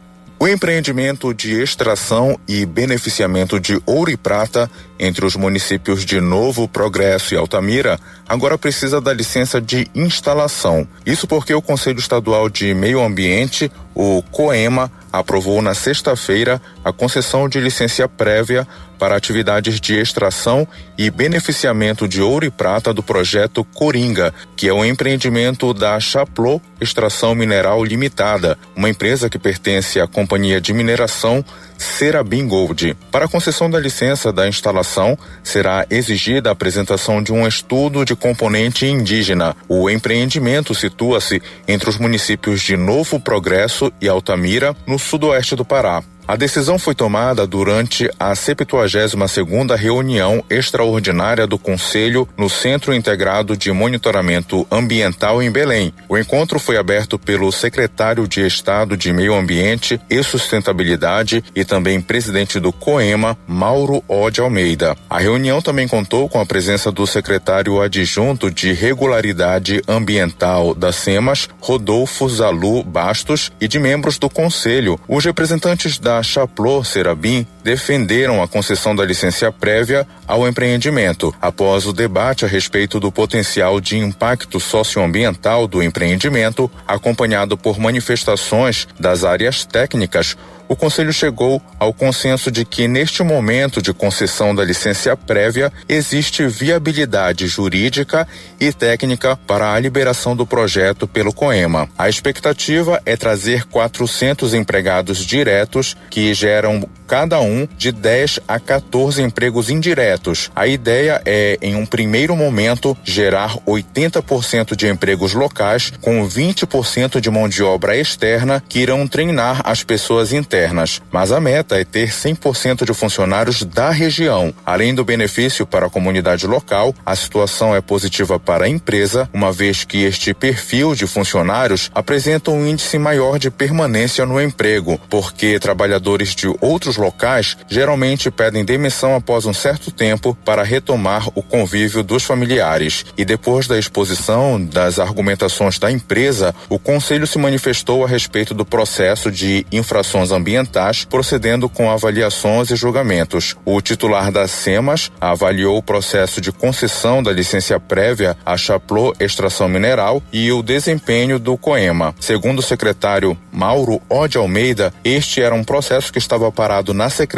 O 0.43 0.47
empreendimento 0.49 1.33
de 1.33 1.61
extração 1.61 2.37
e 2.45 2.65
beneficiamento 2.65 3.61
de 3.61 3.81
ouro 3.85 4.11
e 4.11 4.17
prata 4.17 4.69
entre 4.99 5.25
os 5.25 5.37
municípios 5.37 6.03
de 6.03 6.19
Novo 6.19 6.67
Progresso 6.67 7.33
e 7.33 7.37
Altamira 7.37 7.97
agora 8.27 8.57
precisa 8.57 8.99
da 8.99 9.13
licença 9.13 9.61
de 9.61 9.87
instalação. 9.95 10.85
Isso 11.05 11.27
porque 11.27 11.53
o 11.53 11.61
Conselho 11.61 11.99
Estadual 11.99 12.49
de 12.49 12.73
Meio 12.73 13.01
Ambiente, 13.01 13.71
o 13.95 14.21
COEMA, 14.21 14.91
aprovou 15.13 15.61
na 15.61 15.75
sexta-feira 15.75 16.59
a 16.83 16.91
concessão 16.91 17.47
de 17.47 17.59
licença 17.59 18.07
prévia 18.09 18.67
para 18.97 19.15
atividades 19.15 19.79
de 19.79 19.93
extração 19.95 20.67
e 20.97 21.11
beneficiamento 21.11 22.07
de 22.07 22.19
ouro 22.19 22.45
e 22.45 22.49
prata 22.49 22.91
do 22.91 23.03
projeto 23.03 23.63
Coringa, 23.63 24.33
que 24.55 24.67
é 24.67 24.73
um 24.73 24.83
empreendimento 24.83 25.71
da 25.71 25.99
Chaplot 25.99 26.61
Extração 26.81 27.35
Mineral 27.35 27.83
Limitada, 27.83 28.57
uma 28.75 28.89
empresa 28.89 29.29
que 29.29 29.37
pertence 29.37 29.99
à 29.99 30.07
Companhia 30.07 30.59
de 30.59 30.73
Mineração 30.73 31.45
Serabim 31.77 32.47
Gold. 32.47 32.95
Para 33.11 33.25
a 33.25 33.27
concessão 33.27 33.69
da 33.69 33.79
licença 33.79 34.31
da 34.31 34.47
instalação, 34.47 35.17
será 35.43 35.85
exigida 35.89 36.49
a 36.49 36.53
apresentação 36.53 37.21
de 37.21 37.31
um 37.31 37.47
estudo 37.47 38.05
de 38.05 38.15
componente 38.15 38.85
indígena. 38.85 39.55
O 39.67 39.89
empreendimento 39.89 40.73
situa-se 40.73 41.41
entre 41.67 41.89
os 41.89 41.97
municípios 41.97 42.61
de 42.61 42.77
Novo 42.77 43.19
Progresso 43.19 43.91
e 44.01 44.07
Altamira, 44.07 44.75
no 44.85 44.97
sudoeste 44.99 45.55
do 45.55 45.65
Pará. 45.65 46.03
A 46.25 46.37
decisão 46.37 46.79
foi 46.79 46.95
tomada 46.95 47.45
durante 47.45 48.09
a 48.17 48.31
72ª 48.31 49.75
reunião 49.75 50.41
extraordinária 50.49 51.45
do 51.45 51.59
Conselho 51.59 52.27
no 52.37 52.49
Centro 52.49 52.93
Integrado 52.93 53.57
de 53.57 53.71
Monitoramento 53.73 54.65
Ambiental 54.71 55.43
em 55.43 55.51
Belém. 55.51 55.93
O 56.07 56.17
encontro 56.17 56.59
foi 56.59 56.77
aberto 56.77 57.19
pelo 57.19 57.51
secretário 57.51 58.25
de 58.25 58.45
Estado 58.45 58.95
de 58.95 59.11
Meio 59.11 59.33
Ambiente 59.33 59.99
e 60.09 60.23
Sustentabilidade 60.23 61.43
e 61.53 61.65
também 61.65 61.99
presidente 61.99 62.57
do 62.57 62.71
COEMA, 62.71 63.37
Mauro 63.45 64.01
Ode 64.07 64.39
Almeida. 64.39 64.95
A 65.09 65.19
reunião 65.19 65.61
também 65.61 65.89
contou 65.89 66.29
com 66.29 66.39
a 66.39 66.45
presença 66.45 66.89
do 66.89 67.05
secretário 67.05 67.81
adjunto 67.81 68.49
de 68.49 68.71
Regularidade 68.71 69.81
Ambiental 69.87 70.73
da 70.73 70.93
SEMAS, 70.93 71.49
Rodolfo 71.59 72.29
Zalu 72.29 72.81
Bastos, 72.81 73.51
e 73.59 73.67
de 73.67 73.77
membros 73.77 74.17
do 74.17 74.29
Conselho. 74.29 74.97
Os 75.07 75.25
representantes 75.25 75.99
da 75.99 76.12
da 76.13 76.23
Chaplot 76.23 76.85
Serabim 76.85 77.45
defenderam 77.63 78.43
a 78.43 78.47
concessão 78.47 78.95
da 78.95 79.05
licença 79.05 79.51
prévia 79.51 80.05
ao 80.27 80.47
empreendimento, 80.47 81.33
após 81.41 81.85
o 81.85 81.93
debate 81.93 82.45
a 82.45 82.47
respeito 82.47 82.99
do 82.99 83.11
potencial 83.11 83.79
de 83.79 83.97
impacto 83.97 84.59
socioambiental 84.59 85.67
do 85.67 85.81
empreendimento, 85.81 86.69
acompanhado 86.87 87.57
por 87.57 87.79
manifestações 87.79 88.87
das 88.99 89.23
áreas 89.23 89.65
técnicas 89.65 90.35
o 90.67 90.75
Conselho 90.75 91.13
chegou 91.13 91.61
ao 91.77 91.93
consenso 91.93 92.49
de 92.49 92.65
que, 92.65 92.87
neste 92.87 93.21
momento 93.21 93.81
de 93.81 93.93
concessão 93.93 94.55
da 94.55 94.63
licença 94.63 95.15
prévia, 95.15 95.71
existe 95.87 96.47
viabilidade 96.47 97.45
jurídica 97.47 98.27
e 98.59 98.71
técnica 98.71 99.35
para 99.35 99.71
a 99.71 99.79
liberação 99.79 100.35
do 100.35 100.47
projeto 100.47 101.07
pelo 101.07 101.33
COEMA. 101.33 101.89
A 101.97 102.09
expectativa 102.09 102.99
é 103.05 103.15
trazer 103.15 103.65
400 103.65 104.55
empregados 104.55 105.19
diretos 105.19 105.95
que 106.09 106.33
geram 106.33 106.89
cada 107.05 107.39
um 107.41 107.52
de 107.77 107.91
10 107.91 108.39
a 108.47 108.59
14 108.59 109.21
empregos 109.21 109.69
indiretos. 109.69 110.51
A 110.55 110.67
ideia 110.67 111.21
é, 111.25 111.57
em 111.61 111.75
um 111.75 111.85
primeiro 111.85 112.35
momento, 112.35 112.97
gerar 113.03 113.57
80% 113.67 114.75
de 114.75 114.87
empregos 114.87 115.33
locais 115.33 115.91
com 116.01 116.27
20% 116.27 117.19
de 117.19 117.29
mão 117.29 117.47
de 117.47 117.63
obra 117.63 117.95
externa 117.95 118.63
que 118.67 118.79
irão 118.79 119.07
treinar 119.07 119.61
as 119.63 119.83
pessoas 119.83 120.33
internas 120.33 121.01
mas 121.11 121.31
a 121.31 121.39
meta 121.39 121.79
é 121.79 121.83
ter 121.83 122.09
100% 122.09 122.85
de 122.85 122.93
funcionários 122.93 123.63
da 123.63 123.89
região. 123.89 124.53
Além 124.65 124.93
do 124.93 125.05
benefício 125.05 125.65
para 125.65 125.85
a 125.85 125.89
comunidade 125.89 126.47
local, 126.47 126.93
a 127.05 127.15
situação 127.15 127.75
é 127.75 127.81
positiva 127.81 128.39
para 128.39 128.65
a 128.65 128.69
empresa, 128.69 129.29
uma 129.33 129.51
vez 129.51 129.83
que 129.83 130.03
este 130.03 130.33
perfil 130.33 130.95
de 130.95 131.05
funcionários 131.05 131.91
apresenta 131.93 132.51
um 132.51 132.65
índice 132.65 132.97
maior 132.97 133.37
de 133.37 133.51
permanência 133.51 134.25
no 134.25 134.41
emprego, 134.41 134.99
porque 135.09 135.59
trabalhadores 135.59 136.35
de 136.35 136.47
outros 136.59 136.97
locais 136.97 137.42
geralmente 137.67 138.31
pedem 138.31 138.65
demissão 138.65 139.15
após 139.15 139.45
um 139.45 139.53
certo 139.53 139.91
tempo 139.91 140.37
para 140.45 140.63
retomar 140.63 141.27
o 141.35 141.43
convívio 141.43 142.03
dos 142.03 142.23
familiares. 142.23 143.05
E 143.17 143.25
depois 143.25 143.67
da 143.67 143.77
exposição 143.77 144.63
das 144.63 144.99
argumentações 144.99 145.77
da 145.77 145.91
empresa, 145.91 146.55
o 146.69 146.79
conselho 146.79 147.27
se 147.27 147.37
manifestou 147.37 148.03
a 148.03 148.07
respeito 148.07 148.53
do 148.53 148.65
processo 148.65 149.31
de 149.31 149.65
infrações 149.71 150.31
ambientais 150.31 151.05
procedendo 151.05 151.69
com 151.69 151.91
avaliações 151.91 152.69
e 152.71 152.75
julgamentos. 152.75 153.55
O 153.65 153.81
titular 153.81 154.31
da 154.31 154.47
SEMAS 154.47 155.11
avaliou 155.19 155.77
o 155.77 155.83
processo 155.83 156.41
de 156.41 156.51
concessão 156.51 157.21
da 157.21 157.31
licença 157.31 157.79
prévia 157.79 158.35
à 158.45 158.57
Chaplot 158.57 159.15
Extração 159.19 159.67
Mineral 159.67 160.21
e 160.31 160.51
o 160.51 160.63
desempenho 160.63 161.37
do 161.37 161.57
COEMA. 161.57 162.15
Segundo 162.19 162.59
o 162.59 162.63
secretário 162.63 163.37
Mauro 163.51 164.01
Ode 164.09 164.37
Almeida, 164.37 164.93
este 165.03 165.41
era 165.41 165.53
um 165.53 165.63
processo 165.63 166.11
que 166.11 166.19
estava 166.19 166.51
parado 166.51 166.93
na 166.93 167.09
secretaria 167.09 167.32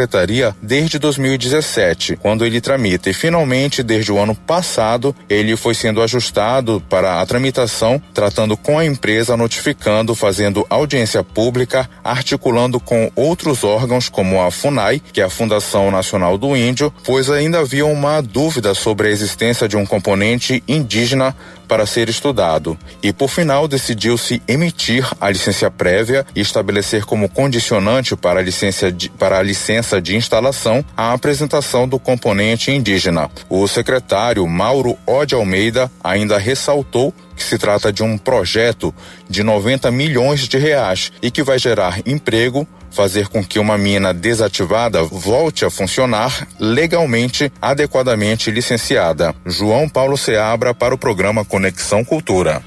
desde 0.61 0.97
2017, 0.97 2.15
quando 2.17 2.43
ele 2.43 2.59
tramita, 2.59 3.09
e 3.09 3.13
finalmente, 3.13 3.83
desde 3.83 4.11
o 4.11 4.17
ano 4.17 4.35
passado, 4.35 5.15
ele 5.29 5.55
foi 5.55 5.75
sendo 5.75 6.01
ajustado 6.01 6.81
para 6.89 7.21
a 7.21 7.25
tramitação, 7.25 8.01
tratando 8.13 8.57
com 8.57 8.79
a 8.79 8.85
empresa, 8.85 9.37
notificando, 9.37 10.15
fazendo 10.15 10.65
audiência 10.69 11.23
pública, 11.23 11.87
articulando 12.03 12.79
com 12.79 12.95
com 12.95 13.11
outros 13.13 13.65
órgãos 13.65 14.07
como 14.07 14.41
a 14.41 14.49
FUNAI, 14.49 15.01
que 15.11 15.19
é 15.19 15.25
a 15.25 15.29
Fundação 15.29 15.91
Nacional 15.91 16.37
do 16.37 16.55
Índio, 16.55 16.93
pois 17.03 17.29
ainda 17.29 17.59
havia 17.59 17.85
uma 17.85 18.21
dúvida 18.21 18.73
sobre 18.73 19.09
a 19.09 19.11
existência 19.11 19.67
de 19.67 19.75
um 19.75 19.85
componente 19.85 20.63
indígena 20.65 21.35
para 21.65 21.85
ser 21.85 22.09
estudado. 22.09 22.77
E 23.01 23.11
por 23.11 23.29
final 23.29 23.67
decidiu-se 23.67 24.41
emitir 24.47 25.07
a 25.19 25.29
licença 25.29 25.69
prévia 25.69 26.25
e 26.35 26.41
estabelecer 26.41 27.05
como 27.05 27.29
condicionante 27.29 28.15
para 28.15 28.39
a 28.39 28.43
licença 28.43 28.91
de, 28.91 29.09
para 29.09 29.39
a 29.39 29.43
licença 29.43 30.01
de 30.01 30.15
instalação 30.15 30.83
a 30.95 31.13
apresentação 31.13 31.87
do 31.87 31.99
componente 31.99 32.71
indígena. 32.71 33.29
O 33.49 33.67
secretário 33.67 34.47
Mauro 34.47 34.97
Ode 35.05 35.35
Almeida 35.35 35.91
ainda 36.03 36.37
ressaltou 36.37 37.13
que 37.35 37.43
se 37.43 37.57
trata 37.57 37.91
de 37.91 38.01
um 38.01 38.17
projeto 38.17 38.95
de 39.29 39.43
90 39.43 39.91
milhões 39.91 40.47
de 40.47 40.57
reais 40.57 41.11
e 41.21 41.29
que 41.29 41.43
vai 41.43 41.59
gerar 41.59 41.99
emprego, 42.05 42.65
fazer 42.89 43.27
com 43.27 43.43
que 43.43 43.59
uma 43.59 43.77
mina 43.77 44.13
desativada 44.13 45.03
volte 45.03 45.65
a 45.65 45.69
funcionar 45.69 46.47
legalmente, 46.59 47.51
adequadamente 47.61 48.49
licenciada. 48.49 49.35
João 49.45 49.89
Paulo 49.89 50.17
Seabra 50.17 50.73
para 50.73 50.95
o 50.95 50.97
programa 50.97 51.43
Conexão 51.43 52.05
Cultura. 52.05 52.63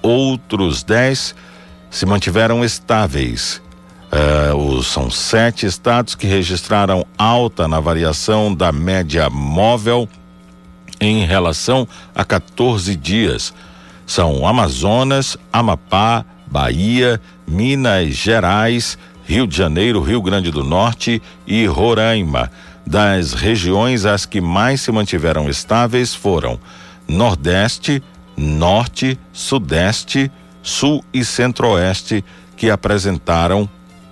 Outros 0.00 0.84
dez 0.84 1.34
se 1.90 2.06
mantiveram 2.06 2.64
estáveis. 2.64 3.60
Uh, 4.10 4.82
são 4.82 5.10
sete 5.10 5.66
estados 5.66 6.14
que 6.14 6.26
registraram 6.26 7.06
alta 7.16 7.68
na 7.68 7.78
variação 7.78 8.54
da 8.54 8.72
média 8.72 9.28
móvel 9.28 10.08
em 11.00 11.24
relação 11.26 11.86
a 12.14 12.24
14 12.24 12.96
dias 12.96 13.52
são 14.08 14.46
Amazonas, 14.46 15.36
Amapá, 15.52 16.24
Bahia, 16.46 17.20
Minas 17.46 18.14
Gerais, 18.14 18.96
Rio 19.26 19.46
de 19.46 19.54
Janeiro, 19.54 20.00
Rio 20.00 20.22
Grande 20.22 20.50
do 20.50 20.64
Norte 20.64 21.20
e 21.46 21.66
Roraima. 21.66 22.50
Das 22.86 23.34
regiões, 23.34 24.06
as 24.06 24.24
que 24.24 24.40
mais 24.40 24.80
se 24.80 24.90
mantiveram 24.90 25.46
estáveis 25.50 26.14
foram 26.14 26.58
Nordeste, 27.06 28.02
Norte, 28.34 29.18
Sudeste, 29.30 30.32
Sul 30.62 31.04
e 31.12 31.22
Centro-Oeste, 31.22 32.24
que 32.56 32.70
apresentaram 32.70 33.68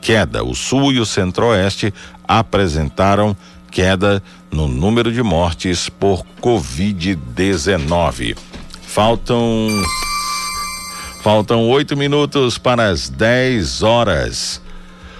queda. 0.06 0.44
O 0.44 0.54
Sul 0.54 0.92
e 0.92 1.00
o 1.00 1.04
Centro-Oeste 1.04 1.92
apresentaram 2.28 3.36
queda 3.72 4.22
no 4.52 4.68
número 4.68 5.12
de 5.12 5.20
mortes 5.20 5.88
por 5.88 6.24
Covid-19. 6.40 8.36
Faltam. 8.82 9.66
Faltam 11.24 11.68
oito 11.70 11.96
minutos 11.96 12.56
para 12.56 12.88
as 12.88 13.08
10 13.08 13.82
horas. 13.82 14.62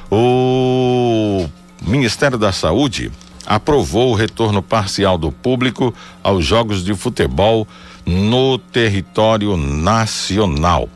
O 0.08 1.48
Ministério 1.82 2.38
da 2.38 2.52
Saúde 2.52 3.10
aprovou 3.44 4.12
o 4.12 4.14
retorno 4.14 4.62
parcial 4.62 5.18
do 5.18 5.32
público 5.32 5.92
aos 6.22 6.44
jogos 6.44 6.84
de 6.84 6.94
futebol 6.94 7.66
no 8.06 8.56
território 8.56 9.56
nacional. 9.56 10.88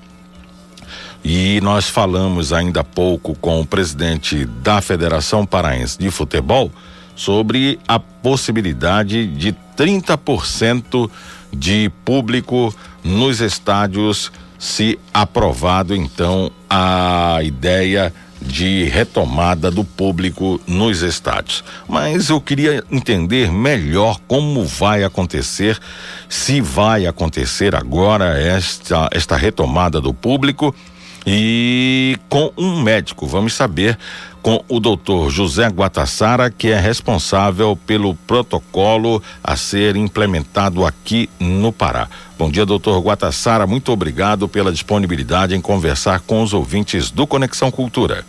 E 1.23 1.61
nós 1.61 1.89
falamos 1.89 2.53
ainda 2.53 2.81
há 2.81 2.85
pouco 2.85 3.35
com 3.35 3.61
o 3.61 3.67
presidente 3.67 4.45
da 4.45 4.81
Federação 4.81 5.45
Paraense 5.45 5.99
de 5.99 6.11
Futebol 6.11 6.71
sobre 7.15 7.79
a 7.87 7.99
possibilidade 7.99 9.27
de 9.27 9.55
30% 9.77 11.11
de 11.53 11.91
público 12.05 12.75
nos 13.05 13.41
estádios, 13.41 14.33
se 14.59 14.99
aprovado 15.13 15.95
então 15.95 16.51
a 16.69 17.41
ideia 17.43 18.13
de 18.41 18.85
retomada 18.85 19.71
do 19.71 19.85
público 19.85 20.59
nos 20.67 21.03
estádios. 21.03 21.63
Mas 21.87 22.31
eu 22.31 22.41
queria 22.41 22.83
entender 22.91 23.53
melhor 23.53 24.19
como 24.27 24.65
vai 24.65 25.05
acontecer, 25.05 25.79
se 26.29 26.61
vai 26.61 27.07
acontecer 27.07 27.75
agora 27.75 28.41
esta, 28.41 29.09
esta 29.13 29.37
retomada 29.37 30.01
do 30.01 30.15
público 30.15 30.75
e 31.27 32.17
com 32.29 32.53
um 32.57 32.81
médico. 32.81 33.27
Vamos 33.27 33.55
saber 33.55 33.99
com 34.43 34.65
o 34.69 34.81
doutor 34.81 35.31
José 35.31 35.67
Guatassara, 35.69 36.51
que 36.51 36.69
é 36.69 36.79
responsável 36.79 37.77
pelo 37.87 38.15
protocolo 38.15 39.23
a 39.43 39.57
ser 39.57 39.97
implementado 39.97 40.87
aqui 40.87 41.29
no 41.39 41.73
Pará. 41.73 42.09
Bom 42.39 42.51
dia, 42.51 42.65
doutor 42.65 43.01
Guatassara. 43.01 43.67
Muito 43.67 43.93
obrigado 43.93 44.49
pela 44.49 44.73
disponibilidade 44.73 45.55
em 45.55 45.61
conversar 45.61 46.21
com 46.21 46.43
os 46.43 46.55
ouvintes 46.55 47.11
do 47.11 47.27
Conexão 47.27 47.71
Cultura. 47.71 48.25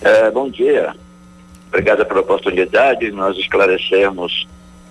É, 0.00 0.30
bom 0.30 0.48
dia. 0.50 0.94
Obrigado 1.68 2.04
pela 2.04 2.20
oportunidade. 2.20 3.10
Nós 3.10 3.36
esclarecemos 3.36 4.46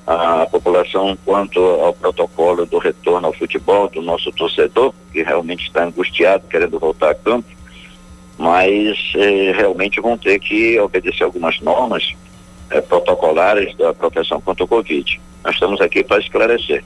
a 0.08 0.48
população 0.50 1.18
quanto 1.26 1.60
ao 1.60 1.94
protocolo 1.94 2.66
do 2.66 2.78
retorno 2.78 3.28
ao 3.28 3.34
futebol 3.34 3.90
do 3.90 4.02
nosso 4.02 4.32
torcedor, 4.32 4.94
que 5.12 5.22
realmente 5.22 5.68
está 5.68 5.84
angustiado, 5.84 6.48
querendo 6.48 6.80
voltar 6.80 7.12
a 7.12 7.16
campo 7.16 7.58
mas 8.38 9.14
eh, 9.16 9.52
realmente 9.56 10.00
vão 10.00 10.18
ter 10.18 10.40
que 10.40 10.80
obedecer 10.80 11.24
algumas 11.24 11.60
normas 11.60 12.14
eh, 12.70 12.82
protocolares 12.82 13.76
da 13.76 13.94
proteção 13.94 14.40
contra 14.40 14.64
o 14.64 14.68
Covid. 14.68 15.20
Nós 15.44 15.56
estamos 15.56 15.82
aqui 15.82 16.04
para 16.04 16.22
esclarecer. 16.22 16.84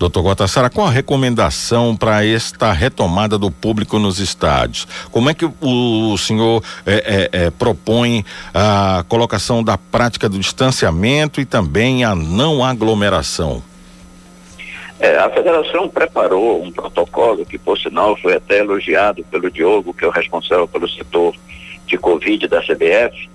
Doutor 0.00 0.22
Gotassara, 0.22 0.70
qual 0.70 0.86
a 0.86 0.90
recomendação 0.90 1.94
para 1.94 2.24
esta 2.24 2.72
retomada 2.72 3.36
do 3.36 3.50
público 3.50 3.98
nos 3.98 4.18
estádios? 4.18 4.88
Como 5.10 5.28
é 5.28 5.34
que 5.34 5.44
o, 5.60 6.16
senhor 6.16 6.64
eh, 6.86 7.04
eh, 7.04 7.30
eh, 7.30 7.50
propõe 7.50 8.24
a 8.54 9.04
colocação 9.06 9.62
da 9.62 9.76
prática 9.76 10.26
do 10.26 10.38
distanciamento 10.38 11.38
e 11.38 11.44
também 11.44 12.02
a 12.02 12.14
não 12.14 12.64
aglomeração? 12.64 13.62
É, 14.98 15.18
a 15.18 15.28
federação 15.28 15.86
preparou 15.86 16.62
um 16.62 16.72
protocolo 16.72 17.44
que, 17.44 17.58
por 17.58 17.78
sinal, 17.78 18.16
foi 18.16 18.36
até 18.36 18.60
elogiado 18.60 19.22
pelo 19.24 19.50
Diogo, 19.50 19.92
que 19.92 20.06
é 20.06 20.08
o 20.08 20.10
responsável 20.10 20.66
pelo 20.66 20.88
setor 20.88 21.34
de 21.86 21.98
Covid 21.98 22.48
da 22.48 22.62
CBF, 22.62 23.28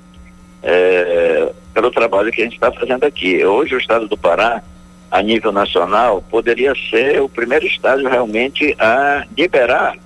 é, 0.64 1.52
pelo 1.76 1.92
trabalho 1.92 2.32
que 2.32 2.42
a 2.42 2.46
gente 2.46 2.56
está 2.56 2.72
fazendo 2.72 3.04
aqui. 3.04 3.46
Hoje, 3.46 3.76
o 3.76 3.78
estado 3.78 4.08
do 4.08 4.18
Pará, 4.18 4.64
a 5.10 5.22
nível 5.22 5.52
nacional, 5.52 6.24
poderia 6.30 6.74
ser 6.90 7.22
o 7.22 7.30
primeiro 7.30 7.66
estado 7.66 8.08
realmente 8.08 8.76
a 8.80 9.26
liberar 9.38 9.98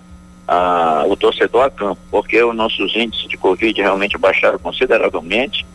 a, 0.47 1.05
o 1.07 1.15
torcedor 1.15 1.65
a 1.65 1.69
campo, 1.69 2.01
porque 2.09 2.41
os 2.41 2.55
nossos 2.55 2.95
índices 2.95 3.27
de 3.27 3.37
Covid 3.37 3.79
realmente 3.81 4.17
baixaram 4.17 4.57
consideravelmente, 4.59 5.65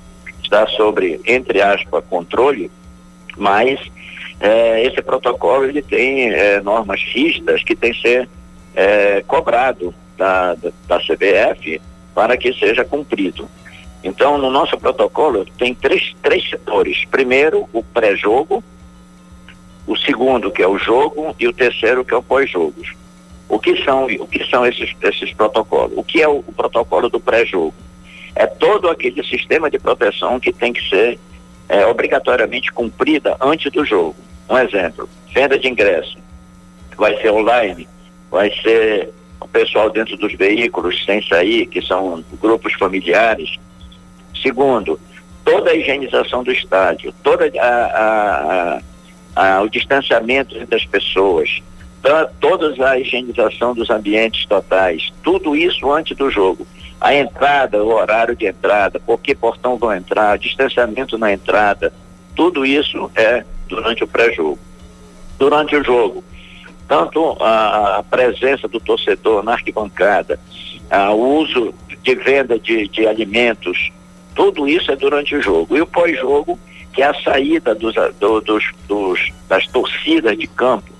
está 0.43 0.67
sobre, 0.69 1.21
entre 1.27 1.63
aspas, 1.63 2.05
controle, 2.09 2.71
mas 3.37 3.81
é, 4.41 4.85
esse 4.85 5.01
protocolo 5.01 5.65
ele 5.65 5.81
tem 5.81 6.31
é, 6.31 6.61
normas 6.61 7.01
rígidas 7.01 7.63
que 7.63 7.75
tem 7.75 7.93
que 7.93 8.01
ser 8.03 8.29
é, 8.75 9.23
cobrado 9.27 9.95
da, 10.17 10.55
da, 10.55 10.71
da, 10.87 10.99
CBF 10.99 11.81
para 12.15 12.37
que 12.37 12.53
seja 12.53 12.85
cumprido. 12.85 13.49
Então, 14.03 14.37
no 14.37 14.51
nosso 14.51 14.77
protocolo 14.77 15.47
tem 15.57 15.75
três, 15.75 16.15
três 16.23 16.49
setores. 16.51 17.05
Primeiro, 17.07 17.69
o 17.73 17.83
pré-jogo, 17.83 18.63
o 19.86 19.97
segundo, 19.97 20.51
que 20.51 20.62
é 20.62 20.69
o 20.69 20.78
jogo, 20.78 21.35
e 21.39 21.47
o 21.47 21.52
terceiro, 21.52 22.05
que 22.05 22.15
é 22.15 22.16
o 22.16 22.23
pós-jogo. 22.23 22.74
O 23.48 23.59
que 23.59 23.85
são, 23.85 24.06
o 24.06 24.27
que 24.27 24.44
são 24.48 24.66
esses, 24.66 24.94
esses 25.02 25.32
protocolos? 25.32 25.93
O 25.97 26.02
que 26.02 26.23
é 26.23 26.28
o, 26.28 26.39
o 26.39 26.52
protocolo 26.52 27.09
do 27.09 27.20
pré-jogo? 27.20 27.74
É 28.35 28.47
todo 28.47 28.89
aquele 28.89 29.23
sistema 29.23 29.70
de 29.70 29.78
proteção 29.78 30.40
que 30.40 30.52
tem 30.52 30.73
que 30.73 30.89
ser 30.89 31.19
é, 31.69 31.86
obrigatoriamente 31.86 32.73
cumprida 32.73 33.36
antes 33.40 33.70
do 33.70 33.85
jogo. 33.85 34.16
Um 34.48 34.59
exemplo, 34.59 35.09
venda 35.32 35.59
de 35.59 35.69
ingresso. 35.69 36.19
Vai 36.97 37.16
ser 37.20 37.31
online, 37.31 37.89
vai 38.31 38.51
ser 38.62 39.12
o 39.40 39.48
pessoal 39.48 39.90
dentro 39.90 40.16
dos 40.16 40.32
veículos 40.35 41.05
sem 41.05 41.23
sair, 41.23 41.66
que 41.66 41.82
são 41.82 42.24
grupos 42.40 42.73
familiares. 42.74 43.56
Segundo, 44.43 44.98
toda 45.44 45.70
a 45.70 45.74
higienização 45.74 46.43
do 46.43 46.51
estádio, 46.51 47.15
toda 47.23 47.51
a, 47.61 47.66
a, 47.66 48.77
a, 48.77 48.82
o 49.62 49.69
distanciamento 49.69 50.56
entre 50.56 50.77
as 50.77 50.85
pessoas, 50.85 51.62
toda 52.40 52.89
a 52.89 52.98
higienização 52.98 53.74
dos 53.74 53.90
ambientes 53.90 54.47
totais, 54.47 55.12
tudo 55.23 55.56
isso 55.56 55.90
antes 55.90 56.16
do 56.16 56.31
jogo. 56.31 56.66
A 57.01 57.15
entrada, 57.15 57.82
o 57.82 57.93
horário 57.93 58.36
de 58.36 58.47
entrada, 58.47 58.98
por 58.98 59.19
que 59.20 59.35
portão 59.35 59.77
vão 59.77 59.93
entrar, 59.93 60.39
distanciamento 60.39 61.19
na 61.19 61.32
entrada, 61.32 61.93
tudo 62.35 62.65
isso 62.65 63.11
é 63.15 63.44
durante 63.69 64.05
o 64.05 64.06
pré-jogo. 64.06 64.59
Durante 65.39 65.77
o 65.77 65.85
jogo, 65.85 66.24
tanto 66.86 67.36
a, 67.43 67.98
a, 67.98 68.02
presença 68.02 68.69
do 68.69 68.78
torcedor 68.78 69.43
na 69.43 69.52
arquibancada, 69.52 70.39
a, 70.90 71.11
o 71.11 71.40
uso 71.40 71.74
de 72.02 72.15
venda 72.15 72.59
de, 72.59 72.89
de 72.89 73.06
alimentos, 73.06 73.90
tudo 74.35 74.69
isso 74.69 74.93
é 74.93 74.97
durante 74.97 75.35
o 75.35 75.43
jogo. 75.43 75.77
E 75.77 75.81
o 75.81 75.86
pós-jogo, 75.86 76.59
que 76.95 77.03
a 77.03 77.12
saída 77.23 77.75
dos, 77.75 77.95
do, 78.21 78.41
dos, 78.41 78.65
dos, 78.87 79.33
das 79.49 79.66
torcidas 79.66 80.39
de 80.39 80.47
campo, 80.47 80.93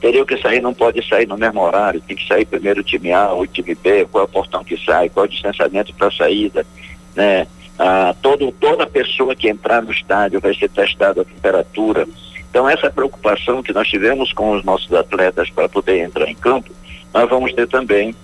teria 0.00 0.24
que 0.24 0.36
sair, 0.38 0.60
não 0.60 0.74
pode 0.74 1.06
sair 1.06 1.28
no 1.28 1.36
mesmo 1.36 1.60
horário, 1.60 2.00
tem 2.00 2.16
que 2.16 2.26
sair 2.26 2.44
primeiro 2.44 2.80
o 2.80 2.84
time 2.84 3.12
A, 3.12 3.32
o 3.32 3.46
time 3.46 3.74
B, 3.74 4.06
qual 4.10 4.24
é 4.24 4.26
o 4.26 4.30
portão 4.30 4.64
que 4.64 4.76
sai, 4.84 5.08
qual 5.08 5.26
é 5.26 5.28
o 5.28 5.30
distanciamento 5.30 5.94
para 5.94 6.08
a 6.08 6.12
saída, 6.12 6.66
né? 7.14 7.46
Ah, 7.78 8.14
todo, 8.20 8.50
toda 8.52 8.86
pessoa 8.86 9.34
que 9.34 9.48
entrar 9.48 9.82
no 9.82 9.92
estádio 9.92 10.40
vai 10.40 10.54
ser 10.54 10.68
testada 10.68 11.22
a 11.22 11.24
temperatura. 11.24 12.06
Então 12.50 12.68
essa 12.68 12.90
preocupação 12.90 13.62
que 13.62 13.72
nós 13.72 13.88
tivemos 13.88 14.32
com 14.32 14.52
os 14.52 14.64
nossos 14.64 14.92
atletas 14.92 15.50
para 15.50 15.68
poder 15.68 15.98
entrar 15.98 16.28
em 16.28 16.34
campo, 16.34 16.70
nós 17.14 17.28
vamos 17.28 17.52
ter 17.52 17.66
também 17.68 18.14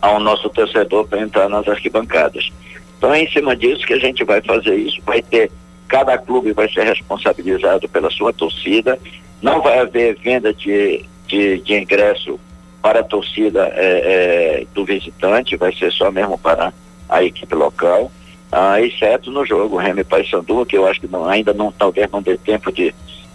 ao 0.00 0.20
nosso 0.20 0.48
torcedor 0.48 1.06
para 1.06 1.20
entrar 1.20 1.48
nas 1.48 1.68
arquibancadas. 1.68 2.50
Então 2.96 3.12
é 3.12 3.22
em 3.22 3.30
cima 3.30 3.54
disso 3.56 3.86
que 3.86 3.92
a 3.92 3.98
gente 3.98 4.24
vai 4.24 4.40
fazer 4.40 4.74
isso, 4.76 5.00
vai 5.04 5.20
ter, 5.20 5.50
cada 5.88 6.18
clube 6.18 6.52
vai 6.52 6.70
ser 6.70 6.84
responsabilizado 6.84 7.88
pela 7.88 8.10
sua 8.10 8.32
torcida, 8.32 8.98
não 9.40 9.62
vai 9.62 9.78
haver 9.78 10.16
venda 10.18 10.52
de, 10.52 11.04
de, 11.26 11.58
de 11.60 11.74
ingresso 11.74 12.38
para 12.82 13.00
a 13.00 13.04
torcida 13.04 13.72
é, 13.74 14.60
é, 14.62 14.66
do 14.74 14.84
visitante, 14.84 15.56
vai 15.56 15.74
ser 15.74 15.90
só 15.92 16.10
mesmo 16.10 16.38
para 16.38 16.72
a 17.08 17.24
equipe 17.24 17.54
local, 17.54 18.12
ah, 18.52 18.80
exceto 18.80 19.30
no 19.30 19.44
jogo 19.44 19.76
Remy 19.76 20.04
Paysandu, 20.04 20.64
que 20.64 20.76
eu 20.76 20.86
acho 20.86 21.00
que 21.00 21.08
não, 21.08 21.26
ainda 21.26 21.52
não, 21.52 21.72
talvez 21.72 22.10
não 22.10 22.22
dê 22.22 22.36
tempo 22.36 22.70
de, 22.70 22.94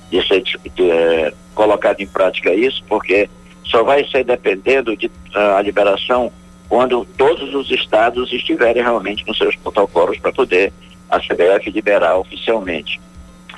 de 0.10 0.28
ser 0.28 0.42
de, 0.42 0.58
de, 0.76 0.90
é, 0.90 1.34
colocado 1.54 2.02
em 2.02 2.08
prática 2.08 2.54
isso, 2.54 2.84
porque 2.88 3.30
só 3.64 3.84
vai 3.84 4.06
ser 4.08 4.24
dependendo 4.24 4.96
de 4.96 5.08
uh, 5.08 5.58
a 5.58 5.62
liberação 5.62 6.32
quando 6.68 7.06
todos 7.18 7.54
os 7.54 7.70
estados 7.70 8.32
estiverem 8.34 8.82
realmente 8.82 9.26
nos 9.28 9.38
seus 9.38 9.56
protocolos 9.56 10.18
para 10.18 10.32
poder 10.32 10.74
a 11.10 11.20
CBF 11.20 11.70
liberar 11.70 12.18
oficialmente. 12.18 13.00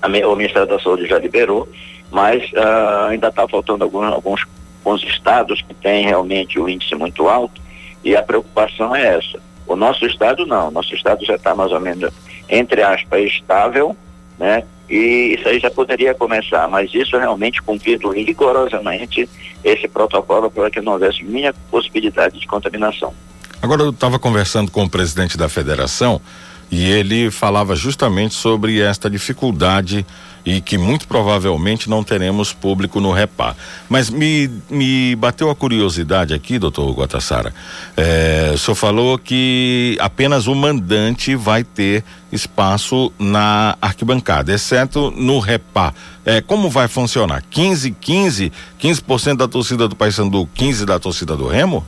A, 0.02 0.08
o 0.28 0.36
Ministério 0.36 0.68
da 0.68 0.80
Saúde 0.80 1.08
já 1.08 1.18
liberou, 1.18 1.68
mas 2.12 2.44
uh, 2.52 3.10
ainda 3.10 3.30
está 3.30 3.48
faltando 3.48 3.84
alguns, 3.84 4.14
alguns, 4.14 4.46
alguns 4.84 5.04
estados 5.04 5.62
que 5.62 5.74
têm 5.74 6.06
realmente 6.06 6.60
o 6.60 6.70
índice 6.70 6.96
muito 6.96 7.28
alto 7.28 7.62
e 8.04 8.16
a 8.16 8.22
preocupação 8.22 8.96
é 8.96 9.18
essa. 9.18 9.40
O 9.68 9.76
nosso 9.76 10.06
estado 10.06 10.46
não, 10.46 10.70
nosso 10.70 10.94
estado 10.94 11.26
já 11.26 11.36
está 11.36 11.56
mais 11.56 11.72
ou 11.72 11.80
menos, 11.80 12.14
entre 12.48 12.84
aspas, 12.84 13.24
estável, 13.24 13.96
né? 14.38 14.64
E 14.88 15.36
isso 15.38 15.48
aí 15.48 15.60
já 15.60 15.72
poderia 15.72 16.14
começar, 16.14 16.68
mas 16.68 16.94
isso 16.94 17.18
realmente 17.18 17.62
cumprido 17.62 18.12
rigorosamente 18.12 19.28
esse 19.64 19.88
protocolo 19.88 20.52
para 20.52 20.70
que 20.70 20.80
não 20.80 20.94
houvesse 20.94 21.24
minha 21.24 21.52
possibilidade 21.72 22.40
de 22.40 22.46
contaminação. 22.46 23.12
Agora 23.60 23.82
eu 23.82 23.90
estava 23.90 24.20
conversando 24.20 24.70
com 24.70 24.84
o 24.84 24.90
presidente 24.90 25.36
da 25.36 25.50
federação 25.50 26.22
e 26.72 26.90
ele 26.90 27.32
falava 27.32 27.76
justamente 27.76 28.34
sobre 28.34 28.80
esta 28.80 29.10
dificuldade 29.10 30.06
e 30.46 30.62
que 30.62 30.78
muito 30.78 31.08
provavelmente 31.08 31.90
não 31.90 32.04
teremos 32.04 32.54
público 32.54 33.02
no 33.02 33.12
Repá. 33.12 33.56
Mas 33.90 34.10
me, 34.10 34.50
me 34.70 35.16
bateu 35.16 35.50
a 35.50 35.56
curiosidade 35.56 36.34
aqui, 36.34 36.60
doutor 36.60 36.94
Guatassara. 36.94 37.54
É, 37.98 38.52
o 38.54 38.58
senhor 38.58 38.76
falou 38.76 39.18
que 39.18 39.98
apenas 40.00 40.46
o 40.46 40.54
mandante 40.54 41.36
vai 41.36 41.64
ter 41.64 42.04
espaço 42.32 43.12
na 43.18 43.76
arquibancada, 43.82 44.54
exceto 44.54 45.12
no 45.12 45.40
Repá. 45.40 45.94
É, 46.24 46.42
como 46.42 46.70
vai 46.70 46.88
funcionar? 46.88 47.44
15, 47.50 47.92
15, 48.00 48.52
15% 48.80 49.38
da 49.38 49.48
torcida 49.48 49.88
do 49.88 49.96
Paysandu, 49.96 50.48
15 50.54 50.86
da 50.86 51.00
torcida 51.00 51.36
do 51.36 51.48
Remo? 51.48 51.84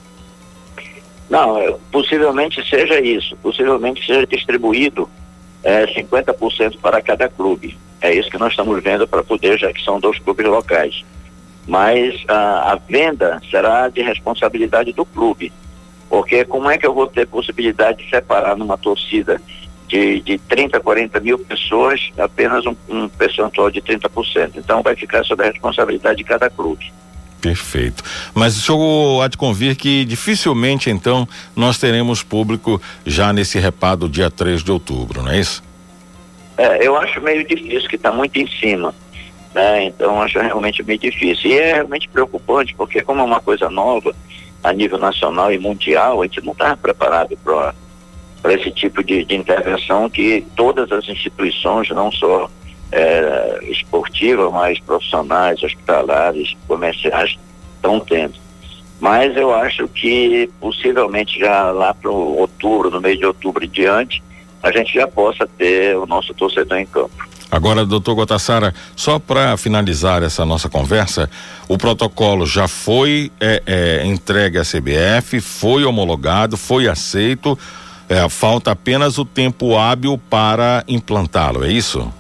Não, 1.30 1.58
é, 1.58 1.76
possivelmente 1.92 2.68
seja 2.68 3.00
isso, 3.00 3.36
possivelmente 3.38 4.06
seja 4.06 4.26
distribuído 4.26 5.10
é, 5.64 5.86
50% 5.88 6.78
para 6.80 7.02
cada 7.02 7.28
clube. 7.28 7.78
É 8.00 8.14
isso 8.14 8.30
que 8.30 8.38
nós 8.38 8.52
estamos 8.52 8.82
vendo 8.82 9.08
para 9.08 9.24
poder, 9.24 9.58
já 9.58 9.74
que 9.74 9.84
são 9.84 10.00
dois 10.00 10.20
clubes 10.20 10.46
locais. 10.46 11.04
Mas 11.68 12.24
a, 12.28 12.74
a 12.74 12.76
venda 12.76 13.42
será 13.50 13.90
de 13.90 14.02
responsabilidade 14.02 14.94
do 14.94 15.04
clube. 15.04 15.52
Porque 16.10 16.46
como 16.46 16.70
é 16.70 16.78
que 16.78 16.88
eu 16.88 16.94
vou 16.94 17.08
ter 17.08 17.28
possibilidade 17.28 18.04
de 18.04 18.10
separar 18.10 18.56
numa 18.56 18.78
torcida 18.78 19.42
de, 19.88 20.22
de 20.22 20.38
30, 20.38 20.80
40 20.80 21.20
mil 21.20 21.40
pessoas 21.40 22.12
apenas 22.18 22.66
um, 22.66 22.76
um 22.88 23.10
percentual 23.10 23.70
de 23.70 23.82
30%? 23.82 24.52
Então 24.56 24.82
vai 24.82 24.96
ficar 24.96 25.26
sob 25.26 25.44
a 25.44 25.52
responsabilidade 25.52 26.20
de 26.20 26.24
cada 26.24 26.50
clube. 26.50 26.94
Perfeito. 27.42 28.04
Mas 28.34 28.58
o 28.58 28.62
senhor 28.62 29.22
há 29.24 29.28
de 29.28 29.38
convir 29.38 29.76
que 29.76 30.04
dificilmente 30.06 30.90
então 30.90 31.28
nós 31.56 31.78
teremos 31.78 32.24
público 32.24 32.82
já 33.06 33.32
nesse 33.32 33.60
repado 33.60 34.10
dia 34.10 34.30
3 34.30 34.64
de 34.64 34.72
outubro, 34.72 35.22
não 35.22 35.32
é 35.32 35.40
isso? 35.40 35.64
É, 36.58 36.86
eu 36.86 36.98
acho 36.98 37.22
meio 37.22 37.48
difícil, 37.48 37.88
que 37.88 37.96
está 37.96 38.12
muito 38.12 38.38
em 38.38 38.48
cima. 38.48 38.94
Né? 39.54 39.86
Então 39.86 40.22
acho 40.22 40.40
realmente 40.40 40.84
meio 40.84 41.00
difícil. 41.00 41.52
E 41.52 41.58
é 41.58 41.76
realmente 41.76 42.10
preocupante, 42.10 42.74
porque 42.76 43.02
como 43.02 43.22
é 43.22 43.24
uma 43.24 43.40
coisa 43.40 43.70
nova 43.70 44.16
a 44.64 44.74
nível 44.74 44.98
nacional 44.98 45.52
e 45.54 45.60
mundial, 45.60 46.22
a 46.22 46.26
gente 46.26 46.44
não 46.44 46.54
está 46.54 46.76
preparado 46.76 47.38
para 47.44 47.74
esse 48.54 48.72
tipo 48.72 49.04
de, 49.04 49.24
de, 49.24 49.36
intervenção 49.36 50.10
que 50.10 50.46
todas 50.56 50.92
as 50.92 51.08
instituições, 51.08 51.90
não 51.90 52.12
só 52.12 52.50
é, 52.92 53.60
esportivas, 53.64 54.52
mas 54.52 54.80
profissionais, 54.80 55.62
hospitalares, 55.62 56.56
comerciais, 56.68 57.38
estão 57.76 58.00
tendo. 58.00 58.36
Mas 59.00 59.36
eu 59.38 59.54
acho 59.54 59.88
que 59.88 60.50
possivelmente 60.60 61.40
já 61.40 61.72
lá 61.72 61.94
para 61.94 62.10
outubro, 62.10 62.90
no 62.90 63.00
mês 63.00 63.18
de 63.18 63.26
outubro 63.26 63.64
e 63.64 63.68
diante, 63.68 64.24
a 64.64 64.72
gente 64.72 64.94
já 64.94 65.08
possa 65.08 65.48
ter 65.58 65.96
o 65.96 66.06
nosso 66.06 66.34
torcedor 66.34 66.80
em 66.80 66.86
campo. 66.86 67.28
Agora, 67.50 67.86
doutor 67.86 68.16
Gotassara, 68.16 68.74
só 68.96 69.20
para 69.20 69.56
finalizar 69.56 70.22
essa 70.22 70.46
nossa 70.46 70.68
conversa, 70.68 71.30
o 71.68 71.78
protocolo 71.78 72.46
já 72.46 72.68
foi 72.68 73.32
é, 73.40 73.64
é, 73.66 74.06
entregue 74.06 74.58
à 74.58 74.64
CBF, 74.64 75.40
foi 75.40 75.86
homologado, 75.86 76.58
foi 76.58 76.90
aceito, 76.90 77.58
é, 78.10 78.28
falta 78.28 78.72
apenas 78.72 79.18
o 79.18 79.24
tempo 79.24 79.78
hábil 79.78 80.20
para 80.30 80.84
implantá-lo, 80.90 81.64
é 81.64 81.72
isso? 81.72 82.12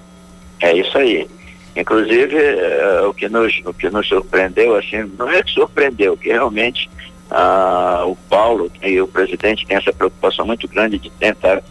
É 0.59 0.75
isso 0.75 0.97
aí. 0.97 1.27
Inclusive, 1.75 2.35
é, 2.35 3.01
o, 3.07 3.13
que 3.13 3.29
nos, 3.29 3.61
o 3.63 3.73
que 3.73 3.89
nos 3.89 4.07
surpreendeu, 4.07 4.75
assim, 4.75 5.11
não 5.17 5.29
é 5.29 5.43
que 5.43 5.51
surpreendeu, 5.51 6.17
que 6.17 6.29
realmente 6.29 6.89
ah, 7.29 8.03
o 8.05 8.15
Paulo 8.29 8.71
e 8.81 8.99
o 8.99 9.07
presidente 9.07 9.65
têm 9.65 9.77
essa 9.77 9.93
preocupação 9.93 10.45
muito 10.45 10.67
grande 10.67 10.97
de 10.97 11.11
tentar 11.11 11.61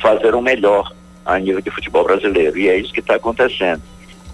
fazer 0.00 0.34
o 0.34 0.42
melhor 0.42 0.92
a 1.24 1.38
nível 1.38 1.62
de 1.62 1.70
futebol 1.70 2.04
brasileiro. 2.04 2.58
E 2.58 2.68
é 2.68 2.76
isso 2.76 2.92
que 2.92 3.00
está 3.00 3.14
acontecendo. 3.14 3.80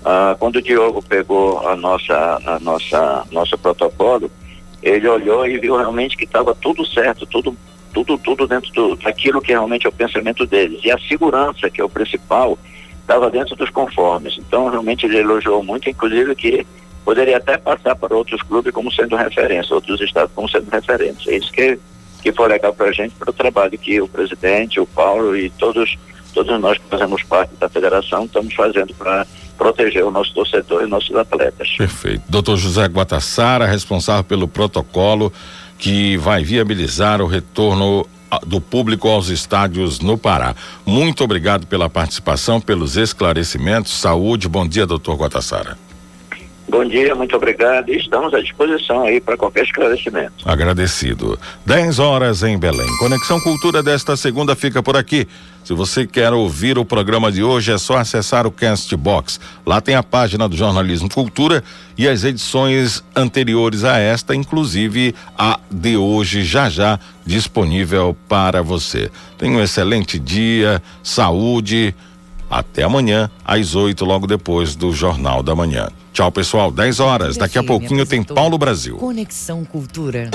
Ah, 0.05 0.35
quando 0.39 0.57
o 0.57 0.63
Diogo 0.63 1.01
pegou 1.03 1.67
a 1.69 1.77
nossa, 1.77 2.41
a 2.45 2.59
nossa, 2.59 3.25
nosso 3.31 3.57
protocolo, 3.57 4.31
ele 4.83 5.07
olhou 5.07 5.47
e 5.47 5.59
viu 5.59 5.77
realmente 5.77 6.17
que 6.17 6.25
estava 6.25 6.55
tudo 6.55 6.85
certo, 6.87 7.25
tudo, 7.27 7.57
tudo, 7.93 8.19
tudo 8.19 8.49
dentro 8.49 8.73
do, 8.73 8.97
daquilo 8.97 9.41
que 9.41 9.53
realmente 9.53 9.87
é 9.87 9.89
o 9.89 9.93
pensamento 9.93 10.47
deles. 10.47 10.81
E 10.83 10.91
a 10.91 10.99
segurança, 10.99 11.71
que 11.71 11.81
é 11.81 11.85
o 11.85 11.89
principal, 11.89 12.59
estava 13.11 13.29
dentro 13.29 13.57
dos 13.57 13.71
conformes. 13.71 14.37
Então, 14.39 14.69
realmente 14.69 15.05
ele 15.05 15.19
elogiou 15.19 15.63
muito, 15.65 15.91
inclusive 15.91 16.35
que 16.37 16.67
poderia 17.05 17.39
até 17.39 17.59
passar 17.59 17.97
para 17.97 18.15
outros 18.15 18.41
clubes 18.43 18.73
como 18.73 18.93
sendo 18.93 19.17
referência, 19.17 19.75
outros 19.75 20.01
estados 20.01 20.33
como 20.35 20.49
sendo 20.49 20.71
referência. 20.71 21.33
É 21.33 21.37
isso 21.37 21.51
que 21.51 21.79
que 22.23 22.33
foi 22.33 22.49
legal 22.49 22.75
para 22.75 22.89
a 22.89 22.93
gente, 22.93 23.15
para 23.15 23.31
o 23.31 23.33
trabalho 23.33 23.79
que 23.79 24.01
o 24.01 24.07
presidente, 24.07 24.79
o 24.79 24.87
Paulo 24.87 25.35
e 25.35 25.49
todos, 25.51 25.99
todos 26.35 26.61
nós 26.61 26.77
que 26.77 26.85
fazemos 26.85 27.23
parte 27.23 27.55
da 27.57 27.67
federação 27.67 28.25
estamos 28.25 28.53
fazendo 28.55 28.95
para 28.95 29.27
proteger 29.57 30.05
o 30.05 30.11
nosso 30.11 30.35
torcedor 30.35 30.83
e 30.83 30.87
nossos 30.87 31.17
atletas. 31.17 31.77
Perfeito. 31.79 32.23
Doutor 32.29 32.59
José 32.59 32.85
Guatassara, 32.85 33.67
responsável 33.67 34.25
pelo 34.25 34.47
protocolo 34.47 35.33
que 35.79 36.19
vai 36.19 36.45
viabilizar 36.45 37.23
o 37.23 37.27
retorno 37.27 38.07
do 38.47 38.61
público 38.61 39.09
aos 39.09 39.29
estádios 39.29 40.01
no 40.01 40.17
Pará. 40.17 40.55
Muito 40.87 41.25
obrigado 41.25 41.67
pela 41.67 41.91
participação, 41.91 42.61
pelos 42.61 42.97
esclarecimentos. 42.97 43.93
Saúde, 43.93 44.49
bom 44.49 44.67
dia, 44.67 44.87
doutor 44.87 45.17
Guatassara. 45.17 45.90
Bom 46.71 46.85
dia, 46.85 47.17
muito 47.17 47.35
obrigado. 47.35 47.89
Estamos 47.89 48.33
à 48.33 48.41
disposição 48.41 49.03
aí 49.03 49.21
para 49.21 49.37
qualquer 49.37 49.65
esclarecimento. 49.65 50.33
Agradecido. 50.45 51.37
10 51.67 51.99
horas 51.99 52.45
em 52.45 52.57
Belém. 52.57 52.87
Conexão 53.01 53.41
Cultura 53.41 53.83
desta 53.83 54.17
segunda 54.17 54.55
fica 54.55 54.81
por 54.81 54.97
aqui. 54.97 55.27
Se 55.65 55.75
você 55.75 56.07
quer 56.07 56.33
ouvir 56.33 56.79
o 56.79 56.85
programa 56.85 57.33
de 57.33 57.43
hoje, 57.43 57.73
é 57.73 57.77
só 57.79 57.97
acessar 57.97 58.47
o 58.47 58.53
Castbox. 58.53 59.41
Lá 59.67 59.81
tem 59.81 59.97
a 59.97 60.03
página 60.03 60.49
do 60.49 60.57
Jornalismo 60.57 61.11
Cultura 61.11 61.65
e 61.99 62.07
as 62.07 62.23
edições 62.23 63.03
anteriores 63.17 63.83
a 63.83 63.99
esta, 63.99 64.33
inclusive 64.33 65.13
a 65.37 65.59
de 65.69 65.97
hoje, 65.97 66.45
já 66.45 66.71
já 66.71 67.01
disponível 67.27 68.17
para 68.29 68.63
você. 68.63 69.11
Tenha 69.37 69.59
um 69.59 69.61
excelente 69.61 70.21
dia, 70.21 70.81
saúde. 71.03 71.93
Até 72.49 72.85
amanhã, 72.85 73.29
às 73.45 73.75
8, 73.75 74.05
logo 74.05 74.29
depois 74.29 74.77
do 74.77 74.93
Jornal 74.93 75.43
da 75.43 75.55
Manhã. 75.57 75.89
Tchau, 76.13 76.31
pessoal. 76.33 76.71
10 76.71 77.01
horas. 77.01 77.37
Daqui 77.37 77.59
a 77.59 77.63
pouquinho 77.63 78.05
tem 78.05 78.23
Paulo 78.23 78.59
Brasil. 78.59 78.97
Conexão 78.97 79.65
Cultura. 79.65 80.31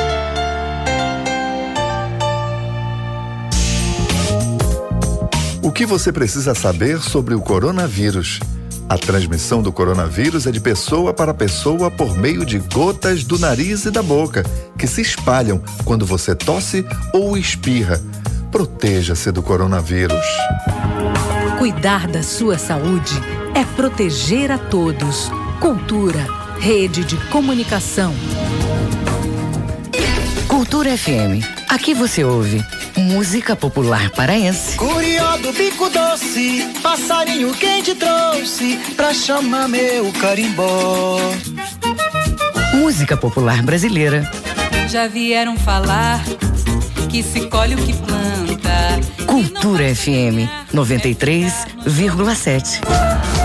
O 5.62 5.72
que 5.72 5.86
você 5.86 6.12
precisa 6.12 6.54
saber 6.54 7.02
sobre 7.02 7.34
o 7.34 7.42
coronavírus? 7.42 8.40
A 8.88 9.00
transmissão 9.00 9.64
do 9.64 9.72
coronavírus 9.72 10.46
é 10.46 10.52
de 10.52 10.60
pessoa 10.60 11.12
para 11.12 11.34
pessoa 11.34 11.90
por 11.90 12.16
meio 12.16 12.46
de 12.46 12.60
gotas 12.60 13.24
do 13.24 13.40
nariz 13.40 13.84
e 13.86 13.92
da 13.92 14.04
boca, 14.04 14.44
que 14.78 14.86
se 14.86 15.02
espalham 15.02 15.60
quando 15.84 16.06
você 16.06 16.36
tosse 16.36 16.86
ou 17.12 17.36
espirra. 17.36 18.00
Proteja-se 18.52 19.32
do 19.32 19.42
coronavírus. 19.42 20.26
Cuidar 21.58 22.08
da 22.08 22.22
sua 22.22 22.60
saúde 22.60 23.16
é 23.56 23.66
proteger 23.76 24.52
a 24.52 24.60
todos. 24.60 25.32
Cultura, 25.60 26.26
rede 26.60 27.04
de 27.04 27.18
comunicação. 27.30 28.14
Cultura 30.48 30.98
FM. 30.98 31.44
Aqui 31.70 31.94
você 31.94 32.24
ouve 32.24 32.64
música 32.98 33.56
popular 33.56 34.10
paraense. 34.12 34.78
Curió 34.78 35.38
do 35.38 35.52
bico 35.54 35.90
doce, 35.90 36.68
passarinho 36.82 37.54
quem 37.54 37.82
te 37.82 37.96
trouxe 37.96 38.78
pra 38.96 39.14
chamar 39.14 39.68
meu 39.68 40.12
carimbó. 40.14 41.20
Música 42.76 43.18
popular 43.18 43.62
brasileira. 43.64 44.30
Já 44.90 45.08
vieram 45.08 45.58
falar 45.58 46.24
que 47.10 47.24
se 47.24 47.48
colhe 47.48 47.74
o 47.76 47.78
que 47.78 47.94
planta. 47.94 49.00
Cultura 49.26 49.94
FM 49.96 50.48
93,7. 50.74 53.45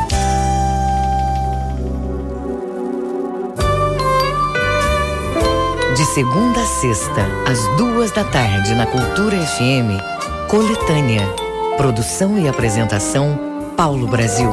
De 5.95 6.05
segunda 6.05 6.61
a 6.61 6.65
sexta, 6.65 7.27
às 7.45 7.59
duas 7.75 8.11
da 8.11 8.23
tarde, 8.23 8.73
na 8.75 8.85
Cultura 8.85 9.37
FM, 9.37 9.99
Coletânea. 10.47 11.27
Produção 11.75 12.39
e 12.39 12.47
apresentação, 12.47 13.37
Paulo 13.75 14.07
Brasil. 14.07 14.49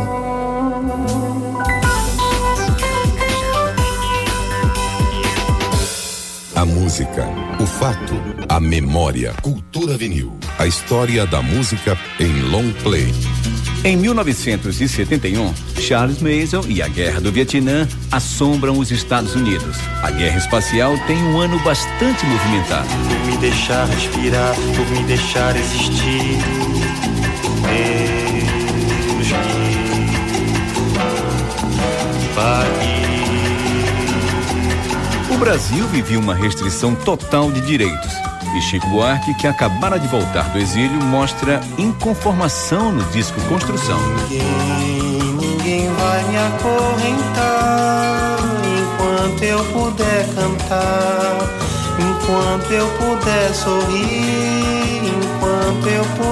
A 6.56 6.64
música, 6.64 7.24
o 7.60 7.66
fato, 7.66 8.14
a 8.48 8.58
memória. 8.58 9.32
Cultura 9.40 9.96
vinil. 9.96 10.36
A 10.58 10.66
história 10.66 11.24
da 11.24 11.40
música 11.40 11.96
em 12.18 12.42
long 12.50 12.72
play. 12.82 13.12
Em 13.84 13.96
1971, 13.96 15.54
Charles 15.80 16.20
Mason 16.20 16.62
e 16.68 16.82
a 16.82 16.88
Guerra 16.88 17.20
do 17.20 17.30
Vietnã 17.30 17.86
assombram 18.10 18.78
os 18.78 18.90
Estados 18.90 19.34
Unidos. 19.34 19.76
A 20.02 20.10
guerra 20.10 20.36
espacial 20.36 20.94
tem 21.06 21.16
um 21.16 21.38
ano 21.40 21.58
bastante 21.60 22.26
movimentado. 22.26 22.88
Por 22.88 23.26
me 23.30 23.36
deixar 23.38 23.86
respirar, 23.86 24.54
por 24.54 24.86
me 24.90 25.04
deixar 25.04 25.56
existir. 25.56 26.38
Deus 31.98 32.16
me 32.16 32.28
pague. 32.34 32.98
O 35.32 35.38
Brasil 35.38 35.86
vivia 35.88 36.18
uma 36.18 36.34
restrição 36.34 36.94
total 36.96 37.52
de 37.52 37.60
direitos. 37.60 38.27
E 38.58 38.60
Chico 38.60 38.88
Buarque, 38.88 39.32
que 39.34 39.46
acabara 39.46 40.00
de 40.00 40.08
voltar 40.08 40.48
do 40.48 40.58
exílio, 40.58 41.00
mostra 41.04 41.60
inconformação 41.78 42.90
no 42.90 43.04
disco 43.12 43.40
Construção. 43.42 43.96
Ninguém, 44.28 45.32
ninguém 45.34 45.88
vai 45.92 46.24
me 46.24 46.38
acorrentar 46.38 48.38
enquanto 48.80 49.44
eu 49.44 49.64
puder 49.66 50.26
cantar, 50.34 51.38
enquanto 52.00 52.72
eu 52.72 52.88
puder 52.98 53.54
sorrir, 53.54 55.06
enquanto 55.06 55.86
eu 55.86 56.04
puder. 56.16 56.28